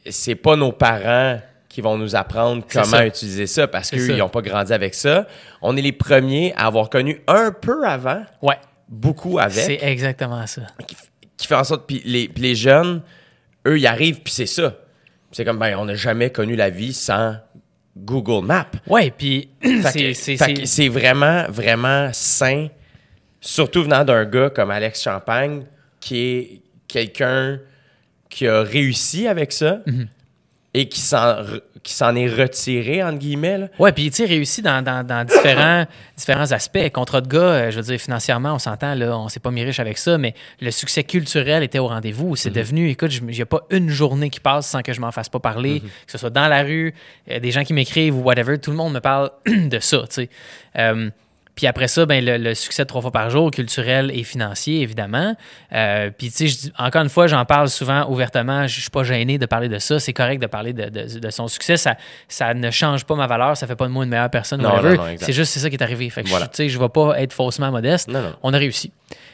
c'est 0.09 0.35
pas 0.35 0.55
nos 0.55 0.71
parents 0.71 1.39
qui 1.69 1.79
vont 1.81 1.97
nous 1.97 2.15
apprendre 2.15 2.63
comment 2.71 2.83
ça. 2.85 3.05
utiliser 3.05 3.47
ça 3.47 3.67
parce 3.67 3.89
C'est 3.89 3.95
qu'eux, 3.97 4.07
ça. 4.07 4.13
ils 4.13 4.17
n'ont 4.19 4.29
pas 4.29 4.41
grandi 4.41 4.73
avec 4.73 4.93
ça. 4.93 5.25
On 5.61 5.77
est 5.77 5.81
les 5.81 5.91
premiers 5.93 6.53
à 6.57 6.65
avoir 6.67 6.89
connu 6.89 7.21
un 7.27 7.51
peu 7.51 7.85
avant, 7.87 8.23
Ouais, 8.41 8.57
beaucoup 8.91 9.39
avec 9.39 9.53
c'est 9.65 9.79
exactement 9.81 10.45
ça. 10.45 10.63
qui, 10.85 10.95
qui 11.37 11.47
fait 11.47 11.55
en 11.55 11.63
sorte 11.63 11.87
puis 11.87 12.01
les, 12.05 12.27
puis 12.27 12.43
les 12.43 12.55
jeunes 12.55 13.01
eux 13.65 13.79
ils 13.79 13.87
arrivent 13.87 14.19
puis 14.21 14.33
c'est 14.33 14.45
ça 14.45 14.75
c'est 15.31 15.45
comme 15.45 15.57
ben 15.57 15.75
on 15.77 15.85
n'a 15.85 15.95
jamais 15.95 16.29
connu 16.29 16.55
la 16.57 16.69
vie 16.69 16.93
sans 16.93 17.35
Google 17.97 18.45
Maps 18.45 18.67
Ouais, 18.87 19.11
puis 19.11 19.49
c'est, 20.63 20.87
vraiment 20.89 21.45
vraiment 21.49 22.09
sain 22.13 22.67
surtout 23.39 23.83
venant 23.83 24.03
d'un 24.03 24.25
gars 24.25 24.49
comme 24.49 24.71
Alex 24.71 25.01
Champagne 25.01 25.63
qui 25.99 26.17
est 26.19 26.61
quelqu'un 26.87 27.59
qui 28.29 28.47
a 28.47 28.61
réussi 28.61 29.27
avec 29.27 29.51
ça 29.53 29.79
Mhm. 29.87 30.07
et 30.73 30.87
qui 30.89 30.99
s'en 30.99 31.43
qui 31.83 31.93
s'en 31.93 32.15
est 32.15 32.27
retiré 32.27 33.03
entre 33.03 33.17
guillemets 33.17 33.57
là. 33.57 33.67
Ouais, 33.79 33.91
puis 33.91 34.11
sais, 34.11 34.25
réussi 34.25 34.61
dans, 34.61 34.83
dans, 34.83 35.05
dans 35.05 35.25
différents, 35.25 35.85
différents 36.17 36.51
aspects. 36.51 36.89
Contrat 36.91 37.21
de 37.21 37.27
gars, 37.27 37.39
euh, 37.39 37.71
je 37.71 37.77
veux 37.77 37.83
dire, 37.83 37.99
financièrement, 37.99 38.53
on 38.53 38.59
s'entend, 38.59 38.93
là, 38.93 39.17
on 39.17 39.29
s'est 39.29 39.39
pas 39.39 39.51
mis 39.51 39.63
riche 39.63 39.79
avec 39.79 39.97
ça, 39.97 40.17
mais 40.17 40.35
le 40.59 40.71
succès 40.71 41.03
culturel 41.03 41.63
était 41.63 41.79
au 41.79 41.87
rendez-vous. 41.87 42.35
C'est 42.35 42.51
devenu, 42.51 42.89
écoute, 42.89 43.13
il 43.15 43.25
n'y 43.25 43.41
a 43.41 43.45
pas 43.45 43.61
une 43.69 43.89
journée 43.89 44.29
qui 44.29 44.39
passe 44.39 44.67
sans 44.67 44.81
que 44.81 44.93
je 44.93 45.01
m'en 45.01 45.11
fasse 45.11 45.29
pas 45.29 45.39
parler, 45.39 45.81
que 45.81 46.11
ce 46.11 46.17
soit 46.17 46.29
dans 46.29 46.47
la 46.47 46.63
rue, 46.63 46.93
euh, 47.29 47.39
des 47.39 47.51
gens 47.51 47.63
qui 47.63 47.73
m'écrivent 47.73 48.15
ou 48.15 48.21
whatever, 48.21 48.57
tout 48.59 48.71
le 48.71 48.77
monde 48.77 48.93
me 48.93 48.99
parle 48.99 49.31
de 49.45 49.79
ça, 49.79 49.99
tu 50.01 50.07
sais. 50.09 50.29
Euh, 50.77 51.09
puis 51.55 51.67
après 51.67 51.87
ça, 51.87 52.05
ben, 52.05 52.23
le, 52.23 52.37
le 52.37 52.55
succès 52.55 52.83
de 52.83 52.87
trois 52.87 53.01
fois 53.01 53.11
par 53.11 53.29
jour, 53.29 53.51
culturel 53.51 54.09
et 54.13 54.23
financier, 54.23 54.81
évidemment. 54.81 55.35
Euh, 55.73 56.09
puis, 56.17 56.31
tu 56.31 56.47
sais, 56.49 56.71
encore 56.77 57.01
une 57.03 57.09
fois, 57.09 57.27
j'en 57.27 57.43
parle 57.45 57.67
souvent 57.69 58.07
ouvertement. 58.09 58.67
Je 58.67 58.79
suis 58.81 58.89
pas 58.89 59.03
gêné 59.03 59.37
de 59.37 59.45
parler 59.45 59.67
de 59.69 59.77
ça. 59.77 59.99
C'est 59.99 60.13
correct 60.13 60.41
de 60.41 60.47
parler 60.47 60.73
de, 60.73 60.89
de- 60.89 61.19
de 61.19 61.29
son 61.29 61.47
succès. 61.47 61.75
Ça, 61.77 61.97
ça 62.27 62.53
ne 62.53 62.71
change 62.71 63.05
pas 63.05 63.15
ma 63.15 63.27
valeur. 63.27 63.57
Ça 63.57 63.67
fait 63.67 63.75
pas 63.75 63.85
de 63.87 63.91
moi 63.91 64.03
une 64.05 64.09
meilleure 64.09 64.29
personne. 64.29 64.61
Non, 64.61 64.69
whatever. 64.69 64.97
non, 64.97 65.03
non, 65.03 65.09
exact. 65.09 65.25
c'est 65.25 65.33
juste 65.33 65.51
c'est 65.51 65.59
ça 65.59 65.69
qui 65.69 65.75
est 65.75 65.83
arrivé. 65.83 66.09
Fait 66.09 66.23
que 66.23 66.29
Voilà. 66.29 66.49
je, 66.57 66.67
je 66.67 66.79
vais 66.79 66.89
pas 66.89 67.19
être 67.21 67.33
faussement 67.33 67.69
modeste. 67.69 68.07
Non, 68.07 68.21
non. 68.21 68.33
On 68.43 68.53
a 68.53 68.57
réussi. 68.57 68.91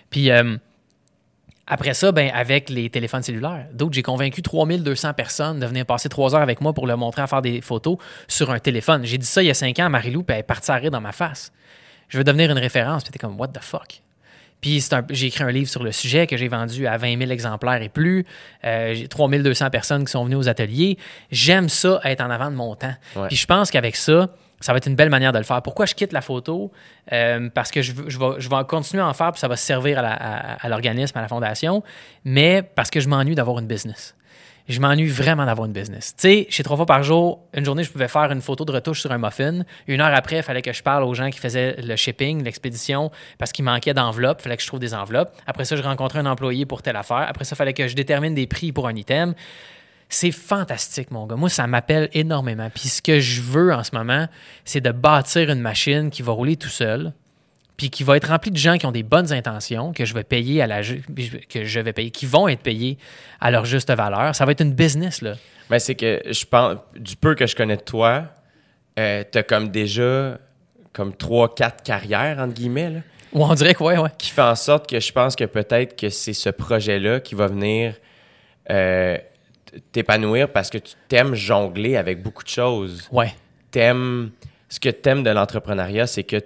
Puis, 0.09 0.31
euh, 0.31 0.57
après 1.69 1.93
ça, 1.93 2.11
ben, 2.13 2.31
avec 2.33 2.69
les 2.69 2.89
téléphones 2.89 3.21
cellulaires, 3.23 3.67
d'autres, 3.73 3.93
j'ai 3.93 4.01
convaincu 4.01 4.41
3200 4.41 5.13
personnes 5.13 5.59
de 5.59 5.65
venir 5.65 5.85
passer 5.85 6.07
trois 6.07 6.33
heures 6.33 6.41
avec 6.41 6.61
moi 6.61 6.73
pour 6.73 6.87
leur 6.87 6.97
montrer 6.97 7.21
à 7.21 7.27
faire 7.27 7.41
des 7.41 7.59
photos 7.61 7.97
sur 8.29 8.51
un 8.51 8.59
téléphone. 8.59 9.03
J'ai 9.03 9.17
dit 9.17 9.25
ça 9.25 9.43
il 9.43 9.47
y 9.47 9.51
a 9.51 9.53
cinq 9.53 9.77
ans 9.79 9.85
à 9.85 9.89
Marilou, 9.89 10.23
puis 10.23 10.33
elle 10.33 10.39
est 10.39 10.43
partie 10.43 10.71
à 10.71 10.75
rire 10.75 10.91
dans 10.91 11.01
ma 11.01 11.11
face. 11.11 11.51
Je 12.09 12.17
veux 12.17 12.23
devenir 12.23 12.51
une 12.51 12.57
référence, 12.59 13.03
puis 13.03 13.11
t'es 13.11 13.19
comme, 13.19 13.39
what 13.39 13.49
the 13.49 13.61
fuck? 13.61 14.01
Puis 14.61 14.81
c'est 14.81 14.95
un- 14.95 15.05
j'ai 15.09 15.27
écrit 15.27 15.43
un 15.43 15.51
livre 15.51 15.69
sur 15.69 15.83
le 15.83 15.91
sujet 15.91 16.25
que 16.25 16.35
j'ai 16.35 16.47
vendu 16.47 16.87
à 16.87 16.97
20 16.97 17.17
000 17.19 17.29
exemplaires 17.31 17.81
et 17.81 17.89
plus. 17.89 18.25
Euh, 18.65 18.93
j'ai 18.95 19.07
3200 19.07 19.69
personnes 19.69 20.03
qui 20.05 20.11
sont 20.11 20.23
venues 20.25 20.35
aux 20.35 20.49
ateliers. 20.49 20.97
J'aime 21.31 21.69
ça, 21.69 21.99
être 22.03 22.21
en 22.21 22.29
avant 22.31 22.49
de 22.49 22.55
mon 22.55 22.75
temps. 22.75 22.93
Ouais. 23.15 23.27
Puis 23.27 23.35
je 23.37 23.45
pense 23.45 23.69
qu'avec 23.69 23.95
ça, 23.95 24.29
ça 24.59 24.71
va 24.73 24.77
être 24.77 24.87
une 24.87 24.95
belle 24.95 25.11
manière 25.11 25.31
de 25.31 25.37
le 25.37 25.43
faire. 25.43 25.61
Pourquoi 25.61 25.85
je 25.85 25.93
quitte 25.93 26.11
la 26.11 26.21
photo? 26.21 26.71
Euh, 27.11 27.49
parce 27.53 27.69
que 27.69 27.83
je, 27.83 27.91
vais, 27.91 28.09
je 28.09 28.49
vais 28.49 28.55
continuer 28.67 29.03
à 29.03 29.07
en 29.07 29.13
faire, 29.13 29.31
puis 29.31 29.39
ça 29.39 29.47
va 29.47 29.55
servir 29.55 29.99
à, 29.99 30.01
la- 30.01 30.13
à- 30.13 30.53
à 30.65 30.69
l'organisme, 30.69 31.15
à 31.19 31.21
la 31.21 31.27
fondation, 31.27 31.83
mais 32.25 32.63
parce 32.63 32.89
que 32.89 32.99
je 32.99 33.07
m'ennuie 33.07 33.35
d'avoir 33.35 33.59
une 33.59 33.67
business. 33.67 34.15
Je 34.67 34.81
m'ennuie 34.81 35.07
vraiment 35.07 35.45
d'avoir 35.45 35.65
une 35.65 35.71
business. 35.73 36.13
Tu 36.17 36.21
sais, 36.21 36.47
chez 36.49 36.61
trois 36.61 36.75
fois 36.75 36.85
par 36.85 37.01
jour, 37.01 37.39
une 37.53 37.63
journée, 37.63 37.83
je 37.83 37.89
pouvais 37.89 38.09
faire 38.09 38.29
une 38.31 38.41
photo 38.41 38.65
de 38.65 38.73
retouche 38.73 38.99
sur 38.99 39.11
un 39.13 39.17
muffin. 39.17 39.63
Une 39.87 40.01
heure 40.01 40.13
après, 40.13 40.37
il 40.37 40.43
fallait 40.43 40.61
que 40.61 40.73
je 40.73 40.83
parle 40.83 41.03
aux 41.03 41.13
gens 41.13 41.29
qui 41.29 41.39
faisaient 41.39 41.77
le 41.81 41.95
shipping, 41.95 42.43
l'expédition, 42.43 43.09
parce 43.37 43.53
qu'il 43.53 43.63
manquait 43.63 43.93
d'enveloppes. 43.93 44.39
Il 44.41 44.43
fallait 44.43 44.57
que 44.57 44.63
je 44.63 44.67
trouve 44.67 44.81
des 44.81 44.93
enveloppes. 44.93 45.31
Après 45.45 45.63
ça, 45.63 45.77
je 45.77 45.81
rencontrais 45.81 46.19
un 46.19 46.25
employé 46.25 46.65
pour 46.65 46.81
telle 46.81 46.97
affaire. 46.97 47.25
Après 47.29 47.45
ça, 47.45 47.55
il 47.55 47.57
fallait 47.57 47.73
que 47.73 47.87
je 47.87 47.95
détermine 47.95 48.35
des 48.35 48.45
prix 48.45 48.73
pour 48.73 48.87
un 48.89 48.95
item. 48.95 49.35
C'est 50.09 50.31
fantastique, 50.31 51.11
mon 51.11 51.25
gars. 51.27 51.35
Moi, 51.35 51.49
ça 51.49 51.65
m'appelle 51.65 52.09
énormément. 52.13 52.69
Puis 52.69 52.89
ce 52.89 53.01
que 53.01 53.21
je 53.21 53.41
veux 53.41 53.73
en 53.73 53.83
ce 53.83 53.95
moment, 53.95 54.27
c'est 54.65 54.81
de 54.81 54.91
bâtir 54.91 55.49
une 55.49 55.61
machine 55.61 56.09
qui 56.09 56.21
va 56.23 56.33
rouler 56.33 56.57
tout 56.57 56.69
seul, 56.69 57.13
puis 57.77 57.91
qui 57.91 58.03
va 58.03 58.17
être 58.17 58.29
remplie 58.29 58.51
de 58.51 58.57
gens 58.57 58.77
qui 58.77 58.87
ont 58.87 58.91
des 58.91 59.03
bonnes 59.03 59.31
intentions, 59.31 59.93
que 59.93 60.03
je 60.03 60.13
vais 60.15 60.23
payer 60.23 60.61
à 60.63 60.67
la 60.67 60.81
que 60.81 61.63
je 61.63 61.79
vais 61.79 61.93
payer, 61.93 62.09
qui 62.09 62.25
vont 62.25 62.47
être 62.47 62.61
payés 62.61 62.97
à 63.39 63.51
leur 63.51 63.65
juste 63.65 63.91
valeur. 63.91 64.35
Ça 64.35 64.45
va 64.45 64.51
être 64.51 64.61
une 64.61 64.73
business, 64.73 65.21
là. 65.21 65.35
Mais 65.69 65.79
c'est 65.79 65.95
que 65.95 66.21
je 66.25 66.45
pense, 66.45 66.77
du 66.95 67.15
peu 67.15 67.35
que 67.35 67.45
je 67.45 67.55
connais 67.55 67.77
de 67.77 67.81
toi, 67.81 68.23
euh, 68.97 69.23
t'as 69.29 69.43
comme 69.43 69.69
déjà 69.69 70.39
comme 70.91 71.15
trois, 71.15 71.53
quatre 71.53 71.83
carrières, 71.83 72.39
entre 72.39 72.55
guillemets, 72.55 72.89
là, 72.89 72.99
Ou 73.31 73.43
on 73.43 73.53
dirait 73.53 73.75
que 73.75 73.83
ouais, 73.83 73.99
ouais. 73.99 74.09
qui 74.17 74.31
fait 74.31 74.41
en 74.41 74.55
sorte 74.55 74.89
que 74.89 74.99
je 74.99 75.11
pense 75.11 75.35
que 75.35 75.43
peut-être 75.43 75.95
que 75.95 76.09
c'est 76.09 76.33
ce 76.33 76.49
projet-là 76.49 77.19
qui 77.19 77.35
va 77.35 77.45
venir 77.45 77.93
euh, 78.71 79.17
t'épanouir 79.91 80.51
parce 80.51 80.71
que 80.71 80.79
tu 80.79 80.95
t'aimes 81.07 81.35
jongler 81.35 81.97
avec 81.97 82.23
beaucoup 82.23 82.43
de 82.43 82.49
choses. 82.49 83.07
Ouais. 83.11 83.35
T'aimes, 83.69 84.31
ce 84.69 84.79
que 84.79 84.89
t'aimes 84.89 85.21
de 85.21 85.29
l'entrepreneuriat, 85.29 86.07
c'est 86.07 86.23
que 86.23 86.41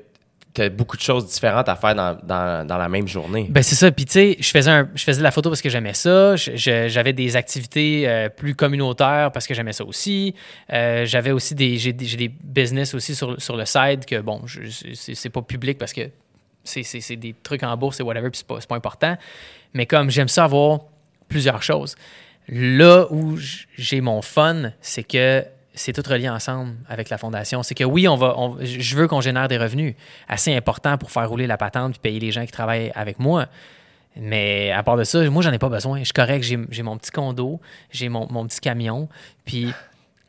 t'as 0.54 0.70
beaucoup 0.70 0.97
de 0.97 1.02
choses 1.02 1.28
différentes 1.28 1.70
à 1.70 1.76
faire 1.76 1.95
dans, 1.95 2.18
dans- 2.24 2.68
dans 2.68 2.78
la 2.78 2.89
même 2.89 3.08
journée. 3.08 3.47
Ben 3.49 3.64
c'est 3.64 3.76
ça. 3.76 3.91
Puis 3.91 4.06
tu 4.06 4.12
sais, 4.12 4.38
je 4.39 4.49
faisais, 4.49 4.84
je 4.95 5.04
faisais 5.04 5.20
de 5.20 5.24
la 5.24 5.32
photo 5.32 5.49
parce 5.49 5.62
que 5.62 5.70
j'aimais 5.70 5.93
ça. 5.93 6.36
J'avais 6.36 7.14
des 7.14 7.36
activités 7.36 8.08
euh, 8.08 8.30
plus 8.30 8.54
communautaires 8.56 9.32
parce 9.34 9.47
que 9.47 9.54
j'aimais 9.54 9.74
ça 9.74 9.86
aussi. 9.86 10.36
Euh, 10.74 11.06
J'avais 11.06 11.32
aussi 11.32 11.56
des, 11.56 11.78
j'ai 11.78 11.93
des, 11.93 12.28
business 12.28 12.93
aussi 12.93 13.16
sur, 13.16 13.41
sur 13.41 13.56
le 13.56 13.66
side 13.66 14.06
que 14.06 14.20
bon, 14.20 14.41
c'est 14.93 15.30
pas 15.30 15.41
public 15.41 15.78
parce 15.78 15.93
que 15.93 16.10
c'est 16.64 17.16
des 17.16 17.34
trucs 17.41 17.64
en 17.64 17.76
bourse 17.78 17.99
et 17.99 18.04
whatever, 18.04 18.30
puis 18.30 18.39
c'est 18.39 18.47
pas, 18.47 18.60
pas 18.60 18.76
important. 18.76 19.18
Mais 19.74 19.86
comme 19.86 20.10
j'aime 20.10 20.28
ça 20.28 20.43
avoir 20.43 20.82
plusieurs 21.30 21.64
choses. 21.64 21.95
Là 22.49 23.06
où 23.12 23.38
j'ai 23.78 24.02
mon 24.02 24.22
fun, 24.22 24.72
c'est 24.82 25.04
que 25.04 25.45
c'est 25.74 25.94
tout 25.94 26.04
relié 26.08 26.28
ensemble 26.30 26.74
avec 26.90 27.10
la 27.10 27.18
fondation. 27.18 27.64
C'est 27.64 27.76
que 27.76 27.84
oui, 27.84 28.08
on 28.08 28.16
va, 28.18 28.34
on- 28.38 28.58
je 28.62 28.96
veux 28.96 29.08
qu'on 29.08 29.22
génère 29.22 29.48
des 29.48 29.58
revenus 29.58 29.96
assez 30.28 30.54
importants 30.56 30.98
pour 30.98 31.12
faire 31.12 31.30
rouler 31.30 31.48
la 31.48 31.58
patente 31.58 31.94
puis 31.94 32.00
payer 32.02 32.20
les 32.20 32.32
gens 32.32 32.46
qui 32.46 32.52
travaillent 32.52 32.92
avec 32.96 33.20
moi. 33.20 33.48
Mais 34.18 34.72
à 34.72 34.84
part 34.84 34.98
de 34.98 35.06
ça, 35.06 35.28
moi, 35.30 35.42
j'en 35.42 35.54
ai 35.54 35.60
pas 35.60 35.70
besoin. 35.70 36.00
Je 36.00 36.04
suis 36.06 36.14
correct. 36.14 36.44
J'ai 36.44 36.60
j'ai 36.70 36.84
mon 36.84 36.98
petit 36.98 37.12
condo, 37.12 37.62
j'ai 37.92 38.10
mon, 38.10 38.28
mon 38.30 38.46
petit 38.46 38.60
camion, 38.60 39.08
puis 39.46 39.72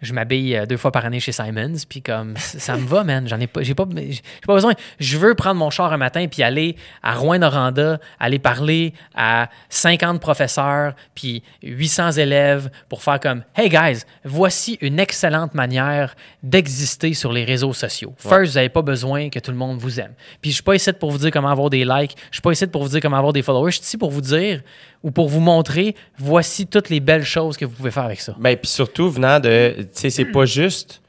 je 0.02 0.12
m'habille 0.12 0.56
euh, 0.56 0.66
deux 0.66 0.76
fois 0.76 0.92
par 0.92 1.04
année 1.04 1.20
chez 1.20 1.32
Simons, 1.32 1.74
puis 1.88 2.02
comme 2.02 2.36
ça 2.36 2.76
me 2.76 2.86
va, 2.86 3.04
man. 3.04 3.26
J'en 3.28 3.40
ai 3.40 3.46
pas, 3.46 3.62
j'ai 3.62 3.74
pas, 3.74 3.86
j'ai 3.96 4.20
pas 4.46 4.54
besoin. 4.54 4.74
Je 4.98 5.16
veux 5.16 5.34
prendre 5.34 5.58
mon 5.58 5.70
char 5.70 5.92
un 5.92 5.96
matin 5.96 6.26
puis 6.28 6.42
aller 6.42 6.76
à 7.02 7.14
Rouen-Noranda, 7.14 7.98
aller 8.18 8.38
parler 8.38 8.92
à 9.14 9.48
50 9.70 10.20
professeurs 10.20 10.94
puis 11.14 11.42
800 11.62 12.12
élèves 12.12 12.70
pour 12.88 13.02
faire 13.02 13.20
comme, 13.20 13.44
hey 13.56 13.68
guys, 13.68 14.02
voici 14.24 14.76
une 14.80 14.98
excellente 14.98 15.54
manière 15.54 16.14
d'exister 16.42 17.14
sur 17.14 17.32
les 17.32 17.44
réseaux 17.44 17.72
sociaux. 17.72 18.14
First, 18.18 18.52
vous 18.52 18.58
n'avez 18.58 18.68
pas 18.68 18.82
besoin 18.82 19.30
que 19.30 19.38
tout 19.38 19.50
le 19.50 19.56
monde 19.56 19.78
vous 19.78 20.00
aime. 20.00 20.12
Puis 20.40 20.50
je 20.50 20.56
suis 20.56 20.62
pas 20.64 20.74
ici 20.74 20.92
pour 20.92 21.12
vous 21.12 21.18
dire 21.18 21.30
comment 21.30 21.48
avoir 21.48 21.70
des 21.70 21.84
likes, 21.84 22.16
je 22.30 22.36
suis 22.36 22.42
pas 22.42 22.52
ici 22.52 22.66
pour 22.66 22.82
vous 22.82 22.88
dire 22.88 23.00
comment 23.00 23.16
avoir 23.16 23.32
des 23.32 23.42
followers. 23.42 23.70
Je 23.70 23.76
suis 23.76 23.86
ici 23.86 23.96
pour 23.96 24.10
vous 24.10 24.20
dire 24.20 24.62
ou 25.02 25.10
pour 25.10 25.28
vous 25.28 25.40
montrer, 25.40 25.96
voici 26.18 26.66
toutes 26.66 26.88
les 26.88 27.00
belles 27.00 27.24
choses 27.24 27.56
que 27.56 27.64
vous 27.64 27.74
pouvez 27.74 27.90
faire 27.90 28.04
avec 28.04 28.20
ça. 28.20 28.34
Ben, 28.38 28.56
puis 28.56 28.68
surtout 28.68 29.10
venant 29.10 29.40
de. 29.40 29.88
Tu 29.94 30.00
sais, 30.00 30.10
c'est 30.10 30.24
pas 30.26 30.44
juste 30.44 31.00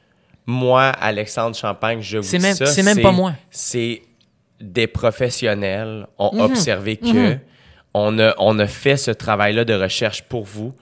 moi, 0.46 0.90
Alexandre 0.90 1.56
Champagne, 1.56 2.02
je 2.02 2.18
vous 2.18 2.30
dis 2.30 2.40
même- 2.40 2.56
ça. 2.56 2.66
c'est 2.66 2.84
même 2.84 3.02
pas 3.02 3.12
moi. 3.12 3.34
C'est 3.50 4.02
des 4.60 4.88
professionnels 4.88 6.08
ont 6.18 6.32
Mhm. 6.34 6.42
observé 6.42 6.98
que 6.98 7.38
on, 7.94 8.18
a, 8.20 8.34
on 8.40 8.58
a 8.60 8.68
fait 8.68 8.98
ce 8.98 9.12
travail-là 9.12 9.64
de 9.66 9.74
recherche 9.74 10.24
pour 10.24 10.44
vous. 10.44 10.74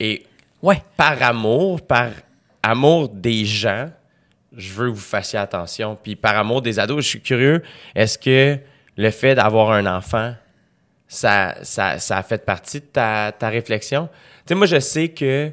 Et 0.00 0.24
Ouais. 0.62 0.82
par 0.96 1.22
amour, 1.22 1.80
par 1.80 2.08
amour 2.62 3.08
des 3.08 3.44
gens, 3.44 3.90
je 4.56 4.72
veux 4.72 4.90
que 4.90 4.94
vous 4.96 5.00
fassiez 5.00 5.38
attention. 5.38 5.96
Puis 6.02 6.16
par 6.16 6.36
amour 6.36 6.62
des 6.62 6.78
ados, 6.78 7.04
je 7.04 7.08
suis 7.08 7.20
curieux, 7.20 7.62
est-ce 7.94 8.18
que 8.18 8.58
le 8.96 9.10
fait 9.10 9.34
d'avoir 9.36 9.70
un 9.72 9.86
enfant, 9.86 10.34
ça, 11.06 11.54
ça, 11.62 11.98
ça 11.98 12.18
a 12.18 12.22
fait 12.22 12.44
partie 12.44 12.80
de 12.80 12.86
ta, 12.86 13.32
ta 13.32 13.48
réflexion? 13.48 14.08
Tu 14.46 14.48
sais, 14.48 14.54
moi, 14.54 14.66
je 14.66 14.80
sais 14.80 15.08
que. 15.08 15.50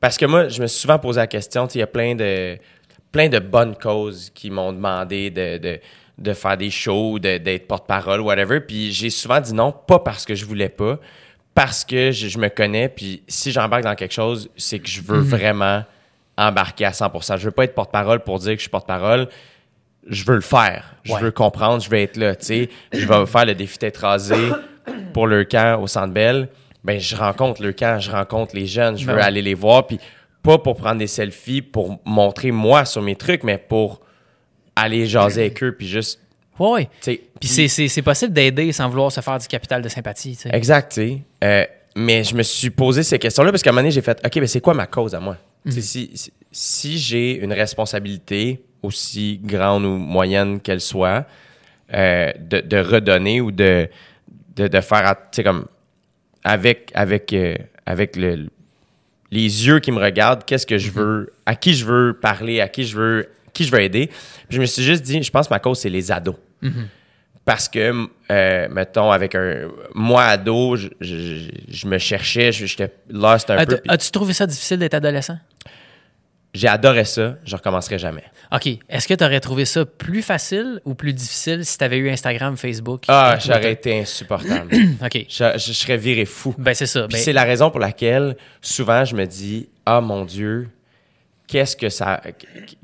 Parce 0.00 0.16
que 0.16 0.26
moi, 0.26 0.48
je 0.48 0.60
me 0.62 0.66
suis 0.66 0.80
souvent 0.80 0.98
posé 0.98 1.18
la 1.20 1.26
question, 1.26 1.66
il 1.74 1.78
y 1.78 1.82
a 1.82 1.86
plein 1.86 2.14
de, 2.14 2.56
plein 3.10 3.28
de 3.28 3.38
bonnes 3.38 3.74
causes 3.76 4.30
qui 4.34 4.50
m'ont 4.50 4.72
demandé 4.72 5.30
de, 5.30 5.58
de, 5.58 5.80
de 6.18 6.32
faire 6.32 6.56
des 6.56 6.70
shows, 6.70 7.18
de- 7.18 7.38
d'être 7.38 7.66
porte-parole, 7.66 8.20
whatever. 8.20 8.60
Puis 8.60 8.92
j'ai 8.92 9.10
souvent 9.10 9.40
dit 9.40 9.52
non, 9.54 9.72
pas 9.72 9.98
parce 9.98 10.24
que 10.24 10.34
je 10.34 10.44
voulais 10.44 10.68
pas, 10.68 10.98
parce 11.54 11.84
que 11.84 12.12
je, 12.12 12.28
je 12.28 12.38
me 12.38 12.48
connais. 12.48 12.88
Puis 12.88 13.22
si 13.26 13.50
j'embarque 13.50 13.82
dans 13.84 13.94
quelque 13.96 14.14
chose, 14.14 14.48
c'est 14.56 14.78
que 14.78 14.88
je 14.88 15.00
veux 15.02 15.18
vraiment 15.20 15.84
embarquer 16.36 16.84
à 16.84 16.90
100% 16.92 17.36
Je 17.38 17.46
veux 17.46 17.50
pas 17.50 17.64
être 17.64 17.74
porte-parole 17.74 18.20
pour 18.20 18.38
dire 18.38 18.52
que 18.52 18.58
je 18.58 18.62
suis 18.62 18.70
porte-parole. 18.70 19.26
Je 20.06 20.24
veux 20.24 20.36
le 20.36 20.40
faire. 20.40 20.94
Je 21.02 21.12
Ouais. 21.12 21.20
veux 21.20 21.30
comprendre. 21.32 21.82
Je 21.82 21.90
veux 21.90 21.98
être 21.98 22.16
là. 22.16 22.36
Tu 22.36 22.44
sais, 22.46 22.68
je 22.92 23.04
vais 23.04 23.26
faire 23.26 23.44
le 23.44 23.54
défi 23.56 23.76
d'être 23.78 23.98
rasé 23.98 24.36
pour 25.12 25.26
le 25.26 25.44
camp 25.44 25.82
au 25.82 25.88
Centre 25.88 26.14
Bell. 26.14 26.48
Ben, 26.88 26.98
je 26.98 27.14
rencontre 27.16 27.62
le 27.62 27.74
camp, 27.74 28.00
je 28.00 28.10
rencontre 28.10 28.56
les 28.56 28.66
jeunes. 28.66 28.96
Je 28.96 29.04
Ben 29.06 29.12
veux 29.12 29.20
aller 29.20 29.42
les 29.42 29.52
voir. 29.52 29.86
Puis 29.86 30.00
pas 30.42 30.56
pour 30.56 30.74
prendre 30.74 30.98
des 30.98 31.06
selfies, 31.06 31.60
pour 31.60 32.00
montrer 32.06 32.50
moi 32.50 32.86
sur 32.86 33.02
mes 33.02 33.14
trucs, 33.14 33.44
mais 33.44 33.58
pour 33.58 34.00
aller 34.74 35.04
jaser 35.04 35.42
avec 35.42 35.62
eux. 35.62 35.72
Puis 35.76 35.86
juste, 35.86 36.18
sais. 37.02 37.20
Puis 37.38 37.46
c'est- 37.48 37.68
possible 38.02 38.32
d'aider 38.32 38.72
sans 38.72 38.88
vouloir 38.88 39.12
se 39.12 39.20
faire 39.20 39.38
du 39.38 39.46
capital 39.46 39.82
de 39.82 39.88
sympathie. 39.90 40.34
tu 40.34 40.44
sais. 40.48 40.50
Exact, 40.56 40.92
tu 40.92 41.00
sais. 41.02 41.18
Euh, 41.44 41.64
mais 41.94 42.24
je 42.24 42.34
me 42.34 42.42
suis 42.42 42.70
posé 42.70 43.02
ces 43.02 43.18
questions-là 43.18 43.50
parce 43.50 43.62
qu'à 43.62 43.68
un 43.68 43.72
moment 43.74 43.82
donné, 43.82 43.90
j'ai 43.90 44.00
fait 44.00 44.18
OK, 44.24 44.36
mais 44.36 44.46
c'est 44.46 44.62
quoi 44.62 44.72
ma 44.72 44.86
cause 44.86 45.14
à 45.14 45.20
moi? 45.20 45.36
Sais, 45.68 45.82
Si, 45.82 46.10
si, 46.14 46.32
si 46.50 46.98
j'ai 46.98 47.32
une 47.38 47.52
responsabilité, 47.52 48.62
aussi 48.82 49.40
grande 49.44 49.84
ou 49.84 49.98
moyenne 49.98 50.60
qu'elle 50.60 50.80
soit, 50.80 51.26
euh, 51.92 52.32
de, 52.38 52.60
de 52.60 52.78
redonner 52.78 53.42
ou 53.42 53.50
de, 53.50 53.88
de, 54.56 54.68
de 54.68 54.80
faire, 54.80 55.14
tu 55.30 55.36
sais, 55.36 55.44
comme 55.44 55.66
avec, 56.48 56.90
avec, 56.94 57.32
euh, 57.32 57.56
avec 57.86 58.16
le, 58.16 58.48
les 59.30 59.66
yeux 59.66 59.78
qui 59.80 59.92
me 59.92 60.00
regardent, 60.02 60.44
qu'est-ce 60.44 60.66
que 60.66 60.78
je 60.78 60.90
veux, 60.90 61.32
à 61.46 61.54
qui 61.54 61.74
je 61.74 61.84
veux 61.84 62.14
parler, 62.20 62.60
à 62.60 62.68
qui 62.68 62.84
je 62.84 62.96
veux, 62.96 63.28
qui 63.52 63.64
je 63.64 63.70
veux 63.70 63.80
aider. 63.80 64.06
Puis 64.06 64.56
je 64.56 64.60
me 64.60 64.66
suis 64.66 64.82
juste 64.82 65.02
dit, 65.02 65.22
je 65.22 65.30
pense 65.30 65.48
que 65.48 65.54
ma 65.54 65.58
cause, 65.60 65.78
c'est 65.78 65.90
les 65.90 66.10
ados. 66.10 66.36
Parce 67.44 67.68
que, 67.68 68.06
euh, 68.30 68.68
mettons, 68.70 69.10
avec 69.10 69.34
un. 69.34 69.68
Moi, 69.94 70.22
ado, 70.22 70.76
je, 70.76 70.88
je- 71.00 71.48
je 71.68 71.86
me 71.86 71.96
cherchais, 71.96 72.52
je- 72.52 72.66
j'étais 72.66 72.92
lost 73.08 73.48
un 73.50 73.56
As- 73.56 73.64
peu. 73.64 73.76
puis 73.78 73.90
As-tu 73.90 74.10
trouvé 74.10 74.34
ça 74.34 74.46
difficile 74.46 74.78
d'être 74.78 74.92
adolescent? 74.94 75.38
J'ai 76.54 76.68
adoré 76.68 77.04
ça, 77.04 77.36
je 77.44 77.54
recommencerai 77.56 77.98
jamais. 77.98 78.24
OK. 78.50 78.66
Est-ce 78.88 79.06
que 79.06 79.12
tu 79.14 79.22
aurais 79.22 79.38
trouvé 79.40 79.66
ça 79.66 79.84
plus 79.84 80.22
facile 80.22 80.80
ou 80.86 80.94
plus 80.94 81.12
difficile 81.12 81.64
si 81.64 81.76
tu 81.76 81.84
avais 81.84 81.98
eu 81.98 82.08
Instagram, 82.10 82.56
Facebook? 82.56 83.02
Ah, 83.08 83.36
j'aurais 83.38 83.72
été 83.72 84.00
insupportable. 84.00 84.70
OK. 85.04 85.26
je, 85.28 85.52
je 85.58 85.72
serais 85.72 85.98
viré 85.98 86.24
fou. 86.24 86.54
Ben, 86.56 86.72
c'est 86.74 86.86
ça. 86.86 87.02
Puis 87.06 87.18
Ben, 87.18 87.22
c'est 87.22 87.34
la 87.34 87.44
raison 87.44 87.70
pour 87.70 87.80
laquelle 87.80 88.34
souvent 88.62 89.04
je 89.04 89.14
me 89.14 89.26
dis 89.26 89.68
ah 89.84 90.00
mon 90.00 90.24
dieu 90.24 90.68
qu'est-ce 91.46 91.76
que 91.76 91.88
ça 91.90 92.20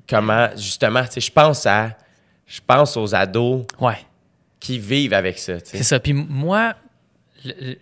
comment 0.09 0.49
justement 0.57 1.03
tu 1.05 1.13
sais 1.13 1.21
je 1.21 1.31
pense 1.33 1.65
à 1.67 1.97
je 2.47 2.61
pense 2.67 2.97
aux 2.99 3.15
ados 3.15 3.65
Ouais. 3.81 3.97
qui 4.61 4.79
vivent 4.79 5.15
avec 5.15 5.39
ça 5.39 5.55
tu 5.61 5.71
sais. 5.71 5.79
C'est 5.79 5.85
ça. 5.85 5.99
Puis 6.01 6.13
moi, 6.13 6.75
le- 7.45 7.55
le- 7.61 7.77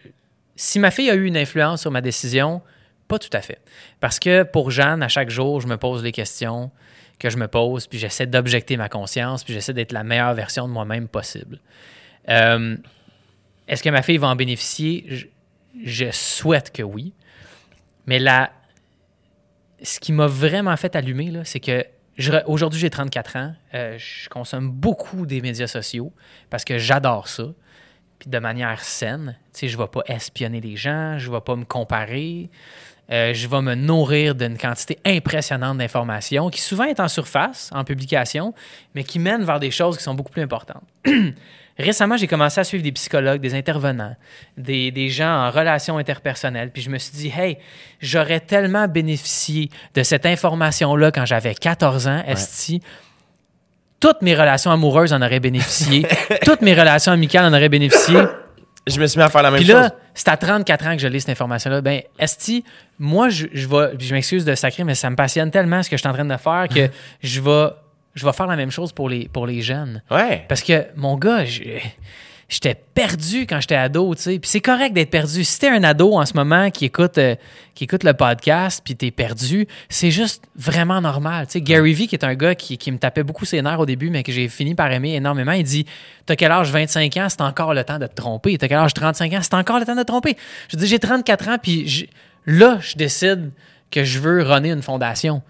si 0.54 0.78
ma 0.78 0.90
fille 0.92 1.10
a 1.10 1.14
eu 1.14 1.24
une 1.24 1.36
influence 1.36 1.80
sur 1.80 1.90
ma 1.90 2.00
décision, 2.00 2.62
pas 3.08 3.18
tout 3.18 3.30
à 3.32 3.40
fait. 3.40 3.60
Parce 4.00 4.18
que 4.18 4.42
pour 4.42 4.70
Jeanne, 4.70 5.02
à 5.02 5.08
chaque 5.08 5.30
jour, 5.30 5.60
je 5.60 5.66
me 5.66 5.76
pose 5.76 6.02
les 6.02 6.12
questions 6.12 6.70
que 7.18 7.30
je 7.30 7.36
me 7.36 7.46
pose, 7.46 7.86
puis 7.86 7.98
j'essaie 7.98 8.26
d'objecter 8.26 8.76
ma 8.76 8.88
conscience, 8.88 9.44
puis 9.44 9.54
j'essaie 9.54 9.72
d'être 9.72 9.92
la 9.92 10.02
meilleure 10.02 10.34
version 10.34 10.66
de 10.66 10.72
moi-même 10.72 11.06
possible. 11.06 11.60
Euh, 12.28 12.76
Est-ce 13.68 13.82
que 13.82 13.90
ma 13.90 14.02
fille 14.02 14.18
va 14.18 14.28
en 14.28 14.36
bénéficier? 14.36 15.30
Je, 15.84 16.10
souhaite 16.10 16.72
que 16.72 16.82
oui. 16.82 17.12
Mais 18.06 18.18
la, 18.18 18.50
ce 19.82 20.00
qui 20.00 20.12
m'a 20.12 20.26
vraiment 20.26 20.76
fait 20.76 20.96
allumer, 20.96 21.30
là, 21.30 21.44
c'est 21.44 21.60
que 21.60 21.86
aujourd'hui, 22.46 22.80
j'ai 22.80 22.90
34 22.90 23.36
ans. 23.36 23.54
Euh, 23.74 23.96
je 23.98 24.28
consomme 24.28 24.70
beaucoup 24.70 25.24
des 25.24 25.40
médias 25.40 25.66
sociaux 25.66 26.12
parce 26.50 26.64
que 26.64 26.78
j'adore 26.78 27.28
ça. 27.28 27.44
Puis 28.18 28.30
de 28.30 28.38
manière 28.38 28.82
saine. 28.82 29.36
Tu 29.52 29.60
sais, 29.60 29.68
je 29.68 29.76
ne 29.76 29.82
vais 29.82 29.88
pas 29.88 30.02
espionner 30.06 30.60
les 30.60 30.76
gens, 30.76 31.18
je 31.18 31.28
ne 31.28 31.34
vais 31.34 31.40
pas 31.40 31.56
me 31.56 31.64
comparer. 31.64 32.50
Euh, 33.12 33.34
je 33.34 33.46
vais 33.46 33.60
me 33.60 33.74
nourrir 33.74 34.34
d'une 34.34 34.56
quantité 34.56 34.98
impressionnante 35.04 35.76
d'informations 35.78 36.48
qui 36.48 36.62
souvent 36.62 36.84
est 36.84 36.98
en 36.98 37.08
surface, 37.08 37.68
en 37.74 37.84
publication, 37.84 38.54
mais 38.94 39.04
qui 39.04 39.18
mènent 39.18 39.44
vers 39.44 39.60
des 39.60 39.70
choses 39.70 39.98
qui 39.98 40.02
sont 40.02 40.14
beaucoup 40.14 40.32
plus 40.32 40.42
importantes. 40.42 40.82
Récemment, 41.78 42.16
j'ai 42.16 42.26
commencé 42.26 42.60
à 42.60 42.64
suivre 42.64 42.82
des 42.82 42.92
psychologues, 42.92 43.40
des 43.40 43.54
intervenants, 43.54 44.14
des, 44.56 44.90
des 44.90 45.08
gens 45.08 45.46
en 45.46 45.50
relations 45.50 45.98
interpersonnelles. 45.98 46.70
Puis 46.70 46.82
je 46.82 46.90
me 46.90 46.98
suis 46.98 47.12
dit, 47.12 47.32
hey, 47.36 47.58
j'aurais 48.00 48.40
tellement 48.40 48.88
bénéficié 48.88 49.70
de 49.94 50.02
cette 50.02 50.26
information-là 50.26 51.10
quand 51.10 51.26
j'avais 51.26 51.54
14 51.54 52.08
ans, 52.08 52.22
Esti. 52.26 52.82
Toutes 54.00 54.22
mes 54.22 54.34
relations 54.34 54.70
amoureuses 54.70 55.12
en 55.12 55.22
auraient 55.22 55.40
bénéficié. 55.40 56.06
Toutes 56.44 56.60
mes 56.60 56.74
relations 56.74 57.12
amicales 57.12 57.44
en 57.44 57.56
auraient 57.56 57.68
bénéficié. 57.68 58.16
Je 58.86 59.00
me 59.00 59.06
suis 59.06 59.18
mis 59.18 59.24
à 59.24 59.28
faire 59.28 59.42
la 59.42 59.50
même 59.50 59.58
Puis 59.60 59.66
chose. 59.68 59.76
là, 59.80 59.94
c'est 60.14 60.28
à 60.28 60.36
34 60.36 60.86
ans 60.88 60.92
que 60.96 61.02
je 61.02 61.06
lis 61.06 61.20
cette 61.20 61.30
information-là. 61.30 61.80
Ben, 61.80 62.02
Esti, 62.18 62.64
moi, 62.98 63.28
je, 63.28 63.46
je 63.52 63.68
vais, 63.68 63.90
je 63.98 64.12
m'excuse 64.12 64.44
de 64.44 64.54
sacrer, 64.56 64.82
mais 64.84 64.94
ça 64.96 65.08
me 65.08 65.14
passionne 65.16 65.50
tellement 65.50 65.82
ce 65.82 65.88
que 65.90 65.96
je 65.96 66.00
suis 66.00 66.08
en 66.08 66.12
train 66.12 66.24
de 66.24 66.36
faire 66.36 66.66
que 66.68 66.88
je 67.22 67.40
vais, 67.40 67.68
je 68.14 68.26
vais 68.26 68.32
faire 68.32 68.46
la 68.48 68.56
même 68.56 68.70
chose 68.72 68.92
pour 68.92 69.08
les, 69.08 69.28
pour 69.28 69.46
les 69.46 69.62
jeunes. 69.62 70.02
Ouais. 70.10 70.44
Parce 70.48 70.62
que, 70.62 70.86
mon 70.96 71.16
gars, 71.16 71.44
je- 71.44 71.62
j'étais 72.52 72.74
perdu 72.74 73.46
quand 73.46 73.60
j'étais 73.60 73.76
ado, 73.76 74.14
tu 74.14 74.22
sais. 74.22 74.38
Puis 74.38 74.50
c'est 74.50 74.60
correct 74.60 74.92
d'être 74.92 75.10
perdu. 75.10 75.42
Si 75.42 75.58
t'es 75.58 75.68
un 75.68 75.82
ado 75.82 76.12
en 76.12 76.26
ce 76.26 76.34
moment 76.34 76.70
qui 76.70 76.84
écoute, 76.84 77.16
euh, 77.16 77.34
qui 77.74 77.84
écoute 77.84 78.04
le 78.04 78.12
podcast, 78.12 78.82
puis 78.84 78.94
t'es 78.94 79.10
perdu, 79.10 79.66
c'est 79.88 80.10
juste 80.10 80.44
vraiment 80.54 81.00
normal. 81.00 81.46
Tu 81.46 81.52
sais, 81.52 81.60
Gary 81.62 81.94
Vee, 81.94 82.06
qui 82.08 82.14
est 82.14 82.24
un 82.24 82.34
gars 82.34 82.54
qui, 82.54 82.76
qui 82.76 82.92
me 82.92 82.98
tapait 82.98 83.22
beaucoup 83.22 83.46
ses 83.46 83.62
nerfs 83.62 83.80
au 83.80 83.86
début, 83.86 84.10
mais 84.10 84.22
que 84.22 84.32
j'ai 84.32 84.48
fini 84.48 84.74
par 84.74 84.92
aimer 84.92 85.14
énormément, 85.14 85.52
il 85.52 85.64
dit 85.64 85.86
T'as 86.26 86.36
quel 86.36 86.52
âge? 86.52 86.70
25 86.70 87.16
ans, 87.16 87.28
c'est 87.30 87.40
encore 87.40 87.72
le 87.72 87.84
temps 87.84 87.98
de 87.98 88.06
te 88.06 88.14
tromper. 88.14 88.58
T'as 88.58 88.68
quel 88.68 88.78
âge? 88.78 88.92
35 88.92 89.32
ans, 89.32 89.38
c'est 89.40 89.54
encore 89.54 89.78
le 89.78 89.86
temps 89.86 89.96
de 89.96 90.02
te 90.02 90.06
tromper. 90.06 90.36
Je 90.68 90.76
dis 90.76 90.86
J'ai 90.86 90.98
34 90.98 91.48
ans, 91.48 91.56
puis 91.60 92.10
là, 92.44 92.76
je 92.80 92.96
décide 92.96 93.50
que 93.90 94.04
je 94.04 94.18
veux 94.18 94.42
runner 94.42 94.72
une 94.72 94.82
fondation. 94.82 95.40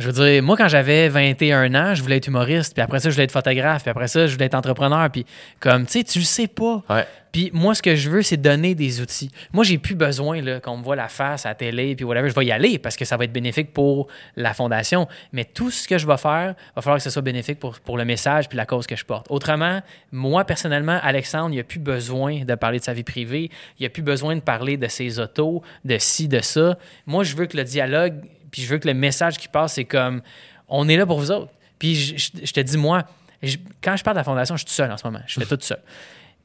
Je 0.00 0.06
veux 0.08 0.12
dire, 0.12 0.42
moi, 0.42 0.56
quand 0.56 0.68
j'avais 0.68 1.08
21 1.08 1.74
ans, 1.74 1.94
je 1.94 2.02
voulais 2.02 2.16
être 2.16 2.26
humoriste, 2.26 2.72
puis 2.72 2.82
après 2.82 3.00
ça, 3.00 3.10
je 3.10 3.14
voulais 3.14 3.24
être 3.24 3.32
photographe, 3.32 3.82
puis 3.82 3.90
après 3.90 4.08
ça, 4.08 4.26
je 4.26 4.32
voulais 4.32 4.46
être 4.46 4.54
entrepreneur, 4.54 5.10
puis 5.10 5.26
comme, 5.60 5.84
tu 5.84 5.92
sais, 5.92 6.04
tu 6.04 6.20
le 6.20 6.24
sais 6.24 6.48
pas. 6.48 6.82
Ouais. 6.88 7.06
Puis 7.32 7.50
moi, 7.52 7.74
ce 7.74 7.82
que 7.82 7.94
je 7.94 8.10
veux, 8.10 8.22
c'est 8.22 8.36
donner 8.36 8.74
des 8.74 9.00
outils. 9.00 9.30
Moi, 9.52 9.62
j'ai 9.62 9.78
plus 9.78 9.94
besoin 9.94 10.40
qu'on 10.60 10.78
me 10.78 10.82
voit 10.82 10.96
la 10.96 11.08
face 11.08 11.46
à 11.46 11.50
la 11.50 11.54
télé, 11.54 11.94
puis 11.94 12.04
whatever. 12.04 12.28
Je 12.28 12.34
vais 12.34 12.46
y 12.46 12.52
aller 12.52 12.78
parce 12.78 12.96
que 12.96 13.04
ça 13.04 13.16
va 13.16 13.24
être 13.24 13.32
bénéfique 13.32 13.72
pour 13.72 14.08
la 14.36 14.54
fondation. 14.54 15.06
Mais 15.32 15.44
tout 15.44 15.70
ce 15.70 15.86
que 15.86 15.98
je 15.98 16.06
vais 16.06 16.16
faire, 16.16 16.54
va 16.74 16.82
falloir 16.82 16.96
que 16.96 17.04
ce 17.04 17.10
soit 17.10 17.22
bénéfique 17.22 17.60
pour, 17.60 17.78
pour 17.80 17.98
le 17.98 18.04
message 18.04 18.48
puis 18.48 18.56
la 18.56 18.66
cause 18.66 18.86
que 18.86 18.96
je 18.96 19.04
porte. 19.04 19.26
Autrement, 19.30 19.80
moi, 20.12 20.44
personnellement, 20.44 20.98
Alexandre, 21.02 21.54
il 21.54 21.58
n'a 21.58 21.64
plus 21.64 21.78
besoin 21.78 22.44
de 22.44 22.54
parler 22.54 22.78
de 22.78 22.84
sa 22.84 22.94
vie 22.94 23.04
privée. 23.04 23.50
Il 23.78 23.84
n'a 23.84 23.90
plus 23.90 24.02
besoin 24.02 24.34
de 24.34 24.40
parler 24.40 24.76
de 24.76 24.88
ses 24.88 25.20
autos, 25.20 25.62
de 25.84 25.98
ci, 25.98 26.26
de 26.26 26.40
ça. 26.40 26.78
Moi, 27.06 27.22
je 27.22 27.36
veux 27.36 27.46
que 27.46 27.56
le 27.56 27.64
dialogue, 27.64 28.14
puis 28.50 28.62
je 28.62 28.68
veux 28.68 28.78
que 28.78 28.88
le 28.88 28.94
message 28.94 29.38
qui 29.38 29.48
passe, 29.48 29.74
c'est 29.74 29.84
comme 29.84 30.22
on 30.68 30.88
est 30.88 30.96
là 30.96 31.06
pour 31.06 31.18
vous 31.18 31.30
autres. 31.30 31.52
Puis 31.78 31.94
je, 31.94 32.16
je- 32.16 32.46
je 32.46 32.52
te 32.52 32.60
dis, 32.60 32.76
moi, 32.76 33.04
je- 33.42 33.56
quand 33.82 33.96
je 33.96 34.04
parle 34.04 34.16
de 34.16 34.20
la 34.20 34.24
fondation, 34.24 34.54
je 34.56 34.60
suis 34.60 34.66
tout 34.66 34.72
seul 34.72 34.90
en 34.92 34.96
ce 34.96 35.06
moment. 35.06 35.20
Je 35.26 35.40
fais 35.40 35.46
tout 35.46 35.58
seul. 35.60 35.80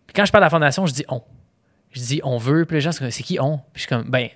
Puis 0.08 0.14
quand 0.16 0.26
je 0.26 0.32
parle 0.32 0.43
de 0.43 0.45
la 0.45 0.49
fondation, 0.51 0.86
je 0.86 0.93
dis 0.93 1.06
on. 1.10 1.22
Je 1.91 1.99
dis 2.01 2.22
on 2.24 2.38
veut, 2.38 2.66
puis 2.66 2.76
les 2.78 2.82
gens, 2.82 2.91
c'est 2.91 2.99
comme, 2.99 3.12
c'est 3.12 3.24
qui 3.24 3.39
on? 3.39 3.58
Puis 3.58 3.66
je 3.76 3.80
suis 3.82 3.88
comme, 3.89 4.10
ben, 4.10 4.30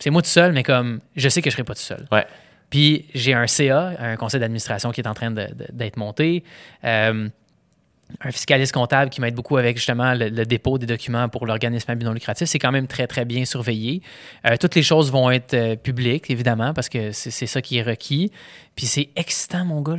c'est 0.00 0.10
moi 0.10 0.22
tout 0.22 0.28
seul, 0.28 0.52
mais 0.52 0.62
comme, 0.62 1.00
je 1.16 1.28
sais 1.28 1.40
que 1.42 1.50
je 1.50 1.54
serai 1.54 1.64
pas 1.64 1.74
tout 1.74 1.80
seul. 1.80 2.06
Ouais. 2.12 2.26
Puis 2.70 3.06
j'ai 3.14 3.32
un 3.32 3.46
CA, 3.46 3.92
un 3.98 4.16
conseil 4.16 4.40
d'administration 4.40 4.90
qui 4.90 5.00
est 5.00 5.06
en 5.06 5.14
train 5.14 5.30
d'être 5.30 5.96
monté. 5.96 6.42
Euh, 6.84 7.28
un 8.20 8.30
fiscaliste 8.30 8.72
comptable 8.72 9.10
qui 9.10 9.20
m'aide 9.20 9.34
beaucoup 9.34 9.56
avec 9.56 9.76
justement 9.76 10.14
le, 10.14 10.30
dépôt 10.46 10.78
des 10.78 10.86
documents 10.86 11.28
pour 11.28 11.44
l'organisme 11.44 11.92
non 11.94 12.12
lucratif. 12.12 12.48
C'est 12.48 12.58
quand 12.58 12.70
même 12.70 12.86
très, 12.86 13.06
très 13.06 13.24
bien 13.24 13.44
surveillé. 13.44 14.00
Euh, 14.46 14.56
toutes 14.58 14.74
les 14.74 14.82
choses 14.82 15.10
vont 15.10 15.30
être 15.30 15.54
euh, 15.54 15.76
publiques, 15.76 16.30
évidemment, 16.30 16.72
parce 16.72 16.88
que 16.88 17.10
c'est 17.12 17.46
ça 17.46 17.60
qui 17.60 17.78
est 17.78 17.82
requis. 17.82 18.30
Puis 18.76 18.86
c'est 18.86 19.08
excitant, 19.16 19.64
mon 19.64 19.80
gars. 19.82 19.96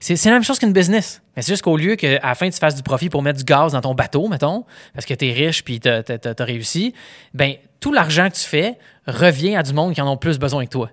c'est 0.00 0.22
la 0.26 0.32
même 0.32 0.44
chose 0.44 0.58
qu'une 0.58 0.72
business. 0.72 1.20
Mais 1.34 1.42
c'est 1.42 1.52
juste 1.52 1.62
qu'au 1.62 1.76
lieu 1.76 1.96
qu'à 1.96 2.20
la 2.20 2.34
fin, 2.34 2.48
tu 2.48 2.58
fasses 2.58 2.76
du 2.76 2.82
profit 2.82 3.08
pour 3.08 3.22
mettre 3.22 3.38
du 3.38 3.44
gaz 3.44 3.72
dans 3.72 3.80
ton 3.80 3.94
bateau, 3.94 4.28
mettons, 4.28 4.64
parce 4.94 5.06
que 5.06 5.14
tu 5.14 5.26
es 5.26 5.32
riche 5.32 5.64
puis 5.64 5.80
tu 5.80 5.88
as, 5.88 6.44
réussi, 6.44 6.94
ben 7.34 7.54
tout 7.80 7.92
l'argent 7.92 8.28
que 8.28 8.34
tu 8.34 8.44
fais 8.44 8.78
revient 9.06 9.56
à 9.56 9.62
du 9.62 9.72
monde 9.72 9.94
qui 9.94 10.00
en 10.00 10.10
ont 10.10 10.16
plus 10.16 10.38
besoin 10.38 10.64
que 10.64 10.70
toi. 10.70 10.90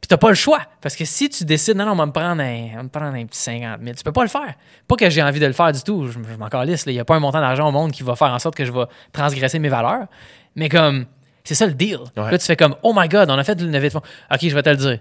Puis 0.00 0.08
t'as 0.08 0.16
pas 0.16 0.28
le 0.28 0.34
choix. 0.34 0.60
Parce 0.80 0.94
que 0.94 1.04
si 1.04 1.28
tu 1.28 1.44
décides, 1.44 1.76
non, 1.76 1.84
non, 1.84 1.92
on 1.92 1.96
va 1.96 2.06
me 2.06 2.12
prendre 2.12 2.40
un, 2.40 2.68
on 2.72 2.76
va 2.76 2.82
me 2.84 2.88
prendre 2.88 3.16
un 3.16 3.26
petit 3.26 3.40
50 3.40 3.80
000, 3.82 3.94
tu 3.96 4.04
peux 4.04 4.12
pas 4.12 4.22
le 4.22 4.28
faire. 4.28 4.54
Pas 4.86 4.96
que 4.96 5.10
j'ai 5.10 5.22
envie 5.22 5.40
de 5.40 5.46
le 5.46 5.52
faire 5.52 5.72
du 5.72 5.82
tout. 5.82 6.06
Je, 6.06 6.12
je 6.12 6.36
m'en 6.36 6.48
calisse. 6.48 6.84
Il 6.86 6.92
n'y 6.92 7.00
a 7.00 7.04
pas 7.04 7.16
un 7.16 7.20
montant 7.20 7.40
d'argent 7.40 7.68
au 7.68 7.72
monde 7.72 7.92
qui 7.92 8.02
va 8.02 8.14
faire 8.14 8.32
en 8.32 8.38
sorte 8.38 8.54
que 8.54 8.64
je 8.64 8.72
vais 8.72 8.84
transgresser 9.12 9.58
mes 9.58 9.68
valeurs. 9.68 10.06
Mais 10.54 10.68
comme, 10.68 11.06
c'est 11.48 11.54
ça 11.54 11.66
le 11.66 11.72
deal. 11.72 11.98
Ouais. 12.16 12.30
Là, 12.30 12.38
tu 12.38 12.44
fais 12.44 12.56
comme, 12.56 12.76
oh 12.82 12.92
my 12.94 13.08
God, 13.08 13.30
on 13.30 13.38
a 13.38 13.42
fait 13.44 13.58
une 13.60 13.72
levée 13.72 13.88
de 13.88 13.92
fonds. 13.94 14.02
OK, 14.30 14.40
je 14.42 14.54
vais 14.54 14.62
te 14.62 14.68
le 14.68 14.76
dire. 14.76 14.98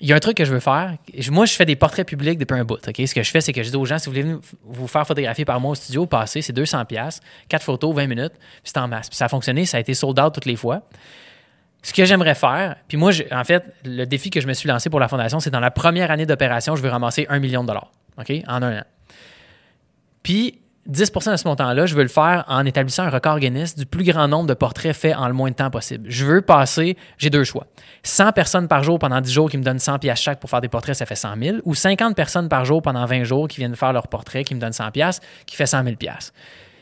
Il 0.00 0.08
y 0.08 0.12
a 0.12 0.16
un 0.16 0.20
truc 0.20 0.36
que 0.36 0.44
je 0.44 0.52
veux 0.52 0.60
faire. 0.60 0.96
Moi, 1.30 1.46
je 1.46 1.54
fais 1.54 1.64
des 1.64 1.76
portraits 1.76 2.06
publics 2.06 2.38
depuis 2.38 2.58
un 2.58 2.64
bout. 2.64 2.86
OK? 2.86 3.06
Ce 3.06 3.14
que 3.14 3.22
je 3.22 3.30
fais, 3.30 3.40
c'est 3.40 3.52
que 3.52 3.62
je 3.62 3.70
dis 3.70 3.76
aux 3.76 3.84
gens, 3.84 3.98
si 3.98 4.06
vous 4.06 4.16
voulez 4.16 4.36
vous 4.64 4.86
faire 4.86 5.06
photographier 5.06 5.44
par 5.44 5.60
moi 5.60 5.70
au 5.70 5.74
studio, 5.74 6.04
passez, 6.04 6.42
c'est 6.42 6.52
200$, 6.52 6.84
pièces, 6.86 7.20
4 7.48 7.62
photos, 7.62 7.94
20 7.94 8.06
minutes, 8.06 8.32
puis 8.34 8.48
c'est 8.64 8.78
en 8.78 8.88
masse. 8.88 9.08
Puis 9.08 9.16
ça 9.16 9.26
a 9.26 9.28
fonctionné, 9.28 9.64
ça 9.64 9.76
a 9.76 9.80
été 9.80 9.94
sold 9.94 10.18
out 10.18 10.34
toutes 10.34 10.46
les 10.46 10.56
fois. 10.56 10.82
Ce 11.82 11.92
que 11.92 12.04
j'aimerais 12.04 12.36
faire, 12.36 12.76
puis 12.86 12.96
moi, 12.96 13.10
en 13.32 13.44
fait, 13.44 13.74
le 13.84 14.04
défi 14.04 14.30
que 14.30 14.40
je 14.40 14.46
me 14.46 14.52
suis 14.52 14.68
lancé 14.68 14.88
pour 14.88 15.00
la 15.00 15.08
fondation, 15.08 15.40
c'est 15.40 15.50
dans 15.50 15.60
la 15.60 15.72
première 15.72 16.10
année 16.10 16.26
d'opération, 16.26 16.76
je 16.76 16.82
veux 16.82 16.88
ramasser 16.88 17.26
un 17.28 17.40
million 17.40 17.62
de 17.62 17.68
dollars, 17.68 17.90
OK, 18.18 18.32
en 18.46 18.62
un 18.62 18.78
an. 18.78 18.84
Puis 20.22 20.60
10% 20.90 21.30
de 21.30 21.36
ce 21.36 21.46
montant-là, 21.46 21.86
je 21.86 21.94
veux 21.94 22.02
le 22.02 22.08
faire 22.08 22.44
en 22.48 22.64
établissant 22.66 23.04
un 23.04 23.10
record 23.10 23.38
Guinness 23.38 23.76
du 23.76 23.86
plus 23.86 24.04
grand 24.04 24.26
nombre 24.26 24.48
de 24.48 24.54
portraits 24.54 24.96
faits 24.96 25.16
en 25.16 25.28
le 25.28 25.32
moins 25.32 25.50
de 25.50 25.54
temps 25.54 25.70
possible. 25.70 26.10
Je 26.10 26.24
veux 26.24 26.42
passer, 26.42 26.96
j'ai 27.18 27.30
deux 27.30 27.44
choix. 27.44 27.66
100 28.02 28.32
personnes 28.32 28.66
par 28.66 28.82
jour 28.82 28.98
pendant 28.98 29.20
10 29.20 29.32
jours 29.32 29.50
qui 29.50 29.58
me 29.58 29.62
donnent 29.62 29.78
100 29.78 30.00
pièces 30.00 30.20
chaque 30.20 30.40
pour 30.40 30.50
faire 30.50 30.60
des 30.60 30.68
portraits, 30.68 30.96
ça 30.96 31.06
fait 31.06 31.14
100 31.14 31.36
000, 31.40 31.56
ou 31.64 31.74
50 31.74 32.16
personnes 32.16 32.48
par 32.48 32.64
jour 32.64 32.82
pendant 32.82 33.06
20 33.06 33.22
jours 33.22 33.46
qui 33.46 33.58
viennent 33.58 33.76
faire 33.76 33.92
leur 33.92 34.08
portrait, 34.08 34.42
qui 34.42 34.56
me 34.56 34.60
donnent 34.60 34.72
100 34.72 34.90
pièces, 34.90 35.20
qui 35.46 35.54
fait 35.54 35.66
100 35.66 35.84
000 35.84 35.96
pièces. 35.96 36.32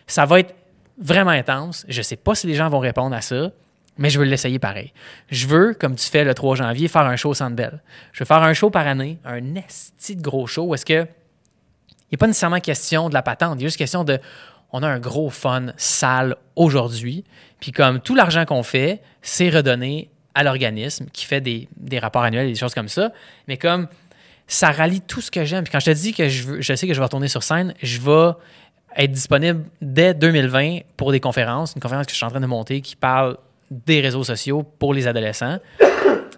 Ça 0.07 0.25
va 0.25 0.41
être 0.41 0.55
vraiment 0.99 1.31
intense. 1.31 1.85
Je 1.89 2.01
sais 2.01 2.17
pas 2.17 2.35
si 2.35 2.47
les 2.47 2.55
gens 2.55 2.71
vont 2.71 2.79
répondre 2.79 3.15
à 3.15 3.21
ça, 3.21 3.51
mais 4.01 4.11
je 4.11 4.19
veux 4.19 4.25
l'essayer 4.25 4.59
pareil. 4.59 4.93
Je 5.31 5.47
veux, 5.47 5.75
comme 5.75 5.95
tu 5.95 6.09
fais 6.11 6.25
le 6.25 6.35
3 6.35 6.57
janvier, 6.57 6.89
faire 6.89 7.03
un 7.03 7.15
show 7.15 7.31
au 7.31 7.35
Centre 7.35 7.55
Bell. 7.55 7.81
Je 8.13 8.21
veux 8.21 8.25
faire 8.27 8.43
un 8.43 8.53
show 8.55 8.71
par 8.71 8.87
année, 8.89 9.19
un 9.25 9.55
esti 9.55 10.17
de 10.17 10.23
gros 10.23 10.49
show 10.49 10.75
est-ce 10.75 10.85
que 10.85 11.03
il 11.05 12.15
n'est 12.15 12.19
pas 12.19 12.27
nécessairement 12.27 12.59
question 12.59 13.09
de 13.09 13.15
la 13.15 13.23
patente, 13.23 13.55
il 13.59 13.63
y 13.63 13.65
a 13.65 13.69
juste 13.69 13.77
question 13.79 14.03
de 14.03 14.19
on 14.73 14.83
a 14.83 14.89
un 14.89 14.99
gros 14.99 15.31
fun 15.31 15.67
sale 15.77 16.35
aujourd'hui, 16.57 17.25
puis 17.61 17.71
comme 17.73 18.01
tout 18.01 18.15
l'argent 18.17 18.45
qu'on 18.45 18.63
fait, 18.65 19.01
c'est 19.23 19.49
redonné 19.51 20.11
à 20.35 20.43
l'organisme 20.45 21.07
qui 21.13 21.25
fait 21.27 21.41
des, 21.41 21.69
des 21.77 21.99
rapports 21.99 22.23
annuels 22.23 22.47
et 22.47 22.53
des 22.53 22.59
choses 22.59 22.75
comme 22.75 22.89
ça, 22.89 23.13
mais 23.49 23.57
comme 23.57 23.87
ça 24.47 24.71
rallie 24.73 25.01
tout 25.01 25.21
ce 25.21 25.31
que 25.31 25.45
j'aime. 25.45 25.63
Puis 25.65 25.73
quand 25.73 25.81
je 25.81 25.87
te 25.87 25.91
dis 25.97 26.13
que 26.15 26.29
je, 26.29 26.43
veux- 26.45 26.61
je 26.61 26.75
sais 26.75 26.87
que 26.89 26.95
je 26.95 26.99
vais 27.01 27.05
retourner 27.05 27.29
sur 27.29 27.43
scène, 27.43 27.75
je 27.83 28.01
vais 28.01 28.33
être 28.97 29.13
disponible 29.13 29.65
dès 29.81 30.15
2020 30.15 30.79
pour 30.97 31.11
des 31.13 31.21
conférences, 31.21 31.75
une 31.75 31.81
conférence 31.83 32.07
que 32.07 32.13
je 32.13 32.17
suis 32.17 32.27
en 32.27 32.31
train 32.31 32.41
de 32.41 32.47
monter 32.47 32.81
qui 32.81 32.95
parle 32.97 33.37
des 33.71 34.01
réseaux 34.01 34.25
sociaux 34.25 34.63
pour 34.63 34.95
les 34.95 35.07
adolescents. 35.07 35.59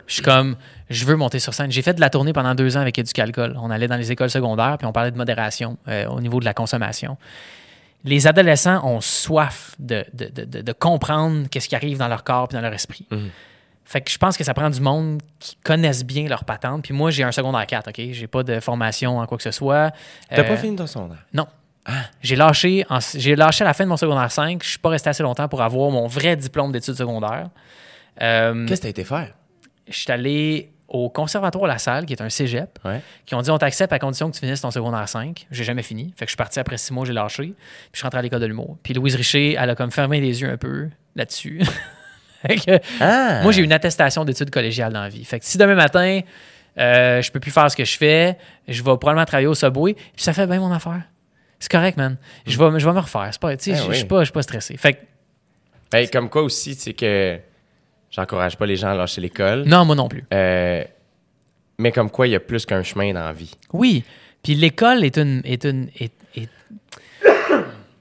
Je 0.06 0.14
suis 0.14 0.22
comme, 0.22 0.56
je 0.90 1.04
veux 1.06 1.16
monter 1.16 1.38
sur 1.38 1.54
scène. 1.54 1.70
J'ai 1.70 1.80
fait 1.82 1.94
de 1.94 2.00
la 2.00 2.10
tournée 2.10 2.32
pendant 2.32 2.54
deux 2.54 2.76
ans 2.76 2.80
avec 2.80 2.98
Éducalcool. 2.98 3.56
On 3.60 3.70
allait 3.70 3.88
dans 3.88 3.96
les 3.96 4.12
écoles 4.12 4.30
secondaires, 4.30 4.76
puis 4.78 4.86
on 4.86 4.92
parlait 4.92 5.10
de 5.10 5.16
modération 5.16 5.78
euh, 5.88 6.06
au 6.08 6.20
niveau 6.20 6.40
de 6.40 6.44
la 6.44 6.52
consommation. 6.54 7.16
Les 8.04 8.26
adolescents 8.26 8.84
ont 8.86 9.00
soif 9.00 9.74
de, 9.78 10.04
de, 10.12 10.60
de- 10.60 10.72
comprendre 10.72 11.46
qu'est-ce 11.48 11.68
qui 11.68 11.76
arrive 11.76 11.98
dans 11.98 12.08
leur 12.08 12.24
corps 12.24 12.48
et 12.50 12.54
dans 12.54 12.60
leur 12.60 12.72
esprit. 12.74 13.06
Fait 13.84 14.00
que 14.00 14.10
je 14.10 14.18
pense 14.18 14.36
que 14.36 14.44
ça 14.44 14.54
prend 14.54 14.70
du 14.70 14.80
monde 14.80 15.22
qui 15.38 15.56
connaissent 15.64 16.04
bien 16.04 16.26
leur 16.28 16.44
patente. 16.44 16.82
Puis 16.82 16.94
moi, 16.94 17.10
j'ai 17.10 17.22
un 17.22 17.32
secondaire 17.32 17.66
4, 17.66 17.88
OK? 17.90 18.00
J'ai 18.12 18.26
pas 18.26 18.42
de 18.42 18.58
formation 18.60 19.18
en 19.18 19.26
quoi 19.26 19.36
que 19.38 19.44
ce 19.44 19.50
soit. 19.52 19.92
T'as 20.28 20.42
Euh, 20.42 20.48
pas 20.48 20.56
fini 20.56 20.76
ton 20.76 20.86
secondaire? 20.86 21.24
non. 21.32 21.46
J'ai 22.22 22.36
lâché, 22.36 22.84
en- 22.88 22.98
j'ai 23.14 23.34
lâché 23.36 23.64
à 23.64 23.66
la 23.66 23.74
fin 23.74 23.84
de 23.84 23.88
mon 23.88 23.96
secondaire 23.96 24.30
5. 24.30 24.62
Je 24.62 24.68
suis 24.70 24.78
pas 24.78 24.90
resté 24.90 25.10
assez 25.10 25.22
longtemps 25.22 25.48
pour 25.48 25.62
avoir 25.62 25.90
mon 25.90 26.06
vrai 26.06 26.36
diplôme 26.36 26.70
d'études 26.72 26.94
secondaires. 26.94 27.50
Euh, 28.20 28.66
Qu'est-ce 28.66 28.80
que 28.80 28.84
t'as 28.84 28.90
été 28.90 29.04
faire? 29.04 29.34
je 29.88 29.96
suis 29.98 30.12
allé 30.12 30.70
au 30.86 31.08
Conservatoire 31.10 31.66
La 31.66 31.78
Salle, 31.78 32.04
qui 32.06 32.12
est 32.12 32.20
un 32.22 32.28
cégep, 32.28 32.78
Ouais. 32.84 33.00
qui 33.26 33.34
ont 33.34 33.40
dit 33.42 33.50
on 33.50 33.58
t'accepte 33.58 33.92
à 33.92 33.98
condition 33.98 34.28
que 34.30 34.34
tu 34.34 34.40
finisses 34.40 34.60
ton 34.60 34.70
secondaire 34.70 35.08
5. 35.08 35.46
J'ai 35.50 35.64
jamais 35.64 35.82
fini. 35.82 36.12
Fait 36.16 36.24
que 36.26 36.28
je 36.28 36.32
suis 36.32 36.36
parti 36.36 36.60
après 36.60 36.76
six 36.76 36.92
mois, 36.92 37.04
j'ai 37.04 37.12
lâché. 37.14 37.42
Puis 37.44 37.54
je 37.94 37.98
suis 37.98 38.02
rentré 38.04 38.18
à 38.18 38.22
l'école 38.22 38.40
de 38.40 38.46
l'humour. 38.46 38.76
Puis 38.82 38.94
Louise 38.94 39.14
Richer, 39.16 39.56
elle 39.58 39.70
a 39.70 39.74
comme 39.74 39.90
fermé 39.90 40.20
les 40.20 40.40
yeux 40.42 40.50
un 40.50 40.56
peu 40.58 40.88
là-dessus. 41.16 41.60
Que 42.48 42.80
Ah! 43.00 43.40
moi, 43.44 43.52
j'ai 43.52 43.62
une 43.62 43.72
attestation 43.72 44.24
d'études 44.24 44.50
collégiales 44.50 44.92
dans 44.92 45.02
la 45.02 45.08
vie. 45.08 45.24
Fait 45.24 45.38
que 45.38 45.44
si 45.44 45.58
demain 45.58 45.76
matin, 45.76 46.20
euh, 46.78 47.22
je 47.22 47.30
peux 47.30 47.38
plus 47.38 47.52
faire 47.52 47.70
ce 47.70 47.76
que 47.76 47.84
je 47.84 47.96
fais, 47.96 48.36
je 48.66 48.78
vais 48.82 48.96
probablement 48.96 49.24
travailler 49.24 49.46
au 49.46 49.54
Subway, 49.54 49.94
puis 49.94 50.04
ça 50.24 50.32
fait 50.32 50.46
bien 50.48 50.58
mon 50.58 50.72
affaire. 50.72 51.02
C'est 51.62 51.70
correct, 51.70 51.96
man. 51.96 52.16
Je 52.44 52.58
vais, 52.58 52.80
je 52.80 52.84
vais 52.84 52.92
me 52.92 52.98
refaire. 52.98 53.28
C'est 53.30 53.40
pas, 53.40 53.56
tu 53.56 53.72
sais, 53.72 53.78
Ah 53.80 53.86
je- 53.88 53.92
suis 53.98 54.04
pas, 54.04 54.18
je 54.20 54.24
suis 54.24 54.32
pas 54.32 54.42
stressé. 54.42 54.76
Fait 54.76 54.94
que, 54.94 54.98
Ben, 55.92 56.08
comme 56.08 56.28
quoi 56.28 56.42
aussi, 56.42 56.74
c'est 56.74 56.92
que 56.92 57.38
j'encourage 58.10 58.56
pas 58.56 58.66
les 58.66 58.74
gens 58.76 58.88
à 58.88 58.94
lâcher 58.94 59.20
l'école. 59.20 59.62
non, 59.64 59.84
moi 59.84 59.94
non 59.94 60.08
plus. 60.08 60.24
Euh, 60.34 60.82
mais 61.78 61.92
comme 61.92 62.10
quoi, 62.10 62.26
il 62.26 62.30
y 62.30 62.34
a 62.34 62.40
plus 62.40 62.66
qu'un 62.66 62.82
chemin 62.82 63.12
dans 63.12 63.24
la 63.24 63.32
vie. 63.32 63.52
Oui. 63.72 64.02
Puis 64.42 64.56
l'école 64.56 65.04
est 65.04 65.16
une. 65.18 65.40
Est 65.44 65.64
une 65.64 65.88
est- 66.00 66.12
est- 66.34 66.48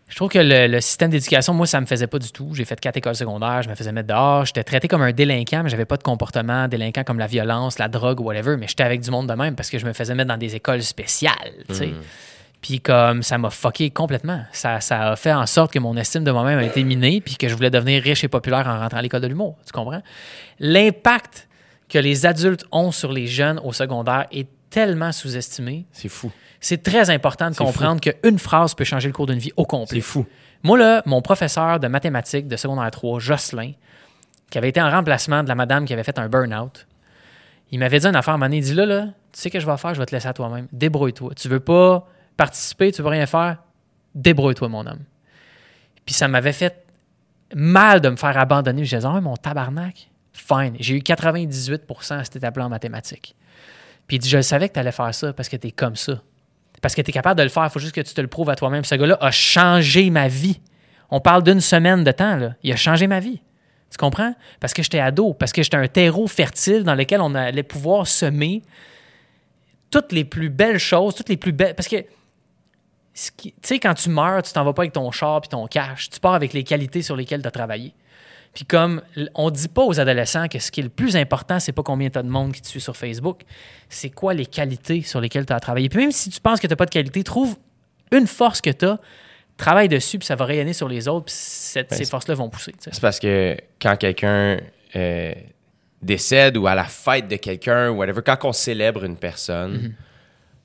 Je 0.09 0.15
trouve 0.17 0.29
que 0.29 0.39
le, 0.39 0.67
le 0.67 0.81
système 0.81 1.09
d'éducation, 1.09 1.53
moi, 1.53 1.65
ça 1.67 1.79
me 1.79 1.85
faisait 1.85 2.07
pas 2.07 2.19
du 2.19 2.31
tout. 2.33 2.49
J'ai 2.53 2.65
fait 2.65 2.77
quatre 2.79 2.97
écoles 2.97 3.15
secondaires, 3.15 3.61
je 3.61 3.69
me 3.69 3.75
faisais 3.75 3.93
mettre 3.93 4.09
dehors. 4.09 4.45
J'étais 4.45 4.63
traité 4.65 4.89
comme 4.89 5.01
un 5.03 5.13
délinquant, 5.13 5.63
mais 5.63 5.69
j'avais 5.69 5.85
pas 5.85 5.95
de 5.95 6.03
comportement 6.03 6.67
délinquant 6.67 7.03
comme 7.05 7.17
la 7.19 7.27
violence, 7.27 7.79
la 7.79 7.87
drogue 7.87 8.19
ou 8.19 8.23
whatever. 8.25 8.57
Mais 8.57 8.67
j'étais 8.67 8.83
avec 8.83 8.99
du 9.01 9.09
monde 9.09 9.27
de 9.29 9.33
même 9.35 9.55
parce 9.55 9.69
que 9.69 9.77
je 9.79 9.85
me 9.85 9.93
faisais 9.93 10.13
mettre 10.13 10.27
dans 10.27 10.37
des 10.37 10.53
écoles 10.55 10.81
spéciales, 10.83 11.53
tu 11.69 11.75
sais. 11.75 11.93
Puis 12.61 12.79
comme 12.79 13.23
ça 13.23 13.37
m'a 13.39 13.49
fucké 13.49 13.89
complètement. 13.89 14.43
Ça, 14.51 14.79
ça 14.81 15.11
a 15.11 15.15
fait 15.15 15.33
en 15.33 15.45
sorte 15.47 15.73
que 15.73 15.79
mon 15.79 15.97
estime 15.97 16.23
de 16.23 16.31
moi-même 16.31 16.59
a 16.59 16.63
été 16.63 16.83
minée, 16.83 17.19
puis 17.19 17.35
que 17.35 17.47
je 17.49 17.55
voulais 17.55 17.71
devenir 17.71 18.03
riche 18.03 18.23
et 18.23 18.27
populaire 18.27 18.67
en 18.67 18.79
rentrant 18.79 18.97
à 18.97 19.01
l'école 19.01 19.21
de 19.21 19.27
l'humour. 19.27 19.57
Tu 19.65 19.71
comprends? 19.71 20.01
L'impact 20.59 21.47
que 21.89 21.97
les 21.97 22.25
adultes 22.25 22.65
ont 22.71 22.91
sur 22.91 23.11
les 23.11 23.27
jeunes 23.27 23.59
au 23.63 23.73
secondaire 23.73 24.27
est 24.31 24.47
tellement 24.69 25.11
sous-estimé. 25.11 25.85
C'est 25.91 26.07
fou. 26.07 26.31
C'est 26.59 26.83
très 26.83 27.09
important 27.09 27.49
de 27.49 27.55
C'est 27.55 27.63
comprendre 27.63 27.99
qu'une 27.99 28.37
phrase 28.37 28.75
peut 28.75 28.83
changer 28.83 29.07
le 29.07 29.13
cours 29.13 29.25
d'une 29.25 29.39
vie 29.39 29.51
au 29.57 29.63
C'est 29.63 29.67
complet. 29.67 29.99
fou. 30.01 30.25
Moi, 30.63 30.77
là, 30.77 31.01
mon 31.07 31.21
professeur 31.23 31.79
de 31.79 31.87
mathématiques 31.87 32.47
de 32.47 32.55
secondaire 32.55 32.91
3, 32.91 33.19
Jocelyn, 33.19 33.71
qui 34.51 34.57
avait 34.59 34.69
été 34.69 34.79
en 34.81 34.91
remplacement 34.91 35.43
de 35.43 35.49
la 35.49 35.55
madame 35.55 35.85
qui 35.85 35.93
avait 35.93 36.03
fait 36.03 36.19
un 36.19 36.29
burn-out, 36.29 36.85
il 37.71 37.79
m'avait 37.79 37.99
dit 37.99 38.05
une 38.05 38.15
affaire 38.15 38.33
à 38.33 38.35
un 38.35 38.37
moment 38.37 38.45
donné, 38.47 38.57
il 38.57 38.63
dit 38.63 38.73
là, 38.75 38.85
là, 38.85 39.05
tu 39.05 39.11
sais 39.33 39.49
ce 39.49 39.53
que 39.53 39.59
je 39.59 39.65
vais 39.65 39.77
faire, 39.77 39.93
je 39.95 39.99
vais 39.99 40.05
te 40.05 40.13
laisser 40.13 40.27
à 40.27 40.33
toi-même. 40.33 40.67
Débrouille-toi. 40.71 41.31
Tu 41.35 41.47
veux 41.49 41.59
pas 41.61 42.07
participer, 42.37 42.91
tu 42.91 43.01
veux 43.01 43.09
rien 43.09 43.25
faire, 43.25 43.57
débrouille-toi, 44.15 44.69
mon 44.69 44.85
homme. 44.85 45.03
Puis 46.05 46.15
ça 46.15 46.27
m'avait 46.27 46.53
fait 46.53 46.85
mal 47.55 48.01
de 48.01 48.09
me 48.09 48.15
faire 48.15 48.37
abandonner. 48.37 48.85
Je 48.85 48.95
disais, 48.95 49.07
ah, 49.07 49.21
mon 49.21 49.35
tabarnak, 49.35 50.09
fine. 50.33 50.75
J'ai 50.79 50.95
eu 50.95 50.99
98% 50.99 52.13
à 52.13 52.23
cette 52.23 52.37
étape-là 52.37 52.65
en 52.65 52.69
mathématiques. 52.69 53.35
Puis 54.07 54.17
il 54.17 54.19
dit, 54.19 54.29
je 54.29 54.41
savais 54.41 54.69
que 54.69 54.73
tu 54.73 54.79
allais 54.79 54.91
faire 54.91 55.13
ça 55.13 55.33
parce 55.33 55.49
que 55.49 55.57
tu 55.57 55.67
es 55.67 55.71
comme 55.71 55.95
ça. 55.95 56.21
Parce 56.81 56.95
que 56.95 57.01
tu 57.01 57.11
es 57.11 57.13
capable 57.13 57.37
de 57.37 57.43
le 57.43 57.49
faire, 57.49 57.63
il 57.63 57.69
faut 57.69 57.79
juste 57.79 57.93
que 57.93 58.01
tu 58.01 58.13
te 58.13 58.21
le 58.21 58.27
prouves 58.27 58.49
à 58.49 58.55
toi-même. 58.55 58.83
Ce 58.83 58.95
gars-là 58.95 59.17
a 59.21 59.31
changé 59.31 60.09
ma 60.09 60.27
vie. 60.27 60.59
On 61.09 61.19
parle 61.19 61.43
d'une 61.43 61.61
semaine 61.61 62.03
de 62.03 62.11
temps, 62.11 62.37
là. 62.37 62.55
Il 62.63 62.71
a 62.71 62.75
changé 62.75 63.07
ma 63.07 63.19
vie. 63.19 63.41
Tu 63.91 63.97
comprends? 63.97 64.33
Parce 64.59 64.73
que 64.73 64.81
j'étais 64.81 64.99
ado, 64.99 65.33
parce 65.33 65.51
que 65.51 65.61
j'étais 65.61 65.77
un 65.77 65.87
terreau 65.87 66.25
fertile 66.25 66.83
dans 66.83 66.95
lequel 66.95 67.21
on 67.21 67.35
allait 67.35 67.63
pouvoir 67.63 68.07
semer 68.07 68.63
toutes 69.91 70.13
les 70.13 70.23
plus 70.23 70.49
belles 70.49 70.79
choses, 70.79 71.13
toutes 71.13 71.29
les 71.29 71.37
plus 71.37 71.51
belles. 71.51 71.75
Parce 71.75 71.89
que, 71.89 71.97
tu 73.13 73.51
sais, 73.61 73.79
quand 73.79 73.93
tu 73.93 74.09
meurs, 74.09 74.41
tu 74.43 74.53
t'en 74.53 74.63
vas 74.63 74.73
pas 74.73 74.83
avec 74.83 74.93
ton 74.93 75.11
char 75.11 75.41
puis 75.41 75.49
ton 75.49 75.67
cash. 75.67 76.09
Tu 76.09 76.19
pars 76.19 76.33
avec 76.33 76.53
les 76.53 76.63
qualités 76.63 77.01
sur 77.01 77.15
lesquelles 77.15 77.41
tu 77.41 77.47
as 77.47 77.51
travaillé. 77.51 77.93
Puis 78.53 78.65
comme 78.65 79.01
on 79.35 79.49
dit 79.49 79.69
pas 79.69 79.83
aux 79.83 79.99
adolescents 79.99 80.47
que 80.49 80.59
ce 80.59 80.71
qui 80.71 80.81
est 80.81 80.83
le 80.83 80.89
plus 80.89 81.15
important, 81.15 81.59
c'est 81.59 81.71
pas 81.71 81.83
combien 81.83 82.09
tu 82.09 82.17
as 82.19 82.23
de 82.23 82.27
monde 82.29 82.51
qui 82.51 82.61
te 82.61 82.67
suit 82.67 82.81
sur 82.81 82.97
Facebook, 82.97 83.41
c'est 83.89 84.09
quoi 84.09 84.33
les 84.33 84.45
qualités 84.45 85.01
sur 85.03 85.21
lesquelles 85.21 85.45
tu 85.45 85.53
as 85.53 85.59
travaillé. 85.59 85.87
Puis 85.87 85.99
même 85.99 86.11
si 86.11 86.29
tu 86.29 86.39
penses 86.41 86.59
que 86.59 86.67
tu 86.67 86.71
n'as 86.71 86.75
pas 86.75 86.85
de 86.85 86.89
qualité, 86.91 87.23
trouve 87.23 87.55
une 88.11 88.27
force 88.27 88.59
que 88.59 88.69
tu 88.69 88.85
as, 88.85 88.99
travaille 89.55 89.87
dessus, 89.87 90.19
puis 90.19 90.25
ça 90.25 90.35
va 90.35 90.43
rayonner 90.45 90.73
sur 90.73 90.89
les 90.89 91.07
autres, 91.07 91.25
puis 91.27 91.35
cette- 91.37 91.91
Ouais, 91.91 91.97
ces 91.97 92.05
forces-là 92.05 92.35
vont 92.35 92.49
pousser. 92.49 92.73
C'est 92.79 92.99
parce 92.99 93.19
que 93.19 93.55
quand 93.81 93.95
quelqu'un 93.95 94.57
euh, 94.95 95.33
décède 96.01 96.57
ou 96.57 96.67
à 96.67 96.75
la 96.75 96.83
fête 96.85 97.29
de 97.29 97.37
quelqu'un, 97.37 97.89
ou 97.91 97.95
whatever, 97.99 98.21
quand 98.25 98.37
on 98.43 98.51
célèbre 98.51 99.05
une 99.05 99.15
personne, 99.15 99.71
Mhm. 99.73 99.93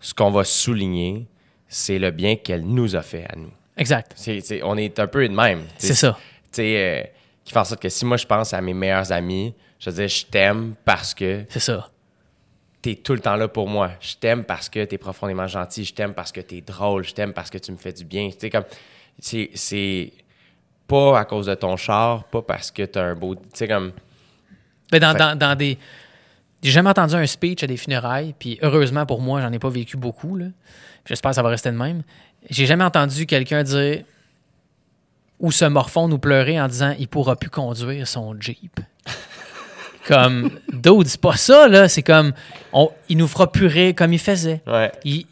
ce 0.01 0.13
qu'on 0.15 0.31
va 0.33 0.43
souligner, 0.43 1.29
c'est 1.69 1.99
le 1.99 2.11
bien 2.11 2.37
qu'elle 2.37 2.63
nous 2.65 2.95
a 2.97 3.03
fait 3.03 3.25
à 3.29 3.37
nous. 3.37 3.51
Exact. 3.77 4.13
C'est- 4.17 4.41
c'est- 4.41 4.63
on 4.63 4.77
est 4.77 4.99
un 4.99 5.07
peu 5.07 5.27
de 5.29 5.35
même. 5.35 5.63
C'est 5.79 5.95
ça. 5.95 6.17
Tu 6.45 6.49
sais, 6.63 6.77
euh, 6.79 7.03
qui 7.45 7.53
fait 7.53 7.59
en 7.59 7.65
sorte 7.65 7.83
que 7.83 7.89
si 7.89 8.05
moi 8.05 8.17
je 8.17 8.27
pense 8.27 8.55
à 8.55 8.61
mes 8.61 8.75
meilleurs 8.75 9.13
amis, 9.13 9.55
je 9.79 9.91
veux 9.91 9.97
dire, 9.97 10.09
je 10.09 10.25
t'aime 10.27 10.75
parce 10.85 11.13
que 11.15 11.45
C'est 11.49 11.61
ça. 11.61 11.89
t'es 12.83 12.95
tout 12.95 13.13
le 13.13 13.21
temps 13.21 13.37
là 13.37 13.49
pour 13.49 13.69
moi. 13.69 13.91
Je 14.01 14.15
t'aime 14.17 14.45
parce 14.45 14.69
que 14.69 14.85
t'es 14.85 14.97
profondément 14.99 15.47
gentil. 15.47 15.85
Je 15.85 15.93
t'aime 15.95 16.15
parce 16.15 16.33
que 16.33 16.41
t'es 16.41 16.61
drôle. 16.63 17.05
Je 17.05 17.13
t'aime 17.13 17.33
parce 17.33 17.51
que 17.51 17.59
tu 17.59 17.71
me 17.73 17.77
fais 17.77 17.93
du 17.93 18.05
bien. 18.05 18.31
Tu 18.31 18.37
sais, 18.41 18.51
comme, 18.51 18.65
c'est, 19.19 19.51
c'est 19.55 20.13
pas 20.87 21.19
à 21.19 21.25
cause 21.25 21.47
de 21.47 21.55
ton 21.55 21.77
char, 21.77 22.25
pas 22.25 22.43
parce 22.43 22.71
que 22.71 22.85
t'as 22.85 23.03
un 23.03 23.15
beau. 23.15 23.35
Tu 23.35 23.43
sais, 23.55 23.69
comme. 23.69 23.93
Mais 24.93 25.01
dans, 25.01 25.13
Fait- 25.13 25.19
dans, 25.19 25.39
dans 25.39 25.57
des. 25.57 25.77
J'ai 26.63 26.71
jamais 26.71 26.89
entendu 26.91 27.15
un 27.15 27.27
speech 27.27 27.63
à 27.63 27.67
des 27.67 27.77
funérailles, 27.77 28.35
puis 28.39 28.59
heureusement 28.63 29.05
pour 29.05 29.21
moi, 29.21 29.41
j'en 29.43 29.53
ai 29.53 29.59
pas 29.59 29.69
vécu 29.69 29.97
beaucoup. 29.97 30.37
là. 30.37 30.47
J'espère 31.07 31.31
que 31.31 31.35
ça 31.37 31.43
va 31.43 31.49
rester 31.49 31.71
de 31.71 31.77
même. 31.77 32.03
J'ai 32.51 32.67
jamais 32.67 32.85
entendu 32.85 33.27
quelqu'un 33.27 33.63
dire 33.63 34.03
ou 35.39 35.51
se 35.53 35.65
morfondre 35.65 36.15
ou 36.15 36.19
pleurer 36.19 36.61
en 36.61 36.69
disant 36.69 36.95
il 36.99 37.09
pourra 37.09 37.37
plus 37.37 37.51
conduire 37.51 38.07
son 38.09 38.35
Jeep. 38.41 38.81
comme, 40.07 40.51
d'autres, 40.73 41.11
c'est 41.11 41.21
pas 41.21 41.37
ça, 41.37 41.67
là. 41.69 41.89
C'est 41.89 42.03
comme, 42.03 42.33
on, 42.73 42.91
il 43.09 43.17
nous 43.17 43.27
fera 43.29 43.51
plus 43.51 43.67
rire 43.67 43.95
comme 43.97 44.13
il 44.13 44.19
faisait. 44.21 44.63
Ouais. 44.67 44.93
Il- 45.05 45.27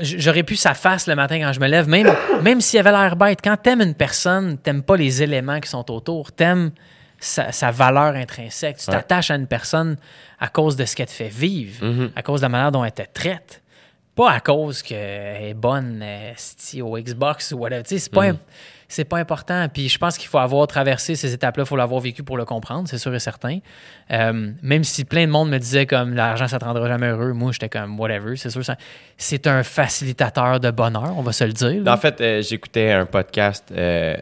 J'aurais 0.00 0.42
pu 0.42 0.56
sa 0.56 0.72
face 0.72 1.06
le 1.06 1.14
matin 1.14 1.38
quand 1.38 1.52
je 1.52 1.60
me 1.60 1.66
lève, 1.66 1.86
même, 1.86 2.10
même 2.42 2.62
s'il 2.62 2.80
avait 2.80 2.90
l'air 2.92 3.14
bête. 3.14 3.40
Quand 3.44 3.58
t'aimes 3.58 3.82
une 3.82 3.94
personne, 3.94 4.56
t'aimes 4.56 4.82
pas 4.82 4.96
les 4.96 5.22
éléments 5.22 5.60
qui 5.60 5.68
sont 5.68 5.90
autour, 5.90 6.32
t'aimes 6.32 6.70
sa, 7.18 7.52
sa 7.52 7.70
valeur 7.72 8.14
intrinsèque. 8.14 8.78
Tu 8.78 8.88
Ouais. 8.90 8.96
t'attaches 8.96 9.30
à 9.30 9.34
une 9.34 9.46
personne 9.46 9.96
à 10.40 10.48
cause 10.48 10.76
de 10.76 10.84
ce 10.86 10.96
qu'elle 10.96 11.06
te 11.06 11.12
fait 11.12 11.28
vivre, 11.28 11.84
Mhm. 11.84 12.10
à 12.16 12.22
cause 12.22 12.40
de 12.40 12.44
la 12.46 12.48
manière 12.48 12.72
dont 12.72 12.84
elle 12.86 12.92
te 12.92 13.02
traite. 13.12 13.60
Pas 14.16 14.30
à 14.32 14.40
cause 14.40 14.82
qu'elle 14.82 15.44
est 15.44 15.54
bonne 15.54 16.00
euh, 16.02 16.32
au 16.82 16.98
Xbox 16.98 17.52
ou 17.52 17.58
whatever. 17.58 17.82
C'est 17.84 18.10
pas, 18.10 18.32
Mhm. 18.32 18.38
c'est 18.88 19.04
pas 19.04 19.18
important. 19.18 19.68
Puis 19.68 19.88
je 19.90 19.98
pense 19.98 20.16
qu'il 20.16 20.26
faut 20.28 20.38
avoir 20.38 20.66
traversé 20.66 21.14
ces 21.16 21.34
étapes-là, 21.34 21.64
il 21.64 21.66
faut 21.66 21.76
l'avoir 21.76 22.00
vécu 22.00 22.22
pour 22.22 22.38
le 22.38 22.46
comprendre, 22.46 22.88
c'est 22.88 22.96
sûr 22.98 23.14
et 23.14 23.18
certain. 23.20 23.58
Euh, 24.10 24.52
même 24.62 24.84
si 24.84 25.04
plein 25.04 25.26
de 25.26 25.30
monde 25.30 25.50
me 25.50 25.58
disait 25.58 25.84
comme 25.84 26.14
l'argent, 26.14 26.48
ça 26.48 26.58
te 26.58 26.64
rendra 26.64 26.88
jamais 26.88 27.08
heureux, 27.08 27.34
moi 27.34 27.52
j'étais 27.52 27.68
comme 27.68 28.00
whatever, 28.00 28.36
c'est 28.36 28.48
sûr. 28.50 28.64
ça- 28.64 28.76
C'est 29.18 29.46
un 29.46 29.62
facilitateur 29.62 30.60
de 30.60 30.70
bonheur, 30.70 31.12
on 31.18 31.22
va 31.22 31.32
se 31.32 31.44
le 31.44 31.52
dire. 31.52 31.82
là. 31.84 31.92
En 31.92 31.96
fait, 31.98 32.18
euh, 32.22 32.40
j'écoutais 32.42 32.92
un 32.92 33.04
podcast 33.06 33.66
euh, 33.72 34.16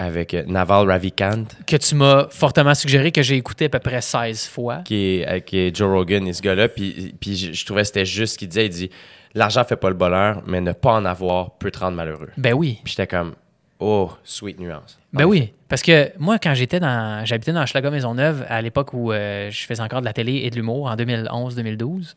avec 0.00 0.32
euh, 0.32 0.42
Naval 0.46 0.88
Ravikant, 0.88 1.44
Que 1.66 1.76
tu 1.76 1.94
m'as 1.94 2.26
fortement 2.30 2.74
suggéré, 2.74 3.12
que 3.12 3.22
j'ai 3.22 3.36
écouté 3.36 3.66
à 3.66 3.68
peu 3.68 3.78
près 3.80 4.00
16 4.00 4.46
fois. 4.46 4.78
qui 4.78 5.18
est, 5.20 5.28
euh, 5.28 5.40
qui 5.40 5.58
est 5.58 5.76
Joe 5.76 5.90
Rogan 5.90 6.26
et 6.26 6.32
ce 6.32 6.40
gars-là. 6.40 6.68
Puis, 6.68 7.14
puis 7.20 7.36
je, 7.36 7.52
je 7.52 7.66
trouvais 7.66 7.82
que 7.82 7.88
c'était 7.88 8.06
juste 8.06 8.34
ce 8.34 8.38
qu'il 8.38 8.48
disait. 8.48 8.66
Il 8.66 8.70
dit 8.70 8.90
L'argent 9.34 9.62
fait 9.62 9.76
pas 9.76 9.90
le 9.90 9.94
bonheur, 9.94 10.42
mais 10.46 10.60
ne 10.60 10.72
pas 10.72 10.92
en 10.94 11.04
avoir 11.04 11.52
peut 11.58 11.70
te 11.70 11.78
rendre 11.78 11.96
malheureux. 11.96 12.30
Ben 12.36 12.54
oui. 12.54 12.80
Puis 12.82 12.94
j'étais 12.96 13.06
comme 13.06 13.34
Oh, 13.78 14.10
sweet 14.24 14.58
nuance. 14.58 14.98
Ben 15.12 15.24
oui, 15.24 15.52
parce 15.68 15.82
que 15.82 16.10
moi, 16.18 16.38
quand 16.38 16.54
j'étais 16.54 16.80
dans. 16.80 17.24
J'habitais 17.24 17.52
dans 17.52 17.64
Schlager 17.66 17.90
Maisonneuve 17.90 18.44
à 18.48 18.60
l'époque 18.62 18.92
où 18.92 19.12
euh, 19.12 19.50
je 19.50 19.66
faisais 19.66 19.82
encore 19.82 20.00
de 20.00 20.06
la 20.06 20.12
télé 20.12 20.42
et 20.44 20.50
de 20.50 20.56
l'humour 20.56 20.86
en 20.86 20.96
2011-2012. 20.96 22.14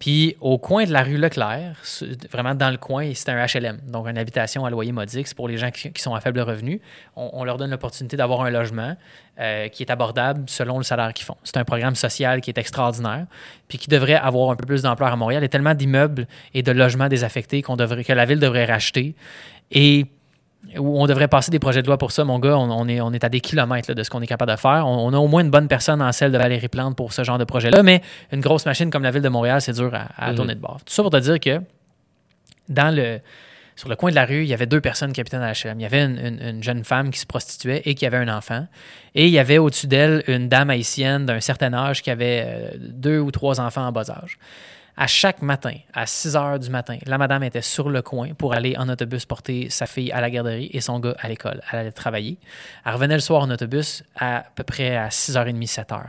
Puis 0.00 0.34
au 0.40 0.56
coin 0.56 0.84
de 0.84 0.92
la 0.92 1.02
rue 1.02 1.18
Leclerc, 1.18 1.76
vraiment 2.32 2.54
dans 2.54 2.70
le 2.70 2.78
coin, 2.78 3.12
c'était 3.14 3.32
un 3.32 3.44
HLM, 3.44 3.80
donc 3.86 4.08
une 4.08 4.16
habitation 4.16 4.64
à 4.64 4.70
loyer 4.70 4.92
modique. 4.92 5.28
C'est 5.28 5.36
pour 5.36 5.46
les 5.46 5.58
gens 5.58 5.70
qui, 5.70 5.92
sont 5.96 6.14
à 6.14 6.20
faible 6.20 6.40
revenu. 6.40 6.80
On, 7.16 7.28
on 7.34 7.44
leur 7.44 7.58
donne 7.58 7.70
l'opportunité 7.70 8.16
d'avoir 8.16 8.40
un 8.40 8.50
logement 8.50 8.96
euh, 9.38 9.68
qui 9.68 9.82
est 9.82 9.90
abordable 9.90 10.44
selon 10.46 10.78
le 10.78 10.84
salaire 10.84 11.12
qu'ils 11.12 11.26
font. 11.26 11.36
C'est 11.44 11.58
un 11.58 11.64
programme 11.64 11.96
social 11.96 12.40
qui 12.40 12.48
est 12.48 12.56
extraordinaire, 12.56 13.26
puis 13.68 13.76
qui 13.76 13.88
devrait 13.88 14.14
avoir 14.14 14.50
un 14.50 14.56
peu 14.56 14.64
plus 14.64 14.80
d'ampleur 14.80 15.12
à 15.12 15.16
Montréal. 15.16 15.42
Il 15.42 15.44
y 15.44 15.46
a 15.46 15.50
tellement 15.50 15.74
d'immeubles 15.74 16.26
et 16.54 16.62
de 16.62 16.72
logements 16.72 17.08
désaffectés 17.08 17.60
qu'on 17.60 17.76
devrait, 17.76 18.02
que 18.02 18.12
la 18.14 18.24
ville 18.24 18.40
devrait 18.40 18.64
racheter. 18.64 19.14
Et 19.70 20.06
où 20.78 21.00
on 21.02 21.06
devrait 21.06 21.26
passer 21.28 21.50
des 21.50 21.58
projets 21.58 21.82
de 21.82 21.86
loi 21.86 21.98
pour 21.98 22.12
ça, 22.12 22.24
mon 22.24 22.38
gars. 22.38 22.56
On, 22.56 22.70
on 22.70 22.86
est, 22.88 23.00
on 23.00 23.12
est 23.12 23.24
à 23.24 23.28
des 23.28 23.40
kilomètres 23.40 23.90
là, 23.90 23.94
de 23.94 24.02
ce 24.02 24.10
qu'on 24.10 24.20
est 24.22 24.26
capable 24.26 24.52
de 24.52 24.56
faire. 24.56 24.86
On, 24.86 25.08
on 25.08 25.12
a 25.12 25.16
au 25.18 25.26
moins 25.26 25.42
une 25.42 25.50
bonne 25.50 25.68
personne 25.68 26.00
en 26.02 26.12
celle 26.12 26.32
de 26.32 26.38
Valérie 26.38 26.68
Plante 26.68 26.96
pour 26.96 27.12
ce 27.12 27.24
genre 27.24 27.38
de 27.38 27.44
projet-là, 27.44 27.82
mais 27.82 28.02
une 28.32 28.40
grosse 28.40 28.66
machine 28.66 28.90
comme 28.90 29.02
la 29.02 29.10
ville 29.10 29.22
de 29.22 29.28
Montréal, 29.28 29.60
c'est 29.60 29.72
dur 29.72 29.92
à, 29.94 30.06
à 30.16 30.30
Mhm. 30.30 30.36
tourner 30.36 30.54
de 30.54 30.60
bord. 30.60 30.78
Tout 30.84 30.92
ça 30.92 31.02
pour 31.02 31.10
te 31.10 31.16
dire 31.16 31.40
que 31.40 31.60
dans 32.68 32.94
le, 32.94 33.20
sur 33.76 33.88
le 33.88 33.96
coin 33.96 34.10
de 34.10 34.14
la 34.14 34.26
rue, 34.26 34.42
il 34.42 34.48
y 34.48 34.54
avait 34.54 34.66
deux 34.66 34.80
personnes 34.80 35.12
dans 35.12 35.38
la 35.38 35.52
HLM. 35.52 35.80
Il 35.80 35.82
y 35.82 35.86
avait 35.86 36.04
une, 36.04 36.18
une- 36.18 36.42
une 36.56 36.62
jeune 36.62 36.84
femme 36.84 37.10
qui 37.10 37.18
se 37.18 37.26
prostituait 37.26 37.82
et 37.86 37.94
qui 37.94 38.04
avait 38.06 38.18
un 38.18 38.28
enfant. 38.28 38.66
Et 39.14 39.24
il 39.26 39.32
y 39.32 39.38
avait 39.38 39.58
au-dessus 39.58 39.86
d'elle 39.86 40.22
une 40.28 40.48
dame 40.48 40.70
haïtienne 40.70 41.24
d'un 41.26 41.40
certain 41.40 41.72
âge 41.72 42.02
qui 42.02 42.10
avait 42.10 42.44
euh, 42.46 42.70
deux 42.78 43.18
ou 43.18 43.30
trois 43.30 43.60
enfants 43.60 43.86
en 43.86 43.92
bas 43.92 44.08
âge. 44.10 44.38
À 45.00 45.06
chaque 45.06 45.40
matin, 45.40 45.72
à 45.94 46.04
6 46.04 46.36
heures 46.36 46.58
du 46.58 46.68
matin, 46.68 46.98
la 47.06 47.16
madame 47.16 47.42
était 47.42 47.62
sur 47.62 47.88
le 47.88 48.02
coin 48.02 48.34
pour 48.34 48.52
aller 48.52 48.76
en 48.76 48.86
autobus 48.86 49.24
porter 49.24 49.70
sa 49.70 49.86
fille 49.86 50.12
à 50.12 50.20
la 50.20 50.28
garderie 50.28 50.68
et 50.74 50.82
son 50.82 51.00
gars 51.00 51.14
à 51.18 51.26
l'école. 51.26 51.62
Elle 51.72 51.78
allait 51.78 51.90
travailler. 51.90 52.36
Elle 52.84 52.92
revenait 52.92 53.14
le 53.14 53.20
soir 53.20 53.40
en 53.40 53.50
autobus 53.50 54.04
à, 54.14 54.44
peu 54.54 54.62
près 54.62 54.98
à 54.98 55.08
6h30, 55.08 55.66
7h. 55.66 56.02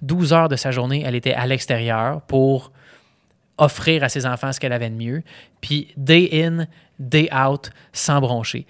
12 0.00 0.32
heures 0.32 0.48
de 0.48 0.56
sa 0.56 0.70
journée, 0.70 1.02
elle 1.04 1.14
était 1.14 1.34
à 1.34 1.44
l'extérieur 1.44 2.22
pour 2.22 2.72
offrir 3.58 4.02
à 4.02 4.08
ses 4.08 4.24
enfants 4.24 4.50
ce 4.50 4.60
qu'elle 4.60 4.72
avait 4.72 4.88
de 4.88 4.94
mieux. 4.94 5.22
Puis 5.60 5.92
day 5.98 6.30
in, 6.32 6.68
day 6.98 7.28
out, 7.30 7.68
sans 7.92 8.18
broncher. 8.22 8.66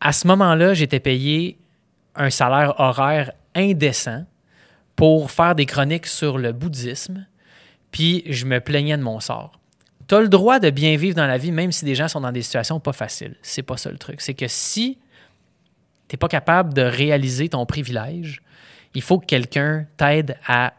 À 0.00 0.12
ce 0.12 0.26
moment-là, 0.28 0.72
j'étais 0.72 0.98
payé 0.98 1.58
un 2.14 2.30
salaire 2.30 2.80
horaire 2.80 3.32
indécent 3.54 4.24
pour 4.96 5.30
faire 5.30 5.54
des 5.54 5.66
chroniques 5.66 6.06
sur 6.06 6.38
le 6.38 6.52
bouddhisme, 6.52 7.26
puis 7.90 8.22
je 8.26 8.46
me 8.46 8.60
plaignais 8.60 8.96
de 8.96 9.02
mon 9.02 9.20
sort. 9.20 9.52
Tu 10.08 10.14
as 10.14 10.20
le 10.20 10.28
droit 10.28 10.58
de 10.58 10.70
bien 10.70 10.96
vivre 10.96 11.14
dans 11.16 11.26
la 11.26 11.38
vie, 11.38 11.52
même 11.52 11.72
si 11.72 11.84
des 11.84 11.94
gens 11.94 12.08
sont 12.08 12.20
dans 12.20 12.32
des 12.32 12.42
situations 12.42 12.80
pas 12.80 12.92
faciles. 12.92 13.36
C'est 13.42 13.62
pas 13.62 13.76
ça 13.76 13.90
le 13.90 13.98
truc. 13.98 14.20
C'est 14.20 14.34
que 14.34 14.48
si 14.48 14.98
tu 16.08 16.14
n'es 16.14 16.18
pas 16.18 16.28
capable 16.28 16.74
de 16.74 16.82
réaliser 16.82 17.48
ton 17.48 17.64
privilège, 17.66 18.42
il 18.94 19.02
faut 19.02 19.18
que 19.18 19.26
quelqu'un 19.26 19.86
t'aide 19.96 20.36
à 20.46 20.74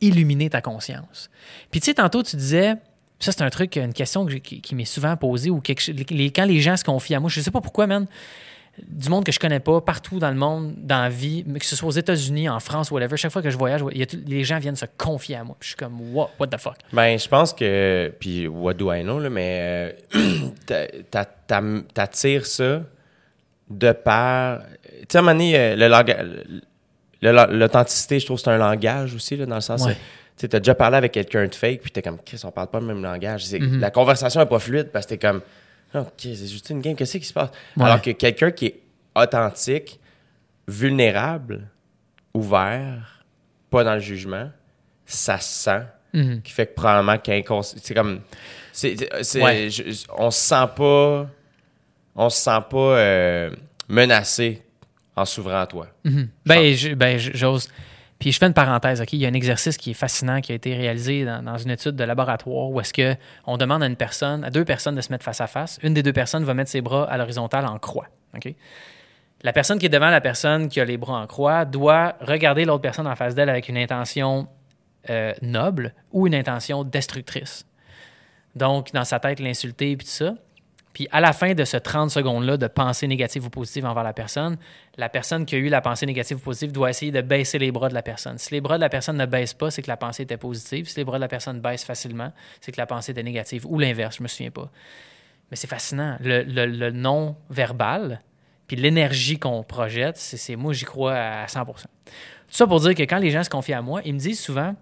illuminer 0.00 0.48
ta 0.48 0.60
conscience. 0.62 1.30
Puis 1.70 1.80
tu 1.80 1.86
sais, 1.86 1.94
tantôt, 1.94 2.22
tu 2.22 2.36
disais, 2.36 2.76
Ça, 3.18 3.32
c'est 3.32 3.42
un 3.42 3.50
truc, 3.50 3.76
une 3.76 3.94
question 3.94 4.26
qui, 4.26 4.74
m'est 4.74 4.84
souvent 4.84 5.16
posée 5.16 5.50
ou 5.50 5.60
quand 5.60 6.44
les 6.46 6.60
gens 6.60 6.76
se 6.76 6.84
confient 6.84 7.14
à 7.14 7.20
moi, 7.20 7.30
je 7.30 7.40
sais 7.40 7.50
pas 7.50 7.60
pourquoi, 7.60 7.86
man. 7.86 8.06
Du 8.86 9.08
monde 9.08 9.24
que 9.24 9.32
je 9.32 9.38
connais 9.38 9.60
pas, 9.60 9.80
partout 9.80 10.18
dans 10.18 10.30
le 10.30 10.36
monde, 10.36 10.74
dans 10.76 11.00
la 11.02 11.08
vie, 11.08 11.44
que 11.58 11.64
ce 11.64 11.76
soit 11.76 11.88
aux 11.88 11.92
États-Unis, 11.92 12.48
en 12.48 12.60
France, 12.60 12.90
whatever, 12.90 13.16
chaque 13.16 13.32
fois 13.32 13.40
que 13.42 13.48
je 13.50 13.56
voyage, 13.56 13.80
il 13.92 13.98
y 13.98 14.02
a 14.02 14.06
tout- 14.06 14.18
les 14.26 14.44
gens 14.44 14.58
viennent 14.58 14.76
se 14.76 14.84
confier 14.98 15.36
à 15.36 15.44
moi. 15.44 15.56
Puis 15.58 15.68
je 15.68 15.70
suis 15.70 15.76
comme, 15.76 16.14
what, 16.14 16.30
what 16.38 16.48
the 16.48 16.58
fuck? 16.58 16.76
Ben, 16.92 17.18
je 17.18 17.26
pense 17.28 17.52
que. 17.54 18.12
Puis, 18.20 18.46
what 18.46 18.74
do 18.74 18.92
I 18.92 19.02
know, 19.02 19.18
là, 19.18 19.30
mais. 19.30 19.94
euh, 20.14 20.50
t'a- 20.66 20.86
t'a- 21.10 21.24
t'a- 21.24 21.62
T'attires 21.94 22.44
ça 22.46 22.82
de 23.70 23.92
par. 23.92 24.60
Tu 24.82 24.88
sais, 25.08 25.18
à 25.18 25.20
un 25.20 25.22
moment 25.22 25.32
donné, 25.34 25.58
euh, 25.58 25.76
le 25.76 25.88
langage. 25.88 26.26
L'authenticité, 27.22 28.20
je 28.20 28.26
trouve 28.26 28.38
c'est 28.38 28.50
un 28.50 28.58
langage 28.58 29.14
aussi, 29.14 29.36
là, 29.36 29.46
dans 29.46 29.54
le 29.56 29.60
sens. 29.60 29.84
Ouais. 29.86 29.96
Tu 30.38 30.48
t'as 30.48 30.58
déjà 30.58 30.74
parlé 30.74 30.98
avec 30.98 31.12
quelqu'un 31.12 31.46
de 31.46 31.54
fake, 31.54 31.80
puis 31.80 31.90
t'es 31.90 32.02
comme, 32.02 32.18
Chris, 32.24 32.40
on 32.44 32.50
parle 32.50 32.68
pas 32.68 32.78
le 32.78 32.86
même 32.86 33.02
langage. 33.02 33.50
Mhm. 33.52 33.80
La 33.80 33.90
conversation 33.90 34.40
est 34.42 34.46
pas 34.46 34.58
fluide 34.58 34.90
parce 34.92 35.06
que 35.06 35.10
t'es 35.14 35.18
comme, 35.18 35.40
OK, 35.96 36.10
c'est 36.20 36.46
juste 36.46 36.70
une 36.70 36.80
game, 36.80 36.94
qu'est-ce 36.96 37.18
qui 37.18 37.24
se 37.24 37.32
passe? 37.32 37.50
Ouais. 37.76 37.84
Alors 37.84 38.00
que 38.02 38.10
quelqu'un 38.10 38.50
qui 38.50 38.66
est 38.66 38.80
authentique, 39.14 39.98
vulnérable, 40.68 41.68
ouvert, 42.34 43.24
pas 43.70 43.84
dans 43.84 43.94
le 43.94 44.00
jugement, 44.00 44.50
ça 45.04 45.38
se 45.38 45.64
sent 45.64 45.82
Mhm. 46.12 46.42
qui 46.42 46.52
fait 46.52 46.66
que 46.66 46.74
probablement 46.74 47.18
qu'inconscient. 47.18 47.78
C'est 47.82 47.94
comme. 47.94 48.20
Ouais. 49.42 49.68
je- 49.70 50.04
on 50.16 50.30
se 50.30 50.40
sent 50.40 50.64
pas. 50.76 51.28
On 52.14 52.30
se 52.30 52.38
sent 52.38 52.58
pas 52.70 52.76
euh, 52.98 53.50
menacé 53.88 54.62
en 55.14 55.24
s'ouvrant 55.24 55.60
à 55.60 55.66
toi. 55.66 55.86
Mhm. 56.04 56.28
Ben, 56.46 56.74
ben, 56.96 57.18
j'ose. 57.18 57.68
Puis 58.18 58.32
je 58.32 58.38
fais 58.38 58.46
une 58.46 58.54
parenthèse, 58.54 59.00
OK? 59.00 59.12
Il 59.12 59.18
y 59.18 59.26
a 59.26 59.28
un 59.28 59.34
exercice 59.34 59.76
qui 59.76 59.90
est 59.90 59.94
fascinant 59.94 60.40
qui 60.40 60.52
a 60.52 60.54
été 60.54 60.74
réalisé 60.74 61.24
dans, 61.24 61.58
une 61.58 61.70
étude 61.70 61.96
de 61.96 62.04
laboratoire 62.04 62.70
où 62.70 62.80
est-ce 62.80 62.92
que 62.92 63.14
on 63.46 63.56
demande 63.58 63.82
à 63.82 63.86
une 63.86 63.96
personne, 63.96 64.42
à 64.44 64.50
deux 64.50 64.64
personnes 64.64 64.94
de 64.94 65.00
se 65.00 65.12
mettre 65.12 65.24
face 65.24 65.40
à 65.40 65.46
face. 65.46 65.78
Une 65.82 65.92
des 65.92 66.02
deux 66.02 66.12
personnes 66.12 66.44
va 66.44 66.54
mettre 66.54 66.70
ses 66.70 66.80
bras 66.80 67.04
à 67.04 67.18
l'horizontale 67.18 67.66
en 67.66 67.78
croix. 67.78 68.06
OK? 68.34 68.54
La 69.42 69.52
personne 69.52 69.78
qui 69.78 69.86
est 69.86 69.90
devant 69.90 70.08
la 70.08 70.22
personne 70.22 70.68
qui 70.68 70.80
a 70.80 70.84
les 70.84 70.96
bras 70.96 71.20
en 71.20 71.26
croix 71.26 71.66
doit 71.66 72.16
regarder 72.20 72.64
l'autre 72.64 72.82
personne 72.82 73.06
en 73.06 73.16
face 73.16 73.34
d'elle 73.34 73.50
avec 73.50 73.68
une 73.68 73.76
intention 73.76 74.48
euh, 75.10 75.34
noble 75.42 75.94
ou 76.10 76.26
une 76.26 76.34
intention 76.34 76.84
destructrice. 76.84 77.66
Donc, 78.54 78.92
dans 78.92 79.04
sa 79.04 79.20
tête, 79.20 79.38
l'insulter 79.38 79.96
puis 79.96 80.06
tout 80.06 80.12
ça. 80.12 80.34
Puis 80.96 81.06
à 81.12 81.20
la 81.20 81.34
fin 81.34 81.52
de 81.52 81.66
ce 81.66 81.76
30 81.76 82.10
secondes-là 82.10 82.56
de 82.56 82.66
pensée 82.68 83.06
négative 83.06 83.44
ou 83.44 83.50
positive 83.50 83.84
envers 83.84 84.02
la 84.02 84.14
personne, 84.14 84.56
la 84.96 85.10
personne 85.10 85.44
qui 85.44 85.54
a 85.54 85.58
eu 85.58 85.68
la 85.68 85.82
pensée 85.82 86.06
négative 86.06 86.38
ou 86.38 86.40
positive 86.40 86.72
doit 86.72 86.88
essayer 86.88 87.12
de 87.12 87.20
baisser 87.20 87.58
les 87.58 87.70
bras 87.70 87.90
de 87.90 87.94
la 87.94 88.00
personne. 88.00 88.38
Si 88.38 88.50
les 88.54 88.62
bras 88.62 88.78
de 88.78 88.80
la 88.80 88.88
personne 88.88 89.18
ne 89.18 89.26
baissent 89.26 89.52
pas, 89.52 89.70
c'est 89.70 89.82
que 89.82 89.88
la 89.88 89.98
pensée 89.98 90.22
était 90.22 90.38
positive. 90.38 90.88
Si 90.88 90.96
les 90.96 91.04
bras 91.04 91.18
de 91.18 91.20
la 91.20 91.28
personne 91.28 91.60
baissent 91.60 91.84
facilement, 91.84 92.32
c'est 92.62 92.72
que 92.72 92.80
la 92.80 92.86
pensée 92.86 93.12
était 93.12 93.22
négative. 93.22 93.66
Ou 93.66 93.78
l'inverse, 93.78 94.16
je 94.16 94.22
me 94.22 94.28
souviens 94.28 94.50
pas. 94.50 94.70
Mais 95.50 95.58
c'est 95.58 95.66
fascinant. 95.66 96.16
Le, 96.22 96.90
non-verbal, 96.90 98.22
puis 98.66 98.78
l'énergie 98.78 99.38
qu'on 99.38 99.62
projette, 99.64 100.16
c'est, 100.16 100.56
moi, 100.56 100.72
j'y 100.72 100.86
crois 100.86 101.12
à 101.12 101.44
100% 101.44 101.66
Tout 101.66 101.82
ça 102.48 102.66
pour 102.66 102.80
dire 102.80 102.94
que 102.94 103.02
quand 103.02 103.18
les 103.18 103.30
gens 103.30 103.44
se 103.44 103.50
confient 103.50 103.74
à 103.74 103.82
moi, 103.82 104.00
ils 104.06 104.14
me 104.14 104.18
disent 104.18 104.40
souvent 104.40 104.74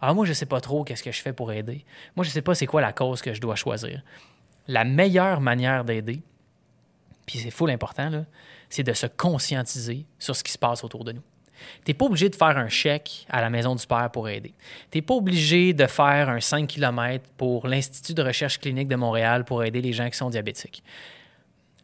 Ah, 0.00 0.12
moi, 0.14 0.26
je 0.26 0.32
sais 0.32 0.46
pas 0.46 0.60
trop 0.60 0.82
qu'est-ce 0.82 1.04
que 1.04 1.12
je 1.12 1.22
fais 1.22 1.32
pour 1.32 1.52
aider. 1.52 1.84
Moi, 2.16 2.24
je 2.24 2.30
sais 2.30 2.42
pas 2.42 2.56
c'est 2.56 2.66
quoi 2.66 2.80
la 2.80 2.92
cause 2.92 3.22
que 3.22 3.32
je 3.32 3.40
dois 3.40 3.54
choisir. 3.54 4.02
La 4.68 4.84
meilleure 4.84 5.40
manière 5.40 5.84
d'aider, 5.84 6.22
puis 7.26 7.38
c'est 7.38 7.50
full 7.50 7.70
important, 7.70 8.10
là, 8.10 8.24
c'est 8.68 8.82
de 8.82 8.92
se 8.92 9.06
conscientiser 9.06 10.06
sur 10.18 10.36
ce 10.36 10.44
qui 10.44 10.52
se 10.52 10.58
passe 10.58 10.84
autour 10.84 11.04
de 11.04 11.12
nous. 11.12 11.22
Tu 11.84 11.90
n'es 11.90 11.94
pas 11.94 12.06
obligé 12.06 12.28
de 12.28 12.36
faire 12.36 12.56
un 12.56 12.68
chèque 12.68 13.26
à 13.28 13.40
la 13.40 13.50
Maison 13.50 13.74
du 13.74 13.86
Père 13.86 14.10
pour 14.10 14.28
aider. 14.28 14.54
Tu 14.90 14.98
n'es 14.98 15.02
pas 15.02 15.14
obligé 15.14 15.72
de 15.74 15.86
faire 15.86 16.28
un 16.28 16.40
5 16.40 16.66
km 16.66 17.24
pour 17.36 17.66
l'Institut 17.66 18.14
de 18.14 18.22
recherche 18.22 18.58
clinique 18.58 18.88
de 18.88 18.96
Montréal 18.96 19.44
pour 19.44 19.62
aider 19.62 19.82
les 19.82 19.92
gens 19.92 20.08
qui 20.08 20.16
sont 20.16 20.30
diabétiques. 20.30 20.82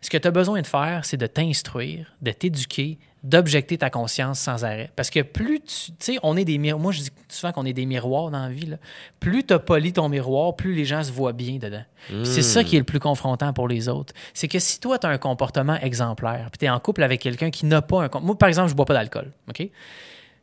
Ce 0.07 0.11
que 0.11 0.19
tu 0.19 0.29
as 0.29 0.31
besoin 0.31 0.63
de 0.63 0.69
faire, 0.69 1.05
c'est 1.05 1.17
de 1.17 1.27
t'instruire, 1.27 2.15
de 2.23 2.31
t'éduquer, 2.31 2.97
d'objecter 3.25 3.77
ta 3.77 3.91
conscience 3.91 4.39
sans 4.39 4.65
arrêt. 4.65 4.89
Parce 4.95 5.11
que 5.11 5.19
plus 5.19 5.59
tu. 5.59 5.91
Tu 5.91 5.95
sais, 5.99 6.19
on 6.23 6.37
est 6.37 6.45
des 6.45 6.59
miroirs. 6.59 6.81
Moi, 6.81 6.93
je 6.93 7.01
dis 7.01 7.11
souvent 7.29 7.51
qu'on 7.51 7.65
est 7.65 7.73
des 7.73 7.87
miroirs 7.87 8.31
dans 8.31 8.45
la 8.45 8.49
vie. 8.49 8.67
là. 8.67 8.77
Plus 9.19 9.43
tu 9.43 9.59
polis 9.59 9.95
ton 9.95 10.09
miroir, 10.09 10.55
plus 10.55 10.77
les 10.77 10.85
gens 10.85 11.03
se 11.03 11.11
voient 11.11 11.33
bien 11.33 11.57
dedans. 11.57 11.83
C'est 12.23 12.43
ça 12.43 12.63
qui 12.63 12.77
est 12.77 12.79
le 12.79 12.85
plus 12.85 13.01
confrontant 13.01 13.53
pour 13.53 13.67
les 13.67 13.89
autres. 13.89 14.15
C'est 14.33 14.47
que 14.47 14.61
si 14.61 14.79
toi, 14.79 14.97
tu 14.97 15.09
as 15.09 15.11
un 15.11 15.19
comportement 15.19 15.75
exemplaire, 15.81 16.51
puis 16.53 16.59
tu 16.61 16.67
es 16.67 16.71
en 16.71 16.79
couple 16.79 17.03
avec 17.03 17.21
quelqu'un 17.21 17.51
qui 17.51 17.67
n'a 17.67 17.83
pas 17.83 18.05
un. 18.05 18.21
Moi, 18.21 18.39
par 18.39 18.49
exemple, 18.49 18.69
je 18.69 18.75
ne 18.75 18.77
bois 18.77 18.87
pas 18.87 18.95
d'alcool. 18.95 19.33
OK? 19.49 19.69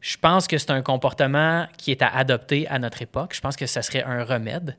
Je 0.05 0.17
pense 0.17 0.47
que 0.49 0.57
c'est 0.57 0.69
un 0.71 0.81
comportement 0.81 1.65
qui 1.77 1.89
est 1.91 2.01
à 2.01 2.09
adopter 2.09 2.67
à 2.67 2.77
notre 2.77 3.01
époque. 3.01 3.31
Je 3.33 3.39
pense 3.39 3.55
que 3.55 3.65
ça 3.65 3.81
serait 3.81 4.03
un 4.03 4.25
remède 4.25 4.75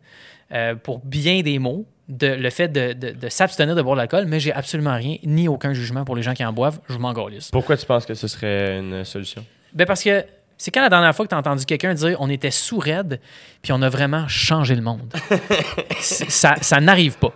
euh, 0.52 0.74
pour 0.74 0.98
bien 0.98 1.40
des 1.40 1.58
mots, 1.58 1.86
de, 2.10 2.26
le 2.26 2.50
fait 2.50 2.68
de, 2.68 2.92
de- 2.92 3.12
de 3.12 3.28
s'abstenir 3.30 3.74
de 3.74 3.80
boire 3.80 3.96
de 3.96 4.00
l'alcool, 4.02 4.26
mais 4.26 4.38
j'ai 4.38 4.52
absolument 4.52 4.94
rien, 4.94 5.16
ni 5.24 5.48
aucun 5.48 5.72
jugement 5.72 6.04
pour 6.04 6.14
les 6.14 6.22
gens 6.22 6.34
qui 6.34 6.44
en 6.44 6.52
boivent. 6.52 6.78
Je 6.90 6.98
m'en 6.98 7.14
galisse. 7.14 7.50
Pourquoi 7.50 7.78
tu 7.78 7.86
penses 7.86 8.04
que 8.04 8.12
ce 8.12 8.28
serait 8.28 8.78
une 8.78 9.02
solution? 9.04 9.46
Ben 9.72 9.86
parce 9.86 10.02
que 10.04 10.26
c'est 10.58 10.70
quand 10.70 10.82
la 10.82 10.90
dernière 10.90 11.16
fois 11.16 11.24
que 11.24 11.30
tu 11.30 11.34
as 11.34 11.38
entendu 11.38 11.64
quelqu'un 11.64 11.94
dire 11.94 12.18
on 12.20 12.28
était 12.28 12.50
sous 12.50 12.78
raide 12.78 13.18
puis 13.62 13.72
on 13.72 13.80
a 13.80 13.88
vraiment 13.88 14.28
changé 14.28 14.74
le 14.74 14.82
monde. 14.82 15.10
Ça 16.00 16.80
n'arrive 16.82 17.16
pas. 17.16 17.32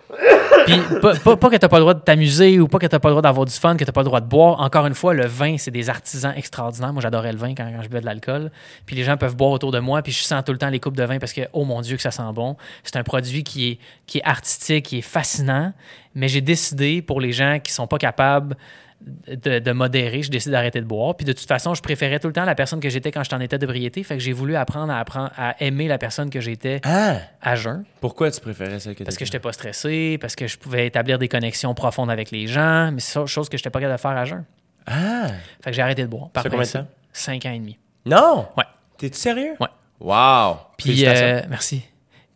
Puis 0.69 1.01
pas, 1.01 1.15
que 1.15 1.57
tu 1.57 1.63
n'as 1.63 1.69
pas 1.69 1.77
le 1.77 1.83
droit 1.83 1.95
de 1.95 2.01
t'amuser 2.01 2.61
ou 2.61 2.69
pas 2.69 2.79
que 2.79 2.87
tu 2.87 2.95
n'as 2.95 2.99
pas 2.99 3.09
le 3.09 3.13
droit 3.13 3.23
d'avoir 3.23 3.47
du 3.47 3.53
fun, 3.53 3.75
que 3.75 3.85
tu 3.85 3.89
n'as 3.89 3.93
pas 3.93 4.01
le 4.01 4.07
droit 4.07 4.21
de 4.21 4.27
boire. 4.27 4.61
Encore 4.61 4.87
une 4.87 4.95
fois, 4.95 5.15
le 5.15 5.27
vin, 5.27 5.57
c'est 5.59 5.71
des 5.71 5.89
artisans 5.89 6.33
extraordinaires. 6.37 6.93
Moi, 6.93 7.03
j'adorais 7.03 7.33
le 7.33 7.39
vin 7.39 7.55
quand, 7.55 7.65
quand 7.65 7.83
je 7.83 7.89
buvais 7.89 8.01
de 8.01 8.07
l'alcool. 8.07 8.51
Puis 8.87 8.97
les 8.97 9.05
gens 9.05 9.17
peuvent 9.17 9.37
boire 9.37 9.51
autour 9.51 9.73
de 9.73 9.79
moi, 9.79 10.03
puis 10.03 10.13
je 10.13 10.23
sens 10.23 10.43
tout 10.45 10.53
le 10.53 10.59
temps 10.59 10.71
les 10.71 10.81
coupes 10.81 10.97
de 10.97 11.05
vin 11.05 11.19
parce 11.19 11.33
que, 11.33 11.43
oh 11.53 11.65
mon 11.65 11.81
Dieu, 11.81 11.97
que 11.97 12.03
ça 12.03 12.11
sent 12.11 12.23
bon. 12.35 12.57
C'est 12.85 12.97
un 12.97 13.05
produit 13.05 13.45
qui 13.45 13.71
est, 13.71 13.79
qui 14.07 14.19
est 14.19 14.25
artistique, 14.25 14.87
qui 14.87 14.99
est 14.99 15.03
fascinant. 15.03 15.73
Mais 16.15 16.29
j'ai 16.29 16.41
décidé 16.41 17.03
pour 17.03 17.21
les 17.21 17.33
gens 17.33 17.59
qui 17.63 17.73
sont 17.73 17.87
pas 17.87 17.99
capables 17.99 18.57
de, 19.01 19.59
de 19.61 19.73
modérer, 19.73 20.23
je 20.23 20.31
décide 20.31 20.53
d'arrêter 20.53 20.81
de 20.81 20.87
boire. 20.87 21.17
Puis 21.17 21.25
de 21.25 21.33
toute 21.33 21.47
façon, 21.47 21.75
je 21.75 21.83
préférais 21.83 22.19
tout 22.19 22.27
le 22.27 22.33
temps 22.33 22.45
la 22.45 22.55
personne 22.55 22.81
que 22.81 22.89
j'étais 22.89 23.11
quand 23.13 23.23
j'étais 23.23 23.37
en 23.37 23.41
état 23.41 23.57
d'ébriété. 23.59 24.03
Fait 24.03 24.15
que 24.17 24.23
j'ai 24.23 24.33
voulu 24.33 24.57
apprendre 24.57 24.93
à, 24.93 24.99
apprendre 24.99 25.31
à 25.37 25.55
aimer 25.63 25.87
la 25.89 25.99
personne 25.99 26.31
que 26.31 26.41
j'étais 26.41 26.81
Ah! 26.85 27.17
à 27.41 27.55
jeun. 27.55 27.85
Pourquoi 28.01 28.31
tu 28.31 28.41
préférais 28.41 28.81
celle 28.81 28.95
que 28.95 29.05
Parce 29.05 29.17
que 29.17 29.25
j'étais 29.25 29.39
pas 29.39 29.53
stressé, 29.53 30.19
parce 30.21 30.35
que 30.37 30.47
je 30.47 30.59
pouvais 30.59 30.87
établir 30.87 31.19
des 31.19 31.29
connexions 31.29 31.75
profondes 31.75 32.11
avec 32.11 32.31
les 32.31 32.47
gens, 32.47 32.91
mais 32.93 33.01
c'est 33.01 33.13
ça, 33.13 33.27
chose 33.27 33.49
que 33.49 33.57
j'étais 33.57 33.71
pas 33.71 33.81
capable 33.81 33.97
de 33.97 34.01
faire 34.01 34.11
à 34.13 34.25
jeun. 34.25 34.45
Ah! 34.87 35.29
Fait 35.63 35.71
que 35.71 35.77
j'ai 35.77 35.83
arrêté 35.83 36.03
de 36.03 36.09
boire. 36.09 36.31
Par 36.31 36.43
Ça 36.43 36.51
fait 36.51 36.57
combien 36.57 36.67
de 36.69 36.73
temps? 36.73 36.87
Cinq 37.13 37.47
ans 37.47 37.53
et 37.53 37.59
demi. 37.59 37.79
Non! 38.07 38.47
Ouais. 38.57 38.65
T'es-tu 38.97 39.17
sérieux? 39.19 39.55
Ouais. 39.61 39.69
Wow! 40.01 40.57
Puis, 40.77 41.05
euh, 41.07 41.43
merci. 41.49 41.83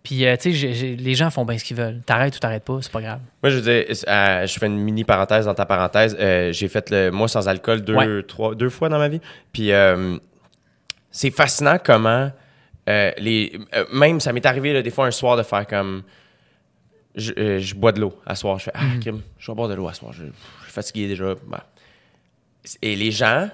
Puis, 0.03 0.27
euh, 0.27 0.37
tu 0.37 0.53
sais, 0.53 0.97
les 0.99 1.15
gens 1.15 1.31
font 1.31 1.45
bien 1.45 1.57
ce 1.59 1.65
qu'ils 1.65 1.77
veulent. 1.77 2.01
T'arrêtes 2.05 2.35
ou 2.35 2.39
t'arrêtes 2.41 2.65
pas, 2.65 2.79
c'est 2.83 2.91
pas 2.91 3.01
grave. 3.01 3.21
Moi, 3.43 3.51
je 3.51 3.59
veux 3.59 3.63
dire, 3.63 3.85
euh, 4.09 4.47
je 4.47 4.59
fais 4.59 4.67
une 4.67 4.79
mini 4.79 5.05
parenthèse 5.05 5.45
dans 5.45 5.55
ta 5.55 5.65
parenthèse. 5.65 6.17
Euh, 6.19 6.51
j'ai 6.53 6.67
fait 6.69 6.91
le 6.91 7.11
mois 7.11 7.29
sans 7.29 7.47
alcool 7.49 7.83
deux, 7.83 7.95
Ouais. 7.95 8.23
trois, 8.25 8.55
deux 8.57 8.69
fois 8.71 8.89
dans 8.89 8.99
ma 8.99 9.09
vie. 9.09 9.21
Puis 9.53 9.71
c'est 11.11 11.31
fascinant 11.31 11.79
comment 11.83 12.33
les. 12.87 13.59
même, 13.93 14.19
ça 14.19 14.33
m'est 14.33 14.45
arrivé 14.45 14.73
là, 14.73 14.83
des 14.83 14.91
fois 14.91 15.07
un 15.07 15.11
soir 15.13 15.37
de 15.37 15.43
faire 15.45 15.67
comme. 15.67 16.03
Je, 17.15 17.59
je 17.61 17.75
bois 17.75 17.93
de 17.93 18.01
l'eau 18.01 18.19
à 18.27 18.35
soir. 18.35 18.59
Je 18.59 18.65
fais 18.65 18.73
Ah, 18.75 18.81
crime, 19.01 19.21
je 19.39 19.51
vais 19.51 19.55
boire 19.55 19.69
de 19.69 19.75
l'eau 19.75 19.87
à 19.87 19.93
soir. 19.93 20.13
Je, 20.15 20.25
je 20.25 20.65
suis 20.65 20.73
fatigué 20.73 21.07
déjà. 21.09 21.35
Bah. 21.47 21.67
Et 22.81 22.97
les 22.97 23.11
gens 23.13 23.49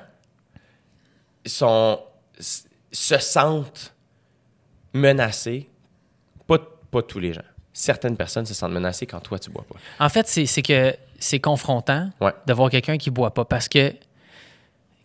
sont, 1.44 1.98
se 2.38 3.18
sentent 3.18 3.94
menacés. 4.94 5.68
Pas, 6.90 7.02
tous 7.02 7.18
les 7.18 7.32
gens. 7.32 7.42
Certaines 7.72 8.16
personnes 8.16 8.46
se 8.46 8.54
sentent 8.54 8.72
menacées 8.72 9.06
quand 9.06 9.20
toi, 9.20 9.38
tu 9.38 9.50
bois 9.50 9.64
pas. 9.68 9.76
En 10.04 10.08
fait, 10.08 10.26
c'est 10.26 10.62
que 10.62 10.94
c'est 11.18 11.38
confrontant 11.40 12.10
Ouais. 12.20 12.32
de 12.46 12.52
voir 12.52 12.70
quelqu'un 12.70 12.96
qui 12.98 13.10
boit 13.10 13.32
pas 13.34 13.44
parce 13.44 13.68
que 13.68 13.92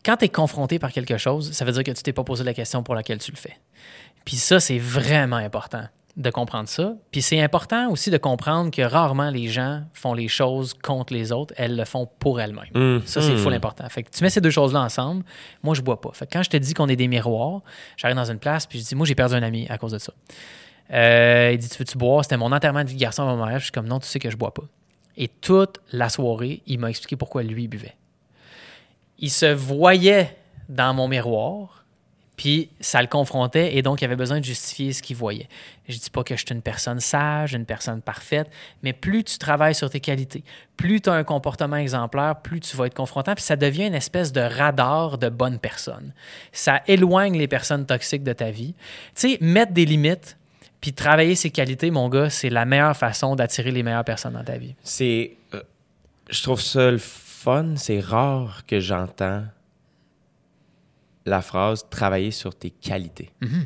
quand 0.05 0.17
tu 0.17 0.25
es 0.25 0.29
confronté 0.29 0.79
par 0.79 0.91
quelque 0.91 1.17
chose, 1.17 1.51
ça 1.51 1.65
veut 1.65 1.71
dire 1.71 1.83
que 1.83 1.91
tu 1.91 2.03
t'es 2.03 2.13
pas 2.13 2.23
posé 2.23 2.43
la 2.43 2.53
question 2.53 2.83
pour 2.83 2.95
laquelle 2.95 3.19
tu 3.19 3.31
le 3.31 3.37
fais. 3.37 3.57
Puis 4.25 4.35
ça, 4.37 4.59
c'est 4.59 4.79
vraiment 4.79 5.37
important 5.37 5.85
de 6.15 6.29
comprendre 6.29 6.69
ça. 6.69 6.93
Puis 7.11 7.21
c'est 7.23 7.41
important 7.41 7.89
aussi 7.89 8.11
de 8.11 8.17
comprendre 8.17 8.69
que 8.69 8.81
rarement 8.83 9.31
les 9.31 9.47
gens 9.47 9.83
font 9.93 10.13
les 10.13 10.27
choses 10.27 10.73
contre 10.75 11.11
les 11.13 11.31
autres, 11.31 11.53
elles 11.57 11.75
le 11.75 11.85
font 11.85 12.07
pour 12.19 12.39
elles-mêmes. 12.39 12.97
Mm. 12.99 13.01
Ça, 13.05 13.21
c'est 13.21 13.35
full 13.35 13.53
important. 13.53 13.87
Fait 13.89 14.03
que 14.03 14.09
tu 14.11 14.23
mets 14.23 14.29
ces 14.29 14.41
deux 14.41 14.51
choses-là 14.51 14.81
ensemble, 14.81 15.23
moi, 15.63 15.73
je 15.73 15.81
bois 15.81 15.99
pas. 15.99 16.11
Fait 16.13 16.27
que 16.27 16.33
quand 16.33 16.43
je 16.43 16.51
te 16.51 16.57
dis 16.57 16.73
qu'on 16.75 16.87
est 16.87 16.95
des 16.95 17.07
miroirs, 17.07 17.61
j'arrive 17.97 18.15
dans 18.17 18.29
une 18.29 18.37
place, 18.39 18.67
puis 18.67 18.79
je 18.79 18.85
dis, 18.85 18.95
moi, 18.95 19.07
j'ai 19.07 19.15
perdu 19.15 19.33
un 19.35 19.41
ami 19.43 19.65
à 19.69 19.77
cause 19.79 19.91
de 19.93 19.97
ça. 19.99 20.13
Euh, 20.91 21.51
il 21.53 21.57
dit, 21.57 21.69
tu 21.69 21.77
veux-tu 21.77 21.97
boire? 21.97 22.23
C'était 22.23 22.37
mon 22.37 22.51
enterrement 22.51 22.83
de 22.83 22.89
vie 22.89 22.95
de 22.95 22.99
garçon 22.99 23.23
à 23.23 23.25
mon 23.25 23.37
mariage. 23.37 23.61
Je 23.61 23.65
suis 23.65 23.71
comme, 23.71 23.87
non, 23.87 23.99
tu 23.99 24.07
sais 24.07 24.19
que 24.19 24.29
je 24.29 24.37
bois 24.37 24.53
pas. 24.53 24.63
Et 25.17 25.27
toute 25.27 25.79
la 25.91 26.09
soirée, 26.09 26.61
il 26.65 26.79
m'a 26.79 26.89
expliqué 26.89 27.15
pourquoi 27.15 27.43
lui 27.43 27.67
buvait. 27.67 27.95
Il 29.19 29.29
se 29.29 29.45
voyait 29.45 30.35
dans 30.69 30.93
mon 30.93 31.07
miroir, 31.07 31.83
puis 32.35 32.69
ça 32.79 33.01
le 33.01 33.07
confrontait, 33.07 33.75
et 33.75 33.81
donc 33.83 34.01
il 34.01 34.05
avait 34.05 34.15
besoin 34.15 34.39
de 34.39 34.45
justifier 34.45 34.91
ce 34.91 35.03
qu'il 35.03 35.15
voyait. 35.15 35.47
Je 35.87 35.97
dis 35.97 36.09
pas 36.09 36.23
que 36.23 36.35
je 36.35 36.43
suis 36.43 36.53
une 36.53 36.63
personne 36.63 36.99
sage, 36.99 37.53
une 37.53 37.65
personne 37.65 38.01
parfaite, 38.01 38.49
mais 38.81 38.91
plus 38.91 39.23
tu 39.23 39.37
travailles 39.37 39.75
sur 39.75 39.89
tes 39.89 39.99
qualités, 39.99 40.43
plus 40.75 40.99
tu 40.99 41.09
as 41.09 41.13
un 41.13 41.23
comportement 41.23 41.75
exemplaire, 41.75 42.37
plus 42.41 42.59
tu 42.59 42.75
vas 42.75 42.87
être 42.87 42.95
confrontant, 42.95 43.35
puis 43.35 43.43
ça 43.43 43.55
devient 43.55 43.85
une 43.85 43.93
espèce 43.93 44.31
de 44.31 44.41
radar 44.41 45.19
de 45.19 45.29
bonnes 45.29 45.59
personnes. 45.59 46.13
Ça 46.51 46.81
éloigne 46.87 47.37
les 47.37 47.47
personnes 47.47 47.85
toxiques 47.85 48.23
de 48.23 48.33
ta 48.33 48.49
vie. 48.49 48.73
Tu 49.15 49.33
sais, 49.33 49.37
mettre 49.39 49.73
des 49.73 49.85
limites, 49.85 50.37
Puis 50.83 50.91
travailler 50.91 51.33
ses 51.35 51.49
qualités, 51.49 51.91
mon 51.91 52.09
gars, 52.09 52.29
c'est 52.29 52.49
la 52.49 52.65
meilleure 52.65 52.97
façon 52.97 53.37
d'attirer 53.37 53.71
les 53.71 53.83
meilleures 53.83 54.03
personnes 54.03 54.33
dans 54.33 54.43
ta 54.43 54.57
vie. 54.57 54.75
C'est. 54.83 55.37
euh, 55.53 55.61
je 56.29 56.43
trouve 56.43 56.59
ça 56.59 56.91
le 56.91 56.97
fun. 56.97 57.75
C'est 57.77 58.01
rare 58.01 58.65
que 58.65 58.81
j'entends 58.81 59.45
la 61.25 61.41
phrase 61.41 61.85
travailler 61.89 62.31
sur 62.31 62.53
tes 62.53 62.69
qualités. 62.69 63.31
Mhm. 63.39 63.61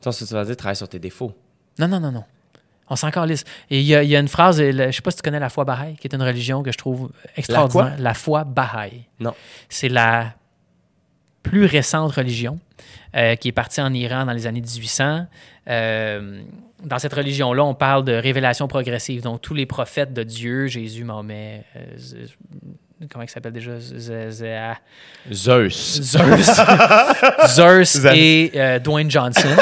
Tu 0.00 0.10
sais, 0.10 0.12
ce 0.12 0.24
que 0.24 0.28
tu 0.28 0.32
vas 0.32 0.46
dire 0.46 0.56
travailler 0.56 0.76
sur 0.76 0.88
tes 0.88 0.98
défauts. 0.98 1.34
Non, 1.78 1.86
non, 1.86 2.00
non, 2.00 2.12
non. 2.12 2.24
On 2.88 2.96
s'en 2.96 3.10
calisse. 3.10 3.44
Et 3.68 3.80
il 3.80 3.84
y, 3.86 3.94
a- 3.94 4.02
il 4.02 4.08
y 4.08 4.16
a 4.16 4.18
une 4.20 4.28
phrase, 4.28 4.58
je 4.62 4.90
sais 4.90 5.02
pas 5.02 5.10
si 5.10 5.18
tu 5.18 5.22
connais 5.22 5.38
la 5.40 5.50
foi 5.50 5.66
Baha'i, 5.66 5.96
qui 5.96 6.06
est 6.06 6.14
une 6.14 6.22
religion 6.22 6.62
que 6.62 6.72
je 6.72 6.78
trouve 6.78 7.10
extraordinaire. 7.36 7.96
La, 7.98 8.14
foi 8.14 8.44
Baha'i. 8.44 9.04
Non. 9.20 9.34
C'est 9.68 9.90
la 9.90 10.32
plus 11.42 11.66
récente 11.66 12.12
religion 12.12 12.58
euh, 13.16 13.34
qui 13.36 13.48
est 13.48 13.52
partie 13.52 13.80
en 13.80 13.92
Iran 13.94 14.26
dans 14.26 14.32
les 14.32 14.46
années 14.46 14.60
1800. 14.60 15.26
Euh, 15.68 16.40
dans 16.84 16.98
cette 16.98 17.14
religion-là, 17.14 17.64
on 17.64 17.74
parle 17.74 18.04
de 18.04 18.12
révélation 18.12 18.68
progressive. 18.68 19.22
Donc, 19.22 19.40
tous 19.40 19.54
les 19.54 19.66
prophètes 19.66 20.12
de 20.12 20.22
Dieu, 20.22 20.66
Jésus, 20.66 21.04
Mahomet, 21.04 21.64
euh, 21.76 22.26
comment 23.10 23.24
il 23.24 23.30
s'appelle 23.30 23.52
déjà? 23.52 23.80
Zeus. 23.80 24.42
Zeus, 26.02 26.60
Zeus 27.48 28.04
et 28.14 28.52
euh, 28.54 28.78
Dwayne 28.78 29.10
Johnson. 29.10 29.48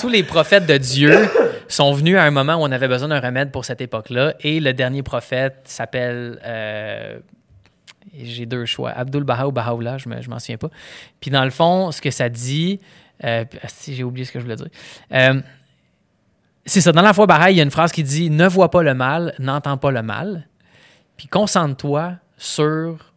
Tous 0.00 0.08
les 0.08 0.22
prophètes 0.22 0.64
de 0.66 0.78
Dieu 0.78 1.28
sont 1.68 1.92
venus 1.92 2.16
à 2.16 2.22
un 2.22 2.30
moment 2.30 2.54
où 2.54 2.60
on 2.62 2.72
avait 2.72 2.88
besoin 2.88 3.08
d'un 3.08 3.20
remède 3.20 3.50
pour 3.50 3.66
cette 3.66 3.82
époque-là. 3.82 4.34
Et 4.40 4.58
le 4.58 4.72
dernier 4.72 5.02
prophète 5.02 5.56
s'appelle. 5.64 6.38
euh, 6.44 7.18
J'ai 8.14 8.46
deux 8.46 8.66
choix. 8.66 8.90
Abdul 8.90 9.24
Baha 9.24 9.48
ou 9.48 9.52
Baha'u'llah, 9.52 9.98
je 9.98 10.08
ne 10.08 10.14
m'en 10.28 10.38
souviens 10.38 10.58
pas. 10.58 10.68
Puis 11.20 11.30
dans 11.30 11.44
le 11.44 11.50
fond, 11.50 11.90
ce 11.92 12.00
que 12.00 12.10
ça 12.10 12.28
dit. 12.28 12.80
euh, 13.24 13.44
si 13.68 13.94
j'ai 13.94 14.04
oublié 14.04 14.24
ce 14.24 14.32
que 14.32 14.38
je 14.38 14.44
voulais 14.44 14.56
dire. 14.56 14.68
Euh, 15.12 15.40
c'est 16.66 16.80
ça. 16.80 16.92
Dans 16.92 17.02
la 17.02 17.12
foi 17.12 17.26
Baha'i, 17.26 17.54
il 17.54 17.56
y 17.56 17.60
a 17.60 17.64
une 17.64 17.70
phrase 17.70 17.92
qui 17.92 18.02
dit 18.02 18.30
Ne 18.30 18.46
vois 18.46 18.70
pas 18.70 18.82
le 18.82 18.94
mal, 18.94 19.34
n'entends 19.38 19.78
pas 19.78 19.90
le 19.90 20.02
mal. 20.02 20.46
Puis 21.16 21.28
concentre-toi 21.28 22.14
sur 22.36 23.12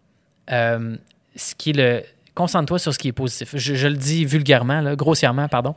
euh, 0.51 0.95
ce 1.35 1.55
qui 1.55 1.71
est 1.71 1.73
le. 1.73 2.03
Concentre-toi 2.33 2.79
sur 2.79 2.93
ce 2.93 2.99
qui 2.99 3.07
est 3.09 3.13
positif. 3.13 3.55
Je, 3.55 3.75
je 3.75 3.87
le 3.87 3.95
dis 3.95 4.25
vulgairement, 4.25 4.93
grossièrement, 4.95 5.47
pardon. 5.47 5.73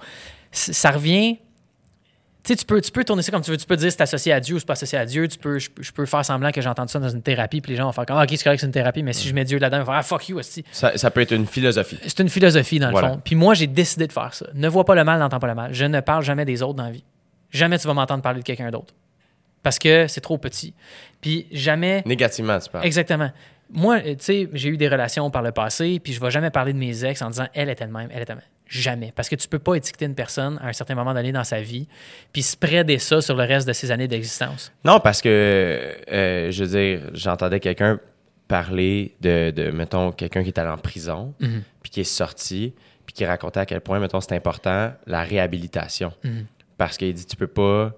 Ça 0.50 0.90
revient. 0.90 1.38
Tu 2.48 2.54
sais, 2.54 2.56
tu 2.60 2.64
peux, 2.64 2.80
tu 2.80 2.90
peux 2.90 3.04
tourner 3.04 3.20
ça 3.20 3.30
comme 3.30 3.42
tu 3.42 3.50
veux. 3.50 3.58
Tu 3.58 3.66
peux 3.66 3.76
dire 3.76 3.92
c'est 3.92 4.00
associé 4.00 4.32
à 4.32 4.40
Dieu 4.40 4.56
ou 4.56 4.58
c'est 4.58 4.64
pas 4.64 4.72
associé 4.72 4.96
à 4.96 5.04
Dieu. 5.04 5.28
Tu 5.28 5.36
peux, 5.36 5.58
je, 5.58 5.68
peux- 5.68 5.82
je 5.82 5.92
peux 5.92 6.06
faire 6.06 6.24
semblant 6.24 6.50
que 6.50 6.62
j'ai 6.62 6.68
entendu 6.70 6.90
ça 6.90 6.98
dans 6.98 7.10
une 7.10 7.20
thérapie, 7.20 7.60
puis 7.60 7.72
les 7.72 7.76
gens 7.76 7.84
vont 7.84 7.92
faire 7.92 8.06
comme 8.06 8.16
Ah, 8.16 8.22
ok, 8.22 8.30
c'est 8.30 8.42
correct, 8.42 8.60
c'est 8.60 8.64
une 8.66 8.72
thérapie, 8.72 9.02
mais 9.02 9.12
si 9.12 9.28
je 9.28 9.34
mets 9.34 9.44
Dieu 9.44 9.58
là-dedans, 9.58 9.76
ils 9.76 9.80
vont 9.80 9.92
faire 9.92 9.96
Ah, 9.96 10.02
fuck 10.02 10.26
you, 10.30 10.38
aussi. 10.38 10.64
Ça, 10.72 10.96
ça 10.96 11.10
peut 11.10 11.20
être 11.20 11.32
une 11.32 11.46
philosophie. 11.46 11.98
C'est 12.02 12.20
une 12.20 12.30
philosophie, 12.30 12.78
dans 12.78 12.86
le 12.86 12.92
Voilà. 12.92 13.08
fond. 13.10 13.20
Puis 13.22 13.34
moi, 13.34 13.52
j'ai 13.52 13.66
décidé 13.66 14.06
de 14.06 14.12
faire 14.12 14.32
ça. 14.32 14.46
Ne 14.54 14.66
vois 14.66 14.86
pas 14.86 14.94
le 14.94 15.04
mal, 15.04 15.18
n'entends 15.20 15.40
pas 15.40 15.46
le 15.46 15.54
mal. 15.54 15.74
Je 15.74 15.84
ne 15.84 16.00
parle 16.00 16.24
jamais 16.24 16.46
des 16.46 16.62
autres 16.62 16.72
dans 16.72 16.84
la 16.84 16.90
vie. 16.90 17.04
Jamais 17.50 17.78
tu 17.78 17.86
vas 17.86 17.92
m'entendre 17.92 18.22
parler 18.22 18.40
de 18.40 18.44
quelqu'un 18.46 18.70
d'autre. 18.70 18.94
Parce 19.62 19.78
que 19.78 20.06
c'est 20.08 20.22
trop 20.22 20.38
petit. 20.38 20.72
Puis 21.20 21.48
jamais. 21.52 22.02
Négativement, 22.06 22.58
tu 22.60 22.70
parles. 22.70 22.86
Exactement. 22.86 23.30
Moi, 23.70 24.00
tu 24.00 24.16
sais, 24.20 24.48
j'ai 24.54 24.70
eu 24.70 24.78
des 24.78 24.88
relations 24.88 25.30
par 25.30 25.42
le 25.42 25.52
passé, 25.52 26.00
puis 26.02 26.14
je 26.14 26.20
vais 26.22 26.30
jamais 26.30 26.48
parler 26.48 26.72
de 26.72 26.78
mes 26.78 27.04
ex 27.04 27.20
en 27.20 27.28
disant 27.28 27.46
elle 27.52 27.68
était 27.68 27.86
de 27.86 27.92
même, 27.92 28.08
elle 28.10 28.22
était 28.22 28.32
de 28.32 28.38
même. 28.38 28.48
Jamais. 28.68 29.12
Parce 29.16 29.28
que 29.28 29.34
tu 29.36 29.48
peux 29.48 29.58
pas 29.58 29.74
étiqueter 29.76 30.04
une 30.04 30.14
personne 30.14 30.58
à 30.62 30.68
un 30.68 30.72
certain 30.72 30.94
moment 30.94 31.14
donné 31.14 31.32
dans 31.32 31.44
sa 31.44 31.60
vie, 31.60 31.88
puis 32.32 32.42
spreader 32.42 32.98
ça 32.98 33.20
sur 33.22 33.34
le 33.34 33.44
reste 33.44 33.66
de 33.66 33.72
ses 33.72 33.90
années 33.90 34.08
d'existence. 34.08 34.72
Non, 34.84 35.00
parce 35.00 35.22
que, 35.22 35.96
euh, 36.12 36.50
je 36.50 36.64
veux 36.64 36.70
dire, 36.78 37.10
j'entendais 37.14 37.60
quelqu'un 37.60 37.98
parler 38.46 39.14
de, 39.20 39.50
de, 39.50 39.70
mettons, 39.70 40.12
quelqu'un 40.12 40.42
qui 40.42 40.48
est 40.48 40.58
allé 40.58 40.70
en 40.70 40.78
prison, 40.78 41.34
Mhm. 41.40 41.62
puis 41.82 41.90
qui 41.90 42.00
est 42.00 42.04
sorti, 42.04 42.74
puis 43.06 43.12
qui 43.14 43.24
racontait 43.26 43.60
à 43.60 43.66
quel 43.66 43.80
point, 43.80 44.00
mettons, 44.00 44.20
c'est 44.20 44.34
important, 44.34 44.92
la 45.06 45.22
réhabilitation. 45.22 46.12
Mhm. 46.24 46.44
Parce 46.76 46.96
qu'il 46.96 47.12
dit, 47.14 47.26
tu 47.26 47.36
peux 47.36 47.46
pas... 47.46 47.92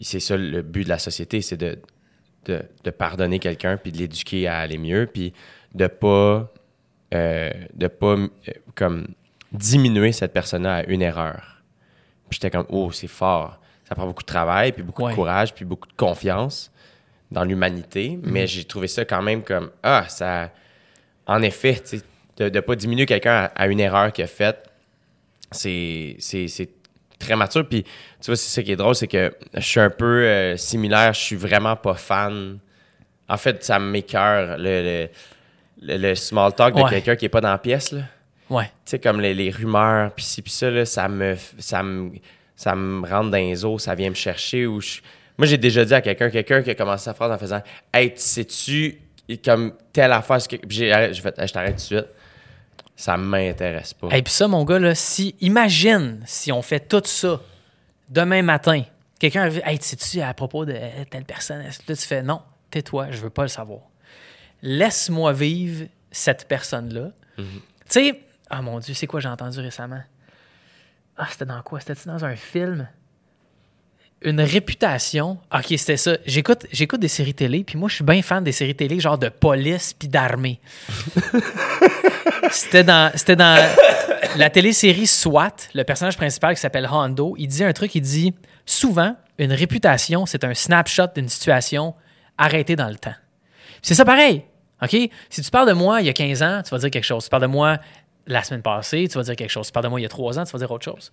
C'est 0.00 0.20
ça 0.20 0.36
le 0.36 0.62
but 0.62 0.84
de 0.84 0.88
la 0.88 0.98
société, 0.98 1.42
c'est 1.42 1.56
de, 1.58 1.78
de, 2.46 2.62
de 2.82 2.90
pardonner 2.90 3.38
quelqu'un, 3.38 3.76
puis 3.76 3.92
de 3.92 3.98
l'éduquer 3.98 4.48
à 4.48 4.58
aller 4.58 4.78
mieux, 4.78 5.06
puis 5.12 5.32
de 5.74 5.86
pas... 5.86 6.50
euh, 7.14 7.50
de 7.74 7.86
pas, 7.88 8.16
euh, 8.16 8.28
comme, 8.74 9.06
diminuer 9.52 10.12
cette 10.12 10.32
personne-là 10.32 10.76
à 10.76 10.82
une 10.84 11.02
erreur. 11.02 11.62
Puis 12.28 12.38
j'étais 12.40 12.50
comme, 12.50 12.66
oh, 12.70 12.90
c'est 12.92 13.06
fort. 13.06 13.58
Ça 13.88 13.94
prend 13.94 14.06
beaucoup 14.06 14.22
de 14.22 14.26
travail, 14.26 14.72
puis 14.72 14.82
beaucoup 14.82 15.02
Ouais. 15.04 15.10
de 15.10 15.16
courage, 15.16 15.52
puis 15.54 15.64
beaucoup 15.64 15.86
de 15.88 15.92
confiance 15.94 16.70
dans 17.30 17.44
l'humanité. 17.44 18.18
Mais 18.22 18.46
j'ai 18.46 18.64
trouvé 18.64 18.88
ça 18.88 19.04
quand 19.04 19.20
même 19.22 19.42
comme, 19.42 19.70
ah, 19.82 20.04
ça. 20.08 20.50
En 21.26 21.42
effet, 21.42 21.74
tu 21.84 21.98
sais, 21.98 22.04
de 22.38 22.48
ne 22.48 22.60
pas 22.60 22.74
diminuer 22.74 23.06
quelqu'un 23.06 23.34
à, 23.34 23.44
à 23.44 23.66
une 23.68 23.80
erreur 23.80 24.12
qu'il 24.12 24.24
a 24.24 24.26
faite, 24.26 24.68
c'est 25.50 26.16
très 27.18 27.36
mature. 27.36 27.68
Puis, 27.68 27.82
tu 27.84 28.26
vois, 28.26 28.36
c'est 28.36 28.50
ça 28.50 28.62
qui 28.62 28.72
est 28.72 28.76
drôle, 28.76 28.94
c'est 28.94 29.06
que 29.06 29.34
je 29.54 29.60
suis 29.60 29.80
un 29.80 29.90
peu 29.90 30.24
euh, 30.24 30.56
similaire. 30.56 31.12
Je 31.12 31.20
suis 31.20 31.36
vraiment 31.36 31.76
pas 31.76 31.94
fan. 31.94 32.58
En 33.28 33.36
fait, 33.36 33.62
ça 33.62 33.78
m'écœure, 33.78 34.56
le, 34.58 34.64
le, 34.82 35.08
le- 35.82 35.96
le 36.08 36.14
small 36.14 36.54
talk 36.54 36.74
de 36.74 36.82
Ouais. 36.82 36.90
quelqu'un 36.90 37.16
qui 37.16 37.26
est 37.26 37.28
pas 37.30 37.40
dans 37.40 37.50
la 37.50 37.58
pièce, 37.58 37.92
là 37.92 38.02
Ouais. 38.52 38.66
tu 38.66 38.70
sais, 38.84 38.98
comme 38.98 39.20
les, 39.20 39.34
les 39.34 39.50
rumeurs, 39.50 40.12
puis 40.14 40.24
ci, 40.24 40.42
puis 40.42 40.52
ça, 40.52 40.70
là, 40.70 40.84
ça 40.84 41.08
me, 41.08 41.36
ça, 41.58 41.82
me, 41.82 42.10
ça 42.56 42.74
me 42.74 43.06
rentre 43.08 43.30
dans 43.30 43.36
les 43.38 43.64
os, 43.64 43.82
ça 43.82 43.94
vient 43.94 44.10
me 44.10 44.14
chercher. 44.14 44.66
Ou 44.66 44.80
je- 44.80 45.00
Moi, 45.38 45.46
j'ai 45.46 45.56
déjà 45.58 45.84
dit 45.84 45.94
à 45.94 46.00
quelqu'un, 46.02 46.30
quelqu'un 46.30 46.62
qui 46.62 46.70
a 46.70 46.74
commencé 46.74 47.04
sa 47.04 47.14
phrase 47.14 47.30
en 47.32 47.38
faisant 47.38 47.62
Hey, 47.92 48.12
sais-tu, 48.16 48.98
comme 49.44 49.72
telle 49.92 50.12
affaire, 50.12 50.40
ce 50.40 50.48
que- 50.48 50.56
j'ai 50.68 50.90
fait, 51.14 51.38
Hey, 51.38 51.48
je 51.48 51.52
t'arrête 51.52 51.70
tout 51.72 51.76
de 51.76 51.80
suite. 51.80 52.06
Ça 52.94 53.16
m'intéresse 53.16 53.94
pas. 53.94 54.08
Et 54.14 54.22
puis 54.22 54.32
ça, 54.32 54.46
mon 54.48 54.64
gars, 54.64 54.78
là, 54.78 54.94
si, 54.94 55.34
imagine 55.40 56.20
si 56.26 56.52
on 56.52 56.60
fait 56.62 56.80
tout 56.88 57.02
ça 57.04 57.40
demain 58.10 58.42
matin. 58.42 58.82
Quelqu'un 59.18 59.42
arrive, 59.42 59.62
hey, 59.64 59.78
sais-tu 59.80 60.20
à 60.20 60.34
propos 60.34 60.64
de 60.66 60.72
euh, 60.74 61.04
telle 61.08 61.24
personne? 61.24 61.62
Là, 61.62 61.70
tu 61.86 61.96
fais, 61.96 62.22
non, 62.22 62.42
tais-toi, 62.70 63.06
je 63.12 63.18
veux 63.18 63.30
pas 63.30 63.42
le 63.42 63.48
savoir. 63.48 63.80
Laisse-moi 64.62 65.32
vivre 65.32 65.86
cette 66.10 66.46
personne-là. 66.46 67.10
Tu 67.38 67.44
sais, 67.88 68.20
ah 68.54 68.60
mon 68.60 68.78
Dieu, 68.80 68.92
c'est 68.92 69.06
quoi 69.06 69.18
j'ai 69.18 69.30
entendu 69.30 69.58
récemment? 69.60 70.02
Ah, 71.16 71.26
c'était 71.30 71.46
dans 71.46 71.62
quoi? 71.62 71.80
C'était 71.80 71.94
dans 72.04 72.22
un 72.22 72.36
film? 72.36 72.86
Une 74.20 74.42
réputation? 74.42 75.38
Ok, 75.52 75.68
c'était 75.78 75.96
ça. 75.96 76.18
J'écoute, 76.26 76.66
j'écoute 76.70 77.00
des 77.00 77.08
séries 77.08 77.32
télé, 77.32 77.64
puis 77.64 77.78
moi, 77.78 77.88
je 77.88 77.94
suis 77.94 78.04
bien 78.04 78.20
fan 78.20 78.44
des 78.44 78.52
séries 78.52 78.74
télé, 78.74 79.00
genre 79.00 79.16
de 79.16 79.30
police 79.30 79.94
puis 79.94 80.06
d'armée. 80.06 80.60
C'était 82.50 82.84
dans, 82.84 83.10
c'était 83.14 83.36
dans 83.36 83.56
la 84.36 84.50
télésérie 84.50 85.06
SWAT, 85.06 85.54
le 85.74 85.84
personnage 85.84 86.18
principal 86.18 86.54
qui 86.54 86.60
s'appelle 86.60 86.86
Hondo. 86.90 87.34
Il 87.38 87.46
dit 87.46 87.64
un 87.64 87.72
truc, 87.72 87.94
il 87.94 88.02
dit 88.02 88.34
souvent, 88.66 89.16
une 89.38 89.52
réputation, 89.52 90.26
c'est 90.26 90.44
un 90.44 90.52
snapshot 90.52 91.06
d'une 91.14 91.30
situation 91.30 91.94
arrêtée 92.36 92.76
dans 92.76 92.88
le 92.88 92.96
temps. 92.96 93.14
C'est 93.80 93.94
ça 93.94 94.04
pareil. 94.04 94.44
OK? 94.82 94.96
Si 95.30 95.40
tu 95.40 95.50
parles 95.50 95.68
de 95.68 95.72
moi 95.72 96.00
il 96.00 96.06
y 96.06 96.10
a 96.10 96.12
15 96.12 96.42
ans, 96.42 96.62
tu 96.62 96.70
vas 96.70 96.78
dire 96.78 96.90
quelque 96.90 97.04
chose. 97.04 97.22
Si 97.22 97.28
tu 97.28 97.30
parles 97.30 97.42
de 97.42 97.46
moi 97.46 97.78
la 98.26 98.42
semaine 98.42 98.62
passée, 98.62 99.06
tu 99.08 99.18
vas 99.18 99.24
dire 99.24 99.36
quelque 99.36 99.50
chose. 99.50 99.66
Si 99.66 99.72
tu 99.72 99.74
parles 99.74 99.84
de 99.84 99.90
moi 99.90 100.00
il 100.00 100.04
y 100.04 100.06
a 100.06 100.08
3 100.10 100.38
ans, 100.38 100.44
tu 100.44 100.52
vas 100.52 100.58
dire 100.58 100.70
autre 100.70 100.84
chose. 100.84 101.10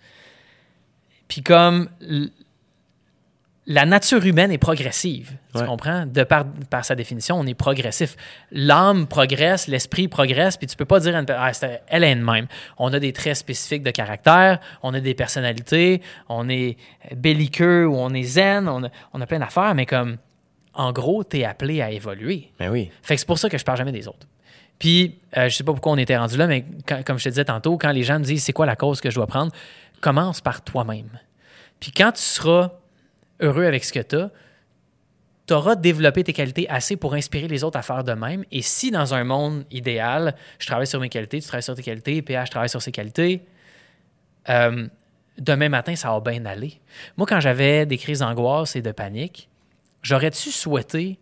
Puis 1.28 1.42
comme 1.44 1.90
la 3.66 3.86
nature 3.86 4.26
humaine 4.26 4.52
est 4.52 4.58
progressive, 4.58 5.34
tu 5.54 5.60
Ouais. 5.62 5.68
comprends? 5.68 6.06
De 6.08 6.24
par, 6.24 6.46
par 6.72 6.84
sa 6.84 6.96
définition, 6.96 7.36
on 7.40 7.46
est 7.46 7.54
progressif. 7.54 8.16
L'âme 8.52 9.06
progresse, 9.06 9.68
l'esprit 9.68 10.08
progresse, 10.08 10.58
puis 10.58 10.66
tu 10.66 10.76
peux 10.76 10.86
pas 10.86 11.00
dire 11.00 11.16
à 11.16 11.20
une 11.20 11.26
ah, 11.30 11.52
elle 11.88 12.04
est 12.04 12.16
de 12.16 12.24
même. 12.24 12.48
On 12.80 12.92
a 12.94 13.00
des 13.00 13.14
traits 13.14 13.36
spécifiques 13.36 13.84
de 13.84 13.92
caractère, 13.92 14.60
on 14.82 14.94
a 14.96 15.00
des 15.00 15.14
personnalités, 15.14 16.02
on 16.30 16.50
est 16.50 16.78
belliqueux 17.16 17.86
ou 17.88 17.96
on 17.96 18.12
est 18.14 18.24
zen, 18.24 18.68
on 18.68 18.86
a, 18.86 18.90
on 19.14 19.22
a 19.22 19.28
plein 19.28 19.40
d'affaires, 19.40 19.76
mais 19.76 19.86
comme 19.86 20.18
en 20.74 20.92
gros, 20.92 21.24
tu 21.24 21.40
es 21.40 21.46
appelé 21.46 21.82
à 21.82 21.92
évoluer. 21.92 22.52
Mais 22.60 22.70
oui. 22.70 22.90
Fait 23.04 23.16
que 23.16 23.20
c'est 23.20 23.28
pour 23.28 23.38
ça 23.38 23.50
que 23.50 23.58
je 23.58 23.66
parle 23.66 23.78
jamais 23.78 23.92
des 23.92 24.08
autres. 24.08 24.26
Puis, 24.80 25.20
euh, 25.38 25.50
je 25.50 25.56
sais 25.56 25.64
pas 25.64 25.74
pourquoi 25.74 25.92
on 25.92 25.98
était 25.98 26.18
rendu 26.18 26.38
là, 26.38 26.48
mais 26.48 26.66
comme 27.06 27.20
je 27.20 27.26
te 27.26 27.30
disais 27.30 27.46
tantôt, 27.46 27.78
quand 27.78 27.92
les 27.92 28.04
gens 28.04 28.18
me 28.18 28.24
disent 28.24 28.44
c'est 28.44 28.54
quoi 28.54 28.66
la 28.66 28.78
cause 28.78 29.02
que 29.02 29.10
je 29.10 29.16
dois 29.16 29.28
prendre, 29.28 29.52
commence 30.00 30.40
par 30.40 30.64
toi-même. 30.64 31.20
Puis 31.80 31.92
quand 31.92 32.14
tu 32.14 32.22
seras 32.22 32.72
heureux 33.42 33.66
avec 33.66 33.84
ce 33.84 33.92
que 33.92 34.00
tu 34.00 34.16
as, 34.16 34.32
tu 35.48 35.54
auras 35.54 35.76
développé 35.76 36.24
tes 36.24 36.34
qualités 36.34 36.70
assez 36.70 36.96
pour 36.96 37.14
inspirer 37.14 37.48
les 37.48 37.64
autres 37.64 37.78
à 37.78 37.82
faire 37.82 38.04
de 38.04 38.14
même. 38.14 38.46
Et 38.52 38.62
si 38.62 38.92
dans 38.92 39.14
un 39.14 39.24
monde 39.24 39.66
idéal, 39.72 40.36
je 40.60 40.68
travaille 40.68 40.88
sur 40.88 41.00
mes 41.00 41.10
qualités, 41.10 41.42
tu 41.42 41.48
travailles 41.48 41.64
sur 41.64 41.76
tes 41.76 41.84
qualités, 41.84 42.22
PH 42.22 42.50
travaille 42.50 42.70
sur 42.70 42.82
ses 42.82 42.92
qualités, 42.92 43.42
euh, 44.50 44.88
demain 45.38 45.70
matin, 45.70 45.96
ça 45.96 46.12
va 46.12 46.20
bien 46.20 46.46
aller. 46.46 46.80
Moi, 47.18 47.26
quand 47.28 47.40
j'avais 47.40 47.86
des 47.86 47.98
crises 47.98 48.20
d'angoisse 48.20 48.76
et 48.76 48.82
de 48.82 48.92
panique, 48.92 49.50
j'aurais-tu 50.04 50.52
souhaité 50.52 51.20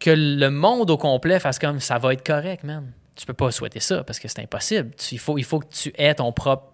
que 0.00 0.10
le 0.10 0.50
monde 0.50 0.90
au 0.90 0.96
complet 0.96 1.38
fasse 1.38 1.58
comme 1.58 1.78
ça 1.78 1.98
va 1.98 2.12
être 2.14 2.26
correct, 2.26 2.64
man. 2.64 2.90
Tu 3.16 3.26
peux 3.26 3.34
pas 3.34 3.50
souhaiter 3.50 3.80
ça 3.80 4.02
parce 4.02 4.18
que 4.18 4.28
c'est 4.28 4.40
impossible. 4.40 4.90
Tu- 4.96 5.14
il, 5.14 5.18
faut, 5.18 5.38
il 5.38 5.44
faut 5.44 5.60
que 5.60 5.68
tu 5.70 5.92
aies 5.96 6.14
ton 6.14 6.32
propre 6.32 6.72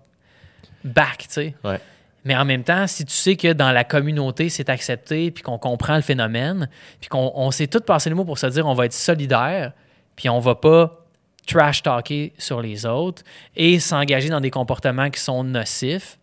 back, 0.84 1.18
tu 1.26 1.26
sais. 1.28 1.54
Ouais. 1.64 1.80
Mais 2.24 2.36
en 2.36 2.44
même 2.44 2.64
temps, 2.64 2.86
si 2.86 3.04
tu 3.04 3.12
sais 3.12 3.36
que 3.36 3.52
dans 3.52 3.70
la 3.72 3.84
communauté, 3.84 4.48
c'est 4.48 4.68
accepté, 4.68 5.30
puis 5.30 5.42
qu'on 5.42 5.58
comprend 5.58 5.96
le 5.96 6.02
phénomène, 6.02 6.68
puis 7.00 7.08
qu'on 7.08 7.32
on 7.34 7.50
s'est 7.50 7.66
tous 7.68 7.80
passé 7.80 8.10
le 8.10 8.16
mot 8.16 8.24
pour 8.24 8.38
se 8.38 8.46
dire 8.46 8.66
on 8.66 8.74
va 8.74 8.86
être 8.86 8.92
solidaire, 8.92 9.72
puis 10.16 10.28
on 10.28 10.40
va 10.40 10.54
pas 10.56 11.04
trash 11.46 11.82
talker 11.82 12.32
sur 12.38 12.60
les 12.60 12.84
autres 12.86 13.22
et 13.54 13.78
s'engager 13.78 14.28
dans 14.28 14.40
des 14.40 14.50
comportements 14.50 15.10
qui 15.10 15.20
sont 15.20 15.44
nocifs, 15.44 16.18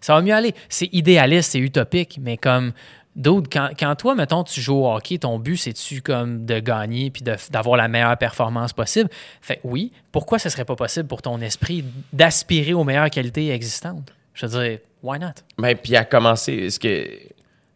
ça 0.00 0.14
va 0.14 0.22
mieux 0.22 0.34
aller. 0.34 0.54
C'est 0.68 0.88
idéaliste, 0.92 1.52
c'est 1.52 1.58
utopique, 1.58 2.18
mais 2.20 2.36
comme 2.36 2.72
d'autres, 3.18 3.48
quand, 3.52 3.68
quand 3.78 3.94
toi, 3.96 4.14
mettons, 4.14 4.44
tu 4.44 4.60
joues 4.62 4.76
au 4.84 4.90
hockey, 4.94 5.18
ton 5.18 5.38
but, 5.38 5.56
c'est-tu 5.58 6.00
comme 6.00 6.46
de 6.46 6.58
gagner 6.60 7.10
puis 7.10 7.22
de- 7.22 7.36
d'avoir 7.50 7.76
la 7.76 7.88
meilleure 7.88 8.16
performance 8.16 8.72
possible? 8.72 9.10
Fait 9.42 9.60
oui, 9.64 9.92
pourquoi 10.12 10.38
ce 10.38 10.48
serait 10.48 10.64
pas 10.64 10.76
possible 10.76 11.06
pour 11.08 11.20
ton 11.20 11.40
esprit 11.40 11.84
d'aspirer 12.12 12.72
aux 12.72 12.84
meilleures 12.84 13.10
qualités 13.10 13.50
existantes? 13.50 14.10
Je 14.34 14.46
veux 14.46 14.60
dire, 14.64 14.78
why 15.02 15.18
not? 15.18 15.32
Ben, 15.58 15.76
puis 15.76 15.96
à 15.96 16.04
commencer, 16.04 16.70
ce, 16.70 16.78
que, 16.78 17.06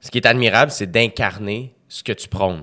ce 0.00 0.10
qui 0.10 0.18
est 0.18 0.26
admirable, 0.26 0.70
c'est 0.70 0.90
d'incarner 0.90 1.74
ce 1.88 2.02
que 2.02 2.12
tu 2.12 2.28
prônes. 2.28 2.62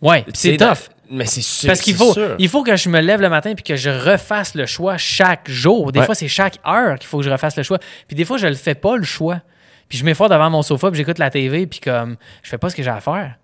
Ouais, 0.00 0.24
c'est 0.34 0.56
tough. 0.56 0.88
Mais 1.10 1.26
c'est 1.26 1.42
sûr. 1.42 1.66
Parce 1.68 1.80
qu'il 1.80 1.94
faut, 1.94 2.14
sûr. 2.14 2.36
il 2.38 2.48
faut 2.48 2.62
que 2.62 2.74
je 2.74 2.88
me 2.88 2.98
lève 3.00 3.20
le 3.20 3.28
matin 3.28 3.54
puis 3.54 3.62
que 3.62 3.76
je 3.76 3.90
refasse 3.90 4.54
le 4.54 4.64
choix 4.64 4.96
chaque 4.96 5.48
jour. 5.50 5.92
Des 5.92 6.00
Ouais. 6.00 6.06
fois, 6.06 6.14
c'est 6.14 6.26
chaque 6.28 6.58
heure 6.66 6.98
qu'il 6.98 7.06
faut 7.06 7.18
que 7.18 7.24
je 7.24 7.30
refasse 7.30 7.54
le 7.56 7.62
choix. 7.62 7.78
Puis 8.08 8.16
des 8.16 8.24
fois, 8.24 8.38
je 8.38 8.46
le 8.46 8.54
fais 8.54 8.74
pas 8.74 8.96
le 8.96 9.04
choix. 9.04 9.42
Puis 9.92 9.98
je 9.98 10.06
m'efforce 10.06 10.30
devant 10.30 10.48
mon 10.48 10.62
sofa 10.62 10.90
puis 10.90 10.96
j'écoute 10.96 11.18
la 11.18 11.28
TV 11.28 11.66
puis 11.66 11.78
comme 11.78 12.16
je 12.42 12.48
fais 12.48 12.56
pas 12.56 12.70
ce 12.70 12.74
que 12.76 12.82
j'ai 12.82 12.88
à 12.88 13.02
faire. 13.02 13.34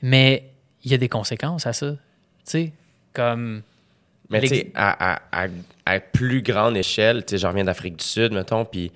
Mais 0.00 0.44
il 0.82 0.90
y 0.90 0.94
a 0.94 0.96
des 0.96 1.10
conséquences 1.10 1.66
à 1.66 1.74
ça. 1.74 1.90
Tu 1.90 1.98
sais, 2.44 2.72
comme 3.12 3.60
Mais 4.30 4.40
tu 4.40 4.48
sais, 4.48 4.72
à, 4.74 5.12
à- 5.16 5.20
à- 5.44 5.48
à 5.84 6.00
plus 6.00 6.40
grande 6.40 6.74
échelle, 6.78 7.26
tu 7.26 7.32
sais, 7.32 7.38
je 7.38 7.46
reviens 7.46 7.64
d'Afrique 7.64 7.96
du 7.96 8.04
Sud, 8.06 8.32
mettons, 8.32 8.64
puis 8.64 8.90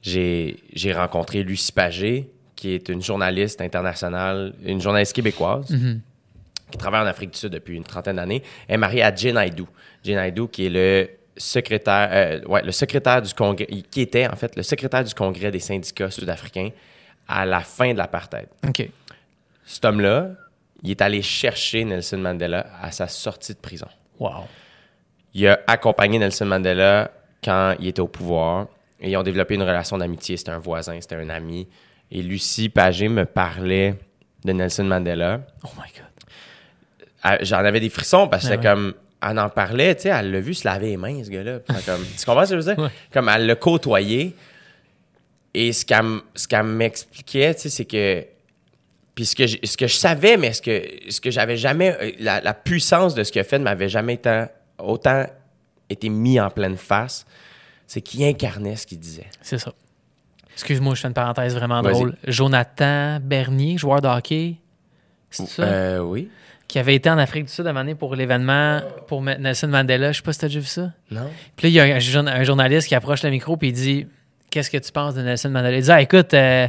j'ai 0.00 0.56
j'ai 0.72 0.94
rencontré 0.94 1.42
Lucie 1.42 1.72
Pagé, 1.72 2.30
qui 2.56 2.70
est 2.72 2.88
une 2.88 3.02
journaliste 3.02 3.60
internationale, 3.60 4.54
une 4.64 4.80
journaliste 4.80 5.12
québécoise, 5.12 5.76
qui 6.70 6.78
travaille 6.78 7.02
en 7.02 7.06
Afrique 7.06 7.32
du 7.32 7.38
Sud 7.38 7.50
depuis 7.50 7.76
une 7.76 7.84
trentaine 7.84 8.16
d'années. 8.16 8.42
Elle 8.66 8.76
est 8.76 8.78
mariée 8.78 9.02
à 9.02 9.14
Jane 9.14 9.36
Aidoo. 9.36 9.68
Jane 10.02 10.24
Aidoo, 10.24 10.48
qui 10.48 10.64
est 10.64 10.70
le 10.70 11.10
secrétaire, 11.36 12.08
euh, 12.12 12.40
ouais, 12.46 12.62
le 12.62 12.72
secrétaire 12.72 13.22
du 13.22 13.32
Congrès, 13.34 13.66
qui 13.90 14.00
était 14.02 14.26
en 14.28 14.36
fait 14.36 14.54
le 14.56 14.62
secrétaire 14.62 15.04
du 15.04 15.14
Congrès 15.14 15.50
des 15.50 15.60
syndicats 15.60 16.10
sud-africains 16.10 16.70
à 17.28 17.44
la 17.46 17.60
fin 17.60 17.92
de 17.92 17.98
l'apartheid. 17.98 18.48
OK. 18.66 18.88
Cet 19.64 19.84
homme-là, 19.84 20.30
il 20.82 20.90
est 20.90 21.00
allé 21.02 21.22
chercher 21.22 21.84
Nelson 21.84 22.18
Mandela 22.18 22.66
à 22.82 22.90
sa 22.90 23.06
sortie 23.08 23.54
de 23.54 23.58
prison. 23.58 23.86
Wow. 24.18 24.46
Il 25.34 25.46
a 25.46 25.60
accompagné 25.66 26.18
Nelson 26.18 26.46
Mandela 26.46 27.10
quand 27.44 27.74
il 27.78 27.88
était 27.88 28.00
au 28.00 28.08
pouvoir 28.08 28.66
et 29.00 29.10
ils 29.10 29.16
ont 29.16 29.22
développé 29.22 29.54
une 29.54 29.62
relation 29.62 29.96
d'amitié. 29.96 30.36
C'était 30.36 30.50
un 30.50 30.58
voisin, 30.58 31.00
c'était 31.00 31.14
un 31.16 31.30
ami. 31.30 31.68
Et 32.10 32.22
Lucie 32.22 32.68
Pagé 32.68 33.08
me 33.08 33.24
parlait 33.24 33.94
de 34.44 34.52
Nelson 34.52 34.84
Mandela. 34.84 35.40
Oh 35.64 35.68
my 35.76 35.90
God. 35.94 36.06
Ah, 37.22 37.38
J'en 37.42 37.58
avais 37.58 37.80
des 37.80 37.90
frissons 37.90 38.26
parce 38.28 38.42
que 38.42 38.48
Ah 38.48 38.56
c'était 38.56 38.68
ouais. 38.68 38.74
comme. 38.74 38.94
Elle 39.22 39.38
en 39.38 39.50
parlait, 39.50 39.94
tu 39.94 40.02
sais, 40.02 40.08
elle 40.08 40.30
l'a 40.30 40.40
vu 40.40 40.54
se 40.54 40.66
laver 40.66 40.88
les 40.90 40.96
mains, 40.96 41.22
ce 41.22 41.28
gars-là. 41.30 41.58
Comme, 41.84 42.04
tu 42.18 42.24
comprends 42.24 42.44
ce 42.46 42.50
que 42.54 42.60
je 42.60 42.66
veux 42.66 42.74
dire? 42.74 42.82
Ouais. 42.84 42.90
Comme 43.12 43.28
elle 43.28 43.46
l'a 43.46 43.54
côtoyé. 43.54 44.34
Et 45.52 45.72
ce 45.72 45.84
qu'elle 45.84 46.20
ce 46.34 46.48
qu'elle 46.48 46.62
m'expliquait, 46.64 47.54
tu 47.54 47.62
sais, 47.62 47.68
c'est 47.70 47.84
que. 47.84 48.24
Puis 49.14 49.26
ce 49.26 49.36
que, 49.36 49.46
je, 49.46 49.58
ce 49.64 49.76
que 49.76 49.86
je 49.86 49.96
savais, 49.96 50.36
mais 50.36 50.52
ce 50.52 50.62
que, 50.62 50.82
ce 51.10 51.20
que 51.20 51.30
j'avais 51.30 51.56
jamais. 51.56 51.94
euh, 52.00 52.12
La, 52.20 52.40
la 52.40 52.54
puissance 52.54 53.14
de 53.14 53.22
ce 53.24 53.32
qu'il 53.32 53.40
a 53.40 53.44
fait 53.44 53.58
ne 53.58 53.64
m'avait 53.64 53.88
jamais 53.88 54.14
été, 54.14 54.44
autant 54.78 55.26
été 55.90 56.08
mis 56.08 56.40
en 56.40 56.48
pleine 56.48 56.76
face. 56.76 57.26
C'est 57.86 58.00
qu'il 58.00 58.22
incarnait 58.24 58.76
ce 58.76 58.86
qu'il 58.86 59.00
disait. 59.00 59.26
C'est 59.42 59.58
ça. 59.58 59.72
Excuse-moi, 60.54 60.94
je 60.94 61.00
fais 61.00 61.08
une 61.08 61.14
parenthèse 61.14 61.54
vraiment 61.54 61.82
drôle. 61.82 62.16
Jonathan 62.26 63.18
Bernier, 63.20 63.76
joueur 63.76 64.00
de 64.00 64.08
hockey, 64.08 64.56
c'est 65.30 65.46
ça? 65.46 65.62
Euh, 65.64 65.98
oui. 65.98 66.30
Qui 66.70 66.78
avait 66.78 66.94
été 66.94 67.10
en 67.10 67.18
Afrique 67.18 67.46
du 67.46 67.50
Sud 67.50 67.66
à 67.66 67.70
un 67.70 67.72
moment 67.72 67.82
donné 67.82 67.96
pour 67.96 68.14
l'événement 68.14 68.80
pour 69.08 69.22
Nelson 69.22 69.66
Mandela. 69.66 70.12
Je 70.12 70.18
sais 70.18 70.22
pas 70.22 70.32
si 70.32 70.38
t'as 70.38 70.46
déjà 70.46 70.60
vu 70.60 70.66
ça. 70.66 70.92
Non? 71.10 71.28
Puis 71.56 71.66
là, 71.66 71.68
il 71.68 71.72
y 71.72 71.80
a 71.80 71.96
un 72.32 72.44
journaliste 72.44 72.86
qui 72.86 72.94
approche 72.94 73.24
le 73.24 73.30
micro 73.30 73.56
puis 73.56 73.70
il 73.70 73.72
dit 73.72 74.06
Qu'est-ce 74.50 74.70
que 74.70 74.78
tu 74.78 74.92
penses 74.92 75.16
de 75.16 75.22
Nelson 75.22 75.50
Mandela? 75.50 75.76
Il 75.76 75.82
dit 75.82 75.90
ah, 75.90 76.00
Écoute, 76.00 76.32
euh, 76.32 76.68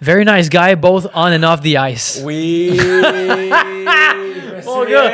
very 0.00 0.24
nice 0.24 0.48
guy, 0.48 0.74
both 0.74 1.06
on 1.14 1.30
and 1.30 1.42
off 1.42 1.60
the 1.60 1.76
ice. 1.76 2.22
Oui! 2.24 2.80
Mon 4.64 4.86
gars, 4.86 5.12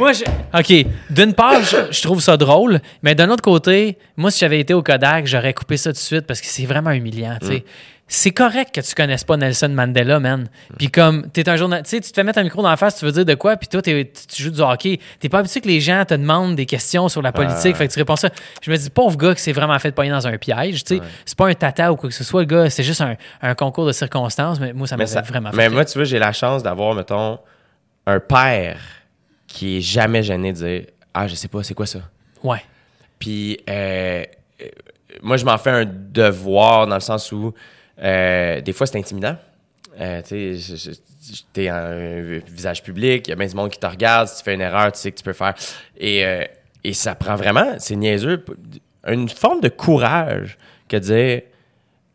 moi, 0.00 0.12
je- 0.12 0.24
OK, 0.58 0.86
d'une 1.10 1.34
part, 1.34 1.62
je, 1.62 1.92
je 1.92 2.02
trouve 2.02 2.20
ça 2.20 2.36
drôle, 2.36 2.80
mais 3.02 3.14
d'un 3.14 3.30
autre 3.30 3.42
côté, 3.42 3.96
moi, 4.16 4.30
si 4.30 4.40
j'avais 4.40 4.60
été 4.60 4.74
au 4.74 4.82
Kodak, 4.82 5.26
j'aurais 5.26 5.54
coupé 5.54 5.76
ça 5.76 5.90
tout 5.90 5.94
de 5.94 5.98
suite 5.98 6.26
parce 6.26 6.40
que 6.40 6.46
c'est 6.46 6.66
vraiment 6.66 6.90
humiliant, 6.90 7.36
tu 7.40 7.46
sais. 7.46 7.64
C'est 8.12 8.32
correct 8.32 8.74
que 8.74 8.80
tu 8.80 8.92
connaisses 8.96 9.22
pas 9.22 9.36
Nelson 9.36 9.68
Mandela, 9.68 10.18
man. 10.18 10.48
Puis 10.76 10.90
comme, 10.90 11.30
t'es 11.30 11.48
un 11.48 11.54
journaliste, 11.54 11.92
tu 11.92 12.00
te 12.00 12.12
fais 12.12 12.24
mettre 12.24 12.40
un 12.40 12.42
micro 12.42 12.60
dans 12.60 12.68
la 12.68 12.76
face, 12.76 12.96
tu 12.98 13.04
veux 13.04 13.12
dire 13.12 13.24
de 13.24 13.34
quoi, 13.34 13.56
puis 13.56 13.68
toi, 13.68 13.80
tu 13.82 13.94
joues 14.34 14.50
du 14.50 14.60
hockey. 14.60 14.98
T'es 15.20 15.28
pas 15.28 15.38
habitué 15.38 15.60
que 15.60 15.68
les 15.68 15.78
gens 15.80 16.04
te 16.04 16.14
demandent 16.14 16.56
des 16.56 16.66
questions 16.66 17.08
sur 17.08 17.22
la 17.22 17.30
politique, 17.30 17.76
fait 17.76 17.86
que 17.86 17.92
tu 17.92 18.00
réponds 18.00 18.16
ça. 18.16 18.28
Je 18.62 18.70
me 18.72 18.76
dis, 18.76 18.90
pauvre 18.90 19.16
gars 19.16 19.32
que 19.32 19.40
c'est 19.40 19.52
vraiment 19.52 19.78
fait 19.78 19.90
de 19.90 19.94
pogner 19.94 20.10
dans 20.10 20.26
un 20.26 20.36
piège, 20.38 20.82
tu 20.82 20.96
sais. 20.96 21.00
C'est 21.24 21.38
pas 21.38 21.46
un 21.46 21.54
tata 21.54 21.92
ou 21.92 21.94
quoi 21.94 22.08
que 22.08 22.14
ce 22.16 22.24
soit, 22.24 22.40
le 22.40 22.46
gars, 22.46 22.68
c'est 22.68 22.82
juste 22.82 23.00
un, 23.00 23.14
un 23.42 23.54
concours 23.54 23.86
de 23.86 23.92
circonstances, 23.92 24.58
mais 24.58 24.72
moi, 24.72 24.88
ça 24.88 24.96
ça- 25.06 25.20
vraiment 25.22 25.52
fait 25.52 25.56
mais 25.56 25.68
moi, 25.68 25.84
tu 25.84 25.96
vois, 25.96 26.04
j'ai 26.04 26.18
la 26.18 26.32
chance 26.32 26.64
d'avoir, 26.64 26.96
mettons, 26.96 27.38
un 28.08 28.18
père 28.18 28.76
qui 29.52 29.78
est 29.78 29.80
jamais 29.80 30.22
gêné 30.22 30.52
de 30.52 30.58
dire 30.58 30.82
Ah, 31.12 31.26
je 31.28 31.34
sais 31.34 31.48
pas, 31.48 31.62
c'est 31.62 31.74
quoi 31.74 31.86
ça? 31.86 32.00
Ouais. 32.42 32.62
Puis, 33.18 33.58
euh, 33.68 34.24
euh, 34.62 34.64
moi, 35.22 35.36
je 35.36 35.44
m'en 35.44 35.58
fais 35.58 35.70
un 35.70 35.84
devoir 35.84 36.86
dans 36.86 36.94
le 36.94 37.00
sens 37.00 37.30
où, 37.32 37.52
euh, 38.02 38.60
des 38.60 38.72
fois, 38.72 38.86
c'est 38.86 38.98
intimidant. 38.98 39.36
Euh, 40.00 40.22
tu 40.22 40.58
sais, 40.58 40.92
t'es 41.52 41.68
un 41.68 42.38
visage 42.46 42.82
public, 42.82 43.26
il 43.26 43.30
y 43.30 43.32
a 43.32 43.36
bien 43.36 43.46
du 43.46 43.54
monde 43.54 43.70
qui 43.70 43.78
te 43.78 43.86
regarde, 43.86 44.28
si 44.28 44.38
tu 44.38 44.44
fais 44.44 44.54
une 44.54 44.60
erreur, 44.62 44.90
tu 44.92 45.00
sais 45.00 45.10
que 45.10 45.16
tu 45.18 45.24
peux 45.24 45.32
faire. 45.34 45.54
Et, 45.98 46.24
et 46.84 46.92
ça 46.94 47.14
prend 47.14 47.34
vraiment, 47.34 47.74
c'est 47.78 47.96
niaiseux, 47.96 48.42
une 49.06 49.28
forme 49.28 49.60
de 49.60 49.68
courage 49.68 50.56
que 50.88 50.96
de 50.96 51.02
dire 51.02 51.42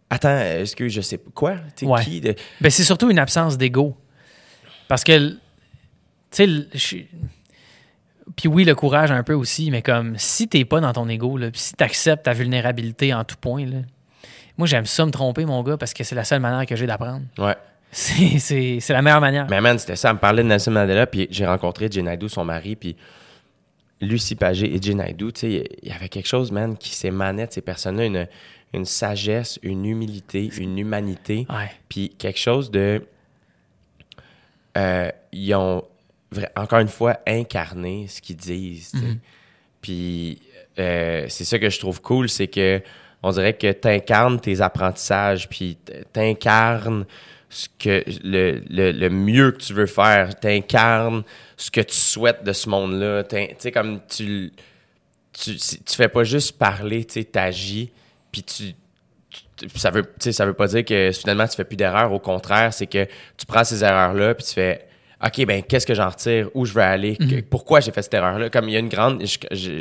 Attends, 0.09 0.37
est-ce 0.39 0.75
que 0.75 0.87
je 0.87 1.01
sais 1.01 1.19
quoi? 1.33 1.55
Sais, 1.75 1.85
Ouais. 1.85 2.03
qui? 2.03 2.21
de- 2.21 2.35
Ben, 2.61 2.69
c'est 2.71 2.83
surtout 2.83 3.09
une 3.11 3.19
absence 3.19 3.57
d'ego. 3.57 3.95
Parce 4.87 5.03
que, 5.03 5.35
sais, 6.35 6.47
je- 6.73 6.97
puis 8.35 8.47
oui, 8.47 8.63
le 8.65 8.73
courage 8.75 9.11
un 9.11 9.23
peu 9.23 9.33
aussi, 9.33 9.69
mais 9.71 9.81
comme 9.81 10.17
si 10.17 10.47
t'es 10.47 10.65
pas 10.65 10.79
dans 10.79 10.93
ton 10.93 11.07
ego, 11.07 11.37
là, 11.37 11.47
si 11.53 11.73
t'acceptes 11.73 12.23
ta 12.25 12.33
vulnérabilité 12.33 13.13
en 13.13 13.23
tout 13.23 13.35
point, 13.39 13.65
là, 13.65 13.77
moi 14.57 14.67
j'aime 14.67 14.85
ça 14.85 15.05
me 15.05 15.11
tromper, 15.11 15.45
mon 15.45 15.61
gars, 15.63 15.77
parce 15.77 15.93
que 15.93 16.03
c'est 16.03 16.15
la 16.15 16.23
seule 16.23 16.39
manière 16.41 16.65
que 16.65 16.75
j'ai 16.75 16.87
d'apprendre. 16.87 17.25
Ouais. 17.37 17.55
C'est, 17.91 18.39
c'est, 18.39 18.79
c'est 18.81 18.91
la 18.91 19.01
meilleure 19.01 19.21
manière. 19.21 19.47
Mais 19.49 19.61
man, 19.61 19.79
c'était 19.79 19.95
ça. 19.95 20.09
Elle 20.09 20.15
me 20.15 20.19
parlait 20.19 20.43
de 20.43 20.49
Nelson 20.49 20.71
Mandela, 20.71 21.07
puis 21.07 21.27
j'ai 21.31 21.45
rencontré 21.45 21.87
Jane 21.89 22.09
Aidoo, 22.09 22.27
son 22.27 22.43
mari, 22.43 22.75
puis 22.75 22.97
Lucie 24.01 24.35
Pagé 24.35 24.75
et 24.75 24.81
Jane 24.81 24.99
Aidoo, 24.99 25.31
tu 25.31 25.39
sais, 25.41 25.69
il 25.81 25.87
y 25.87 25.91
avait 25.93 26.09
quelque 26.09 26.27
chose, 26.27 26.51
man, 26.51 26.75
qui 26.77 26.93
s'émanait 26.93 27.47
de 27.47 27.53
ces 27.53 27.61
personnes-là, 27.61 28.03
une, 28.05 28.27
une 28.73 28.83
sagesse, 28.83 29.59
une 29.63 29.85
humilité, 29.85 30.51
une 30.57 30.77
humanité, 30.77 31.47
Ouais. 31.49 31.71
puis 31.87 32.09
quelque 32.17 32.39
chose 32.39 32.69
de... 32.69 33.01
euh, 34.77 35.09
ils 35.31 35.53
ont, 35.55 35.85
encore 36.55 36.79
une 36.79 36.87
fois, 36.87 37.19
incarné 37.27 38.07
ce 38.07 38.21
qu'ils 38.21 38.35
disent, 38.37 38.87
sais. 38.89 39.17
Puis 39.81 40.41
euh, 40.79 41.25
c'est 41.29 41.45
ça 41.45 41.59
que 41.59 41.69
je 41.69 41.79
trouve 41.79 42.01
cool, 42.01 42.27
c'est 42.29 42.47
que 42.47 42.81
on 43.23 43.31
dirait 43.31 43.53
que 43.53 43.71
tu 43.71 43.87
incarnes 43.87 44.39
tes 44.39 44.61
apprentissages, 44.61 45.47
puis 45.49 45.77
tu 46.13 46.19
incarnes 46.19 47.05
ce 47.49 47.67
que 47.79 48.03
le, 48.23 48.61
le- 48.69 48.91
le 48.91 49.09
mieux 49.09 49.51
que 49.51 49.59
tu 49.59 49.73
veux 49.73 49.85
faire, 49.85 50.37
tu 50.39 50.47
incarnes 50.47 51.23
ce 51.57 51.71
que 51.71 51.81
tu 51.81 51.95
souhaites 51.95 52.43
de 52.43 52.51
ce 52.53 52.67
monde-là. 52.69 53.23
Tu 53.23 53.37
sais, 53.57 53.71
comme 53.71 54.01
tu, 54.07 54.51
tu, 55.33 55.55
tu 55.57 55.95
fais 55.95 56.09
pas 56.09 56.23
juste 56.23 56.57
parler, 56.57 57.05
tu 57.05 57.25
agis, 57.35 57.91
puis 58.31 58.43
tu, 58.43 58.73
ça 59.75 59.89
veut, 59.89 60.03
ça 60.19 60.45
veut 60.45 60.53
pas 60.53 60.67
dire 60.67 60.83
que 60.83 61.11
soudainement 61.11 61.47
tu 61.47 61.55
fais 61.55 61.63
plus 61.63 61.77
d'erreurs. 61.77 62.11
Au 62.11 62.19
contraire, 62.19 62.73
c'est 62.73 62.87
que 62.87 63.05
tu 63.37 63.45
prends 63.47 63.63
ces 63.63 63.83
erreurs-là, 63.83 64.35
puis 64.35 64.45
tu 64.45 64.53
fais 64.53 64.85
OK, 65.23 65.45
ben 65.45 65.61
qu'est-ce 65.63 65.85
que 65.85 65.93
j'en 65.93 66.09
retire? 66.09 66.49
Où 66.53 66.65
je 66.65 66.73
veux 66.73 66.81
aller? 66.81 67.15
Que- 67.15 67.41
pourquoi 67.41 67.79
j'ai 67.79 67.91
fait 67.91 68.01
cette 68.01 68.13
erreur-là? 68.13 68.49
Comme 68.49 68.67
il 68.69 68.73
y 68.73 68.75
a 68.75 68.79
une 68.79 68.89
grande, 68.89 69.23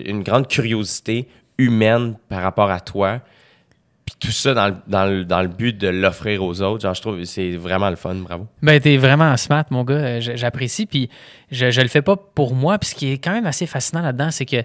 une 0.06 0.22
grande 0.22 0.46
curiosité 0.48 1.28
humaine 1.58 2.16
par 2.28 2.42
rapport 2.42 2.70
à 2.70 2.80
toi. 2.80 3.20
Puis 4.06 4.16
tout 4.20 4.30
ça 4.32 4.52
dans 4.52 4.68
le, 4.68 4.74
dans 4.86 5.06
le, 5.06 5.24
dans 5.24 5.40
le 5.40 5.48
but 5.48 5.76
de 5.78 5.88
l'offrir 5.88 6.42
aux 6.44 6.60
autres. 6.60 6.82
Genre, 6.82 6.94
je 6.94 7.00
trouve 7.00 7.16
que 7.18 7.24
c'est 7.24 7.52
vraiment 7.56 7.88
le 7.88 7.96
fun. 7.96 8.14
Bravo. 8.16 8.46
Ben, 8.62 8.78
t'es 8.78 8.96
vraiment 8.98 9.34
smart, 9.38 9.64
mon 9.70 9.82
gars. 9.82 9.94
Euh, 9.94 10.20
J'apprécie. 10.20 10.84
Puis 10.86 11.08
je, 11.50 11.70
je 11.70 11.80
le 11.80 11.88
fais 11.88 12.02
pas 12.02 12.14
pour 12.16 12.54
moi. 12.54 12.78
Puis 12.78 12.90
ce 12.90 12.94
qui 12.94 13.12
est 13.12 13.18
quand 13.18 13.32
même 13.32 13.46
assez 13.46 13.66
fascinant 13.66 14.02
là-dedans, 14.02 14.30
c'est 14.30 14.44
que 14.44 14.62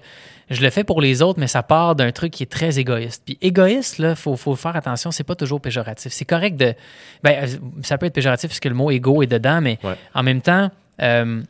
je 0.50 0.62
le 0.62 0.70
fais 0.70 0.84
pour 0.84 1.02
les 1.02 1.22
autres, 1.22 1.40
mais 1.40 1.48
ça 1.48 1.62
part 1.64 1.96
d'un 1.96 2.12
truc 2.12 2.32
qui 2.34 2.44
est 2.44 2.52
très 2.52 2.80
égoïste. 2.80 3.24
Puis 3.26 3.38
égoïste, 3.42 3.98
là, 4.00 4.16
faut, 4.16 4.36
faut 4.36 4.56
faire 4.56 4.76
attention, 4.76 5.12
c'est 5.12 5.24
pas 5.24 5.36
toujours 5.36 5.62
péjoratif. 5.62 6.12
C'est 6.12 6.26
correct 6.26 6.58
de. 6.58 6.74
Ben, 7.24 7.44
euh, 7.44 7.48
ça 7.84 7.98
peut 7.98 8.06
être 8.08 8.14
péjoratif 8.14 8.50
parce 8.50 8.60
que 8.60 8.70
le 8.70 8.76
mot 8.76 8.90
égo 8.92 9.22
est 9.24 9.28
dedans, 9.28 9.62
mais 9.62 9.78
Ouais. 9.84 9.96
en 10.14 10.24
même 10.24 10.42
temps, 10.42 10.72
euh, 11.02 11.42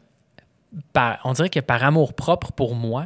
par- 0.93 1.19
on 1.23 1.33
dirait 1.33 1.49
que 1.49 1.59
par 1.59 1.83
amour 1.83 2.13
propre 2.13 2.51
pour 2.51 2.75
moi, 2.75 3.05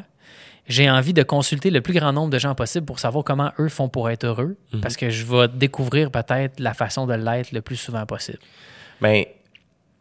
j'ai 0.68 0.90
envie 0.90 1.14
de 1.14 1.24
consulter 1.24 1.70
le 1.72 1.82
plus 1.82 1.94
grand 1.94 2.14
nombre 2.14 2.30
de 2.30 2.40
gens 2.40 2.56
possible 2.56 2.86
pour 2.86 3.00
savoir 3.00 3.24
comment 3.26 3.52
eux 3.60 3.68
font 3.70 3.90
pour 3.90 4.10
être 4.10 4.24
heureux, 4.24 4.56
parce 4.82 4.96
que 4.96 5.10
je 5.10 5.26
vais 5.26 5.48
découvrir 5.50 6.10
peut-être 6.10 6.60
la 6.60 6.74
façon 6.74 7.06
de 7.06 7.14
l'être 7.14 7.52
le 7.52 7.62
plus 7.62 7.76
souvent 7.76 8.06
possible. 8.06 8.40
Ben, 9.02 9.26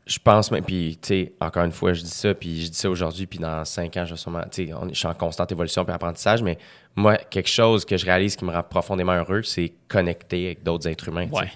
je 0.05 0.19
pense, 0.19 0.51
même, 0.51 0.65
puis, 0.65 0.99
tu 1.01 1.09
sais, 1.09 1.33
encore 1.41 1.65
une 1.65 1.73
fois, 1.73 1.93
je 1.93 2.03
dis 2.03 2.11
ça, 2.11 2.35
puis 2.35 2.65
je 2.65 2.70
dis 2.70 2.77
ça 2.77 2.91
aujourd'hui, 2.91 3.27
puis 3.27 3.39
dans 3.39 3.65
cinq 3.65 3.97
ans, 3.97 4.05
je 4.05 4.15
sûrement, 4.16 4.43
on 4.43 4.89
je 4.89 4.95
suis 4.95 5.07
en 5.07 5.15
constante 5.15 5.53
évolution 5.53 5.85
puis 5.85 5.95
apprentissage, 5.95 6.43
mais 6.43 6.59
moi, 6.97 7.16
quelque 7.16 7.49
chose 7.49 7.85
que 7.85 7.97
je 7.97 8.05
réalise 8.05 8.35
qui 8.35 8.45
me 8.45 8.53
rend 8.53 8.62
profondément 8.62 9.12
heureux, 9.12 9.43
c'est 9.43 9.73
connecter 9.89 10.47
avec 10.47 10.62
d'autres 10.62 10.89
êtres 10.89 11.09
humains. 11.09 11.29
Ouais. 11.31 11.51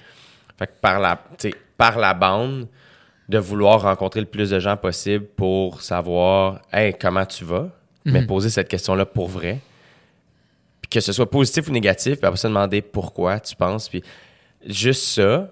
Fait 0.59 0.69
que 0.69 0.73
par 0.81 1.01
la, 1.01 1.21
par 1.77 1.99
la 1.99 2.15
bande, 2.15 2.69
de 3.29 3.39
vouloir 3.39 3.83
rencontrer 3.83 4.21
le 4.21 4.27
plus 4.27 4.51
de 4.51 4.61
gens 4.61 4.77
possible 4.77 5.27
pour 5.27 5.83
savoir, 5.83 6.61
hey, 6.73 6.95
comment 6.99 7.27
tu 7.27 7.45
vas, 7.45 7.69
mais 8.05 8.25
poser 8.25 8.51
cette 8.51 8.69
question-là 8.69 9.05
pour 9.05 9.27
vrai. 9.27 9.59
Puis 10.81 10.89
que 10.89 11.01
ce 11.01 11.13
soit 11.13 11.29
positif 11.29 11.69
ou 11.69 11.73
négatif, 11.73 12.19
puis 12.19 12.27
après 12.27 12.39
ça, 12.39 12.47
demander 12.47 12.81
pourquoi 12.83 13.41
tu 13.41 13.57
penses. 13.57 13.89
Puis 13.89 14.05
juste 14.65 15.03
ça, 15.03 15.51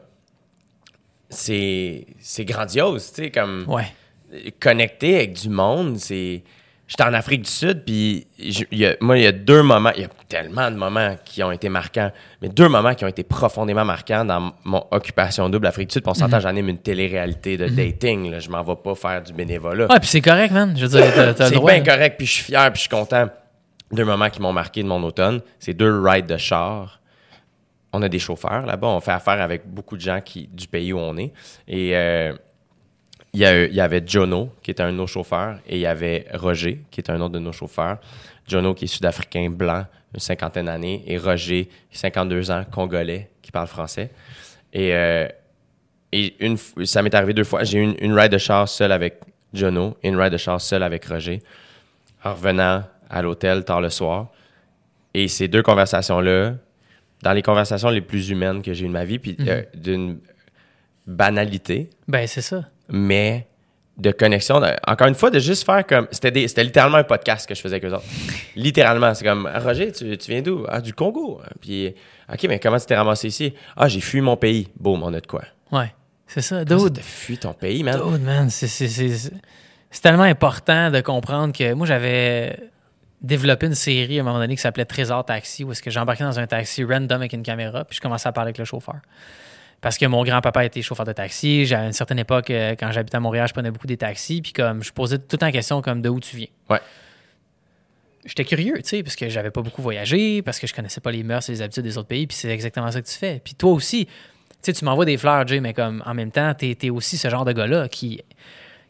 c'est 1.34 2.06
c'est 2.20 2.44
grandiose, 2.44 3.12
tu 3.14 3.24
sais, 3.24 3.30
comme 3.30 3.64
Ouais. 3.68 3.86
connecter 4.60 5.16
avec 5.16 5.34
du 5.34 5.48
monde, 5.48 5.96
c'est. 5.98 6.42
J'étais 6.86 7.04
en 7.04 7.14
Afrique 7.14 7.42
du 7.42 7.50
Sud, 7.50 7.82
puis 7.86 8.26
y 8.38 8.84
a- 8.84 8.94
moi, 9.00 9.16
il 9.16 9.24
y 9.24 9.26
a 9.26 9.32
deux 9.32 9.62
moments, 9.62 9.90
il 9.96 10.02
y 10.02 10.04
a 10.04 10.08
tellement 10.28 10.70
de 10.70 10.76
moments 10.76 11.16
qui 11.24 11.42
ont 11.42 11.50
été 11.50 11.70
marquants, 11.70 12.12
mais 12.42 12.50
deux 12.50 12.68
moments 12.68 12.94
qui 12.94 13.06
ont 13.06 13.08
été 13.08 13.22
profondément 13.22 13.86
marquants 13.86 14.22
dans 14.26 14.52
mon 14.64 14.84
occupation 14.90 15.48
double 15.48 15.66
Afrique 15.66 15.88
du 15.88 15.94
Sud. 15.94 16.02
Puis 16.02 16.10
on 16.10 16.14
s'entend, 16.14 16.40
j'anime 16.40 16.68
une 16.68 16.76
télé-réalité 16.78 17.56
de 17.56 17.68
dating, 17.68 18.30
là. 18.30 18.38
je 18.38 18.50
m'en 18.50 18.62
vais 18.62 18.76
pas 18.76 18.94
faire 18.94 19.22
du 19.22 19.32
bénévolat. 19.32 19.86
Ah, 19.88 19.98
puis 19.98 20.10
c'est 20.10 20.20
correct, 20.20 20.52
man. 20.52 20.74
Je 20.76 20.84
veux 20.84 21.00
dire, 21.00 21.10
t'as, 21.14 21.46
c'est 21.48 21.58
bien 21.58 21.82
correct, 21.82 22.16
puis 22.18 22.26
je 22.26 22.32
suis 22.32 22.44
fier, 22.44 22.64
puis 22.70 22.74
je 22.76 22.80
suis 22.80 22.90
content. 22.90 23.28
Deux 23.90 24.04
moments 24.04 24.28
qui 24.28 24.42
m'ont 24.42 24.52
marqué 24.52 24.82
de 24.82 24.88
mon 24.88 25.02
automne, 25.04 25.40
c'est 25.58 25.72
deux 25.74 26.00
rides 26.00 26.26
de 26.26 26.36
char. 26.36 27.00
On 27.96 28.02
a 28.02 28.08
des 28.08 28.18
chauffeurs 28.18 28.66
là-bas, 28.66 28.88
on 28.88 28.98
fait 28.98 29.12
affaire 29.12 29.40
avec 29.40 29.68
beaucoup 29.68 29.96
de 29.96 30.00
gens 30.00 30.20
du 30.50 30.66
pays 30.66 30.92
où 30.92 30.98
on 30.98 31.16
est. 31.16 31.32
Et 31.68 31.96
euh, 31.96 32.34
il 33.32 33.40
y, 33.40 33.80
avait 33.80 34.02
Jono, 34.04 34.50
qui 34.62 34.72
était 34.72 34.82
un 34.82 34.90
de 34.90 34.96
nos 34.96 35.06
chauffeurs, 35.06 35.58
et 35.68 35.76
il 35.76 35.80
y 35.80 35.86
avait 35.86 36.26
Roger, 36.34 36.80
qui 36.90 37.00
est 37.00 37.08
un 37.08 37.20
autre 37.20 37.34
de 37.34 37.38
nos 37.38 37.52
chauffeurs. 37.52 37.98
Jono, 38.48 38.74
qui 38.74 38.86
est 38.86 38.88
sud-africain, 38.88 39.48
blanc, 39.48 39.86
une 40.12 40.20
cinquantaine 40.20 40.66
d'années, 40.66 41.04
et 41.06 41.18
Roger, 41.18 41.68
52 41.92 42.50
ans, 42.50 42.64
congolais, 42.68 43.30
qui 43.42 43.52
parle 43.52 43.68
français. 43.68 44.10
Et, 44.72 44.92
euh, 44.92 45.28
ça 46.84 47.00
m'est 47.02 47.14
arrivé 47.14 47.32
deux 47.32 47.44
fois. 47.44 47.62
J'ai 47.62 47.78
eu 47.78 47.92
une, 48.00 48.12
ride 48.12 48.32
de 48.32 48.38
char 48.38 48.68
seule 48.68 48.90
avec 48.90 49.20
Jono 49.52 49.96
une 50.02 50.16
ride 50.16 50.32
de 50.32 50.36
char 50.36 50.60
seule 50.60 50.82
avec 50.82 51.04
Roger, 51.04 51.42
en 52.24 52.34
revenant 52.34 52.82
à 53.08 53.22
l'hôtel 53.22 53.64
tard 53.64 53.80
le 53.80 53.90
soir. 53.90 54.28
Et 55.12 55.28
ces 55.28 55.46
deux 55.46 55.62
conversations-là, 55.62 56.54
dans 57.24 57.32
les 57.32 57.42
conversations 57.42 57.88
les 57.88 58.00
plus 58.02 58.30
humaines 58.30 58.62
que 58.62 58.72
j'ai 58.72 58.84
eues 58.84 58.88
de 58.88 58.92
ma 58.92 59.04
vie, 59.04 59.18
puis 59.18 59.36
euh, 59.40 59.62
d'une 59.74 60.18
banalité, 61.06 61.90
Ben, 62.08 62.26
c'est 62.26 62.40
ça. 62.42 62.64
mais 62.88 63.46
de 63.96 64.10
connexion. 64.10 64.60
de- 64.60 64.74
encore 64.86 65.06
une 65.08 65.14
fois, 65.14 65.30
de 65.30 65.38
juste 65.38 65.64
faire 65.64 65.86
comme. 65.86 66.08
C'était 66.10 66.30
des- 66.30 66.48
c'était 66.48 66.64
littéralement 66.64 66.96
un 66.98 67.04
podcast 67.04 67.48
que 67.48 67.54
je 67.54 67.60
faisais 67.60 67.76
avec 67.76 67.84
eux 67.90 67.94
autres. 67.94 68.04
littéralement. 68.56 69.14
C'est 69.14 69.24
comme 69.24 69.48
Roger, 69.62 69.92
tu, 69.92 70.16
tu 70.18 70.30
viens 70.30 70.42
d'où? 70.42 70.64
Ah, 70.68 70.80
du 70.80 70.92
Congo. 70.94 71.40
Puis, 71.60 71.94
OK, 72.32 72.44
mais 72.48 72.58
comment 72.58 72.78
tu 72.78 72.86
t'es 72.86 72.96
ramassé 72.96 73.28
ici? 73.28 73.54
Ah, 73.76 73.88
j'ai 73.88 74.00
fui 74.00 74.20
mon 74.20 74.36
pays. 74.36 74.68
Boum, 74.78 75.02
on 75.02 75.12
a 75.14 75.20
de 75.20 75.26
quoi 75.26 75.42
Ouais. 75.70 75.92
C'est 76.26 76.40
ça. 76.42 76.64
Dude. 76.64 76.94
T'as 76.94 77.02
fui 77.02 77.38
ton 77.38 77.52
pays, 77.52 77.82
man? 77.84 77.94
Dude, 78.00 78.22
man. 78.22 78.50
C'est, 78.50 78.66
c'est, 78.66 78.88
c'est, 78.88 79.08
c'est- 79.10 79.32
c'est 79.90 80.00
tellement 80.00 80.24
important 80.24 80.90
de 80.90 81.00
comprendre 81.00 81.52
que 81.56 81.72
moi, 81.74 81.86
j'avais 81.86 82.58
développé 83.24 83.66
une 83.66 83.74
série 83.74 84.18
à 84.18 84.22
un 84.22 84.24
moment 84.24 84.38
donné 84.38 84.54
qui 84.54 84.62
s'appelait 84.62 84.84
Trésor 84.84 85.24
Taxi, 85.24 85.64
où 85.64 85.72
est-ce 85.72 85.82
que 85.82 85.90
j'embarquais 85.90 86.24
dans 86.24 86.38
un 86.38 86.46
taxi 86.46 86.84
random 86.84 87.20
avec 87.20 87.32
une 87.32 87.42
caméra, 87.42 87.84
puis 87.84 87.96
je 87.96 88.00
commençais 88.00 88.28
à 88.28 88.32
parler 88.32 88.48
avec 88.48 88.58
le 88.58 88.64
chauffeur. 88.64 88.96
Parce 89.80 89.98
que 89.98 90.06
mon 90.06 90.24
grand-papa 90.24 90.64
était 90.64 90.80
chauffeur 90.80 91.04
de 91.04 91.12
taxi. 91.12 91.70
À 91.74 91.84
une 91.84 91.92
certaine 91.92 92.18
époque, 92.18 92.48
euh, 92.48 92.74
quand 92.78 92.90
j'habitais 92.90 93.16
à 93.16 93.20
Montréal, 93.20 93.46
je 93.48 93.52
prenais 93.52 93.70
beaucoup 93.70 93.86
des 93.86 93.98
taxis. 93.98 94.40
Puis 94.40 94.54
comme 94.54 94.82
je 94.82 94.90
posais 94.90 95.18
tout 95.18 95.36
la 95.38 95.52
question 95.52 95.82
comme 95.82 96.00
de 96.00 96.08
où 96.08 96.20
tu 96.20 96.38
viens. 96.38 96.46
Ouais. 96.70 96.80
J'étais 98.24 98.46
curieux, 98.46 98.76
tu 98.76 98.88
sais, 98.88 99.02
parce 99.02 99.14
que 99.14 99.28
j'avais 99.28 99.50
pas 99.50 99.60
beaucoup 99.60 99.82
voyagé, 99.82 100.40
parce 100.40 100.58
que 100.58 100.66
je 100.66 100.72
connaissais 100.72 101.02
pas 101.02 101.10
les 101.10 101.22
mœurs 101.22 101.46
et 101.50 101.52
les 101.52 101.60
habitudes 101.60 101.82
des 101.82 101.98
autres 101.98 102.08
pays. 102.08 102.26
Puis 102.26 102.34
c'est 102.34 102.48
exactement 102.48 102.90
ça 102.90 103.02
que 103.02 103.06
tu 103.06 103.14
fais. 103.14 103.42
Puis 103.44 103.54
toi 103.54 103.72
aussi, 103.72 104.06
tu 104.06 104.12
sais, 104.62 104.72
tu 104.72 104.86
m'envoies 104.86 105.04
des 105.04 105.18
fleurs, 105.18 105.46
Jay, 105.46 105.60
mais 105.60 105.74
comme 105.74 106.02
en 106.06 106.14
même 106.14 106.30
temps, 106.30 106.54
t'es 106.54 106.78
es 106.82 106.88
aussi 106.88 107.18
ce 107.18 107.28
genre 107.28 107.44
de 107.44 107.52
gars-là 107.52 107.88
qui, 107.88 108.22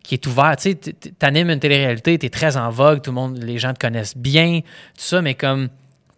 qui 0.05 0.15
est 0.15 0.27
ouvert. 0.29 0.55
Tu 0.57 0.71
sais, 0.71 0.93
t'animes 1.19 1.51
une 1.51 1.59
télé-réalité, 1.59 2.17
t'es 2.19 2.29
très 2.31 2.57
en 2.57 2.71
vogue, 2.71 3.03
tout 3.03 3.11
le 3.11 3.17
monde, 3.17 3.43
les 3.43 3.59
gens 3.59 3.73
te 3.75 3.81
connaissent 3.81 4.17
bien, 4.17 4.61
tout 4.61 4.69
ça, 5.05 5.21
mais 5.23 5.35
comme 5.35 5.69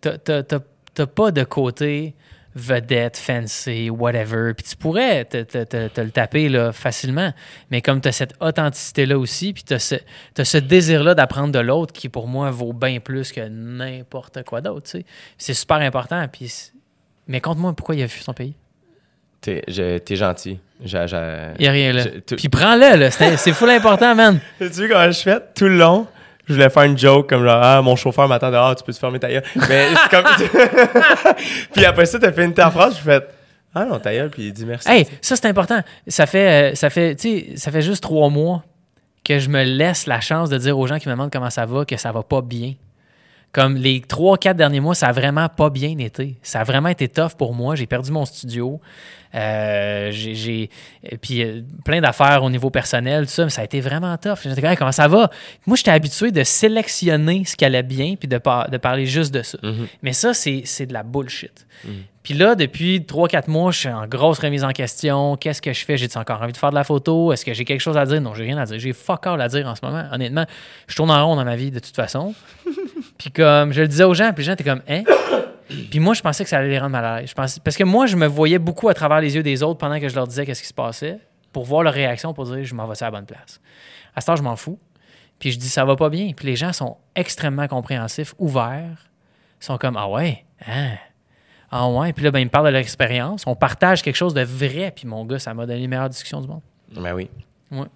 t'as- 0.02 1.06
pas 1.06 1.30
de 1.30 1.44
côté 1.44 2.14
vedette, 2.58 3.18
fancy, 3.18 3.90
whatever. 3.90 4.54
Puis 4.54 4.64
tu 4.70 4.76
pourrais 4.76 5.26
te, 5.26 5.42
te- 5.42 5.64
te- 5.64 5.88
te 5.88 6.00
le 6.00 6.10
taper 6.10 6.48
là, 6.48 6.72
facilement, 6.72 7.32
mais 7.70 7.82
comme 7.82 8.00
tu 8.00 8.08
as 8.08 8.12
cette 8.12 8.34
authenticité-là 8.40 9.18
aussi, 9.18 9.52
puis 9.52 9.62
tu 9.62 9.74
as 9.74 9.78
ce, 9.78 9.96
ce 10.42 10.56
désir-là 10.58 11.14
d'apprendre 11.14 11.52
de 11.52 11.58
l'autre 11.58 11.92
qui, 11.92 12.08
pour 12.08 12.28
moi, 12.28 12.50
vaut 12.50 12.72
bien 12.72 12.98
plus 12.98 13.30
que 13.30 13.46
n'importe 13.46 14.42
quoi 14.44 14.62
d'autre. 14.62 14.90
C'est 15.36 15.54
super 15.54 15.76
important. 15.76 16.26
Puis, 16.28 16.72
mais 17.28 17.42
conte-moi 17.42 17.74
pourquoi 17.74 17.94
il 17.94 18.02
a 18.02 18.06
vu 18.06 18.18
son 18.20 18.32
pays. 18.32 18.54
T'es 19.40 20.16
gentil. 20.16 20.58
A 20.84 21.06
rien 21.58 21.92
là. 21.92 22.04
Puis 22.36 22.48
prends-le, 22.48 22.96
là. 22.96 23.10
C'est 23.10 23.36
c'est 23.36 23.52
full 23.52 23.70
important, 23.70 24.14
man. 24.14 24.40
Tu 24.58 24.66
vu 24.66 24.88
comment 24.88 25.10
je 25.10 25.20
fais? 25.20 25.40
Tout 25.54 25.66
le 25.66 25.78
long? 25.78 26.06
Je 26.46 26.54
voulais 26.54 26.70
faire 26.70 26.84
une 26.84 26.96
joke 26.96 27.28
comme 27.28 27.44
genre, 27.44 27.60
ah, 27.60 27.82
mon 27.82 27.96
chauffeur 27.96 28.28
m'attend 28.28 28.52
dehors, 28.52 28.76
tu 28.76 28.84
peux 28.84 28.92
te 28.92 28.98
fermer 28.98 29.18
ta 29.18 29.28
gueule? 29.28 29.42
Mais 29.68 29.88
c'est 29.88 30.10
comme. 30.10 30.24
puis 31.72 31.84
après 31.84 32.06
ça, 32.06 32.20
t'as 32.20 32.30
fait 32.30 32.44
une 32.44 32.54
ta 32.54 32.70
phrase, 32.70 32.96
je 32.96 33.02
fais, 33.02 33.26
ah 33.74 33.84
non, 33.84 33.98
ta 33.98 34.12
gueule, 34.12 34.30
puis 34.30 34.46
il 34.46 34.52
dit 34.52 34.64
merci. 34.64 34.88
Hey, 34.88 35.08
ça 35.20 35.34
c'est 35.34 35.46
important. 35.46 35.80
Ça 36.06 36.26
fait, 36.26 36.72
euh, 36.72 36.74
ça 36.76 36.88
fait, 36.88 37.16
tu 37.16 37.28
sais, 37.28 37.56
ça 37.56 37.72
fait 37.72 37.82
juste 37.82 38.02
trois 38.02 38.30
mois 38.30 38.62
que 39.24 39.40
je 39.40 39.48
me 39.48 39.64
laisse 39.64 40.06
la 40.06 40.20
chance 40.20 40.48
de 40.48 40.56
dire 40.56 40.78
aux 40.78 40.86
gens 40.86 40.98
qui 41.00 41.08
me 41.08 41.14
demandent 41.14 41.32
comment 41.32 41.50
ça 41.50 41.66
va 41.66 41.84
que 41.84 41.96
ça 41.96 42.12
va 42.12 42.22
pas 42.22 42.42
bien. 42.42 42.74
Comme 43.50 43.74
les 43.74 44.00
trois, 44.02 44.38
quatre 44.38 44.56
derniers 44.56 44.80
mois, 44.80 44.94
ça 44.94 45.08
a 45.08 45.12
vraiment 45.12 45.48
pas 45.48 45.70
bien 45.70 45.98
été. 45.98 46.36
Ça 46.42 46.60
a 46.60 46.64
vraiment 46.64 46.90
été 46.90 47.08
tough 47.08 47.32
pour 47.36 47.54
moi. 47.54 47.74
J'ai 47.74 47.86
perdu 47.86 48.12
mon 48.12 48.24
studio. 48.24 48.80
Euh, 49.36 50.10
j'ai, 50.12 50.34
j'ai- 50.34 50.70
et 51.04 51.18
puis 51.18 51.42
euh, 51.44 51.60
plein 51.84 52.00
d'affaires 52.00 52.42
au 52.42 52.48
niveau 52.50 52.70
personnel, 52.70 53.26
tout 53.26 53.32
ça, 53.32 53.44
mais 53.44 53.50
ça 53.50 53.60
a 53.60 53.64
été 53.64 53.80
vraiment 53.80 54.16
tough. 54.16 54.38
J'étais 54.42 54.60
comme, 54.62 54.70
Hey, 54.70 54.76
comment 54.76 54.92
ça 54.92 55.08
va? 55.08 55.30
Moi, 55.66 55.76
j'étais 55.76 55.90
habitué 55.90 56.32
de 56.32 56.42
sélectionner 56.42 57.44
ce 57.44 57.54
qui 57.56 57.64
allait 57.64 57.82
bien 57.82 58.14
puis 58.18 58.28
de, 58.28 58.38
par- 58.38 58.70
de 58.70 58.76
parler 58.78 59.04
juste 59.06 59.32
de 59.34 59.42
ça. 59.42 59.58
Mais 60.02 60.12
ça, 60.12 60.32
c'est, 60.34 60.62
c'est 60.64 60.86
de 60.86 60.92
la 60.94 61.02
bullshit. 61.02 61.66
Puis 62.22 62.34
là, 62.34 62.54
depuis 62.56 63.00
3-4 63.00 63.48
mois, 63.48 63.70
je 63.70 63.78
suis 63.80 63.88
en 63.88 64.06
grosse 64.08 64.40
remise 64.40 64.64
en 64.64 64.70
question. 64.72 65.36
Qu'est-ce 65.36 65.62
que 65.62 65.72
je 65.72 65.84
fais? 65.84 65.96
J'ai 65.96 66.08
encore 66.16 66.42
envie 66.42 66.52
de 66.52 66.56
faire 66.56 66.70
de 66.70 66.74
la 66.74 66.82
photo? 66.82 67.32
Est-ce 67.32 67.44
que 67.44 67.52
j'ai 67.54 67.64
quelque 67.64 67.80
chose 67.80 67.96
à 67.96 68.04
dire? 68.04 68.20
Non, 68.20 68.34
j'ai 68.34 68.42
rien 68.44 68.58
à 68.58 68.64
dire. 68.64 68.78
J'ai 68.80 68.92
fuck 68.92 69.26
all 69.28 69.40
à 69.40 69.46
dire 69.48 69.66
en 69.68 69.74
ce 69.76 69.84
moment. 69.84 70.02
Honnêtement, 70.10 70.44
je 70.88 70.96
tourne 70.96 71.10
en 71.12 71.24
rond 71.24 71.36
dans 71.36 71.44
ma 71.44 71.54
vie 71.54 71.70
de 71.70 71.78
toute 71.78 71.94
façon. 71.94 72.34
puis 73.18 73.30
comme 73.30 73.72
je 73.72 73.82
le 73.82 73.86
disais 73.88 74.02
aux 74.04 74.14
gens, 74.14 74.32
puis 74.32 74.42
les 74.42 74.46
gens 74.46 74.52
étaient 74.54 74.64
comme, 74.64 74.82
hein? 74.88 75.02
Puis 75.68 75.98
moi, 75.98 76.14
je 76.14 76.22
pensais 76.22 76.44
que 76.44 76.50
ça 76.50 76.58
allait 76.58 76.68
les 76.68 76.78
rendre 76.78 76.92
mal 76.92 77.04
à 77.04 77.20
l'aise. 77.20 77.34
Parce 77.34 77.58
que 77.58 77.84
moi, 77.84 78.06
je 78.06 78.16
me 78.16 78.26
voyais 78.26 78.58
beaucoup 78.58 78.88
à 78.88 78.94
travers 78.94 79.20
les 79.20 79.34
yeux 79.34 79.42
des 79.42 79.62
autres 79.62 79.78
pendant 79.78 79.98
que 80.00 80.08
je 80.08 80.14
leur 80.14 80.26
disais 80.26 80.46
qu'est-ce 80.46 80.62
qui 80.62 80.68
se 80.68 80.74
passait 80.74 81.18
pour 81.52 81.64
voir 81.64 81.82
leur 81.82 81.92
réaction, 81.94 82.32
pour 82.34 82.44
dire 82.44 82.64
je 82.64 82.74
m'en 82.74 82.86
vais 82.86 83.02
à 83.02 83.06
la 83.06 83.10
bonne 83.10 83.26
place? 83.26 83.60
À 84.14 84.20
ce 84.20 84.26
temps, 84.26 84.36
je 84.36 84.42
m'en 84.42 84.56
fous. 84.56 84.78
Puis 85.38 85.52
je 85.52 85.58
dis 85.58 85.68
ça 85.68 85.84
va 85.84 85.96
pas 85.96 86.08
bien. 86.08 86.32
Puis 86.34 86.46
les 86.46 86.56
gens 86.56 86.72
sont 86.72 86.96
extrêmement 87.14 87.68
compréhensifs, 87.68 88.34
ouverts. 88.38 89.10
Ils 89.60 89.64
sont 89.64 89.78
comme 89.78 89.96
ah 89.96 90.08
ouais, 90.08 90.44
hein? 90.66 90.92
Ah 91.70 91.88
ouais. 91.88 92.12
Puis 92.12 92.24
là, 92.24 92.30
ben, 92.30 92.38
ils 92.38 92.44
me 92.44 92.50
parlent 92.50 92.66
de 92.66 92.70
leur 92.70 92.80
expérience. 92.80 93.44
On 93.46 93.56
partage 93.56 94.02
quelque 94.02 94.16
chose 94.16 94.34
de 94.34 94.42
vrai. 94.42 94.92
Puis 94.94 95.06
mon 95.06 95.24
gars, 95.24 95.38
ça 95.38 95.52
m'a 95.52 95.66
donné 95.66 95.80
les 95.80 95.88
meilleures 95.88 96.08
discussions 96.08 96.40
du 96.40 96.48
monde. 96.48 96.62
Ben 96.94 97.12
oui. 97.12 97.28
Ouais. 97.70 97.86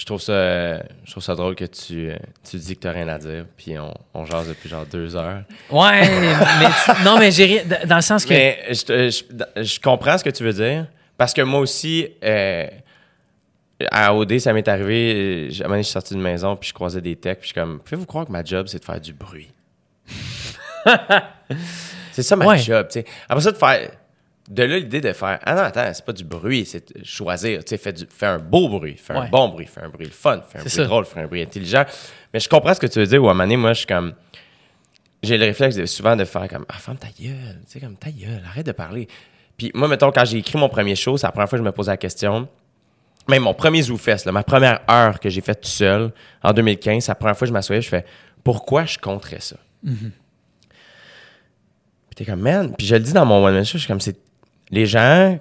Je 0.00 0.06
trouve 0.06 0.22
ça, 0.22 0.78
je 1.04 1.10
trouve 1.10 1.22
ça 1.22 1.34
drôle 1.34 1.54
que 1.54 1.66
tu, 1.66 2.10
tu 2.48 2.56
dis 2.56 2.74
que 2.74 2.80
t'as 2.80 2.92
rien 2.92 3.06
à 3.08 3.18
dire, 3.18 3.44
puis 3.54 3.78
on, 3.78 3.92
on 4.14 4.24
jase 4.24 4.48
depuis 4.48 4.70
genre 4.70 4.86
deux 4.86 5.14
heures. 5.14 5.42
Ouais, 5.70 6.00
mais 6.00 6.66
tu- 6.96 7.04
non, 7.04 7.18
mais 7.18 7.30
j'ai 7.30 7.44
ri- 7.44 7.64
d- 7.66 7.76
dans 7.86 7.96
le 7.96 8.00
sens 8.00 8.24
que. 8.24 8.30
Mais 8.30 8.64
je, 8.70 9.10
je- 9.10 9.62
je 9.62 9.78
comprends 9.78 10.16
ce 10.16 10.24
que 10.24 10.30
tu 10.30 10.42
veux 10.42 10.54
dire, 10.54 10.86
parce 11.18 11.34
que 11.34 11.42
moi 11.42 11.60
aussi, 11.60 12.08
euh, 12.24 12.66
à 13.90 14.14
OD, 14.14 14.38
ça 14.38 14.54
m'est 14.54 14.66
arrivé, 14.68 15.48
à 15.50 15.54
un 15.54 15.58
moment 15.64 15.68
donné, 15.72 15.82
je 15.82 15.88
suis 15.88 15.92
sorti 15.92 16.14
de 16.14 16.20
maison, 16.20 16.56
puis 16.56 16.70
je 16.70 16.74
croisais 16.74 17.02
des 17.02 17.16
techs, 17.16 17.40
puis 17.40 17.48
je 17.50 17.52
suis 17.52 17.60
comme, 17.60 17.78
pouvez-vous 17.80 18.06
croire 18.06 18.24
que 18.24 18.32
ma 18.32 18.42
job, 18.42 18.68
c'est 18.68 18.78
de 18.78 18.84
faire 18.86 19.00
du 19.02 19.12
bruit? 19.12 19.50
c'est 22.12 22.22
ça 22.22 22.36
ma 22.36 22.46
Ouais. 22.46 22.58
job, 22.58 22.86
tu 22.90 23.00
sais. 23.00 23.04
Après 23.28 23.42
ça, 23.42 23.52
de 23.52 23.56
faire... 23.58 23.90
De 24.50 24.64
là, 24.64 24.78
l'idée 24.80 25.00
de 25.00 25.12
faire, 25.12 25.38
ah 25.44 25.54
non, 25.54 25.62
attends, 25.62 25.88
c'est 25.94 26.04
pas 26.04 26.12
du 26.12 26.24
bruit, 26.24 26.66
c'est 26.66 27.04
choisir, 27.04 27.64
tu 27.64 27.70
sais, 27.70 27.78
fais, 27.78 27.92
du- 27.92 28.06
fais 28.10 28.26
un 28.26 28.38
beau 28.40 28.68
bruit, 28.68 28.96
fais 28.96 29.12
un 29.14 29.28
bon 29.28 29.48
bruit, 29.48 29.66
fais 29.66 29.82
un 29.82 29.88
bruit 29.88 30.06
le 30.06 30.12
fun, 30.12 30.42
fais 30.48 30.58
un 30.58 30.62
bruit 30.62 30.70
ça. 30.70 30.84
drôle, 30.84 31.04
fais 31.04 31.20
un 31.20 31.26
bruit 31.28 31.42
intelligent. 31.42 31.84
Mais 32.34 32.40
je 32.40 32.48
comprends 32.48 32.74
ce 32.74 32.80
que 32.80 32.88
tu 32.88 32.98
veux 32.98 33.06
dire, 33.06 33.22
ou 33.22 33.28
à 33.28 33.30
un 33.30 33.34
moment 33.34 33.44
donné, 33.44 33.56
moi, 33.56 33.72
je 33.74 33.78
suis 33.78 33.86
comme, 33.86 34.12
j'ai 35.22 35.38
le 35.38 35.44
réflexe 35.44 35.76
de- 35.76 35.86
souvent 35.86 36.16
de 36.16 36.24
faire 36.24 36.48
comme, 36.48 36.66
ah, 36.68 36.74
ferme 36.78 36.98
ta 36.98 37.06
gueule, 37.08 37.60
tu 37.64 37.72
sais, 37.72 37.80
comme 37.80 37.96
ta 37.96 38.10
gueule, 38.10 38.42
arrête 38.44 38.66
de 38.66 38.72
parler. 38.72 39.06
Puis 39.56 39.70
moi, 39.72 39.86
mettons, 39.86 40.10
quand 40.10 40.24
j'ai 40.24 40.38
écrit 40.38 40.58
mon 40.58 40.68
premier 40.68 40.96
show, 40.96 41.16
c'est 41.16 41.26
la 41.28 41.32
première 41.32 41.48
fois 41.48 41.56
que 41.58 41.64
je 41.64 41.68
me 41.68 41.72
posais 41.72 41.92
la 41.92 41.96
question. 41.96 42.48
Même 43.28 43.42
mon 43.44 43.54
premier 43.54 43.82
ZooFest, 43.82 44.24
là, 44.26 44.32
ma 44.32 44.42
première 44.42 44.80
heure 44.90 45.20
que 45.20 45.28
j'ai 45.28 45.42
faite 45.42 45.60
tout 45.60 45.68
seul, 45.68 46.10
en 46.42 46.52
2015, 46.52 47.04
c'est 47.04 47.10
la 47.12 47.14
première 47.14 47.36
fois 47.36 47.46
que 47.46 47.50
je 47.50 47.52
m'assoyais, 47.52 47.82
je 47.82 47.88
fais, 47.88 48.04
pourquoi 48.42 48.84
je 48.84 48.98
compterais 48.98 49.38
ça? 49.40 49.56
Puis 49.84 50.10
t'es 52.16 52.24
comme, 52.24 52.40
man, 52.40 52.74
puis 52.76 52.84
je 52.86 52.96
le 52.96 53.00
dis 53.02 53.12
dans 53.12 53.24
mon 53.26 53.44
one-man 53.44 53.64
show, 53.64 53.74
je 53.74 53.78
suis 53.84 53.88
comme, 53.88 54.00
c'est, 54.00 54.16
les 54.70 54.86
gens, 54.86 55.38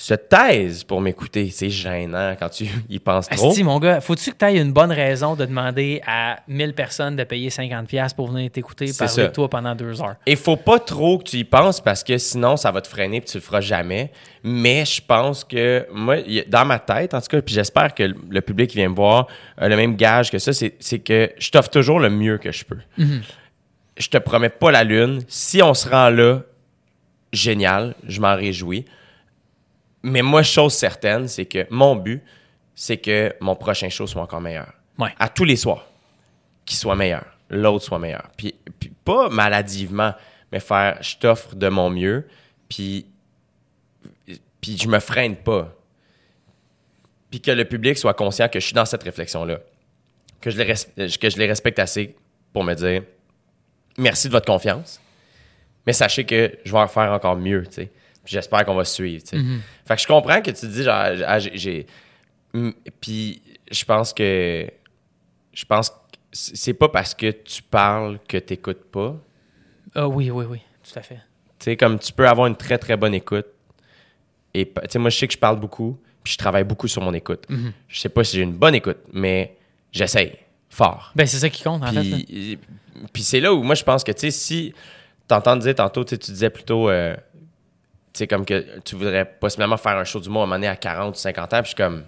se 0.00 0.14
taisent 0.14 0.84
pour 0.84 1.00
m'écouter. 1.00 1.50
C'est 1.50 1.70
gênant 1.70 2.36
quand 2.38 2.48
tu 2.50 2.66
y 2.88 3.00
penses 3.00 3.28
trop. 3.28 3.50
Asti, 3.50 3.64
mon 3.64 3.80
gars, 3.80 4.00
faut-tu 4.00 4.30
que 4.30 4.36
tu 4.36 4.44
aies 4.44 4.60
une 4.60 4.72
bonne 4.72 4.92
raison 4.92 5.34
de 5.34 5.44
demander 5.44 6.00
à 6.06 6.38
1000 6.46 6.72
personnes 6.72 7.16
de 7.16 7.24
payer 7.24 7.48
50$ 7.48 8.14
pour 8.14 8.30
venir 8.30 8.48
t'écouter 8.52 8.92
parler 8.96 9.24
de 9.24 9.26
toi 9.32 9.50
pendant 9.50 9.74
deux 9.74 10.00
heures? 10.00 10.14
Et 10.24 10.36
faut 10.36 10.56
pas 10.56 10.78
trop 10.78 11.18
que 11.18 11.24
tu 11.24 11.38
y 11.38 11.44
penses 11.44 11.80
parce 11.80 12.04
que 12.04 12.16
sinon, 12.16 12.56
ça 12.56 12.70
va 12.70 12.80
te 12.80 12.86
freiner 12.86 13.20
puis 13.20 13.28
tu 13.30 13.38
le 13.38 13.42
feras 13.42 13.60
jamais. 13.60 14.12
Mais 14.44 14.84
je 14.84 15.02
pense 15.04 15.42
que, 15.42 15.84
moi, 15.92 16.18
dans 16.46 16.64
ma 16.64 16.78
tête, 16.78 17.12
en 17.12 17.20
tout 17.20 17.26
cas, 17.26 17.42
puis 17.42 17.56
j'espère 17.56 17.92
que 17.92 18.04
le- 18.04 18.40
public 18.40 18.70
qui 18.70 18.76
vient 18.76 18.90
me 18.90 18.94
voir 18.94 19.26
a 19.56 19.68
le 19.68 19.74
même 19.76 19.96
gage 19.96 20.30
que 20.30 20.38
ça, 20.38 20.52
c'est 20.52 20.76
c'est 20.78 21.00
que 21.00 21.32
je 21.38 21.50
t'offre 21.50 21.70
toujours 21.70 21.98
le 21.98 22.08
mieux 22.08 22.38
que 22.38 22.52
je 22.52 22.64
peux. 22.64 22.78
Je 23.96 24.08
te 24.08 24.18
promets 24.18 24.48
pas 24.48 24.70
la 24.70 24.84
lune. 24.84 25.22
Si 25.26 25.60
on 25.60 25.74
se 25.74 25.88
rend 25.88 26.08
là, 26.10 26.42
génial, 27.32 27.94
je 28.04 28.20
m'en 28.20 28.34
réjouis. 28.34 28.84
Mais 30.02 30.22
moi, 30.22 30.42
chose 30.42 30.74
certaine, 30.74 31.28
c'est 31.28 31.46
que 31.46 31.66
mon 31.70 31.96
but, 31.96 32.22
c'est 32.74 32.98
que 32.98 33.34
mon 33.40 33.56
prochain 33.56 33.88
show 33.88 34.06
soit 34.06 34.22
encore 34.22 34.40
meilleur. 34.40 34.72
Ouais. 34.98 35.14
À 35.18 35.28
tous 35.28 35.44
les 35.44 35.56
soirs. 35.56 35.86
Qu'il 36.64 36.76
soit 36.76 36.96
meilleur. 36.96 37.24
L'autre 37.50 37.84
soit 37.84 37.98
meilleur. 37.98 38.28
Puis, 38.36 38.54
puis 38.78 38.92
pas 39.04 39.28
maladivement, 39.28 40.14
mais 40.52 40.60
faire 40.60 40.98
je 41.02 41.16
t'offre 41.16 41.54
de 41.54 41.68
mon 41.68 41.90
mieux, 41.90 42.28
puis, 42.68 43.06
puis 44.60 44.76
je 44.78 44.88
me 44.88 45.00
freine 45.00 45.36
pas. 45.36 45.74
Puis 47.30 47.40
que 47.40 47.50
le 47.50 47.64
public 47.64 47.98
soit 47.98 48.14
conscient 48.14 48.48
que 48.48 48.60
je 48.60 48.66
suis 48.66 48.74
dans 48.74 48.84
cette 48.84 49.02
réflexion-là. 49.02 49.58
Que 50.40 50.50
je, 50.50 50.58
les 50.58 50.72
res- 50.72 51.18
que 51.18 51.28
je 51.30 51.36
les 51.36 51.46
respecte 51.46 51.78
assez 51.78 52.14
pour 52.52 52.64
me 52.64 52.74
dire 52.74 53.02
merci 53.98 54.28
de 54.28 54.32
votre 54.32 54.46
confiance, 54.46 55.00
mais 55.88 55.94
sachez 55.94 56.24
que 56.26 56.52
je 56.66 56.70
vais 56.70 56.78
en 56.78 56.86
faire 56.86 57.10
encore 57.12 57.34
mieux, 57.34 57.64
tu 57.66 57.72
sais. 57.72 57.90
Puis 58.22 58.34
j'espère 58.34 58.62
qu'on 58.66 58.74
va 58.74 58.84
suivre, 58.84 59.22
tu 59.22 59.38
sais. 59.38 59.42
Fait 59.86 59.96
que 59.96 60.02
je 60.02 60.06
comprends 60.06 60.42
que 60.42 60.50
tu 60.50 60.66
dis, 60.68 60.82
genre, 60.82 61.02
ah, 61.26 61.38
j'ai- 61.38 61.56
j'ai. 61.56 61.86
Mm, 62.52 62.72
Puis 63.00 63.40
je 63.70 63.84
pense 63.86 64.12
que. 64.12 64.68
Je 65.54 65.64
pense 65.64 65.88
que 65.88 65.94
c'est 66.30 66.74
pas 66.74 66.90
parce 66.90 67.14
que 67.14 67.30
tu 67.30 67.62
parles 67.62 68.18
que 68.28 68.36
t'écoutes 68.36 68.84
pas. 68.92 69.16
Ah 69.94 70.06
oui, 70.06 70.30
oui, 70.30 70.44
oui, 70.46 70.58
tout 70.84 70.98
à 70.98 71.00
fait. 71.02 71.20
Tu 71.58 71.64
sais, 71.64 71.76
comme 71.78 71.98
tu 71.98 72.12
peux 72.12 72.28
avoir 72.28 72.46
une 72.48 72.56
très, 72.56 72.76
très 72.76 72.98
bonne 72.98 73.14
écoute. 73.14 73.46
Et, 74.52 74.66
tu 74.66 74.72
sais, 74.90 74.98
moi, 74.98 75.08
je 75.08 75.16
sais 75.16 75.26
que 75.26 75.32
je 75.32 75.38
parle 75.38 75.58
beaucoup, 75.58 75.98
puis 76.22 76.34
je 76.34 76.38
travaille 76.38 76.64
beaucoup 76.64 76.86
sur 76.86 77.00
mon 77.00 77.14
écoute. 77.14 77.46
Je 77.88 77.98
sais 77.98 78.10
pas 78.10 78.24
si 78.24 78.36
j'ai 78.36 78.42
une 78.42 78.52
bonne 78.52 78.74
écoute, 78.74 78.98
mais 79.12 79.56
j'essaye 79.90 80.32
fort. 80.68 81.12
Ben, 81.16 81.26
c'est 81.26 81.38
ça 81.38 81.48
qui 81.48 81.62
compte, 81.62 81.82
en 81.82 81.86
fait. 81.86 81.94
là. 82.04 82.16
Puis, 82.26 82.58
puis 83.12 83.22
c'est 83.22 83.40
là 83.40 83.54
où 83.54 83.62
moi 83.62 83.74
je 83.74 83.84
pense 83.84 84.04
que 84.04 84.12
tu 84.12 84.20
sais 84.20 84.30
si 84.30 84.74
t'entends 85.28 85.56
dire 85.56 85.74
tantôt 85.74 86.04
tu 86.04 86.10
sais, 86.10 86.18
tu 86.18 86.32
disais 86.32 86.50
plutôt 86.50 86.90
euh, 86.90 87.14
tu 88.12 88.18
sais 88.18 88.26
comme 88.26 88.44
que 88.44 88.64
tu 88.84 88.96
voudrais 88.96 89.24
possiblement 89.24 89.76
faire 89.76 89.96
un 89.96 90.04
show 90.04 90.20
d'humour 90.20 90.42
à 90.42 90.44
un 90.44 90.46
moment 90.46 90.56
donné 90.56 90.68
à 90.68 90.76
40 90.76 91.14
ou 91.14 91.18
50 91.18 91.54
ans 91.54 91.56
puis 91.58 91.62
je 91.62 91.66
suis 91.68 91.76
comme 91.76 92.04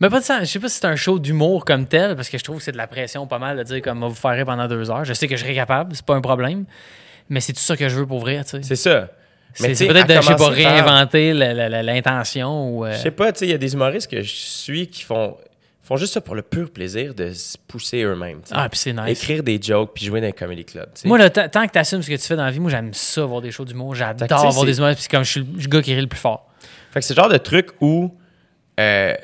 Mais 0.00 0.10
pas 0.10 0.20
de 0.20 0.24
ça. 0.24 0.40
Je 0.40 0.44
sais 0.46 0.58
pas 0.58 0.68
si 0.68 0.78
c'est 0.78 0.86
un 0.86 0.96
show 0.96 1.18
d'humour 1.18 1.64
comme 1.64 1.86
tel, 1.86 2.16
parce 2.16 2.28
que 2.28 2.38
je 2.38 2.44
trouve 2.44 2.58
que 2.58 2.62
c'est 2.62 2.72
de 2.72 2.76
la 2.76 2.86
pression 2.86 3.26
pas 3.26 3.38
mal 3.38 3.56
de 3.56 3.62
dire 3.62 3.80
comme 3.82 3.98
on 3.98 4.02
va 4.02 4.08
vous 4.08 4.14
faire 4.14 4.32
rire 4.32 4.46
pendant 4.46 4.66
deux 4.68 4.90
heures. 4.90 5.04
Je 5.04 5.12
sais 5.12 5.28
que 5.28 5.36
je 5.36 5.42
serai 5.42 5.54
capable, 5.54 5.94
c'est 5.94 6.04
pas 6.04 6.14
un 6.14 6.20
problème. 6.20 6.64
Mais 7.28 7.40
c'est 7.40 7.52
tout 7.52 7.60
ça 7.60 7.76
que 7.76 7.88
je 7.88 7.96
veux 7.96 8.06
pour 8.06 8.20
vrai, 8.20 8.42
tu 8.44 8.50
sais. 8.50 8.62
c'est 8.62 8.76
ça 8.76 9.08
tu 9.54 9.74
c'est 9.74 9.86
peut-être 9.86 10.06
de, 10.06 10.14
je 10.14 10.20
sais 10.22 10.36
pas, 10.36 10.48
réinventer 10.48 11.32
l'intention 11.34 12.70
ou. 12.70 12.84
euh, 12.84 12.92
je 12.92 12.98
sais 12.98 13.10
pas 13.10 13.32
tu 13.32 13.40
sais 13.40 13.46
il 13.46 13.50
y 13.50 13.54
a 13.54 13.58
des 13.58 13.72
humoristes 13.72 14.10
que 14.10 14.22
je 14.22 14.32
suis 14.32 14.86
qui 14.88 15.02
font 15.02 15.36
font 15.90 15.96
juste 15.96 16.12
ça 16.14 16.20
pour 16.20 16.36
le 16.36 16.42
pur 16.42 16.70
plaisir 16.70 17.14
de 17.14 17.32
se 17.32 17.58
pousser 17.58 18.02
eux-mêmes. 18.04 18.42
Ah, 18.52 18.68
puis 18.68 18.78
c'est 18.78 18.92
nice. 18.92 19.08
écrire 19.20 19.42
des 19.42 19.60
jokes 19.60 19.90
puis 19.92 20.04
jouer 20.04 20.20
dans 20.20 20.28
les 20.28 20.32
comedy 20.32 20.64
clubs 20.64 20.88
sais. 20.94 21.08
Moi, 21.08 21.18
là, 21.18 21.28
tant 21.30 21.66
que 21.66 21.72
tu 21.72 21.78
assumes 21.78 22.00
ce 22.00 22.08
que 22.08 22.14
tu 22.14 22.22
fais 22.22 22.36
dans 22.36 22.44
la 22.44 22.52
vie, 22.52 22.60
moi, 22.60 22.70
j'aime 22.70 22.94
ça, 22.94 23.24
voir 23.24 23.40
des 23.40 23.50
shows 23.50 23.64
d'humour. 23.64 23.96
J'adore 23.96 24.52
voir 24.52 24.64
des 24.64 24.78
humoristes. 24.78 25.00
Puis 25.00 25.08
comme 25.08 25.24
je 25.24 25.30
suis 25.30 25.40
le 25.40 25.66
gars 25.66 25.82
qui 25.82 25.92
rit 25.92 26.00
le 26.00 26.06
plus 26.06 26.20
fort. 26.20 26.48
Fait 26.92 27.00
que 27.00 27.04
c'est 27.06 27.14
le 27.14 27.20
genre 27.20 27.28
de 27.30 27.38
truc 27.38 27.70
où. 27.80 28.16
euh, 28.78 29.16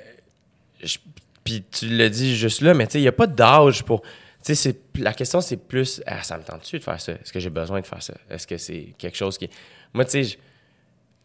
Puis 1.44 1.62
tu 1.70 1.86
le 1.88 2.10
dis 2.10 2.36
juste 2.36 2.62
là, 2.62 2.74
mais 2.74 2.88
tu 2.88 2.94
sais, 2.94 2.98
il 2.98 3.02
n'y 3.02 3.08
a 3.08 3.12
pas 3.12 3.28
d'âge 3.28 3.84
pour. 3.84 4.02
Tu 4.44 4.56
sais, 4.56 4.76
la 4.98 5.12
question, 5.12 5.40
c'est 5.40 5.58
plus. 5.58 6.02
Ah, 6.04 6.24
ça 6.24 6.36
me 6.36 6.42
tente-tu 6.42 6.80
de 6.80 6.82
faire 6.84 7.00
ça? 7.00 7.12
Est-ce 7.12 7.32
que 7.32 7.38
j'ai 7.38 7.50
besoin 7.50 7.80
de 7.80 7.86
faire 7.86 8.02
ça? 8.02 8.14
Est-ce 8.28 8.46
que 8.46 8.56
c'est 8.56 8.92
quelque 8.98 9.16
chose 9.16 9.38
qui. 9.38 9.48
Moi, 9.94 10.04
tu 10.04 10.24
sais, 10.24 10.36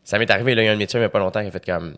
ça 0.04 0.20
m'est 0.20 0.30
arrivé, 0.30 0.54
là, 0.54 0.62
il 0.62 0.66
y 0.66 0.70
a 0.70 0.72
un 0.72 0.76
métier 0.76 1.00
il 1.00 1.02
n'y 1.02 1.06
a 1.06 1.10
pas 1.10 1.18
longtemps 1.20 1.42
qui 1.42 1.48
a 1.48 1.52
fait 1.52 1.66
comme. 1.66 1.96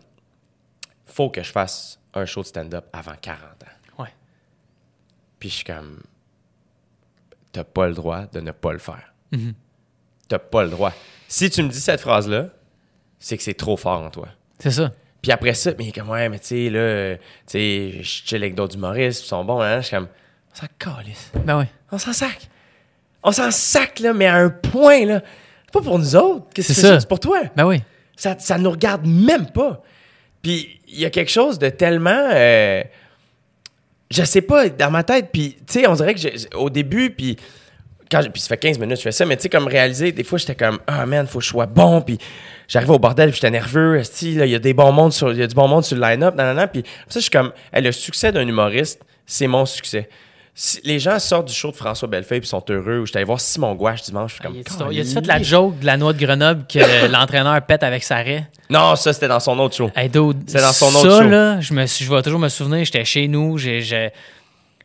Faut 1.04 1.28
que 1.28 1.42
je 1.42 1.50
fasse 1.52 1.98
un 2.14 2.26
show 2.26 2.42
de 2.42 2.46
stand-up 2.46 2.86
avant 2.92 3.14
40 3.20 3.40
ans. 3.42 4.02
Ouais. 4.02 4.10
Puis 5.38 5.48
je 5.50 5.54
suis 5.56 5.64
comme. 5.64 6.02
T'as 7.52 7.64
pas 7.64 7.86
le 7.86 7.94
droit 7.94 8.26
de 8.26 8.40
ne 8.40 8.50
pas 8.50 8.72
le 8.72 8.78
faire. 8.78 9.12
T'as 10.28 10.38
pas 10.38 10.64
le 10.64 10.70
droit. 10.70 10.92
Si 11.28 11.50
tu 11.50 11.62
me 11.62 11.68
dis 11.68 11.80
cette 11.80 12.00
phrase-là, 12.00 12.48
c'est 13.18 13.36
que 13.36 13.42
c'est 13.42 13.54
trop 13.54 13.76
fort 13.76 14.02
en 14.02 14.10
toi. 14.10 14.28
C'est 14.58 14.70
ça. 14.70 14.92
Puis 15.22 15.32
après 15.32 15.54
ça, 15.54 15.72
mais 15.78 15.90
comme, 15.92 16.10
ouais, 16.10 16.28
mais 16.28 16.38
tu 16.38 16.46
sais, 16.48 16.70
là, 16.70 17.16
tu 17.16 17.22
sais, 17.46 17.92
je 18.02 18.02
chill 18.02 18.42
avec 18.42 18.54
d'autres 18.54 18.76
humoristes, 18.76 19.24
ils 19.24 19.28
sont 19.28 19.44
bons, 19.44 19.60
hein. 19.60 19.80
Je 19.80 19.86
suis 19.86 19.96
comme, 19.96 20.08
on 20.52 20.54
s'en 20.54 20.66
calisse. 20.78 21.32
Ben 21.44 21.60
oui. 21.60 21.64
On 21.90 21.98
s'en 21.98 22.12
sac. 22.12 22.48
On 23.22 23.32
s'en 23.32 23.50
sac, 23.50 24.00
là, 24.00 24.12
mais 24.12 24.26
à 24.26 24.34
un 24.36 24.50
point, 24.50 25.06
là. 25.06 25.22
C'est 25.64 25.72
pas 25.72 25.80
pour 25.80 25.98
nous 25.98 26.14
autres. 26.14 26.46
C'est 26.56 26.74
ça. 26.74 26.88
ça? 26.88 27.00
C'est 27.00 27.08
pour 27.08 27.20
toi. 27.20 27.40
Ben 27.56 27.66
oui. 27.66 27.82
Ça, 28.16 28.38
ça 28.38 28.58
nous 28.58 28.70
regarde 28.70 29.06
même 29.06 29.50
pas. 29.50 29.82
Puis 30.44 30.78
il 30.86 31.00
y 31.00 31.04
a 31.04 31.10
quelque 31.10 31.30
chose 31.30 31.58
de 31.58 31.70
tellement. 31.70 32.28
euh, 32.32 32.84
je 34.10 34.22
sais 34.22 34.42
pas, 34.42 34.68
dans 34.68 34.90
ma 34.90 35.02
tête. 35.02 35.30
Puis, 35.32 35.56
tu 35.66 35.80
sais, 35.80 35.88
on 35.88 35.94
dirait 35.94 36.14
que 36.14 36.56
au 36.56 36.70
début, 36.70 37.10
puis. 37.10 37.36
Quand 38.10 38.20
puis 38.30 38.40
ça 38.42 38.48
fait 38.48 38.58
15 38.58 38.78
minutes 38.78 38.96
que 38.96 38.98
je 38.98 39.02
fais 39.04 39.12
ça, 39.12 39.24
mais 39.24 39.34
tu 39.34 39.44
sais, 39.44 39.48
comme 39.48 39.66
réaliser, 39.66 40.12
des 40.12 40.24
fois, 40.24 40.38
j'étais 40.38 40.54
comme, 40.54 40.78
ah 40.86 41.06
man, 41.06 41.26
faut 41.26 41.38
que 41.38 41.44
je 41.44 41.48
sois 41.48 41.64
bon. 41.64 42.02
Puis 42.02 42.18
j'arrivais 42.68 42.92
au 42.92 42.98
bordel, 42.98 43.30
puis 43.30 43.36
j'étais 43.36 43.50
nerveux. 43.50 44.02
Il 44.20 44.46
y 44.46 44.54
a 44.54 44.58
des 44.58 44.74
bons 44.74 44.92
mondes 44.92 45.12
sur, 45.12 45.32
y 45.32 45.42
a 45.42 45.46
du 45.46 45.54
bon 45.54 45.66
monde 45.66 45.84
sur 45.84 45.96
le 45.96 46.02
line-up. 46.02 46.34
nan, 46.36 46.48
nan, 46.48 46.56
nan. 46.56 46.68
Puis 46.70 46.84
ça, 47.08 47.18
je 47.18 47.20
suis 47.20 47.30
comme, 47.30 47.52
le 47.72 47.90
succès 47.92 48.30
d'un 48.30 48.46
humoriste, 48.46 49.00
c'est 49.24 49.46
mon 49.46 49.64
succès. 49.64 50.10
Si 50.56 50.80
les 50.84 51.00
gens 51.00 51.18
sortent 51.18 51.48
du 51.48 51.54
show 51.54 51.72
de 51.72 51.76
François 51.76 52.06
Bellefeuille 52.06 52.38
puis 52.38 52.48
sont 52.48 52.62
heureux, 52.70 53.00
ou 53.00 53.06
j'étais 53.06 53.18
allé 53.18 53.24
voir 53.24 53.40
Simon 53.40 53.74
Gouache 53.74 54.02
dimanche, 54.02 54.30
je 54.30 54.34
suis 54.34 54.42
comme, 54.44 54.54
Y 54.54 54.60
a-tu 54.60 54.94
y 54.96 55.00
a-tu 55.00 55.10
fait 55.10 55.26
la 55.26 55.42
joke 55.42 55.80
de 55.80 55.86
la 55.86 55.96
noix 55.96 56.12
de 56.12 56.24
Grenoble 56.24 56.64
que 56.72 57.06
l'entraîneur 57.10 57.60
pète 57.62 57.82
avec 57.82 58.04
sa 58.04 58.16
raie? 58.16 58.46
Non, 58.70 58.94
ça, 58.94 59.12
c'était 59.12 59.26
dans 59.26 59.40
son 59.40 59.58
autre 59.58 59.74
show. 59.74 59.90
Hey, 59.96 60.08
dans 60.08 60.32
son 60.72 60.90
ça, 60.90 60.98
autre 61.00 61.22
show. 61.22 61.28
là, 61.28 61.60
je, 61.60 61.74
me, 61.74 61.84
je 61.86 62.08
vais 62.14 62.22
toujours 62.22 62.38
me 62.40 62.48
souvenir, 62.48 62.84
j'étais 62.84 63.04
chez 63.04 63.26
nous, 63.26 63.58
j'ai- 63.58 64.12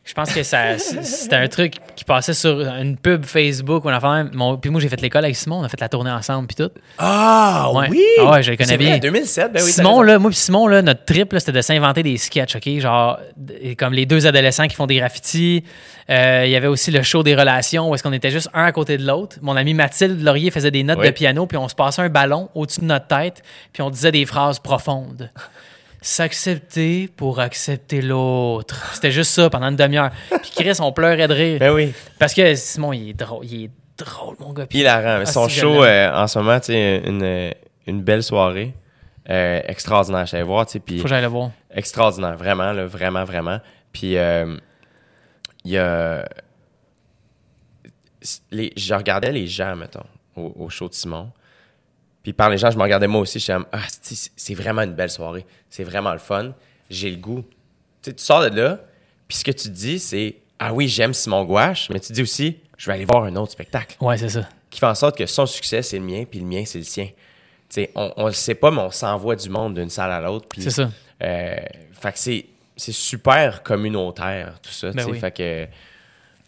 je 0.04 0.14
pense 0.14 0.32
que 0.32 0.42
ça, 0.42 0.76
c'était 0.78 1.36
un 1.36 1.46
truc 1.46 1.74
qui 1.94 2.04
passait 2.04 2.32
sur 2.34 2.58
une 2.60 2.96
pub 2.96 3.24
Facebook. 3.24 3.84
On 3.84 3.90
a 3.90 4.00
fait, 4.00 4.34
mon, 4.34 4.56
puis 4.56 4.70
moi, 4.70 4.80
j'ai 4.80 4.88
fait 4.88 5.00
l'école 5.00 5.24
avec 5.24 5.36
Simon, 5.36 5.60
on 5.60 5.62
a 5.62 5.68
fait 5.68 5.80
la 5.80 5.88
tournée 5.88 6.10
ensemble, 6.10 6.48
puis 6.48 6.56
tout. 6.56 6.70
Ah 6.98 7.70
Ouais. 7.74 7.86
oui! 7.90 8.02
Ah 8.18 8.30
ouais, 8.32 8.42
je 8.42 8.50
le 8.50 8.56
connais 8.56 8.68
C'est 8.70 8.76
vrai, 8.76 8.86
bien. 8.86 8.98
2007, 8.98 9.52
ben 9.52 9.62
oui. 9.62 9.70
Simon, 9.70 10.02
là, 10.02 10.18
moi 10.18 10.30
puis 10.30 10.38
Simon, 10.38 10.66
là, 10.66 10.82
notre 10.82 11.04
trip, 11.04 11.34
c'était 11.38 11.52
de 11.52 11.60
s'inventer 11.60 12.02
des 12.02 12.16
sketchs, 12.16 12.56
OK? 12.56 12.68
Genre, 12.80 13.20
comme 13.78 13.92
les 13.92 14.06
deux 14.06 14.26
adolescents 14.26 14.66
qui 14.66 14.74
font 14.74 14.86
des 14.86 14.96
graffitis. 14.96 15.64
Euh, 16.08 16.42
Il 16.44 16.50
y 16.50 16.56
avait 16.56 16.66
aussi 16.66 16.90
le 16.90 17.02
show 17.02 17.22
des 17.22 17.36
relations 17.36 17.88
où 17.88 17.94
est-ce 17.94 18.02
qu'on 18.02 18.12
était 18.12 18.30
juste 18.32 18.48
un 18.52 18.64
à 18.64 18.72
côté 18.72 18.98
de 18.98 19.06
l'autre. 19.06 19.36
Mon 19.42 19.54
ami 19.54 19.74
Mathilde 19.74 20.20
Laurier 20.24 20.50
faisait 20.50 20.72
des 20.72 20.82
notes 20.82 20.98
Oui. 20.98 21.06
de 21.06 21.12
piano, 21.12 21.46
puis 21.46 21.56
on 21.56 21.68
se 21.68 21.74
passait 21.76 22.02
un 22.02 22.08
ballon 22.08 22.48
au-dessus 22.56 22.80
de 22.80 22.86
notre 22.86 23.06
tête, 23.06 23.42
puis 23.72 23.82
on 23.82 23.90
disait 23.90 24.10
des 24.10 24.26
phrases 24.26 24.58
profondes. 24.58 25.30
S'accepter 26.02 27.08
pour 27.14 27.40
accepter 27.40 28.00
l'autre. 28.02 28.94
C'était 28.94 29.10
juste 29.12 29.32
ça 29.32 29.50
pendant 29.50 29.68
une 29.68 29.76
demi-heure. 29.76 30.10
Puis 30.42 30.50
Chris, 30.56 30.76
on 30.80 30.92
pleurait 30.92 31.28
de 31.28 31.34
rire. 31.34 31.58
Ben 31.60 31.72
oui. 31.72 31.92
Parce 32.18 32.32
que 32.34 32.54
Simon, 32.54 32.92
il 32.92 33.10
est 33.10 33.14
drôle. 33.14 33.44
Il 33.44 33.64
est 33.64 33.70
drôle, 33.98 34.36
mon 34.40 34.52
gars. 34.52 34.66
Puis 34.66 34.78
Hilarant. 34.80 35.18
Mais 35.18 35.24
Ah, 35.28 35.32
son 35.32 35.48
si, 35.48 35.60
show, 35.60 35.84
euh, 35.84 36.10
en 36.12 36.26
ce 36.26 36.38
moment, 36.38 36.58
tu 36.58 36.66
sais, 36.66 37.02
une, 37.04 37.22
euh, 37.22 37.50
une 37.86 38.02
belle 38.02 38.22
soirée. 38.22 38.74
euh, 39.28 39.60
extraordinaire. 39.66 40.26
Allé 40.32 40.42
voir, 40.42 40.64
tu 40.66 40.72
sais, 40.72 40.80
puis 40.80 40.96
faut 40.98 41.02
que 41.04 41.08
j'aille 41.10 41.20
le 41.22 41.28
voir. 41.28 41.50
extraordinaire. 41.70 42.36
Vraiment, 42.36 42.72
là, 42.72 42.86
vraiment, 42.86 43.24
vraiment. 43.24 43.60
Puis, 43.92 44.16
euh, 44.16 44.56
il 45.64 45.72
y 45.72 45.78
a... 45.78 46.26
Les, 48.50 48.72
je 48.76 48.94
regardais 48.94 49.32
les 49.32 49.46
gens, 49.46 49.76
mettons, 49.76 50.04
au, 50.36 50.52
au 50.58 50.68
show 50.68 50.88
de 50.88 50.94
Simon. 50.94 51.30
Puis 52.22 52.32
par 52.32 52.50
les 52.50 52.58
gens, 52.58 52.70
je 52.70 52.76
me 52.76 52.82
regardais 52.82 53.06
moi 53.06 53.20
aussi. 53.22 53.38
Je 53.38 53.44
suis 53.44 53.52
comme, 53.52 53.66
ah, 53.72 53.80
c'est 54.36 54.54
vraiment 54.54 54.82
une 54.82 54.92
belle 54.94 55.10
soirée. 55.10 55.46
C'est 55.70 55.84
vraiment 55.84 56.12
le 56.12 56.18
fun. 56.18 56.52
J'ai 56.90 57.10
le 57.10 57.16
goût. 57.16 57.42
Tu 58.02 58.10
sais, 58.10 58.12
tu 58.14 58.22
sors 58.24 58.42
de 58.50 58.54
là, 58.60 58.78
puis 59.28 59.38
ce 59.38 59.44
que 59.44 59.50
tu 59.52 59.64
te 59.68 59.74
dis, 59.74 59.98
c'est, 59.98 60.36
ah 60.58 60.72
oui, 60.72 60.88
j'aime 60.88 61.12
Simon 61.14 61.44
Gouache, 61.44 61.88
mais 61.90 62.00
tu 62.00 62.12
dis 62.12 62.22
aussi, 62.22 62.58
je 62.76 62.86
vais 62.86 62.94
aller 62.94 63.04
voir 63.04 63.24
un 63.24 63.36
autre 63.36 63.52
spectacle 63.52 63.96
Ouais, 64.00 64.16
c'est 64.18 64.28
ça. 64.30 64.48
qui 64.70 64.80
fait 64.80 64.86
en 64.86 64.94
sorte 64.94 65.16
que 65.16 65.26
son 65.26 65.46
succès, 65.46 65.82
c'est 65.82 65.98
le 65.98 66.04
mien, 66.04 66.24
puis 66.28 66.40
le 66.40 66.46
mien, 66.46 66.62
c'est 66.66 66.78
le 66.78 66.84
sien. 66.84 67.06
Tu 67.06 67.12
sais, 67.68 67.90
on, 67.94 68.12
on 68.16 68.26
le 68.26 68.32
sait 68.32 68.54
pas, 68.54 68.70
mais 68.70 68.80
on 68.80 68.90
s'envoie 68.90 69.36
du 69.36 69.48
monde 69.48 69.74
d'une 69.74 69.90
salle 69.90 70.10
à 70.10 70.20
l'autre. 70.20 70.48
C'est 70.58 70.70
ça. 70.70 70.90
euh, 71.22 71.56
fait 71.92 72.12
que 72.12 72.18
c'est, 72.18 72.46
super 72.92 73.62
communautaire, 73.62 74.58
tout 74.62 74.72
ça. 74.72 74.90
Ben 74.92 75.04
oui. 75.08 75.18
Fait 75.20 75.30
que, 75.30 75.66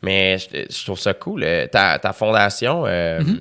mais 0.03 0.39
je, 0.39 0.65
je 0.71 0.85
trouve 0.85 0.99
ça 0.99 1.15
cool. 1.15 1.45
euh, 1.45 1.67
Ta, 1.69 1.99
ta 1.99 2.13
fondation, 2.13 2.85
euh, 2.87 3.21
Mm-hmm. 3.21 3.41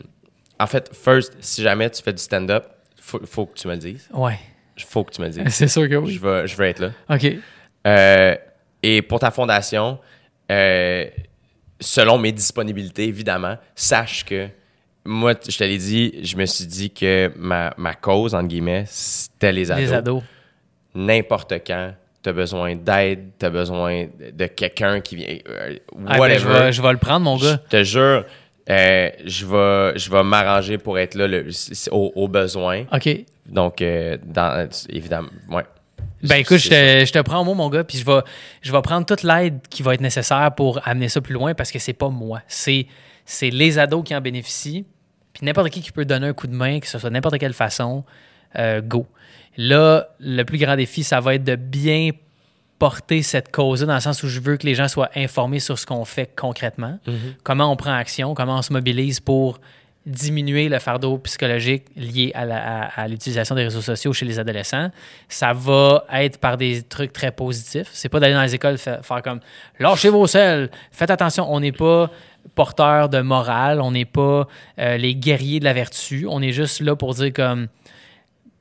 En 0.62 0.68
fait, 0.68 0.90
first, 0.94 1.34
si 1.40 1.62
jamais 1.62 1.90
tu 1.90 2.02
fais 2.04 2.14
du 2.14 2.22
stand-up, 2.22 2.66
faut, 3.00 3.20
faut 3.26 3.46
que 3.46 3.54
tu 3.58 3.68
me 3.68 3.74
le 3.74 3.80
dises. 3.80 4.08
Ouais. 4.14 4.38
Faut 4.88 5.04
que 5.04 5.12
tu 5.14 5.22
me 5.22 5.28
le 5.28 5.32
dises. 5.34 5.44
C'est 5.54 5.68
sûr 5.68 5.84
que 5.84 5.94
je, 5.96 5.98
oui. 5.98 6.18
vais, 6.18 6.48
je 6.48 6.56
vais 6.58 6.70
être 6.72 6.80
là. 6.80 6.92
OK. 7.10 7.28
Euh, 7.88 8.36
et 8.84 9.02
pour 9.02 9.20
ta 9.20 9.32
fondation, 9.32 10.00
euh, 10.52 11.06
selon 11.80 12.18
mes 12.18 12.32
disponibilités, 12.32 13.06
évidemment, 13.06 13.58
sache 13.76 14.24
que 14.26 14.48
moi, 15.04 15.34
je 15.48 15.58
te 15.58 15.64
l'ai 15.64 15.78
dit, 15.78 16.20
je 16.24 16.36
me 16.36 16.46
suis 16.46 16.66
dit 16.66 16.92
que 16.92 17.32
ma, 17.36 17.74
ma 17.78 17.96
cause, 17.96 18.36
entre 18.36 18.48
guillemets, 18.48 18.86
c'était 18.88 19.52
les 19.52 19.72
ados. 19.72 19.84
Les 19.84 19.94
ados. 19.94 20.24
N'importe 20.94 21.54
quand, 21.66 21.94
t'as 22.22 22.34
besoin 22.34 22.76
d'aide, 22.76 23.30
t'as 23.40 23.50
besoin 23.50 24.08
de 24.34 24.46
quelqu'un 24.48 25.00
qui 25.02 25.16
vient. 25.16 25.38
euh, 25.48 25.78
Ah, 26.08 26.20
ben, 26.20 26.38
je, 26.38 26.48
vais, 26.48 26.72
je 26.74 26.82
vais 26.82 26.92
le 26.92 26.98
prendre, 27.00 27.22
mon 27.22 27.38
Je 27.38 27.46
gars. 27.52 27.58
te 27.70 27.84
jure, 27.84 28.26
euh, 28.70 29.10
je 29.26 29.46
vais, 29.46 29.98
je 30.00 30.10
vais 30.12 30.24
m'arranger 30.24 30.78
pour 30.78 30.98
être 31.00 31.16
là 31.16 31.28
le- 31.28 31.50
au, 31.92 32.12
au 32.16 32.28
besoin. 32.28 32.86
OK. 32.94 33.10
Donc, 33.48 33.82
euh, 33.82 34.18
dans, 34.24 34.70
évidemment, 34.90 35.30
ouais. 35.50 35.64
Ben 36.24 36.36
écoute, 36.36 36.58
je 36.60 36.70
te, 36.70 37.06
je 37.06 37.12
te 37.12 37.20
prends 37.20 37.42
au 37.42 37.44
mot, 37.44 37.56
mon 37.56 37.70
gars, 37.70 37.84
puis 37.84 37.98
je 37.98 38.06
vais, 38.06 38.20
je 38.62 38.72
vais 38.72 38.82
prendre 38.84 39.06
toute 39.08 39.24
l'aide 39.24 39.60
qui 39.70 39.82
va 39.82 39.96
être 39.96 40.02
nécessaire 40.02 40.52
pour 40.56 40.80
amener 40.88 41.10
ça 41.10 41.20
plus 41.20 41.34
loin 41.34 41.56
parce 41.56 41.72
que 41.72 41.80
c'est 41.80 41.94
pas 41.94 42.10
moi. 42.10 42.42
C'est, 42.48 42.86
c'est 43.26 43.50
les 43.50 43.80
ados 43.80 44.04
qui 44.04 44.16
en 44.16 44.22
bénéficient. 44.22 44.86
Puis 45.34 45.46
n'importe 45.46 45.70
qui 45.72 45.82
qui 45.82 45.92
peut 45.92 46.06
donner 46.06 46.28
un 46.28 46.34
coup 46.34 46.46
de 46.48 46.54
main, 46.54 46.80
que 46.80 46.88
ce 46.88 47.00
soit 47.00 47.10
n'importe 47.10 47.40
quelle 47.40 47.54
façon, 47.54 48.04
euh, 48.60 48.82
go. 48.82 49.08
Là, 49.58 50.08
le 50.20 50.44
plus 50.44 50.58
grand 50.60 50.76
défi, 50.76 51.04
ça 51.04 51.20
va 51.22 51.36
être 51.36 51.44
de 51.44 51.56
bien 51.56 52.12
porter 52.82 53.22
cette 53.22 53.52
cause-là 53.52 53.86
dans 53.86 53.94
le 53.94 54.00
sens 54.00 54.24
où 54.24 54.28
je 54.28 54.40
veux 54.40 54.58
que 54.58 54.66
les 54.66 54.74
gens 54.74 54.88
soient 54.88 55.12
informés 55.16 55.60
sur 55.60 55.78
ce 55.78 55.86
qu'on 55.86 56.04
fait 56.04 56.32
concrètement, 56.36 56.98
comment 57.44 57.72
on 57.72 57.76
prend 57.76 57.94
action, 57.94 58.34
comment 58.34 58.58
on 58.58 58.62
se 58.64 58.74
mobilise 58.74 59.20
pour 59.20 59.60
diminuer 60.08 60.68
le 60.68 60.80
fardeau 60.80 61.20
psychologique 61.20 61.84
lié 61.96 62.32
à, 62.34 63.08
l'utilisation 63.08 63.54
des 63.54 63.66
réseaux 63.66 63.84
sociaux 63.84 64.14
chez 64.14 64.26
les 64.26 64.40
adolescents. 64.40 64.90
Ça 65.30 65.54
va 65.54 66.06
être 66.12 66.40
par 66.40 66.58
des 66.58 66.82
trucs 66.82 67.14
très 67.14 67.32
positifs. 67.32 67.90
C'est 67.94 68.10
pas 68.10 68.20
d'aller 68.20 68.34
dans 68.34 68.42
les 68.42 68.56
écoles 68.56 68.80
fa- 68.80 69.04
faire 69.04 69.22
comme 69.22 69.42
lâchez 69.78 70.10
vos 70.10 70.26
selles, 70.26 70.72
faites 70.92 71.12
attention, 71.12 71.46
on 71.54 71.60
n'est 71.60 71.72
pas 71.72 72.10
porteur 72.56 73.10
de 73.10 73.22
morale, 73.22 73.80
on 73.80 73.92
n'est 73.92 74.06
pas 74.06 74.48
euh, 74.80 74.98
les 74.98 75.14
guerriers 75.14 75.60
de 75.60 75.66
la 75.66 75.74
vertu, 75.74 76.26
on 76.28 76.42
est 76.42 76.52
juste 76.52 76.82
là 76.82 76.96
pour 76.96 77.14
dire 77.14 77.32
comme 77.32 77.68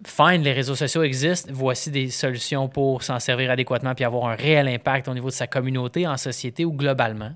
fine, 0.07 0.43
les 0.43 0.53
réseaux 0.53 0.75
sociaux 0.75 1.03
existent, 1.03 1.51
voici 1.53 1.91
des 1.91 2.09
solutions 2.09 2.69
pour 2.69 3.03
s'en 3.03 3.19
servir 3.19 3.51
adéquatement 3.51 3.95
puis 3.95 4.05
avoir 4.05 4.29
un 4.29 4.35
réel 4.35 4.69
impact 4.69 5.09
au 5.09 5.15
niveau 5.15 5.29
de 5.29 5.35
sa 5.35 5.47
communauté, 5.47 6.07
en 6.07 6.17
société 6.17 6.65
ou 6.65 6.73
globalement. 6.73 7.33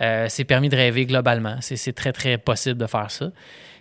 Euh, 0.00 0.26
c'est 0.28 0.44
permis 0.44 0.68
de 0.68 0.76
rêver 0.76 1.06
globalement. 1.06 1.56
C'est 1.60 1.94
très, 1.94 2.12
très 2.12 2.36
possible 2.38 2.78
de 2.78 2.86
faire 2.86 3.10
ça. 3.10 3.30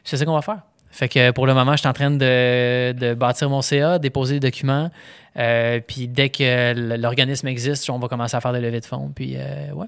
C'est 0.04 0.18
ça 0.18 0.26
qu'on 0.26 0.34
va 0.34 0.42
faire. 0.42 0.62
Fait 0.90 1.10
que 1.10 1.32
pour 1.32 1.46
le 1.46 1.54
moment, 1.54 1.74
je 1.74 1.80
suis 1.80 1.90
en 1.90 1.94
train 1.94 2.10
de, 2.10 2.94
de 2.94 3.14
bâtir 3.14 3.50
mon 3.50 3.62
CA, 3.62 4.00
déposer 4.00 4.36
les 4.36 4.40
documents. 4.40 4.90
euh, 5.38 5.82
puis 5.86 6.08
dès 6.08 6.30
que 6.30 6.96
l'organisme 6.96 7.48
existe, 7.48 7.90
on 7.90 8.00
va 8.00 8.08
commencer 8.08 8.38
à 8.38 8.40
faire 8.40 8.54
des 8.54 8.62
levées 8.62 8.80
de 8.80 8.86
fonds. 8.86 9.12
Puis 9.14 9.36
euh, 9.36 9.74
ouais, 9.74 9.88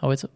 ça 0.00 0.06
va 0.06 0.14
être 0.14 0.20
ça. 0.20 0.28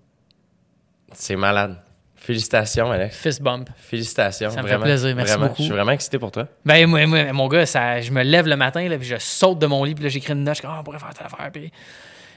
C'est 1.13 1.37
malade. 1.37 1.79
Félicitations, 2.27 2.91
Alex. 2.91 3.17
Fist 3.17 3.41
bump. 3.41 3.71
Félicitations. 3.77 4.51
Ça 4.51 4.61
me 4.61 4.67
fait 4.67 4.79
plaisir. 4.79 5.15
Merci 5.15 5.33
vraiment. 5.35 5.47
beaucoup. 5.47 5.59
Je 5.59 5.63
suis 5.63 5.73
vraiment 5.73 5.93
excité 5.93 6.19
pour 6.19 6.33
toi. 6.33 6.49
Ben, 6.65 6.85
moi, 6.89 7.07
moi, 7.07 7.33
mon 7.33 7.47
gars, 7.47 7.67
ça, 7.67 8.01
je 8.01 8.11
me 8.11 8.25
lève 8.25 8.49
le 8.49 8.57
matin, 8.57 8.89
là, 8.89 8.99
puis 8.99 9.07
je 9.07 9.15
saute 9.21 9.61
de 9.61 9.67
mon 9.67 9.85
lit, 9.85 9.95
puis 9.95 10.03
là, 10.03 10.11
j'écris 10.11 10.33
une 10.33 10.43
note, 10.43 10.57
je 10.57 10.59
suis 10.59 10.67
comme, 10.67 10.75
Ah, 10.75 10.81
on 10.81 10.83
pourrait 10.83 10.99
faire 10.99 11.15
telle 11.15 11.27
affaire. 11.27 11.53
Puis 11.53 11.71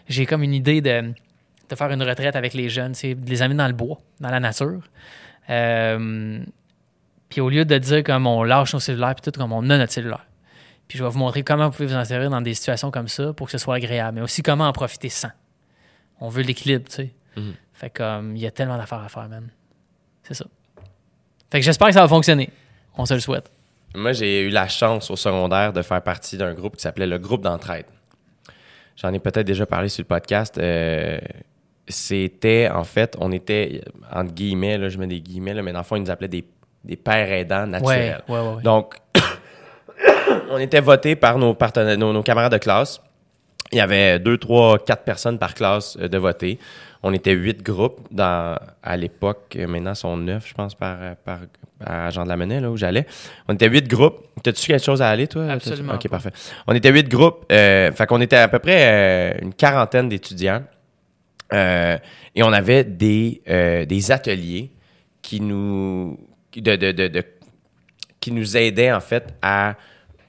j'ai 0.08 0.28
comme 0.28 0.44
une 0.44 0.54
idée 0.54 0.82
de, 0.82 1.12
de 1.70 1.76
faire 1.76 1.90
une 1.90 2.04
retraite 2.04 2.36
avec 2.36 2.54
les 2.54 2.70
jeunes, 2.70 2.94
c'est 2.94 3.16
de 3.16 3.28
les 3.28 3.42
amener 3.42 3.58
dans 3.58 3.66
le 3.66 3.74
bois, 3.74 3.98
dans 4.20 4.30
la 4.30 4.40
nature. 4.40 4.84
Euh, 5.50 6.40
puis 7.30 7.42
au 7.42 7.50
lieu 7.50 7.66
de 7.66 7.78
dire 7.80 8.04
comme 8.04 8.28
on 8.28 8.44
lâche 8.44 8.76
nos 8.76 8.80
cellulaires, 8.80 9.16
puis 9.16 9.32
tout 9.32 9.40
comme 9.40 9.54
on 9.54 9.68
a 9.72 9.78
notre 9.80 9.92
cellulaire. 9.92 10.28
Puis 10.88 11.00
je 11.00 11.04
vais 11.04 11.10
vous 11.10 11.18
montrer 11.18 11.42
comment 11.42 11.66
vous 11.68 11.76
pouvez 11.76 11.88
vous 11.88 11.96
en 11.96 12.06
servir 12.06 12.30
dans 12.30 12.42
des 12.42 12.54
situations 12.54 12.92
comme 12.92 13.08
ça 13.08 13.34
pour 13.34 13.48
que 13.48 13.52
ce 13.54 13.58
soit 13.58 13.74
agréable, 13.74 14.18
mais 14.18 14.22
aussi 14.22 14.44
comment 14.44 14.68
en 14.68 14.72
profiter 14.72 15.10
sans. 15.10 15.32
On 16.20 16.30
veut 16.30 16.44
l'équilibre, 16.44 16.86
tu 16.90 16.96
sais. 16.96 17.14
Mhm. 17.38 17.54
Fait 17.74 17.90
comme, 17.90 18.36
il 18.36 18.42
y 18.44 18.46
a 18.46 18.52
tellement 18.52 18.78
d'affaires 18.78 19.02
à 19.02 19.10
faire, 19.10 19.28
man. 19.30 19.50
C'est 20.30 20.36
ça. 20.36 20.46
Fait 21.52 21.60
que 21.60 21.66
j'espère 21.66 21.88
que 21.88 21.94
ça 21.94 22.02
va 22.02 22.08
fonctionner. 22.08 22.50
On 22.96 23.06
se 23.06 23.14
le 23.16 23.20
souhaite. 23.20 23.50
Moi, 23.96 24.14
j'ai 24.14 24.44
eu 24.44 24.50
la 24.50 24.68
chance 24.68 25.10
au 25.10 25.16
secondaire 25.16 25.74
de 25.74 25.82
faire 25.82 26.02
partie 26.02 26.38
d'un 26.38 26.54
groupe 26.54 26.76
qui 26.76 26.84
s'appelait 26.84 27.08
le 27.08 27.18
groupe 27.18 27.42
d'entraide. 27.42 27.86
J'en 28.96 29.12
ai 29.14 29.20
peut-être 29.20 29.48
déjà 29.48 29.66
parlé 29.66 29.90
sur 29.90 30.04
le 30.04 30.08
podcast. 30.08 30.58
Euh, 30.58 31.18
c'était, 31.88 32.70
en 32.70 32.84
fait, 32.84 33.16
on 33.20 33.32
était, 33.32 33.82
entre 34.14 34.34
guillemets, 34.34 34.78
là, 34.78 34.90
je 34.90 34.98
mets 35.00 35.08
des 35.08 35.22
guillemets, 35.22 35.56
là, 35.56 35.64
mais 35.64 35.72
dans 35.72 35.80
le 35.80 35.86
fond, 35.86 35.96
ils 35.96 36.04
nous 36.04 36.12
appelaient 36.12 36.28
des, 36.28 36.46
des 36.84 36.98
pères 36.98 37.32
aidants 37.32 37.66
naturels. 37.66 38.22
ouais, 38.28 38.40
ouais. 38.40 38.56
ouais. 38.56 38.62
Donc, 38.62 38.96
on 40.52 40.60
était 40.60 40.82
votés 40.82 41.16
par 41.16 41.40
nos, 41.40 41.56
partenaires, 41.56 41.98
nos, 41.98 42.14
nos 42.14 42.22
camarades 42.22 42.52
de 42.52 42.58
classe. 42.60 43.02
Il 43.72 43.78
y 43.78 43.82
avait 43.82 44.20
deux, 44.20 44.38
trois, 44.38 44.78
quatre 44.78 45.04
personnes 45.04 45.40
par 45.40 45.56
classe 45.56 45.98
euh, 46.00 46.08
de 46.08 46.18
voter. 46.18 46.60
On 47.02 47.14
était 47.14 47.32
huit 47.34 47.64
groupes 47.64 48.08
dans, 48.12 48.58
à 48.84 48.98
l'époque. 48.98 49.56
euh, 49.58 49.68
Maintenant, 49.68 49.94
ils 49.94 49.96
sont 49.96 50.18
neuf, 50.18 50.48
je 50.50 50.54
pense, 50.54 50.76
par, 50.76 50.98
par, 51.24 51.40
à 51.80 52.10
Jean 52.10 52.24
de 52.26 52.30
la 52.30 52.36
Menet, 52.36 52.60
là 52.60 52.70
où 52.70 52.76
j'allais. 52.76 53.06
On 53.48 53.54
était 53.54 53.70
huit 53.70 53.88
groupes. 53.88 54.26
T'as-tu 54.44 54.68
quelque 54.68 54.84
chose 54.84 55.02
à 55.02 55.10
aller, 55.10 55.28
toi? 55.28 55.48
Absolument 55.50 55.94
OK, 55.94 56.04
pas. 56.04 56.10
parfait. 56.10 56.32
On 56.68 56.74
était 56.76 56.92
huit 56.92 57.08
groupes. 57.08 57.46
Euh, 57.52 57.92
fait 57.94 58.06
qu'on 58.06 58.20
était 58.20 58.36
à 58.36 58.48
peu 58.50 58.60
près 58.60 58.82
euh, 58.82 59.40
une 59.42 59.54
quarantaine 59.54 60.10
d'étudiants. 60.10 60.64
Euh, 61.54 61.98
et 62.36 62.44
on 62.44 62.52
avait 62.52 62.84
des, 62.84 63.42
des 63.88 64.12
ateliers 64.12 64.72
qui 65.22 65.40
nous, 65.40 66.20
de, 66.56 66.76
de, 66.76 66.92
de, 66.92 67.08
de- 67.08 67.24
qui 68.20 68.32
nous 68.34 68.58
aidaient, 68.58 68.92
en 68.92 69.00
fait, 69.00 69.34
à 69.42 69.76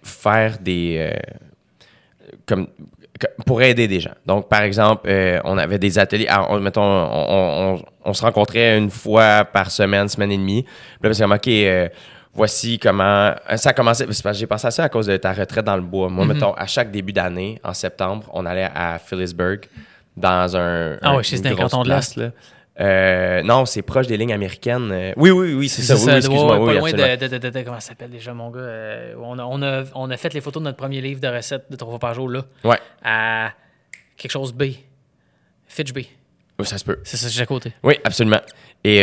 faire 0.03 0.59
des... 0.59 1.13
comme 2.47 2.69
pour 3.47 3.61
aider 3.63 3.87
des 3.89 4.01
gens. 4.01 4.15
Donc, 4.27 4.49
par 4.49 4.63
exemple, 4.63 5.03
euh, 5.09 5.41
on 5.45 5.59
avait 5.59 5.79
des 5.79 5.99
ateliers. 5.99 6.27
ah, 6.29 6.47
on- 6.51 6.61
mettons, 6.61 6.83
on, 6.83 7.75
on- 7.77 7.83
on- 8.05 8.13
se 8.15 8.23
rencontrait 8.23 8.79
une 8.79 8.91
fois 8.91 9.45
par 9.45 9.71
semaine, 9.71 10.09
semaine 10.09 10.33
et 10.33 10.37
demie. 10.39 10.63
Puis 10.63 11.09
là, 11.09 11.15
c'est 11.15 11.23
comme, 11.23 11.33
OK, 11.33 11.49
euh, 11.49 11.89
voici 12.35 12.79
comment. 12.79 13.33
Ça 13.57 13.71
a 13.71 13.73
commencé. 13.73 14.05
parce 14.07 14.23
que 14.23 14.33
J'ai 14.33 14.47
pensé 14.47 14.67
à 14.67 14.71
ça 14.71 14.85
à 14.85 14.89
cause 14.89 15.07
de 15.07 15.17
ta 15.17 15.33
retraite 15.33 15.65
dans 15.65 15.77
le 15.77 15.83
bois. 15.83 16.09
Moi, 16.09 16.25
mettons, 16.35 16.53
à 16.55 16.67
chaque 16.67 16.91
début 16.91 17.13
d'année, 17.13 17.61
en 17.65 17.75
septembre, 17.75 18.27
on 18.33 18.47
allait 18.47 18.69
à 18.75 18.99
Phillipsburg 18.99 19.61
dans 20.17 20.57
un. 20.57 20.97
Ah 21.03 21.11
un- 21.11 21.17
une 21.19 21.25
c'est 21.25 21.55
grosse 21.55 21.71
canton 21.73 21.83
de. 21.85 21.89
Euh, 22.81 23.43
non, 23.43 23.67
c'est 23.67 23.83
proche 23.83 24.07
des 24.07 24.17
lignes 24.17 24.33
américaines. 24.33 24.91
Euh, 24.91 25.13
Oui, 25.17 25.31
oui, 25.31 25.53
oui, 25.55 25.69
c'est 25.69 25.83
ça. 25.83 25.95
Oui, 25.97 26.01
oui, 26.01 26.07
ouais, 26.13 26.17
excuse-moi. 26.19 26.57
pas 26.57 26.63
oui, 26.63 26.75
loin 26.79 26.93
de, 26.93 27.17
de, 27.17 27.27
de- 27.29 27.39
de- 27.39 27.51
de- 27.51 27.63
Comment 27.63 27.81
ça 27.81 27.89
s'appelle 27.89 28.11
déjà, 28.11 28.33
mon 28.33 28.51
gars? 28.51 28.61
Euh, 28.61 29.15
on, 29.21 29.39
a, 29.39 29.45
on, 29.45 29.63
a, 29.63 29.85
on 29.95 30.11
a 30.11 30.17
fait 30.17 30.33
les 30.33 30.41
photos 30.41 30.63
de 30.63 30.65
notre 30.65 30.79
premier 30.79 31.01
livre 31.01 31.21
de 31.21 31.29
recettes 31.29 31.67
de 31.71 31.77
trois 31.77 31.91
fois 31.93 31.99
par 31.99 32.15
jour, 32.15 32.29
là, 32.31 32.45
Ouais, 32.65 32.79
à 33.03 33.53
quelque 34.17 34.33
chose 34.33 34.53
B. 34.55 34.65
Fitch 35.67 35.93
B. 35.93 35.99
Oui, 36.59 36.67
ça 36.67 36.79
se 36.79 36.85
peut. 36.85 36.99
C'est 37.05 37.17
ça, 37.17 37.29
c'est 37.29 37.41
à 37.43 37.47
côté. 37.47 37.73
Oui, 37.83 37.95
absolument. 38.05 38.41
Et, 38.83 38.97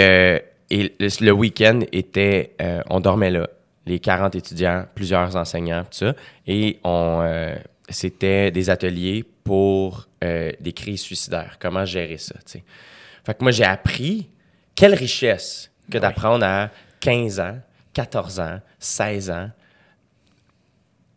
et 0.69 0.95
le, 0.99 1.25
le 1.25 1.31
week-end 1.31 1.79
était, 1.91 2.55
on 2.89 2.99
dormait 2.99 3.31
là, 3.31 3.47
les 3.85 3.99
40 3.99 4.35
étudiants, 4.35 4.85
plusieurs 4.95 5.35
enseignants, 5.35 5.83
tout 5.83 5.97
ça, 5.99 6.13
et 6.45 6.79
on, 6.83 7.53
c'était 7.89 8.51
des 8.51 8.69
ateliers 8.69 9.23
pour 9.43 10.07
des 10.21 10.73
crises 10.75 11.01
suicidaires, 11.01 11.57
comment 11.59 11.85
gérer 11.85 12.17
ça, 12.17 12.35
tu 12.45 12.59
sais? 12.59 12.63
Fait 13.27 13.33
que 13.37 13.43
moi, 13.43 13.51
j'ai 13.51 13.65
appris 13.65 14.29
quelle 14.73 14.93
richesse 14.95 15.69
que 15.91 15.97
d'apprendre 15.97 16.45
à 16.45 16.69
15 17.01 17.41
ans, 17.41 17.59
14 17.91 18.39
ans, 18.39 18.61
16 18.79 19.31
ans, 19.31 19.49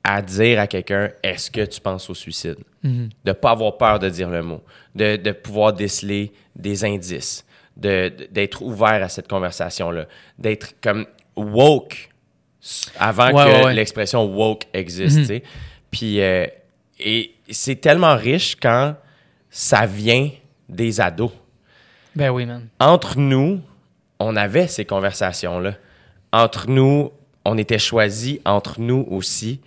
à 0.03 0.20
dire 0.20 0.59
à 0.59 0.66
quelqu'un, 0.66 1.11
est-ce 1.23 1.53
que 1.53 1.65
tu 1.65 1.81
penses 1.81 2.11
au 2.11 2.15
suicide? 2.15 2.57
De 2.82 3.09
ne 3.27 3.32
pas 3.32 3.53
avoir 3.53 3.77
peur 3.77 4.01
de 4.01 4.09
dire 4.09 4.28
le 4.28 4.43
mot, 4.43 4.61
de, 4.97 5.15
de 5.15 5.31
pouvoir 5.31 5.73
déceler 5.73 6.32
des 6.57 6.85
indices, 6.85 7.47
de- 7.77 8.12
d'être 8.28 8.61
ouvert 8.62 9.05
à 9.05 9.09
cette 9.09 9.28
conversation-là, 9.28 10.07
d'être 10.37 10.81
comme 10.81 11.07
woke 11.37 12.09
avant 12.99 13.27
Ouais, 13.27 13.45
que 13.45 13.49
ouais, 13.59 13.65
ouais. 13.66 13.74
l'expression 13.74 14.24
woke 14.24 14.65
existe. 14.73 15.27
sais. 15.27 15.45
Puis, 15.93 16.20
euh, 16.20 16.45
et 16.99 17.35
c'est 17.51 17.77
tellement 17.81 18.16
riche 18.16 18.57
quand 18.61 18.97
ça 19.49 19.87
vient 19.87 20.28
des 20.69 21.01
ados 21.01 21.31
Ben 22.15 22.31
oui, 22.31 22.47
man. 22.47 22.69
entre 22.81 23.19
nous, 23.19 23.61
on 24.19 24.37
avait 24.37 24.66
ces 24.66 24.85
conversations-là. 24.85 25.74
Entre 26.32 26.69
nous, 26.69 27.12
on 27.45 27.57
était 27.57 27.78
choisis 27.78 28.39
entre 28.45 28.81
nous 28.81 29.07
aussi, 29.11 29.61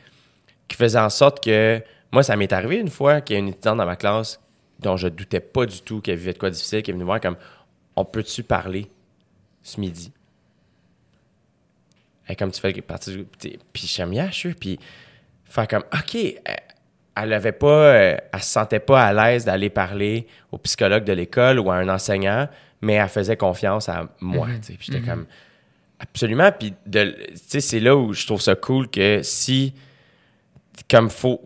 qui 0.68 0.78
faisait 0.78 1.00
en 1.00 1.10
sorte 1.10 1.44
que 1.44 1.82
moi, 2.12 2.24
ça 2.24 2.36
m'est 2.36 2.54
arrivé 2.54 2.78
une 2.78 2.90
fois 2.90 3.22
qu'il 3.22 3.34
y 3.36 3.38
a 3.38 3.40
une 3.40 3.50
étudiante 3.50 3.78
dans 3.78 3.86
ma 3.86 3.96
classe 3.96 4.40
dont 4.80 4.98
je 4.98 5.08
doutais 5.08 5.40
pas 5.40 5.66
du 5.66 5.82
tout 5.82 6.02
qu'elle 6.02 6.18
vivait 6.18 6.34
de 6.34 6.38
quoi 6.38 6.50
difficile, 6.50 6.84
qui 6.84 6.92
est 6.92 6.94
venue 6.94 7.04
me 7.04 7.08
voir 7.08 7.22
comme 7.22 7.38
on 7.96 8.06
peut-tu 8.06 8.44
parler 8.44 8.90
ce 9.64 9.80
midi? 9.80 10.12
Et 12.30 12.36
comme 12.36 12.52
tu 12.52 12.62
fais 12.62 12.74
partie 12.82 13.16
du 13.16 13.26
puis 13.74 13.88
je 13.88 14.32
suis. 14.32 14.54
Puis 14.54 14.80
faire 15.46 15.68
comme 15.68 15.84
OK, 15.94 16.18
elle- 17.16 17.34
avait 17.34 17.52
pas, 17.52 17.68
euh, 17.68 18.18
elle 18.34 18.40
se 18.42 18.50
sentait 18.52 18.80
pas 18.80 19.04
à 19.06 19.14
l'aise 19.14 19.46
d'aller 19.46 19.70
parler 19.70 20.28
au 20.52 20.58
psychologue 20.58 21.04
de 21.04 21.14
l'école 21.14 21.60
ou 21.60 21.70
à 21.72 21.76
un 21.76 21.90
enseignant, 21.90 22.48
mais 22.82 22.94
elle 22.94 23.08
faisait 23.10 23.38
confiance 23.38 23.90
à 23.90 24.08
moi. 24.20 24.48
sais. 24.62 24.74
Puis 24.74 24.88
j'étais 24.92 25.06
comme 25.08 25.26
absolument. 26.00 26.52
Puis 26.52 26.74
de- 26.86 27.16
tu 27.32 27.38
sais, 27.48 27.62
c'est 27.62 27.80
là 27.80 27.96
où 27.96 28.14
je 28.14 28.26
trouve 28.26 28.42
ça 28.42 28.56
cool 28.56 28.90
que 28.90 29.22
si 29.24 29.74
comme 30.90 31.10
faut 31.10 31.40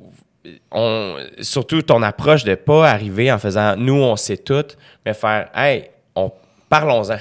on, 0.71 1.17
surtout 1.41 1.81
ton 1.81 2.01
approche 2.01 2.45
de 2.45 2.55
pas 2.55 2.89
arriver 2.89 3.29
en 3.31 3.37
faisant 3.37 3.75
nous 3.75 3.95
on 4.01 4.15
sait 4.15 4.37
tout, 4.37 4.63
mais 5.05 5.13
faire 5.13 5.49
hey, 5.53 5.89
on 6.15 6.31
parlons-en. 6.69 7.17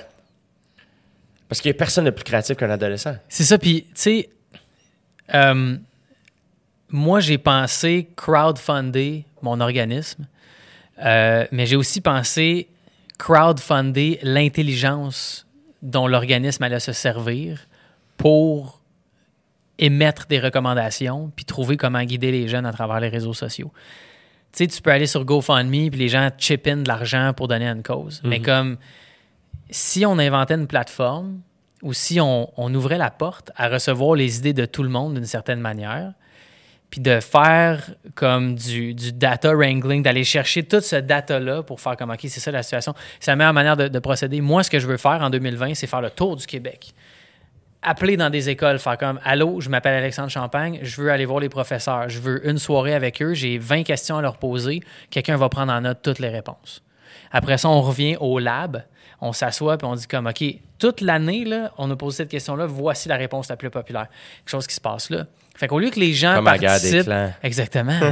Parce 1.48 1.60
qu'il 1.60 1.70
n'y 1.70 1.76
a 1.76 1.78
personne 1.78 2.04
de 2.04 2.10
plus 2.10 2.24
créatif 2.24 2.56
qu'un 2.56 2.70
adolescent. 2.70 3.16
C'est 3.28 3.44
ça, 3.44 3.58
puis 3.58 3.82
tu 3.88 3.90
sais, 3.94 4.28
euh, 5.34 5.76
moi 6.90 7.20
j'ai 7.20 7.38
pensé 7.38 8.08
crowdfunder 8.16 9.24
mon 9.42 9.60
organisme, 9.60 10.26
euh, 11.04 11.46
mais 11.52 11.66
j'ai 11.66 11.76
aussi 11.76 12.00
pensé 12.00 12.68
crowdfunder 13.18 14.18
l'intelligence 14.22 15.46
dont 15.82 16.06
l'organisme 16.06 16.62
allait 16.62 16.80
se 16.80 16.92
servir 16.92 17.66
pour 18.16 18.80
émettre 19.78 20.26
des 20.26 20.40
recommandations 20.40 21.30
puis 21.34 21.44
trouver 21.44 21.76
comment 21.76 22.02
guider 22.02 22.30
les 22.32 22.48
jeunes 22.48 22.66
à 22.66 22.72
travers 22.72 23.00
les 23.00 23.08
réseaux 23.08 23.34
sociaux. 23.34 23.72
Tu 24.52 24.64
sais, 24.64 24.66
tu 24.68 24.80
peux 24.80 24.90
aller 24.90 25.06
sur 25.06 25.24
GoFundMe 25.24 25.90
puis 25.90 25.98
les 25.98 26.08
gens 26.08 26.30
chip 26.38 26.66
in 26.66 26.78
de 26.78 26.88
l'argent 26.88 27.32
pour 27.34 27.48
donner 27.48 27.68
à 27.68 27.72
une 27.72 27.82
cause. 27.82 28.22
Mais 28.24 28.40
comme 28.40 28.78
si 29.70 30.06
on 30.06 30.18
inventait 30.18 30.54
une 30.54 30.66
plateforme 30.66 31.40
ou 31.82 31.92
si 31.92 32.20
on, 32.20 32.50
on 32.56 32.74
ouvrait 32.74 32.96
la 32.96 33.10
porte 33.10 33.50
à 33.56 33.68
recevoir 33.68 34.14
les 34.14 34.38
idées 34.38 34.54
de 34.54 34.64
tout 34.64 34.82
le 34.82 34.88
monde 34.88 35.14
d'une 35.14 35.26
certaine 35.26 35.60
manière, 35.60 36.14
puis 36.90 37.00
de 37.00 37.20
faire 37.20 37.90
comme 38.14 38.54
du, 38.54 38.94
data 38.94 39.54
wrangling, 39.54 40.02
d'aller 40.02 40.24
chercher 40.24 40.62
tout 40.62 40.80
ce 40.80 40.96
data-là 40.96 41.62
pour 41.62 41.80
faire 41.80 41.96
comme, 41.96 42.10
OK, 42.10 42.20
c'est 42.22 42.40
ça 42.40 42.50
la 42.50 42.62
situation. 42.62 42.94
C'est 43.20 43.30
la 43.30 43.36
meilleure 43.36 43.52
manière 43.52 43.76
de, 43.76 43.88
de 43.88 43.98
procéder. 43.98 44.40
Moi, 44.40 44.62
ce 44.62 44.70
que 44.70 44.78
je 44.78 44.86
veux 44.86 44.96
faire 44.96 45.20
en 45.22 45.30
2020, 45.30 45.74
c'est 45.74 45.86
faire 45.86 46.00
le 46.00 46.10
tour 46.10 46.36
du 46.36 46.46
Québec. 46.46 46.94
Appeler 47.82 48.16
dans 48.16 48.30
des 48.30 48.48
écoles, 48.48 48.78
faire 48.78 48.98
comme, 48.98 49.20
Allô, 49.24 49.60
je 49.60 49.68
m'appelle 49.68 49.94
Alexandre 49.94 50.30
Champagne, 50.30 50.78
je 50.82 51.00
veux 51.00 51.10
aller 51.10 51.24
voir 51.24 51.40
les 51.40 51.48
professeurs, 51.48 52.08
je 52.08 52.20
veux 52.20 52.48
une 52.48 52.58
soirée 52.58 52.94
avec 52.94 53.22
eux, 53.22 53.34
j'ai 53.34 53.58
20 53.58 53.82
questions 53.84 54.16
à 54.16 54.22
leur 54.22 54.38
poser, 54.38 54.80
quelqu'un 55.10 55.36
va 55.36 55.48
prendre 55.48 55.72
en 55.72 55.80
note 55.82 55.98
toutes 56.02 56.18
les 56.18 56.30
réponses. 56.30 56.82
Après 57.30 57.58
ça, 57.58 57.68
on 57.68 57.82
revient 57.82 58.16
au 58.18 58.38
lab, 58.38 58.82
on 59.20 59.32
s'assoit 59.32 59.78
puis 59.78 59.86
on 59.86 59.94
dit 59.94 60.06
comme, 60.06 60.26
OK, 60.26 60.44
toute 60.78 61.00
l'année, 61.00 61.44
là, 61.44 61.72
on 61.78 61.90
a 61.90 61.96
posé 61.96 62.18
cette 62.18 62.28
question-là, 62.30 62.66
voici 62.66 63.08
la 63.08 63.16
réponse 63.16 63.48
la 63.48 63.56
plus 63.56 63.70
populaire. 63.70 64.06
Quelque 64.38 64.50
chose 64.50 64.66
qui 64.66 64.74
se 64.74 64.80
passe 64.80 65.10
là. 65.10 65.26
Fait 65.54 65.68
qu'au 65.68 65.78
lieu 65.78 65.90
que 65.90 65.98
les 66.00 66.12
gens 66.12 66.34
Comme 66.36 66.44
participent... 66.44 67.06
Exactement. 67.42 67.98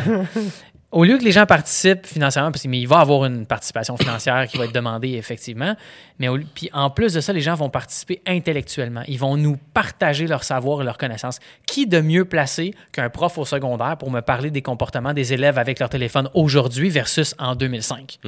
Au 0.92 1.02
lieu 1.02 1.18
que 1.18 1.24
les 1.24 1.32
gens 1.32 1.44
participent 1.44 2.06
financièrement, 2.06 2.52
parce 2.52 2.62
qu'il 2.62 2.86
va 2.86 2.98
y 2.98 3.00
avoir 3.00 3.24
une 3.24 3.46
participation 3.46 3.96
financière 3.96 4.46
qui 4.46 4.58
va 4.58 4.66
être 4.66 4.72
demandée 4.72 5.14
effectivement, 5.14 5.74
mais 6.20 6.28
au- 6.28 6.38
puis 6.54 6.70
en 6.72 6.88
plus 6.88 7.12
de 7.14 7.20
ça, 7.20 7.32
les 7.32 7.40
gens 7.40 7.56
vont 7.56 7.68
participer 7.68 8.22
intellectuellement. 8.28 9.02
Ils 9.08 9.18
vont 9.18 9.36
nous 9.36 9.56
partager 9.56 10.28
leur 10.28 10.44
savoir 10.44 10.82
et 10.82 10.84
leurs 10.84 10.96
connaissances. 10.96 11.40
Qui 11.66 11.88
de 11.88 12.00
mieux 12.00 12.24
placé 12.26 12.76
qu'un 12.92 13.10
prof 13.10 13.36
au 13.38 13.44
secondaire 13.44 13.96
pour 13.98 14.12
me 14.12 14.20
parler 14.20 14.52
des 14.52 14.62
comportements 14.62 15.12
des 15.14 15.32
élèves 15.32 15.58
avec 15.58 15.80
leur 15.80 15.88
téléphone 15.88 16.28
aujourd'hui 16.32 16.90
versus 16.90 17.34
en 17.40 17.56
2005? 17.56 18.20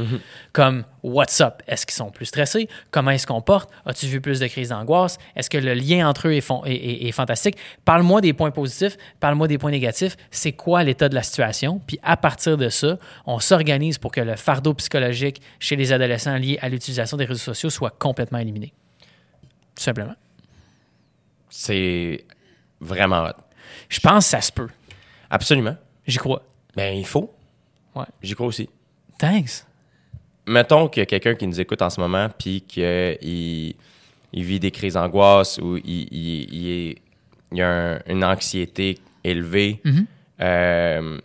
Comme 0.52 0.82
What's 1.08 1.40
up? 1.40 1.62
Est-ce 1.68 1.86
qu'ils 1.86 1.94
sont 1.94 2.10
plus 2.10 2.26
stressés? 2.26 2.68
Comment 2.90 3.12
ils 3.12 3.20
se 3.20 3.26
comportent? 3.28 3.70
As-tu 3.86 4.06
vu 4.06 4.20
plus 4.20 4.40
de 4.40 4.46
crises 4.48 4.70
d'angoisse? 4.70 5.18
Est-ce 5.36 5.48
que 5.48 5.56
le 5.58 5.72
lien 5.74 6.08
entre 6.08 6.26
eux 6.26 6.32
est, 6.32 6.40
fon- 6.40 6.64
est- 6.64 6.72
est- 6.74 7.06
est 7.06 7.12
fantastique? 7.12 7.56
Parle-moi 7.84 8.20
des 8.20 8.32
points 8.32 8.50
positifs, 8.50 8.96
parle-moi 9.20 9.46
des 9.46 9.56
points 9.56 9.70
négatifs. 9.70 10.16
C'est 10.32 10.52
quoi 10.52 10.82
l'état 10.82 11.08
de 11.08 11.14
la 11.14 11.22
situation? 11.22 11.80
Puis 11.86 12.00
à 12.02 12.16
partir 12.16 12.56
de 12.56 12.68
ça, 12.70 12.98
on 13.24 13.38
s'organise 13.38 13.98
pour 13.98 14.10
que 14.10 14.20
le 14.20 14.34
fardeau 14.36 14.74
psychologique 14.74 15.40
chez 15.60 15.76
les 15.76 15.92
adolescents 15.92 16.36
lié 16.38 16.58
à 16.60 16.68
l'utilisation 16.68 17.16
des 17.16 17.24
réseaux 17.24 17.38
sociaux 17.38 17.70
soit 17.70 17.90
complètement 17.98 18.38
éliminé. 18.38 18.72
Tout 19.76 19.82
simplement. 19.84 20.14
C'est 21.50 22.24
vraiment 22.80 23.24
hot. 23.24 23.32
Je 23.88 24.00
pense 24.00 24.24
que 24.24 24.30
ça 24.30 24.40
se 24.40 24.50
peut. 24.52 24.68
Absolument. 25.30 25.76
J'y 26.06 26.18
crois. 26.18 26.42
Ben, 26.74 26.96
il 26.96 27.06
faut. 27.06 27.32
Ouais. 27.94 28.04
J'y 28.22 28.34
crois 28.34 28.46
aussi. 28.46 28.68
Thanks. 29.18 29.65
Mettons 30.46 30.88
qu'il 30.88 31.00
y 31.00 31.02
a 31.02 31.06
quelqu'un 31.06 31.34
qui 31.34 31.46
nous 31.46 31.60
écoute 31.60 31.82
en 31.82 31.90
ce 31.90 32.00
moment, 32.00 32.28
puis 32.38 32.60
qu'il 32.62 33.74
il 34.32 34.44
vit 34.44 34.60
des 34.60 34.70
crises 34.70 34.94
d'angoisse 34.94 35.58
ou 35.58 35.76
il, 35.78 36.08
il- 36.12 36.54
il 36.54 36.68
est- 36.90 36.96
il 37.52 37.58
y 37.58 37.62
a 37.62 37.68
un- 37.94 37.98
une 38.08 38.24
anxiété 38.24 38.98
élevée. 39.24 39.80
Mhm. 39.84 40.06
Euh, 40.42 41.18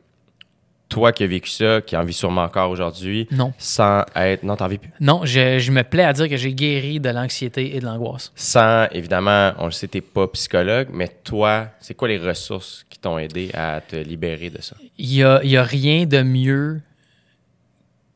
toi 0.88 1.12
qui 1.14 1.24
as 1.24 1.28
vécu 1.28 1.50
ça, 1.50 1.80
qui 1.82 1.96
en 1.96 2.04
vis 2.04 2.14
sûrement 2.14 2.44
encore 2.44 2.70
aujourd'hui, 2.70 3.28
Non. 3.32 3.54
sans 3.58 4.04
être. 4.16 4.44
Non, 4.44 4.56
t'en 4.58 4.68
vis 4.68 4.78
plus. 4.78 4.92
Non, 5.00 5.22
je, 5.24 5.58
je 5.58 5.72
me 5.72 5.84
plais 5.84 6.04
à 6.04 6.12
dire 6.14 6.28
que 6.28 6.36
j'ai 6.38 6.54
guéri 6.54 7.00
de 7.00 7.10
l'anxiété 7.10 7.76
et 7.76 7.80
de 7.80 7.86
l'angoisse. 7.86 8.32
Sans, 8.36 8.88
évidemment, 8.92 9.54
on 9.58 9.66
le 9.66 9.72
sait, 9.72 9.88
t'es 9.88 10.02
pas 10.02 10.28
psychologue, 10.28 10.90
mais 10.92 11.08
toi, 11.24 11.68
c'est 11.80 11.94
quoi 11.94 12.08
les 12.10 12.18
ressources 12.18 12.86
qui 12.90 13.00
t'ont 13.00 13.18
aidé 13.18 13.52
à 13.54 13.80
te 13.82 13.96
libérer 13.96 14.50
de 14.50 14.62
ça? 14.62 14.76
Il 14.98 15.24
a, 15.24 15.40
il 15.44 15.50
y 15.52 15.58
a 15.58 15.64
rien 15.64 16.06
de 16.06 16.22
mieux 16.24 16.82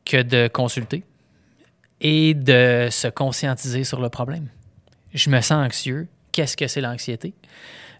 que 0.06 0.22
de 0.22 0.48
consulter 0.48 1.04
et 2.00 2.32
de 2.32 2.88
se 2.90 3.08
conscientiser 3.08 3.84
sur 3.84 4.00
le 4.00 4.08
problème. 4.08 4.48
Je 5.12 5.28
me 5.28 5.40
sens 5.40 5.66
anxieux. 5.66 6.08
Qu'est-ce 6.32 6.56
que 6.56 6.66
c'est 6.66 6.80
l'anxiété? 6.80 7.34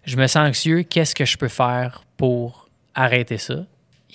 Je 0.03 0.17
me 0.17 0.25
sens 0.25 0.47
anxieux. 0.47 0.83
Qu'est-ce 0.83 1.13
que 1.13 1.25
je 1.25 1.37
peux 1.37 1.47
faire 1.47 2.03
pour 2.15 2.69
arrêter 2.95 3.37
ça? 3.37 3.65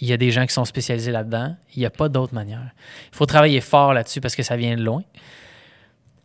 Il 0.01 0.09
y 0.09 0.13
a 0.13 0.17
des 0.17 0.31
gens 0.31 0.47
qui 0.47 0.55
sont 0.55 0.65
spécialisés 0.65 1.13
là-dedans. 1.13 1.55
Il 1.77 1.81
n'y 1.81 1.87
a 1.87 1.91
pas 1.91 2.09
d'autre 2.09 2.35
manière. 2.35 2.73
Il 3.13 3.17
faut 3.17 3.27
travailler 3.27 3.61
fort 3.61 3.93
là-dessus 3.93 4.21
parce 4.21 4.35
que 4.35 4.43
ça 4.43 4.57
vient 4.57 4.75
de 4.75 4.83
loin. 4.83 5.03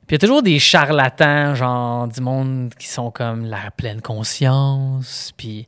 Puis 0.07 0.11
il 0.11 0.13
y 0.13 0.15
a 0.15 0.19
toujours 0.19 0.41
des 0.41 0.57
charlatans, 0.57 1.53
genre 1.53 2.07
du 2.07 2.21
monde 2.21 2.73
qui 2.79 2.87
sont 2.87 3.11
comme 3.11 3.45
la 3.45 3.71
pleine 3.71 4.01
conscience. 4.01 5.33
Puis 5.35 5.67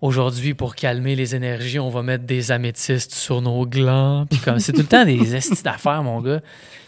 aujourd'hui, 0.00 0.54
pour 0.54 0.74
calmer 0.74 1.14
les 1.16 1.34
énergies, 1.34 1.78
on 1.78 1.90
va 1.90 2.02
mettre 2.02 2.24
des 2.24 2.52
améthystes 2.52 3.12
sur 3.14 3.40
nos 3.42 3.66
glands. 3.66 4.26
Puis 4.30 4.38
comme 4.38 4.58
c'est 4.60 4.72
tout 4.72 4.80
le 4.82 4.86
temps 4.86 5.04
des 5.04 5.34
estis 5.36 5.62
d'affaires, 5.62 6.02
mon 6.02 6.20
gars. 6.20 6.40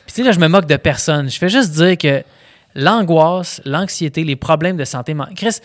Puis 0.06 0.14
tu 0.14 0.14
sais, 0.14 0.22
là, 0.22 0.32
je 0.32 0.38
me 0.40 0.48
moque 0.48 0.66
de 0.66 0.76
personne. 0.76 1.28
Je 1.30 1.38
fais 1.38 1.48
juste 1.48 1.72
dire 1.72 1.96
que 1.98 2.22
l'angoisse, 2.74 3.60
l'anxiété, 3.64 4.24
les 4.24 4.36
problèmes 4.36 4.76
de 4.76 4.84
santé 4.84 5.14
mentale. 5.14 5.34
Chris, 5.34 5.58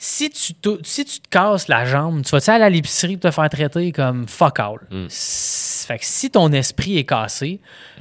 si 0.00 0.30
tu, 0.30 0.54
te- 0.54 0.78
si 0.84 1.04
tu 1.04 1.18
te 1.20 1.28
casses 1.28 1.66
la 1.66 1.84
jambe, 1.84 2.22
tu 2.22 2.30
vas-tu 2.30 2.50
aller 2.50 2.64
à 2.64 2.70
l'épicerie 2.70 3.16
pour 3.16 3.30
te 3.30 3.34
faire 3.34 3.48
traiter 3.48 3.90
comme 3.90 4.28
fuck 4.28 4.60
all? 4.60 4.78
S- 5.06 5.84
Fait 5.88 5.98
que 5.98 6.04
si 6.04 6.30
ton 6.30 6.52
esprit 6.52 6.98
est 6.98 7.04
cassé, 7.04 7.58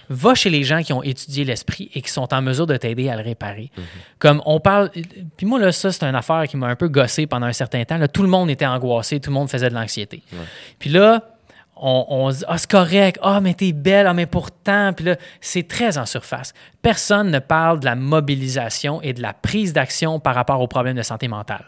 va 0.09 0.35
chez 0.35 0.49
les 0.49 0.63
gens 0.63 0.81
qui 0.81 0.93
ont 0.93 1.03
étudié 1.03 1.43
l'esprit 1.43 1.89
et 1.93 2.01
qui 2.01 2.11
sont 2.11 2.34
en 2.34 2.41
mesure 2.41 2.67
de 2.67 2.77
t'aider 2.77 3.09
à 3.09 3.15
le 3.15 3.23
réparer. 3.23 3.71
Comme 4.19 4.41
on 4.45 4.59
parle. 4.59 4.89
Puis 5.35 5.45
moi, 5.45 5.59
là, 5.59 5.71
ça, 5.71 5.91
c'est 5.91 6.05
une 6.05 6.15
affaire 6.15 6.47
qui 6.47 6.57
m'a 6.57 6.67
un 6.67 6.75
peu 6.75 6.88
gossé 6.88 7.27
pendant 7.27 7.47
un 7.47 7.53
certain 7.53 7.84
temps. 7.84 7.97
Là, 7.97 8.07
tout 8.07 8.23
le 8.23 8.29
monde 8.29 8.49
était 8.49 8.65
angoissé, 8.65 9.19
tout 9.19 9.29
le 9.29 9.35
monde 9.35 9.49
faisait 9.49 9.69
de 9.69 9.75
l'anxiété. 9.75 10.23
Puis 10.79 10.89
là, 10.89 11.23
on, 11.75 12.05
on 12.09 12.31
se 12.31 12.39
dit 12.39 12.45
Ah, 12.47 12.57
c'est 12.57 12.69
correct, 12.69 13.19
ah, 13.21 13.39
mais 13.41 13.53
t'es 13.53 13.71
belle, 13.71 14.07
ah, 14.07 14.13
mais 14.13 14.25
pourtant. 14.25 14.93
Puis 14.93 15.05
là, 15.05 15.15
c'est 15.41 15.67
très 15.67 15.97
en 15.97 16.05
surface. 16.05 16.53
Personne 16.81 17.29
ne 17.29 17.39
parle 17.39 17.79
de 17.79 17.85
la 17.85 17.95
mobilisation 17.95 19.01
et 19.01 19.13
de 19.13 19.21
la 19.21 19.34
prise 19.34 19.73
d'action 19.73 20.19
par 20.19 20.35
rapport 20.35 20.61
aux 20.61 20.67
problèmes 20.67 20.97
de 20.97 21.01
santé 21.01 21.27
mentale. 21.27 21.65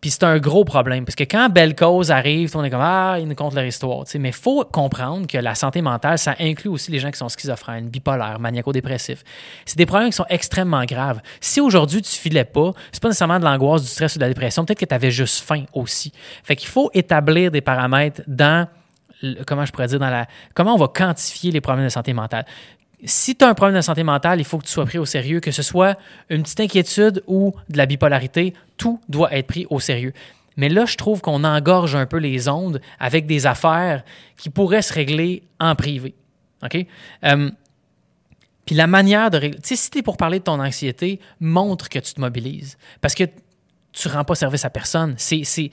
Puis 0.00 0.10
c'est 0.10 0.24
un 0.24 0.38
gros 0.38 0.64
problème 0.64 1.04
parce 1.04 1.16
que 1.16 1.24
quand 1.24 1.48
Belle 1.48 1.74
Cause 1.74 2.10
arrive, 2.10 2.54
on 2.56 2.62
est 2.62 2.70
comme 2.70 2.82
Ah, 2.82 3.16
ils 3.18 3.26
nous 3.26 3.34
comptent 3.34 3.54
leur 3.54 3.64
histoire. 3.64 4.04
Mais 4.18 4.28
il 4.28 4.34
faut 4.34 4.64
comprendre 4.64 5.26
que 5.26 5.38
la 5.38 5.54
santé 5.54 5.82
mentale, 5.82 6.18
ça 6.18 6.34
inclut 6.38 6.68
aussi 6.68 6.90
les 6.90 6.98
gens 6.98 7.10
qui 7.10 7.18
sont 7.18 7.28
schizophrènes, 7.28 7.88
bipolaires, 7.88 8.38
maniaco-dépressifs. 8.38 9.24
C'est 9.64 9.78
des 9.78 9.86
problèmes 9.86 10.10
qui 10.10 10.16
sont 10.16 10.26
extrêmement 10.28 10.84
graves. 10.84 11.20
Si 11.40 11.60
aujourd'hui 11.60 12.02
tu 12.02 12.12
filais 12.12 12.44
pas, 12.44 12.72
c'est 12.92 13.02
pas 13.02 13.08
nécessairement 13.08 13.38
de 13.38 13.44
l'angoisse, 13.44 13.82
du 13.82 13.88
stress 13.88 14.16
ou 14.16 14.18
de 14.18 14.24
la 14.24 14.28
dépression, 14.28 14.64
peut-être 14.64 14.80
que 14.80 14.84
tu 14.84 14.94
avais 14.94 15.10
juste 15.10 15.42
faim 15.42 15.64
aussi. 15.72 16.12
Fait 16.44 16.56
qu'il 16.56 16.68
faut 16.68 16.90
établir 16.92 17.50
des 17.50 17.60
paramètres 17.60 18.22
dans 18.26 18.68
comment 19.46 19.64
je 19.64 19.72
pourrais 19.72 19.86
dire 19.86 19.98
dans 19.98 20.10
la 20.10 20.26
comment 20.54 20.74
on 20.74 20.78
va 20.78 20.88
quantifier 20.88 21.50
les 21.50 21.60
problèmes 21.60 21.86
de 21.86 21.90
santé 21.90 22.12
mentale. 22.12 22.44
Si 23.04 23.36
tu 23.36 23.44
as 23.44 23.48
un 23.48 23.54
problème 23.54 23.76
de 23.76 23.82
santé 23.82 24.02
mentale, 24.02 24.40
il 24.40 24.44
faut 24.44 24.58
que 24.58 24.64
tu 24.64 24.72
sois 24.72 24.86
pris 24.86 24.98
au 24.98 25.04
sérieux, 25.04 25.40
que 25.40 25.50
ce 25.50 25.62
soit 25.62 25.98
une 26.30 26.42
petite 26.42 26.60
inquiétude 26.60 27.22
ou 27.26 27.54
de 27.68 27.76
la 27.76 27.86
bipolarité, 27.86 28.54
tout 28.76 29.00
doit 29.08 29.34
être 29.36 29.46
pris 29.46 29.66
au 29.70 29.80
sérieux. 29.80 30.12
Mais 30.56 30.70
là, 30.70 30.86
je 30.86 30.96
trouve 30.96 31.20
qu'on 31.20 31.44
engorge 31.44 31.94
un 31.94 32.06
peu 32.06 32.16
les 32.16 32.48
ondes 32.48 32.80
avec 32.98 33.26
des 33.26 33.46
affaires 33.46 34.02
qui 34.38 34.48
pourraient 34.48 34.80
se 34.82 34.92
régler 34.94 35.42
en 35.60 35.74
privé. 35.74 36.14
OK? 36.64 36.86
Euh, 37.24 37.50
puis 38.64 38.74
la 38.74 38.86
manière 38.86 39.30
de 39.30 39.36
régler. 39.36 39.60
Tu 39.60 39.68
sais, 39.68 39.76
si 39.76 39.90
tu 39.90 39.98
es 39.98 40.02
pour 40.02 40.16
parler 40.16 40.38
de 40.38 40.44
ton 40.44 40.58
anxiété, 40.58 41.20
montre 41.40 41.90
que 41.90 41.98
tu 41.98 42.14
te 42.14 42.20
mobilises. 42.20 42.78
Parce 43.02 43.14
que 43.14 43.24
tu 43.92 44.08
rends 44.08 44.24
pas 44.24 44.34
service 44.34 44.64
à 44.64 44.70
personne. 44.70 45.14
C'est 45.18 45.44
c'est- 45.44 45.70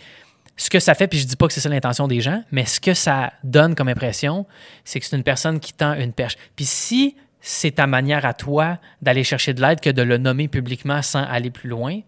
ce 0.55 0.69
que 0.69 0.79
ça 0.79 0.93
fait, 0.93 1.07
puis 1.07 1.19
je 1.19 1.25
dis 1.25 1.35
pas 1.35 1.47
que 1.47 1.53
c'est 1.53 1.61
ça 1.61 1.69
l'intention 1.69 2.07
des 2.07 2.21
gens, 2.21 2.43
mais 2.51 2.65
ce 2.65 2.79
que 2.79 2.93
ça 2.93 3.33
donne 3.43 3.75
comme 3.75 3.87
impression, 3.87 4.45
c'est 4.83 4.99
que 4.99 5.05
c'est 5.05 5.15
une 5.15 5.23
personne 5.23 5.59
qui 5.59 5.73
tend 5.73 5.93
une 5.95 6.13
perche. 6.13 6.37
Puis 6.55 6.65
si 6.65 7.15
c'est 7.41 7.71
ta 7.71 7.87
manière 7.87 8.25
à 8.25 8.33
toi 8.33 8.77
d'aller 9.01 9.23
chercher 9.23 9.53
de 9.53 9.61
l'aide 9.61 9.81
que 9.81 9.89
de 9.89 10.01
le 10.01 10.17
nommer 10.17 10.47
publiquement 10.47 11.01
sans 11.01 11.23
aller 11.23 11.49
plus 11.49 11.69
loin, 11.69 11.99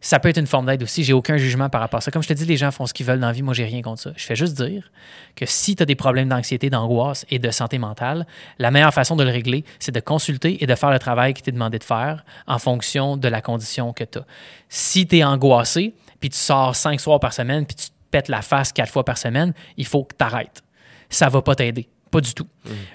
ça 0.00 0.18
peut 0.18 0.30
être 0.30 0.38
une 0.38 0.46
forme 0.46 0.66
d'aide 0.66 0.82
aussi. 0.82 1.04
J'ai 1.04 1.12
aucun 1.12 1.36
jugement 1.36 1.68
par 1.68 1.82
rapport 1.82 1.98
à 1.98 2.00
ça. 2.00 2.10
Comme 2.10 2.22
je 2.22 2.28
te 2.28 2.32
dis, 2.32 2.46
les 2.46 2.56
gens 2.56 2.70
font 2.70 2.86
ce 2.86 2.94
qu'ils 2.94 3.04
veulent 3.04 3.20
dans 3.20 3.26
la 3.26 3.32
vie. 3.34 3.42
Moi, 3.42 3.52
j'ai 3.52 3.66
rien 3.66 3.82
contre 3.82 4.00
ça. 4.00 4.12
Je 4.16 4.24
fais 4.24 4.36
juste 4.36 4.56
dire 4.56 4.90
que 5.36 5.44
si 5.44 5.76
tu 5.76 5.82
as 5.82 5.86
des 5.86 5.94
problèmes 5.94 6.28
d'anxiété, 6.28 6.70
d'angoisse 6.70 7.26
et 7.28 7.38
de 7.38 7.50
santé 7.50 7.76
mentale, 7.76 8.26
la 8.58 8.70
meilleure 8.70 8.94
façon 8.94 9.14
de 9.14 9.24
le 9.24 9.30
régler, 9.30 9.64
c'est 9.78 9.92
de 9.92 10.00
consulter 10.00 10.62
et 10.62 10.66
de 10.66 10.74
faire 10.74 10.90
le 10.90 10.98
travail 10.98 11.34
qui 11.34 11.42
t'est 11.42 11.52
demandé 11.52 11.78
de 11.78 11.84
faire 11.84 12.24
en 12.46 12.58
fonction 12.58 13.18
de 13.18 13.28
la 13.28 13.42
condition 13.42 13.92
que 13.92 14.04
tu 14.04 14.18
as. 14.18 14.24
Si 14.70 15.06
tu 15.06 15.18
es 15.18 15.24
angoissé, 15.24 15.94
puis 16.20 16.30
tu 16.30 16.38
sors 16.38 16.76
cinq 16.76 17.00
soirs 17.00 17.20
par 17.20 17.32
semaine, 17.32 17.66
puis 17.66 17.76
tu 17.76 17.86
te 17.88 17.94
pètes 18.10 18.28
la 18.28 18.42
face 18.42 18.72
quatre 18.72 18.92
fois 18.92 19.04
par 19.04 19.18
semaine, 19.18 19.52
il 19.76 19.86
faut 19.86 20.04
que 20.04 20.14
tu 20.16 20.24
arrêtes. 20.24 20.62
Ça 21.08 21.28
va 21.28 21.42
pas 21.42 21.54
t'aider. 21.54 21.88
Pas 22.10 22.20
du 22.20 22.34
tout. 22.34 22.46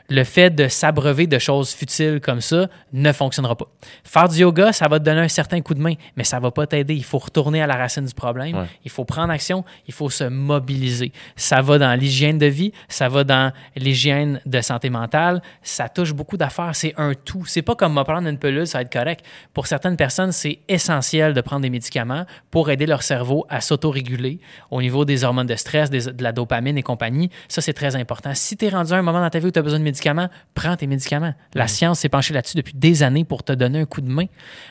Le 0.10 0.24
fait 0.26 0.50
de 0.50 0.68
s'abreuver 0.68 1.26
de 1.26 1.40
choses 1.40 1.72
futiles 1.74 2.20
comme 2.22 2.42
ça 2.42 2.68
ne 2.94 3.12
fonctionnera 3.14 3.56
pas. 3.56 3.66
Faire 4.04 4.28
du 4.30 4.40
yoga, 4.40 4.74
ça 4.74 4.88
va 4.88 5.00
te 5.00 5.06
donner 5.06 5.22
un 5.22 5.28
certain 5.30 5.62
coup 5.62 5.74
de 5.74 5.80
main, 5.82 5.94
mais 6.18 6.24
ça 6.24 6.40
va 6.40 6.52
pas 6.52 6.68
t'aider. 6.68 6.94
Il 6.96 7.04
faut 7.04 7.18
retourner 7.18 7.62
à 7.62 7.68
la 7.68 7.76
racine 7.76 8.06
du 8.06 8.14
problème. 8.14 8.56
Ouais. 8.58 8.66
Il 8.84 8.92
faut 8.92 9.06
prendre 9.06 9.32
action. 9.32 9.64
Il 9.88 9.94
faut 9.94 10.10
se 10.10 10.26
mobiliser. 10.26 11.12
Ça 11.36 11.62
va 11.62 11.78
dans 11.78 11.98
l'hygiène 12.00 12.38
de 12.38 12.46
vie, 12.46 12.72
ça 12.90 13.08
va 13.10 13.24
dans 13.24 13.52
l'hygiène 13.76 14.42
de 14.46 14.62
santé 14.62 14.90
mentale. 14.90 15.42
Ça 15.64 15.88
touche 15.90 16.14
beaucoup 16.14 16.38
d'affaires. 16.38 16.72
C'est 16.76 16.94
un 16.98 17.14
tout. 17.14 17.46
C'est 17.46 17.62
pas 17.62 17.76
comme 17.76 17.94
me 17.94 18.04
prendre 18.04 18.28
une 18.28 18.38
pilule, 18.38 18.68
ça 18.68 18.80
va 18.80 18.82
être 18.84 18.92
correct. 18.92 19.26
Pour 19.54 19.68
certaines 19.68 19.96
personnes, 19.98 20.32
c'est 20.34 20.60
essentiel 20.68 21.34
de 21.34 21.42
prendre 21.42 21.62
des 21.62 21.70
médicaments 21.70 22.26
pour 22.52 22.70
aider 22.70 22.86
leur 22.86 23.02
cerveau 23.02 23.46
à 23.50 23.62
s'autoréguler 23.62 24.40
au 24.72 24.82
niveau 24.82 25.06
des 25.06 25.24
hormones 25.24 25.48
de 25.48 25.56
stress, 25.56 25.90
des- 25.90 26.12
de 26.12 26.24
la 26.24 26.32
dopamine 26.32 26.78
et 26.78 26.84
compagnie. 26.84 27.30
Ça, 27.48 27.62
c'est 27.62 27.74
très 27.74 27.96
important. 27.96 28.34
Si 28.36 28.58
tu 28.58 28.66
es 28.66 28.70
rendu 28.70 28.94
un 28.94 29.02
moment 29.06 29.22
dans 29.22 29.30
ta 29.30 29.40
vie 29.40 29.48
où 29.48 29.52
tu 29.52 29.60
as 29.60 29.61
besoin 29.61 29.80
de 29.80 29.84
médicaments, 29.84 30.30
prends 30.53 30.76
tes 30.76 30.88
médicaments. 30.88 31.34
La 31.53 31.68
science 31.68 31.99
s'est 31.99 32.10
penchée 32.10 32.34
là-dessus 32.34 32.57
depuis 32.57 32.73
des 32.73 33.03
années 33.03 33.23
pour 33.23 33.44
te 33.44 33.53
donner 33.53 33.80
un 33.80 33.86
coup 33.86 34.02
de 34.02 34.10
main. 34.10 34.26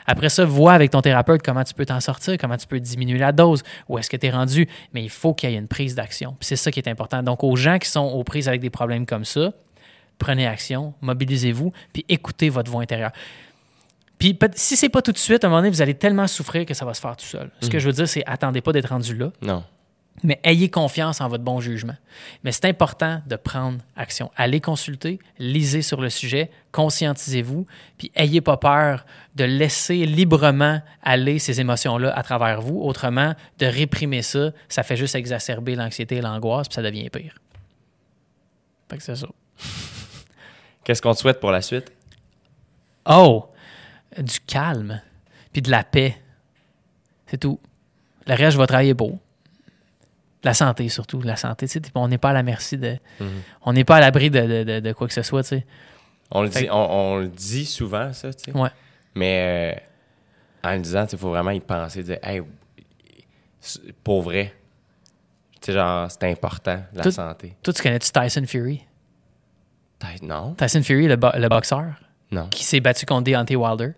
Après 0.05 0.29
ça, 0.29 0.45
vois 0.45 0.73
avec 0.73 0.91
ton 0.91 1.01
thérapeute 1.01 1.41
comment 1.43 1.63
tu 1.63 1.73
peux 1.73 1.85
t'en 1.85 1.99
sortir, 1.99 2.37
comment 2.39 2.57
tu 2.57 2.67
peux 2.67 2.79
diminuer 2.79 3.17
la 3.17 3.31
dose, 3.31 3.63
où 3.89 3.97
est-ce 3.97 4.09
que 4.09 4.17
tu 4.17 4.27
es 4.27 4.29
rendu. 4.29 4.67
Mais 4.93 5.03
il 5.03 5.09
faut 5.09 5.33
qu'il 5.33 5.49
y 5.49 5.53
ait 5.53 5.57
une 5.57 5.67
prise 5.67 5.95
d'action. 5.95 6.35
C'est 6.39 6.55
ça 6.55 6.71
qui 6.71 6.79
est 6.79 6.89
important. 6.89 7.23
Donc, 7.23 7.43
aux 7.43 7.55
gens 7.55 7.79
qui 7.79 7.89
sont 7.89 8.05
aux 8.05 8.23
prises 8.23 8.47
avec 8.47 8.61
des 8.61 8.69
problèmes 8.69 9.05
comme 9.05 9.25
ça, 9.25 9.51
prenez 10.17 10.47
action, 10.47 10.93
mobilisez-vous, 11.01 11.71
puis 11.93 12.05
écoutez 12.09 12.49
votre 12.49 12.71
voix 12.71 12.81
intérieure. 12.81 13.11
Puis 14.17 14.37
si 14.55 14.77
c'est 14.77 14.89
pas 14.89 15.01
tout 15.01 15.11
de 15.11 15.17
suite, 15.17 15.43
à 15.43 15.47
un 15.47 15.49
moment 15.49 15.59
donné, 15.61 15.69
vous 15.69 15.81
allez 15.81 15.93
tellement 15.93 16.27
souffrir 16.27 16.65
que 16.65 16.73
ça 16.73 16.85
va 16.85 16.93
se 16.93 17.01
faire 17.01 17.17
tout 17.17 17.25
seul. 17.25 17.51
Ce 17.61 17.69
que 17.69 17.79
je 17.79 17.87
veux 17.87 17.93
dire, 17.93 18.07
c'est 18.07 18.23
attendez 18.25 18.61
pas 18.61 18.71
d'être 18.71 18.89
rendu 18.89 19.15
là, 19.15 19.31
Non. 19.41 19.63
Mais 20.23 20.39
ayez 20.43 20.69
confiance 20.69 21.21
en 21.21 21.27
votre 21.27 21.43
bon 21.43 21.59
jugement. 21.59 21.95
Mais 22.43 22.51
c'est 22.51 22.65
important 22.65 23.21
de 23.27 23.35
prendre 23.35 23.79
action. 23.95 24.31
Allez 24.35 24.61
consulter, 24.61 25.19
lisez 25.37 25.81
sur 25.81 26.01
le 26.01 26.09
sujet, 26.09 26.49
conscientisez-vous, 26.71 27.67
puis 27.97 28.11
ayez 28.15 28.41
pas 28.41 28.57
peur 28.57 29.05
de 29.35 29.43
laisser 29.43 30.05
librement 30.05 30.81
aller 31.03 31.39
ces 31.39 31.59
émotions-là 31.59 32.15
à 32.17 32.23
travers 32.23 32.61
vous. 32.61 32.79
Autrement, 32.81 33.35
de 33.59 33.65
réprimer 33.65 34.21
ça, 34.21 34.51
ça 34.69 34.83
fait 34.83 34.97
juste 34.97 35.15
exacerber 35.15 35.75
l'anxiété 35.75 36.17
et 36.17 36.21
l'angoisse, 36.21 36.67
puis 36.67 36.75
ça 36.75 36.81
devient 36.81 37.09
pire. 37.09 37.35
Fait 38.89 38.97
que 38.97 39.03
c'est 39.03 39.15
ça. 39.15 39.27
Qu'est-ce 40.83 41.01
qu'on 41.01 41.13
te 41.13 41.19
souhaite 41.19 41.39
pour 41.39 41.51
la 41.51 41.61
suite? 41.61 41.91
Oh, 43.07 43.49
du 44.17 44.39
calme, 44.39 45.01
puis 45.51 45.61
de 45.61 45.69
la 45.69 45.83
paix. 45.83 46.17
C'est 47.27 47.37
tout. 47.37 47.59
Le 48.27 48.33
reste, 48.33 48.51
je 48.51 48.57
vais 48.57 48.67
travailler 48.67 48.93
pour. 48.93 49.19
La 50.45 50.53
santé, 50.53 50.87
surtout. 50.89 51.21
La 51.21 51.35
santé, 51.35 51.67
tu 51.67 51.73
sais, 51.73 51.81
on 51.95 52.07
n'est 52.07 52.17
pas 52.17 52.29
à 52.29 52.33
la 52.33 52.43
merci 52.43 52.77
de. 52.77 52.97
On 53.63 53.73
n'est 53.73 53.83
pas 53.83 53.97
à 53.97 53.99
l'abri 53.99 54.29
de, 54.29 54.39
de- 54.41 54.63
de- 54.63 54.79
de 54.79 54.93
quoi 54.93 55.07
que 55.07 55.13
ce 55.13 55.23
soit, 55.23 55.43
tu 55.43 55.49
sais. 55.49 55.65
On 56.31 56.41
le, 56.43 56.49
Fait 56.49 56.61
dit, 56.61 56.65
que- 56.67 56.71
on, 56.71 56.91
on 56.91 57.17
le 57.17 57.27
dit 57.27 57.65
souvent, 57.65 58.13
ça, 58.13 58.33
tu 58.33 58.51
sais. 58.51 58.57
Ouais. 58.57 58.69
Mais 59.15 59.75
euh, 60.63 60.69
en 60.69 60.73
le 60.73 60.79
disant, 60.79 61.05
il 61.11 61.17
faut 61.17 61.29
vraiment 61.29 61.51
y 61.51 61.59
penser, 61.59 62.01
dire, 62.03 62.19
hey, 62.23 62.41
pour 64.03 64.21
vrai, 64.21 64.53
tu 65.61 65.67
sais, 65.67 65.73
genre, 65.73 66.09
c'est 66.11 66.23
important, 66.29 66.81
la 66.93 67.03
Tout- 67.03 67.11
santé. 67.11 67.55
Toi, 67.63 67.73
tu 67.73 67.81
connais-tu 67.81 68.11
Tyson 68.11 68.43
Fury? 68.45 68.83
Non. 70.21 70.53
Tyson 70.53 70.83
Fury, 70.83 71.07
le, 71.07 71.15
bo- 71.15 71.31
le 71.35 71.49
boxeur, 71.49 71.85
Non. 72.31 72.47
qui 72.49 72.63
s'est 72.63 72.79
battu 72.79 73.05
contre 73.07 73.31
Deontay 73.31 73.55
Wilder? 73.55 73.93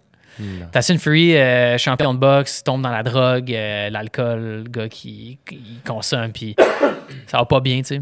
Tyson 0.72 0.98
Fury, 0.98 1.36
euh, 1.36 1.78
champion 1.78 2.14
de 2.14 2.20
boxe, 2.20 2.64
tombe 2.64 2.82
dans 2.82 2.92
la 2.92 3.04
drogue, 3.04 3.54
euh, 3.54 3.90
l'alcool, 3.90 4.64
le 4.64 4.70
gars 4.70 4.90
qui, 4.90 5.40
consomme, 5.86 6.32
puis 6.32 6.56
ça 7.28 7.38
va 7.40 7.46
pas 7.46 7.60
bien, 7.60 7.78
tu 7.80 7.86
sais. 7.86 8.02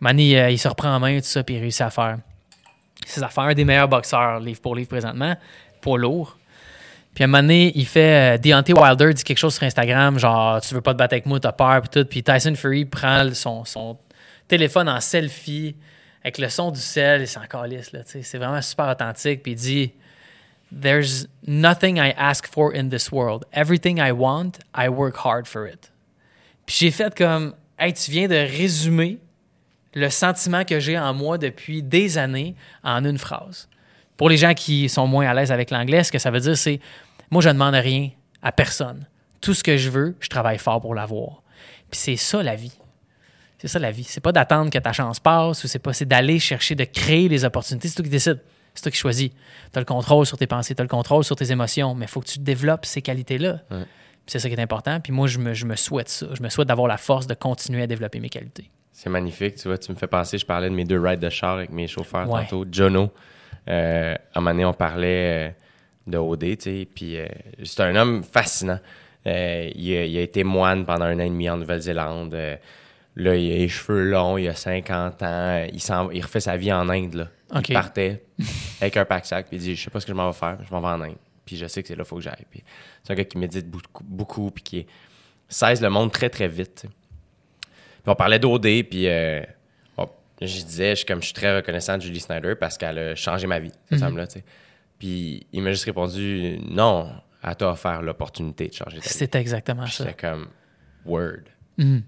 Manny, 0.00 0.32
il 0.32 0.58
se 0.58 0.66
reprend 0.66 0.94
en 0.94 1.00
main, 1.00 1.18
tout 1.18 1.26
ça, 1.26 1.42
puis 1.42 1.56
il 1.56 1.60
réussit 1.60 1.82
à 1.82 1.90
faire 1.90 2.18
ses 3.06 3.22
affaires. 3.22 3.44
Un 3.44 3.54
des 3.54 3.64
meilleurs 3.64 3.88
boxeurs, 3.88 4.40
livre 4.40 4.60
pour 4.60 4.74
livre 4.74 4.88
présentement, 4.88 5.36
poids 5.80 5.98
lourd. 5.98 6.38
Puis 7.14 7.24
à 7.24 7.26
un 7.26 7.28
moment 7.28 7.42
donné, 7.42 7.72
il 7.74 7.86
fait. 7.86 8.36
euh, 8.36 8.38
Deontay 8.38 8.72
Wilder 8.72 9.12
dit 9.12 9.24
quelque 9.24 9.38
chose 9.38 9.54
sur 9.54 9.64
Instagram, 9.64 10.18
genre, 10.18 10.60
tu 10.60 10.74
veux 10.74 10.80
pas 10.80 10.92
te 10.92 10.98
battre 10.98 11.14
avec 11.14 11.26
moi, 11.26 11.40
t'as 11.40 11.52
peur, 11.52 11.80
puis 11.82 11.90
tout. 11.90 12.08
Puis 12.08 12.22
Tyson 12.22 12.54
Fury 12.54 12.84
prend 12.84 13.28
son, 13.34 13.98
téléphone 14.46 14.88
en 14.88 15.00
selfie 15.00 15.76
avec 16.22 16.38
le 16.38 16.48
son 16.48 16.70
du 16.70 16.80
sel, 16.80 17.22
et 17.22 17.26
c'est 17.26 17.38
encore 17.38 17.66
lisse, 17.66 17.92
là, 17.92 18.04
tu 18.04 18.12
sais. 18.12 18.22
C'est 18.22 18.38
vraiment 18.38 18.62
super 18.62 18.88
authentique, 18.88 19.42
puis 19.42 19.52
il 19.52 19.56
dit. 19.56 19.92
There's 20.72 21.26
nothing 21.46 21.98
I 21.98 22.12
ask 22.12 22.46
for 22.46 22.72
in 22.72 22.90
this 22.90 23.10
world. 23.10 23.44
Everything 23.52 23.98
I 23.98 24.12
want, 24.12 24.60
I 24.74 24.88
work 24.88 25.16
hard 25.24 25.46
for 25.46 25.66
it. 25.66 25.90
Puis 26.66 26.76
j'ai 26.78 26.90
fait 26.90 27.14
comme, 27.14 27.54
hey, 27.78 27.92
tu 27.92 28.10
viens 28.10 28.28
de 28.28 28.36
résumer 28.36 29.18
le 29.94 30.08
sentiment 30.08 30.64
que 30.64 30.78
j'ai 30.78 30.98
en 30.98 31.12
moi 31.12 31.38
depuis 31.38 31.82
des 31.82 32.18
années 32.18 32.54
en 32.84 33.04
une 33.04 33.18
phrase. 33.18 33.68
Pour 34.16 34.28
les 34.28 34.36
gens 34.36 34.54
qui 34.54 34.88
sont 34.88 35.06
moins 35.06 35.26
à 35.26 35.34
l'aise 35.34 35.50
avec 35.50 35.70
l'anglais, 35.70 36.04
ce 36.04 36.12
que 36.12 36.18
ça 36.18 36.30
veut 36.30 36.40
dire, 36.40 36.56
c'est, 36.56 36.80
moi, 37.30 37.42
je 37.42 37.48
ne 37.48 37.54
demande 37.54 37.74
rien 37.74 38.10
à 38.42 38.52
personne. 38.52 39.06
Tout 39.40 39.54
ce 39.54 39.64
que 39.64 39.76
je 39.76 39.90
veux, 39.90 40.16
je 40.20 40.28
travaille 40.28 40.58
fort 40.58 40.80
pour 40.80 40.94
l'avoir. 40.94 41.42
Puis 41.90 41.98
c'est 41.98 42.16
ça 42.16 42.42
la 42.42 42.54
vie. 42.54 42.78
C'est 43.58 43.68
ça 43.68 43.78
la 43.78 43.90
vie. 43.90 44.04
C'est 44.04 44.20
pas 44.20 44.32
d'attendre 44.32 44.70
que 44.70 44.78
ta 44.78 44.92
chance 44.92 45.18
passe 45.18 45.64
ou 45.64 45.68
c'est 45.68 45.78
pas, 45.78 45.92
c'est 45.92 46.06
d'aller 46.06 46.38
chercher, 46.38 46.74
de 46.74 46.84
créer 46.84 47.28
les 47.28 47.44
opportunités. 47.44 47.88
C'est 47.88 47.94
toi 47.94 48.04
qui 48.04 48.10
décides. 48.10 48.40
C'est 48.80 48.84
toi 48.84 48.92
qui 48.92 48.96
choisis. 48.98 49.28
Tu 49.28 49.78
as 49.78 49.80
le 49.80 49.84
contrôle 49.84 50.24
sur 50.24 50.38
tes 50.38 50.46
pensées, 50.46 50.74
tu 50.74 50.80
as 50.80 50.84
le 50.84 50.88
contrôle 50.88 51.22
sur 51.22 51.36
tes 51.36 51.52
émotions, 51.52 51.94
mais 51.94 52.06
il 52.06 52.08
faut 52.08 52.20
que 52.20 52.26
tu 52.28 52.38
développes 52.38 52.86
ces 52.86 53.02
qualités-là. 53.02 53.60
Ouais. 53.70 53.84
C'est 54.26 54.38
ça 54.38 54.48
qui 54.48 54.54
est 54.54 54.60
important. 54.60 55.00
Puis 55.00 55.12
moi, 55.12 55.26
je 55.26 55.38
me, 55.38 55.52
je 55.52 55.66
me 55.66 55.76
souhaite 55.76 56.08
ça. 56.08 56.26
Je 56.32 56.42
me 56.42 56.48
souhaite 56.48 56.66
d'avoir 56.68 56.88
la 56.88 56.96
force 56.96 57.26
de 57.26 57.34
continuer 57.34 57.82
à 57.82 57.86
développer 57.86 58.20
mes 58.20 58.30
qualités. 58.30 58.70
C'est 58.90 59.10
magnifique, 59.10 59.56
tu 59.56 59.68
vois, 59.68 59.76
tu 59.76 59.92
me 59.92 59.96
fais 59.98 60.06
penser, 60.06 60.38
je 60.38 60.46
parlais 60.46 60.70
de 60.70 60.74
mes 60.74 60.84
deux 60.84 60.98
rides 60.98 61.20
de 61.20 61.28
char 61.28 61.56
avec 61.56 61.68
mes 61.70 61.86
chauffeurs 61.88 62.26
Ouais. 62.30 62.44
tantôt. 62.44 62.64
Jono, 62.72 63.10
euh, 63.68 64.14
à 64.14 64.38
un 64.38 64.40
moment 64.40 64.50
donné, 64.52 64.64
on 64.64 64.72
parlait 64.72 65.48
euh, 65.48 65.50
de 66.06 66.16
OD, 66.16 66.40
tu 66.40 66.56
sais, 66.60 66.88
puis 66.94 67.18
euh, 67.18 67.26
c'est 67.64 67.82
un 67.82 67.94
homme 67.96 68.22
fascinant. 68.22 68.78
Euh, 69.26 69.70
il, 69.74 69.94
a, 69.94 70.04
il 70.06 70.16
a 70.16 70.22
été 70.22 70.42
moine 70.42 70.86
pendant 70.86 71.04
un 71.04 71.16
an 71.16 71.20
et 71.24 71.28
demi 71.28 71.50
en 71.50 71.58
Nouvelle-Zélande. 71.58 72.32
Là, 72.32 73.34
il 73.36 73.52
a 73.52 73.56
les 73.56 73.68
cheveux 73.68 74.04
longs, 74.08 74.38
il 74.38 74.48
a 74.48 74.54
50 74.54 75.22
ans. 75.22 75.66
Il, 75.70 75.80
il 76.14 76.22
refait 76.22 76.40
sa 76.40 76.56
vie 76.56 76.72
en 76.72 76.88
Inde, 76.88 77.14
là. 77.14 77.28
Il 77.68 77.72
partait 77.72 78.24
avec 78.80 78.96
un 78.96 79.04
pack-sac, 79.04 79.48
puis 79.48 79.56
il 79.56 79.60
dit, 79.60 79.76
je 79.76 79.82
sais 79.82 79.90
pas 79.90 80.00
ce 80.00 80.06
que 80.06 80.12
je 80.12 80.16
m'en 80.16 80.30
vais 80.30 80.36
faire, 80.36 80.58
je 80.64 80.72
m'en 80.72 80.80
vais 80.80 80.88
en 80.88 81.00
Inde. 81.00 81.16
Puis 81.44 81.56
je 81.56 81.66
sais 81.66 81.82
que 81.82 81.88
c'est 81.88 81.94
là 81.96 82.04
qu'il 82.04 82.08
faut 82.08 82.16
que 82.16 82.22
j'aille. 82.22 82.46
Puis 82.50 82.62
c'est 83.02 83.12
un 83.12 83.16
gars 83.16 83.24
qui 83.24 83.38
médite 83.38 83.68
beaucoup, 83.68 84.04
beaucoup 84.04 84.50
puis 84.50 84.62
qui 84.62 84.86
saisit 85.48 85.82
le 85.82 85.90
monde 85.90 86.12
très, 86.12 86.30
très 86.30 86.48
vite. 86.48 86.86
Puis 87.62 88.08
on 88.08 88.14
parlait 88.14 88.38
d'OD, 88.38 88.62
puis 88.88 89.08
euh, 89.08 89.42
je 90.40 90.62
disais, 90.64 90.96
je, 90.96 91.04
comme 91.04 91.20
je 91.20 91.26
suis 91.26 91.34
très 91.34 91.56
reconnaissant 91.56 91.96
de 91.96 92.02
Julie 92.02 92.20
Snyder 92.20 92.54
parce 92.54 92.78
qu'elle 92.78 92.98
a 92.98 93.14
changé 93.14 93.46
ma 93.46 93.58
vie, 93.58 93.72
cette 93.90 94.30
sais. 94.30 94.44
Puis 94.98 95.46
il 95.52 95.62
m'a 95.62 95.70
juste 95.70 95.84
répondu, 95.84 96.58
non, 96.62 97.10
elle 97.42 97.56
t'a 97.56 97.70
offert 97.70 98.02
l'opportunité 98.02 98.68
de 98.68 98.74
changer 98.74 98.98
ta 98.98 99.02
vie. 99.02 99.08
C'est 99.08 99.34
exactement 99.34 99.86
ça. 99.86 100.04
J'étais 100.04 100.14
comme, 100.14 100.48
word. 101.04 101.44
Mhm. 101.78 102.02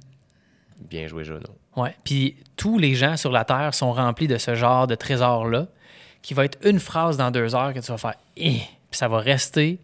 Bien 0.88 1.06
joué, 1.06 1.24
Jono. 1.24 1.58
Ouais. 1.76 1.96
Puis 2.04 2.36
tous 2.56 2.78
les 2.78 2.94
gens 2.94 3.16
sur 3.16 3.32
la 3.32 3.44
Terre 3.44 3.74
sont 3.74 3.92
remplis 3.92 4.28
de 4.28 4.38
ce 4.38 4.54
genre 4.54 4.86
de 4.86 4.94
trésor-là, 4.94 5.68
qui 6.20 6.34
va 6.34 6.44
être 6.44 6.58
une 6.64 6.78
phrase 6.78 7.16
dans 7.16 7.30
deux 7.30 7.54
heures 7.54 7.72
que 7.72 7.80
tu 7.80 7.90
vas 7.90 7.98
faire 7.98 8.14
Eh 8.36 8.60
puis 8.92 8.98
ça 8.98 9.08
va 9.08 9.18
rester. 9.18 9.80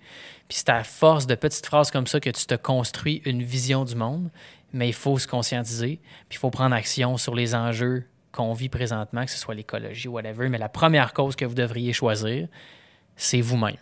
Puis 0.49 0.59
c'est 0.59 0.69
à 0.69 0.85
force 0.85 1.27
de 1.27 1.35
petites 1.35 1.67
phrases 1.67 1.91
comme 1.91 2.07
ça 2.07 2.21
que 2.21 2.31
tu 2.31 2.47
te 2.47 2.55
construis 2.55 3.23
une 3.25 3.43
vision 3.43 3.85
du 3.85 3.97
monde. 3.97 4.31
Mais 4.73 4.89
il 4.89 4.95
faut 4.95 5.19
se 5.19 5.27
conscientiser, 5.27 5.99
puis 6.29 6.37
il 6.37 6.39
faut 6.39 6.51
prendre 6.51 6.75
action 6.75 7.17
sur 7.17 7.35
les 7.35 7.55
enjeux 7.55 8.05
qu'on 8.33 8.53
vit 8.53 8.69
présentement, 8.69 9.25
que 9.25 9.31
ce 9.31 9.39
soit 9.39 9.55
l'écologie 9.55 10.09
ou 10.09 10.13
whatever. 10.13 10.51
Mais 10.51 10.59
la 10.59 10.69
première 10.69 11.15
cause 11.15 11.37
que 11.37 11.47
vous 11.47 11.55
devriez 11.55 11.95
choisir, 11.95 12.49
c'est 13.17 13.41
vous-même. 13.41 13.79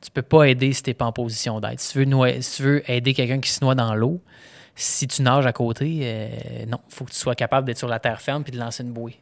Tu 0.00 0.10
peux 0.10 0.22
pas 0.22 0.44
aider 0.44 0.72
si 0.72 0.82
tu 0.82 0.90
n'es 0.90 0.94
pas 0.94 1.04
en 1.04 1.12
position 1.12 1.60
d'aide. 1.60 1.78
Si 1.78 1.92
tu 1.92 2.62
veux 2.62 2.90
aider 2.90 3.14
quelqu'un 3.14 3.38
qui 3.38 3.50
se 3.50 3.64
noie 3.64 3.76
dans 3.76 3.94
l'eau, 3.94 4.20
si 4.82 5.08
tu 5.08 5.22
nages 5.22 5.46
à 5.46 5.52
côté, 5.52 6.00
euh, 6.02 6.66
non, 6.66 6.78
il 6.88 6.94
faut 6.94 7.04
que 7.04 7.10
tu 7.10 7.18
sois 7.18 7.34
capable 7.34 7.66
d'être 7.66 7.78
sur 7.78 7.88
la 7.88 7.98
terre 7.98 8.20
ferme 8.20 8.42
puis 8.42 8.52
de 8.52 8.58
lancer 8.58 8.82
une 8.82 8.92
bouée. 8.92 9.18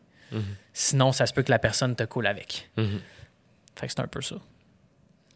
Sinon, 0.72 1.12
ça 1.12 1.26
se 1.26 1.32
peut 1.32 1.42
que 1.42 1.50
la 1.50 1.58
personne 1.58 1.96
te 1.96 2.02
coule 2.04 2.26
avec. 2.26 2.68
Mhm. 2.76 3.00
Fait 3.76 3.86
que 3.86 3.92
c'est 3.92 4.00
un 4.00 4.06
peu 4.06 4.20
ça. 4.20 4.36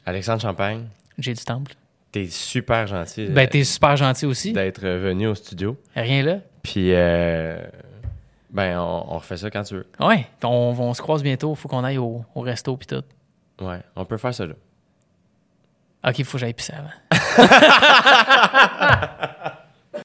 Alexandre 0.04 0.42
Champagne, 0.42 0.86
J'ai 1.18 1.32
du 1.34 1.44
temple. 1.44 1.72
t'es 2.10 2.26
super 2.28 2.86
gentil 2.86 3.26
euh, 3.26 3.30
Ben, 3.30 3.48
t'es 3.48 3.64
super 3.64 3.96
gentil 3.96 4.26
aussi. 4.26 4.52
d'être 4.52 4.82
venu 4.82 5.28
au 5.28 5.34
studio. 5.34 5.78
Rien 5.96 6.22
là. 6.22 6.38
Puis, 6.62 6.92
euh, 6.92 7.58
ben, 8.50 8.78
on, 8.78 9.14
on 9.14 9.18
refait 9.18 9.36
ça 9.38 9.50
quand 9.50 9.62
tu 9.62 9.74
veux. 9.74 9.86
Ouais, 9.98 10.26
on, 10.42 10.74
on 10.78 10.94
se 10.94 11.00
croise 11.02 11.22
bientôt. 11.22 11.54
Faut 11.54 11.68
qu'on 11.68 11.84
aille 11.84 11.98
au, 11.98 12.24
au 12.34 12.40
resto 12.42 12.76
puis 12.76 12.86
tout. 12.86 13.02
Ouais, 13.64 13.80
on 13.96 14.04
peut 14.04 14.18
faire 14.18 14.34
ça 14.34 14.46
là. 14.46 14.54
Ok, 16.04 16.18
il 16.18 16.24
faut 16.24 16.32
que 16.32 16.38
j'aille 16.40 16.52
pisser 16.54 16.74
avant. 16.74 16.90